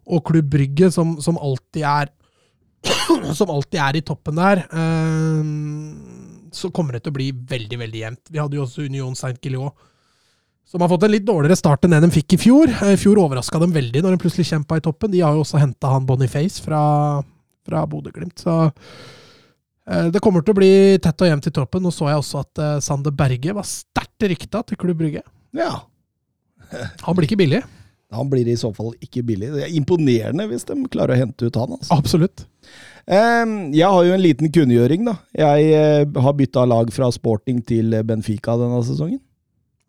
og 0.06 0.22
Klubb 0.28 0.52
Brygge, 0.52 0.92
som, 0.94 1.16
som 1.22 1.38
alltid 1.42 1.82
er 1.82 2.12
som 3.38 3.50
alltid 3.50 3.80
er 3.82 3.98
i 3.98 4.04
toppen 4.06 4.38
der, 4.38 4.62
eh, 4.70 5.50
så 6.54 6.70
kommer 6.74 6.96
det 6.96 7.04
til 7.04 7.14
å 7.14 7.18
bli 7.18 7.32
veldig, 7.34 7.80
veldig 7.82 8.02
jevnt. 8.04 8.24
Vi 8.30 8.40
hadde 8.40 8.58
jo 8.58 8.64
også 8.64 8.86
Union 8.86 9.16
Saint-Gillot, 9.18 9.74
som 10.66 10.82
har 10.82 10.90
fått 10.90 11.06
en 11.06 11.14
litt 11.14 11.26
dårligere 11.26 11.58
start 11.58 11.86
enn 11.86 11.94
det 11.94 12.02
de 12.02 12.14
fikk 12.14 12.36
i 12.36 12.40
fjor. 12.46 12.70
Eh, 12.70 12.94
I 12.94 13.00
fjor 13.00 13.20
overraska 13.22 13.60
dem 13.62 13.74
veldig 13.74 14.04
når 14.04 14.14
de 14.14 14.22
plutselig 14.22 14.48
kjempa 14.50 14.78
i 14.78 14.84
toppen. 14.84 15.12
De 15.12 15.24
har 15.24 15.34
jo 15.34 15.42
også 15.44 15.62
henta 15.62 15.90
han 15.92 16.06
Boniface 16.08 16.62
fra, 16.62 16.80
fra 17.66 17.84
Bodø-Glimt. 17.90 18.46
Så 18.46 18.56
det 20.10 20.22
kommer 20.22 20.42
til 20.42 20.54
å 20.54 20.58
bli 20.58 20.70
tett 21.02 21.22
og 21.22 21.28
jevnt 21.30 21.46
i 21.46 21.54
toppen. 21.54 21.84
Nå 21.84 21.92
så 21.94 22.08
jeg 22.10 22.18
også 22.18 22.42
at 22.42 22.62
eh, 22.62 22.78
Sander 22.82 23.14
Berge 23.14 23.54
var 23.54 23.66
sterkt 23.68 24.26
rykta 24.32 24.64
til 24.66 24.80
Klubb 24.82 24.98
Brygge. 24.98 25.22
Ja. 25.56 25.72
Han 27.06 27.18
blir 27.18 27.28
ikke 27.28 27.38
billig. 27.38 27.62
Han 28.14 28.30
blir 28.30 28.48
i 28.48 28.56
så 28.58 28.72
fall 28.74 28.92
ikke 29.02 29.24
billig. 29.26 29.52
Det 29.54 29.64
er 29.66 29.76
imponerende 29.78 30.46
hvis 30.50 30.66
de 30.66 30.76
klarer 30.90 31.16
å 31.16 31.20
hente 31.24 31.48
ut 31.48 31.56
han. 31.58 31.72
altså. 31.74 31.96
Absolutt. 31.96 32.44
Jeg 33.06 33.82
har 33.82 34.04
jo 34.06 34.14
en 34.14 34.22
liten 34.22 34.50
kunngjøring, 34.54 35.02
da. 35.06 35.16
Jeg 35.34 35.72
eh, 35.74 36.20
har 36.22 36.36
bytta 36.38 36.64
lag 36.70 36.90
fra 36.94 37.10
Sporting 37.14 37.58
til 37.66 37.94
Benfica 38.06 38.54
denne 38.60 38.78
sesongen. 38.86 39.18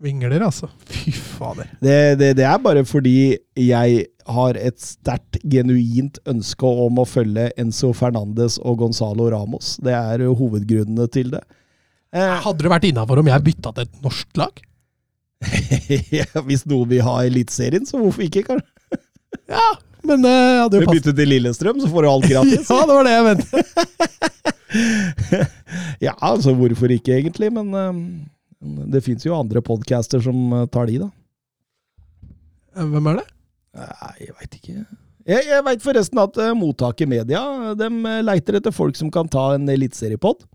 Vingler, 0.02 0.44
altså. 0.46 0.70
Fy 0.86 1.14
fader. 1.14 1.70
Det, 1.82 1.98
det, 2.20 2.32
det 2.38 2.46
er 2.46 2.58
bare 2.62 2.84
fordi 2.86 3.38
jeg 3.58 4.04
har 4.28 4.58
et 4.60 4.78
sterkt, 4.82 5.40
genuint 5.48 6.20
ønske 6.28 6.70
om 6.88 7.00
å 7.02 7.06
følge 7.08 7.50
Enzo 7.60 7.94
Fernandes 7.96 8.58
og 8.62 8.80
Gonzalo 8.82 9.30
Ramos. 9.34 9.76
Det 9.84 9.94
er 9.96 10.24
hovedgrunnene 10.28 11.08
til 11.14 11.32
det. 11.36 11.44
Eh, 12.16 12.34
Hadde 12.44 12.64
det 12.66 12.72
vært 12.72 12.88
innafor 12.90 13.22
om 13.22 13.30
jeg 13.32 13.46
bytta 13.50 13.74
til 13.76 13.88
et 13.88 14.02
norsk 14.04 14.40
lag? 14.40 14.64
hvis 16.48 16.64
noen 16.70 16.90
vil 16.90 17.04
ha 17.06 17.20
Eliteserien, 17.28 17.86
så 17.86 18.00
hvorfor 18.02 18.26
ikke? 18.28 18.46
kanskje? 18.52 18.72
Ja, 19.52 19.68
men 20.08 20.24
det 20.24 20.32
hadde 20.34 20.80
jo 20.80 20.88
passet. 20.88 21.04
Bytte 21.04 21.14
til 21.18 21.30
Lillestrøm, 21.34 21.80
så 21.84 21.90
får 21.92 22.04
du 22.06 22.10
alt 22.10 22.28
gratis. 22.32 22.68
Ja, 22.72 22.80
det 22.88 22.96
var 22.96 23.08
det 23.08 23.14
jeg 23.14 23.28
mente. 23.28 23.48
ja, 26.08 26.14
altså 26.24 26.56
hvorfor 26.56 26.92
ikke, 26.96 27.16
egentlig? 27.20 27.52
Men 27.56 27.72
eh, 27.76 28.02
det 28.96 29.04
fins 29.06 29.26
jo 29.28 29.36
andre 29.38 29.62
podcaster 29.64 30.24
som 30.24 30.36
eh, 30.62 30.68
tar 30.74 30.90
de, 30.90 31.00
da. 31.06 31.10
Hvem 32.78 33.10
er 33.14 33.22
det? 33.22 33.28
Nei, 33.78 34.14
jeg 34.26 34.34
veit 34.40 34.58
ikke. 34.58 34.76
Jeg, 35.28 35.44
jeg 35.52 35.64
veit 35.68 35.84
forresten 35.84 36.22
at 36.24 36.38
uh, 36.40 36.52
Mottaket 36.58 37.10
Media 37.12 37.42
de 37.78 37.88
eh, 37.88 38.22
leiter 38.24 38.58
etter 38.62 38.74
folk 38.74 38.96
som 38.98 39.10
kan 39.14 39.28
ta 39.30 39.50
en 39.58 39.68
eliteseriepod. 39.70 40.46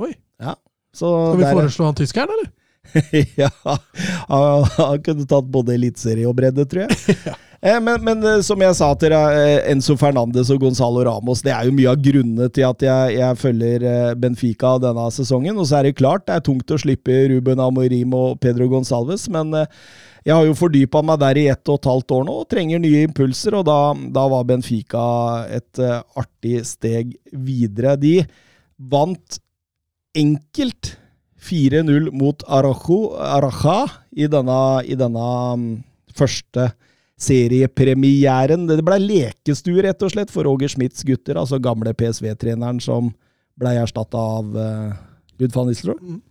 Oi. 0.00 0.12
Ja. 0.42 0.54
Så 0.94 1.10
Skal 1.10 1.38
vi 1.40 1.44
der- 1.44 1.56
foreslå 1.58 1.84
han 1.90 1.98
tyskeren, 1.98 2.30
eller? 2.36 2.52
ja, 3.40 3.48
han, 3.64 4.64
han 4.76 5.02
kunne 5.02 5.24
tatt 5.26 5.46
både 5.50 5.74
eliteserie 5.74 6.26
og 6.28 6.36
bredde, 6.38 6.66
tror 6.70 6.86
jeg. 6.86 7.34
Eh, 7.64 7.78
Men, 7.80 8.02
men 8.04 8.20
eh, 8.28 8.42
som 8.44 8.60
jeg 8.60 8.74
sa 8.76 8.90
til 9.00 9.14
eh, 9.16 9.62
Enzo 9.72 9.94
Fernandes 9.96 10.50
og 10.52 10.58
Gonzalo 10.60 11.00
Ramos, 11.06 11.40
det 11.40 11.54
er 11.54 11.64
jo 11.64 11.72
mye 11.72 11.94
av 11.94 12.02
grunnene 12.04 12.50
til 12.52 12.66
at 12.68 12.82
jeg, 12.84 13.14
jeg 13.16 13.38
følger 13.40 13.86
eh, 13.88 14.10
Benfica 14.20 14.74
denne 14.82 15.06
sesongen. 15.16 15.56
Og 15.56 15.64
så 15.70 15.78
er 15.78 15.88
det 15.88 15.94
klart, 15.96 16.26
det 16.28 16.34
er 16.36 16.44
tungt 16.44 16.68
å 16.68 16.76
slippe 16.82 17.22
Ruben 17.32 17.62
Amorim 17.64 18.12
og 18.18 18.36
Pedro 18.44 18.68
Gonsalves, 18.68 19.24
men 19.32 19.56
eh, 19.62 19.80
jeg 20.24 20.32
har 20.32 20.46
jo 20.48 20.56
fordypa 20.56 21.02
meg 21.04 21.20
der 21.20 21.38
i 21.40 21.46
ett 21.52 21.68
og 21.68 21.80
et 21.80 21.88
halvt 21.90 22.14
år 22.16 22.22
nå 22.24 22.34
og 22.40 22.48
trenger 22.48 22.80
nye 22.80 23.04
impulser, 23.04 23.58
og 23.58 23.66
da, 23.68 23.78
da 23.92 24.24
var 24.32 24.46
Benfica 24.48 25.04
et 25.52 25.80
uh, 25.82 26.00
artig 26.16 26.62
steg 26.64 27.12
videre. 27.28 27.92
De 28.00 28.16
vant 28.80 29.40
enkelt 30.16 30.94
4-0 31.44 32.08
mot 32.16 32.40
Arajo, 32.48 32.98
Araja 33.20 33.82
i 34.16 34.28
denne, 34.32 34.58
i 34.88 34.96
denne 34.96 35.28
um, 35.52 35.66
første 36.16 36.70
seriepremieren. 37.20 38.64
Det 38.70 38.80
ble 38.86 39.00
lekestue, 39.02 39.84
rett 39.84 40.08
og 40.08 40.14
slett, 40.14 40.32
for 40.32 40.48
Roger 40.48 40.72
Schmidts 40.72 41.04
gutter, 41.04 41.36
altså 41.36 41.60
gamle 41.60 41.92
PSV-treneren 41.92 42.80
som 42.80 43.12
ble 43.60 43.76
erstatta 43.82 44.24
av 44.40 44.56
uh, 44.56 44.94
Ruud 45.36 45.52
van 45.52 45.68
Nistelrooy. 45.68 46.00
Mm. 46.00 46.22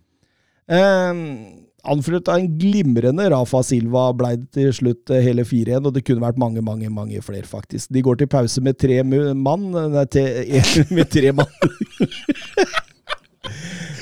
Eh, 0.73 1.62
anført 1.83 2.29
av 2.31 2.39
en 2.39 2.47
glimrende 2.59 3.25
Rafa 3.33 3.63
Silva 3.65 4.05
ble 4.15 4.35
det 4.39 4.49
til 4.55 4.71
slutt 4.75 5.11
eh, 5.11 5.23
hele 5.25 5.43
4-1, 5.47 5.83
og 5.83 5.93
det 5.95 6.05
kunne 6.07 6.23
vært 6.23 6.39
mange, 6.41 6.63
mange 6.63 6.89
mange 6.93 7.21
flere, 7.25 7.47
faktisk. 7.49 7.91
De 7.93 8.03
går 8.05 8.21
til 8.21 8.31
pause 8.31 8.63
med 8.63 8.79
tre 8.79 9.01
mann, 9.03 9.69
nei, 9.71 10.05
med 10.97 11.11
tre 11.11 11.35
mann. 11.35 11.53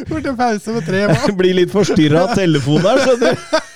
Går 0.10 0.22
til 0.22 0.36
pause 0.38 0.74
med 0.76 0.86
tre 0.86 1.06
mann. 1.10 1.36
Blir 1.42 1.58
litt 1.58 1.74
forstyrra 1.74 2.28
av 2.28 2.36
telefonen 2.38 2.88
her, 2.88 3.04
skjønner 3.06 3.38
du. 3.38 3.68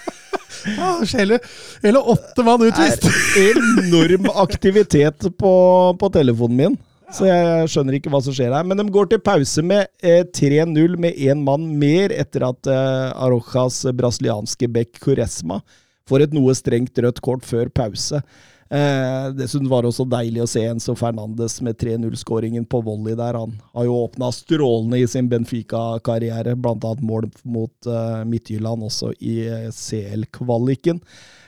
Ah, 0.82 1.02
hele, 1.14 1.38
hele 1.84 2.00
åtte 2.14 2.42
mann 2.46 2.64
utvist! 2.66 3.06
er 3.38 3.60
enorm 3.86 4.32
aktivitet 4.42 5.28
på, 5.38 5.54
på 6.02 6.10
telefonen 6.14 6.58
min. 6.58 6.78
Så 7.14 7.28
jeg 7.28 7.70
skjønner 7.70 7.98
ikke 7.98 8.10
hva 8.14 8.22
som 8.26 8.34
skjer 8.36 8.54
her. 8.56 8.66
Men 8.66 8.82
de 8.82 8.88
går 8.94 9.12
til 9.12 9.22
pause 9.24 9.62
med 9.66 9.88
eh, 10.02 10.24
3-0 10.26 10.98
med 11.02 11.20
én 11.22 11.44
mann 11.46 11.68
mer 11.80 12.14
etter 12.16 12.48
at 12.48 12.72
eh, 12.72 13.14
Arojas 13.14 13.84
brasilianske 13.94 14.70
back 14.74 14.98
Curesma 15.04 15.62
får 16.10 16.26
et 16.26 16.36
noe 16.38 16.54
strengt 16.58 16.98
rødt 17.02 17.22
kort 17.26 17.46
før 17.46 17.70
pause. 17.74 18.22
Eh, 18.66 19.28
dessuten 19.38 19.70
var 19.70 19.84
det 19.84 19.92
også 19.92 20.08
deilig 20.10 20.42
å 20.42 20.50
se 20.50 20.64
Enzo 20.66 20.96
Fernandes 20.98 21.60
med 21.66 21.78
3-0-skåringen 21.82 22.66
på 22.70 22.82
volley 22.86 23.14
der. 23.18 23.38
Han 23.38 23.54
har 23.78 23.86
jo 23.86 24.00
åpna 24.08 24.32
strålende 24.34 25.02
i 25.02 25.08
sin 25.10 25.30
Benfica-karriere, 25.30 26.56
bl.a. 26.58 26.96
mål 27.06 27.30
mot 27.44 27.90
eh, 27.90 28.24
Midtjylland 28.26 28.88
også 28.90 29.14
i 29.22 29.38
eh, 29.46 29.70
CL-kvaliken. 29.70 31.02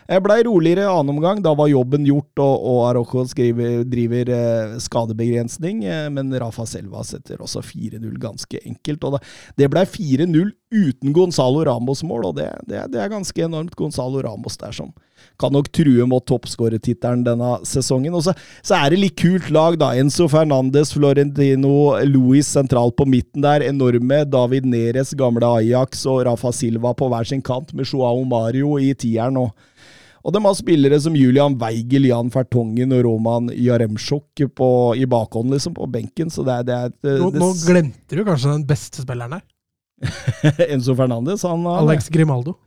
Jeg 0.08 0.24
blei 0.24 0.40
roligere 0.48 0.88
annen 0.88 1.18
omgang. 1.18 1.42
Da 1.44 1.52
var 1.58 1.68
jobben 1.68 2.06
gjort, 2.08 2.32
og, 2.40 2.94
og 3.04 3.28
skriver, 3.28 3.82
driver 3.88 4.32
eh, 4.32 4.78
skadebegrensning. 4.84 5.84
Eh, 5.84 6.06
men 6.14 6.32
Rafa 6.40 6.66
Selva 6.70 7.04
setter 7.04 7.44
også 7.44 7.64
4-0 7.66 8.16
ganske 8.22 8.62
enkelt. 8.64 9.04
og 9.04 9.18
da, 9.18 9.20
Det 9.60 9.70
blei 9.74 9.84
4-0 9.84 10.54
uten 10.72 11.14
Gonzalo 11.16 11.62
Ramos-mål, 11.64 12.26
og 12.28 12.40
det, 12.40 12.48
det, 12.68 12.88
det, 12.92 13.02
er 13.04 13.12
ganske 13.12 13.44
enormt. 13.44 13.76
Gonzalo 13.76 14.24
Ramos 14.24 14.58
der 14.60 14.72
som 14.76 14.94
kan 15.40 15.54
nok 15.54 15.70
true 15.74 16.06
mot 16.10 16.24
toppskårertittelen 16.28 17.24
denne 17.26 17.58
sesongen. 17.68 18.16
Og 18.16 18.24
så, 18.26 18.34
så, 18.62 18.78
er 18.80 18.94
det 18.94 19.02
litt 19.02 19.20
kult 19.20 19.52
lag, 19.52 19.76
da. 19.80 19.92
Enzo 20.00 20.30
Fernandes, 20.32 20.94
Florentino 20.96 21.98
Louis 22.08 22.48
sentralt 22.48 22.96
på 22.96 23.08
midten 23.10 23.44
der. 23.44 23.66
Enorme. 23.68 24.24
David 24.28 24.68
Neres, 24.72 25.16
gamle 25.18 25.52
Ajax, 25.60 26.06
og 26.08 26.24
Rafa 26.30 26.54
Silva 26.56 26.96
på 26.96 27.12
hver 27.12 27.28
sin 27.28 27.44
kant, 27.44 27.76
med 27.76 27.88
Joao 27.92 28.24
Mario 28.28 28.78
i 28.80 28.94
tieren. 28.96 29.44
og 29.44 29.52
og 30.28 30.34
de 30.36 30.44
har 30.44 30.56
spillere 30.60 30.98
som 31.00 31.16
Julian 31.16 31.54
Weigel, 31.62 32.10
Jan 32.10 32.28
Fertongen 32.34 32.92
og 32.92 33.06
Roman 33.06 33.48
Jaremsjok 33.56 34.44
i 34.44 35.06
bakhånd, 35.08 35.54
liksom, 35.56 35.78
på 35.78 35.88
benken. 35.88 36.28
Så 36.34 36.44
det 36.44 36.58
er, 36.58 36.66
det 36.68 36.76
er 36.76 36.92
det, 36.92 37.14
nå, 37.22 37.30
nå, 37.32 37.48
glemte 37.64 38.20
du 38.20 38.26
kanskje 38.28 38.52
den 38.52 38.66
beste 38.68 39.06
spilleren 39.06 39.38
her. 39.38 39.46
Enzo 40.74 40.98
Fernandes. 41.00 41.48
Han, 41.48 41.64
Alex 41.72 42.12
Grimaldo. 42.12 42.58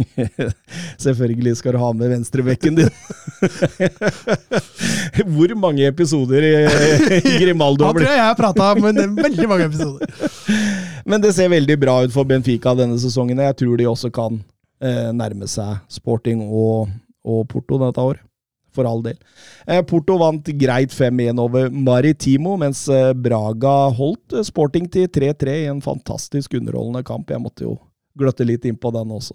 Selvfølgelig 1.06 1.56
skal 1.56 1.72
du 1.72 1.80
ha 1.80 1.88
med 1.96 2.12
venstrebekken 2.12 2.82
din. 2.82 2.92
Hvor 5.32 5.56
mange 5.56 5.88
episoder 5.88 6.44
Grimaldo 7.40 7.88
har 7.88 7.96
blitt? 7.96 8.04
Han 8.04 8.12
tror 8.12 8.12
jeg 8.12 8.20
jeg 8.20 8.28
har 8.28 8.38
prata 8.44 8.70
om 8.74 8.84
men 8.84 9.16
veldig 9.16 9.48
mange 9.48 9.72
episoder. 9.72 10.04
Men 11.08 11.24
det 11.24 11.32
ser 11.36 11.48
veldig 11.48 11.80
bra 11.80 12.00
ut 12.04 12.12
for 12.12 12.28
Benfica 12.28 12.76
denne 12.76 13.00
sesongen. 13.00 13.40
Jeg 13.40 13.56
tror 13.64 13.80
de 13.80 13.88
også 13.88 14.12
kan 14.12 14.42
eh, 14.82 15.10
nærme 15.16 15.48
seg 15.50 15.80
Sporting 15.92 16.42
og, 16.48 16.90
og, 17.24 17.46
Porto 17.50 17.80
dette 17.82 18.08
året. 18.12 18.26
For 18.70 18.86
all 18.86 19.00
del. 19.02 19.16
Eh, 19.66 19.80
Porto 19.82 20.14
vant 20.20 20.46
greit 20.54 20.92
5-1 20.94 21.40
over 21.42 21.72
Maritimo, 21.74 22.54
mens 22.60 22.84
eh, 22.86 23.10
Braga 23.18 23.90
holdt 23.96 24.36
eh, 24.36 24.46
Sporting 24.46 24.86
til 24.86 25.08
3-3 25.10 25.56
i 25.64 25.70
en 25.72 25.82
fantastisk 25.82 26.54
underholdende 26.54 27.02
kamp. 27.02 27.32
Jeg 27.34 27.42
måtte 27.42 27.66
jo 27.66 27.74
gløtte 28.18 28.46
litt 28.46 28.68
inn 28.70 28.78
på 28.78 28.92
den 28.94 29.10
også. 29.16 29.34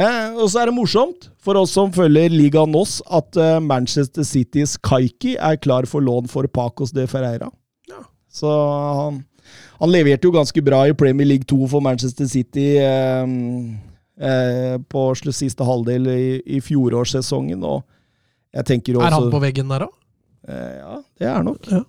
Eh, 0.00 0.32
og 0.40 0.46
så 0.48 0.62
er 0.62 0.70
det 0.70 0.76
morsomt 0.78 1.28
for 1.42 1.58
oss 1.60 1.74
som 1.76 1.92
følger 1.92 2.32
Liga 2.32 2.64
NOS, 2.64 3.02
at 3.12 3.36
eh, 3.36 3.58
Manchester 3.60 4.24
Citys 4.24 4.78
Kaiki 4.80 5.34
er 5.36 5.60
klar 5.60 5.84
for 5.88 6.00
lån 6.00 6.30
for 6.32 6.48
Pacos 6.48 6.94
de 6.96 7.04
Ferreira. 7.10 7.50
Ja. 7.90 8.00
Så 8.32 8.48
han, 8.48 9.20
han, 9.76 9.92
leverte 9.92 10.28
jo 10.28 10.32
ganske 10.32 10.64
bra 10.64 10.86
i 10.88 10.96
Premier 10.96 11.28
League 11.34 11.44
2 11.44 11.68
for 11.68 11.84
Manchester 11.84 12.30
City 12.30 12.70
eh, 12.80 13.26
eh 14.22 14.76
på 14.88 15.02
siste 15.34 15.66
halvdel 15.66 16.06
i, 16.12 16.42
i 16.56 16.60
fjorårssesongen. 16.62 17.62
Og 17.64 17.82
jeg 18.54 18.68
tenker 18.68 18.98
også, 18.98 19.06
Er 19.08 19.16
han 19.18 19.30
på 19.32 19.42
veggen 19.42 19.72
der 19.72 19.86
òg? 19.88 19.96
Eh, 20.48 20.76
ja, 20.78 21.00
det 21.18 21.28
er 21.30 21.42
nok. 21.46 21.66
Ja. 21.70 21.82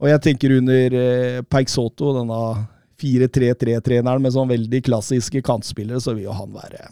Og 0.00 0.08
jeg 0.08 0.22
tenker 0.24 0.56
under 0.56 0.94
eh, 0.96 1.64
Soto, 1.68 2.14
denne 2.16 2.66
4-3-3-treneren 3.00 4.22
med 4.22 4.32
sånn 4.34 4.48
veldig 4.50 4.82
klassiske 4.84 5.42
kantspillere, 5.44 6.00
så 6.00 6.14
vil 6.14 6.28
jo 6.28 6.36
han 6.36 6.52
være 6.54 6.88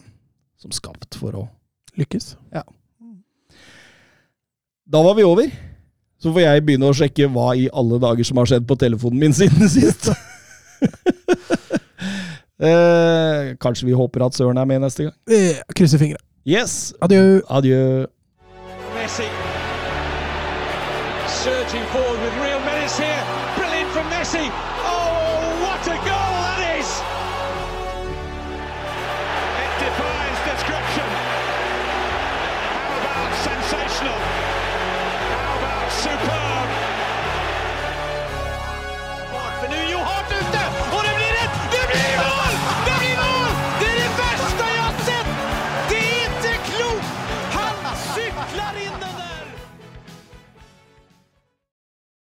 som 0.59 0.73
skapt 0.75 1.17
for 1.19 1.45
å 1.45 1.47
Lykkes. 1.99 2.37
Ja. 2.53 2.61
Da 4.87 5.01
var 5.03 5.17
vi 5.17 5.25
over. 5.27 5.49
Så 6.19 6.31
får 6.31 6.43
jeg 6.45 6.63
begynne 6.67 6.89
å 6.89 6.95
sjekke 6.95 7.27
hva 7.31 7.51
i 7.55 7.67
alle 7.75 7.99
dager 7.99 8.27
som 8.27 8.39
har 8.39 8.47
skjedd 8.47 8.67
på 8.67 8.77
telefonen 8.79 9.19
min 9.19 9.35
siden 9.35 9.67
sist. 9.75 10.09
eh, 12.61 13.55
kanskje 13.61 13.85
vi 13.85 13.93
håper 13.93 14.25
at 14.25 14.35
Søren 14.35 14.57
er 14.57 14.65
med 14.65 14.79
neste 14.79 15.03
gang. 15.03 15.15
Eh, 15.31 15.61
krysser 15.75 15.97
fingra. 16.01 16.17
Yes. 16.47 16.93
Adjø. 17.01 17.41
Adjø. 17.49 18.05
Messi. 18.95 19.27
Surging 21.43 21.85
forward 21.93 22.08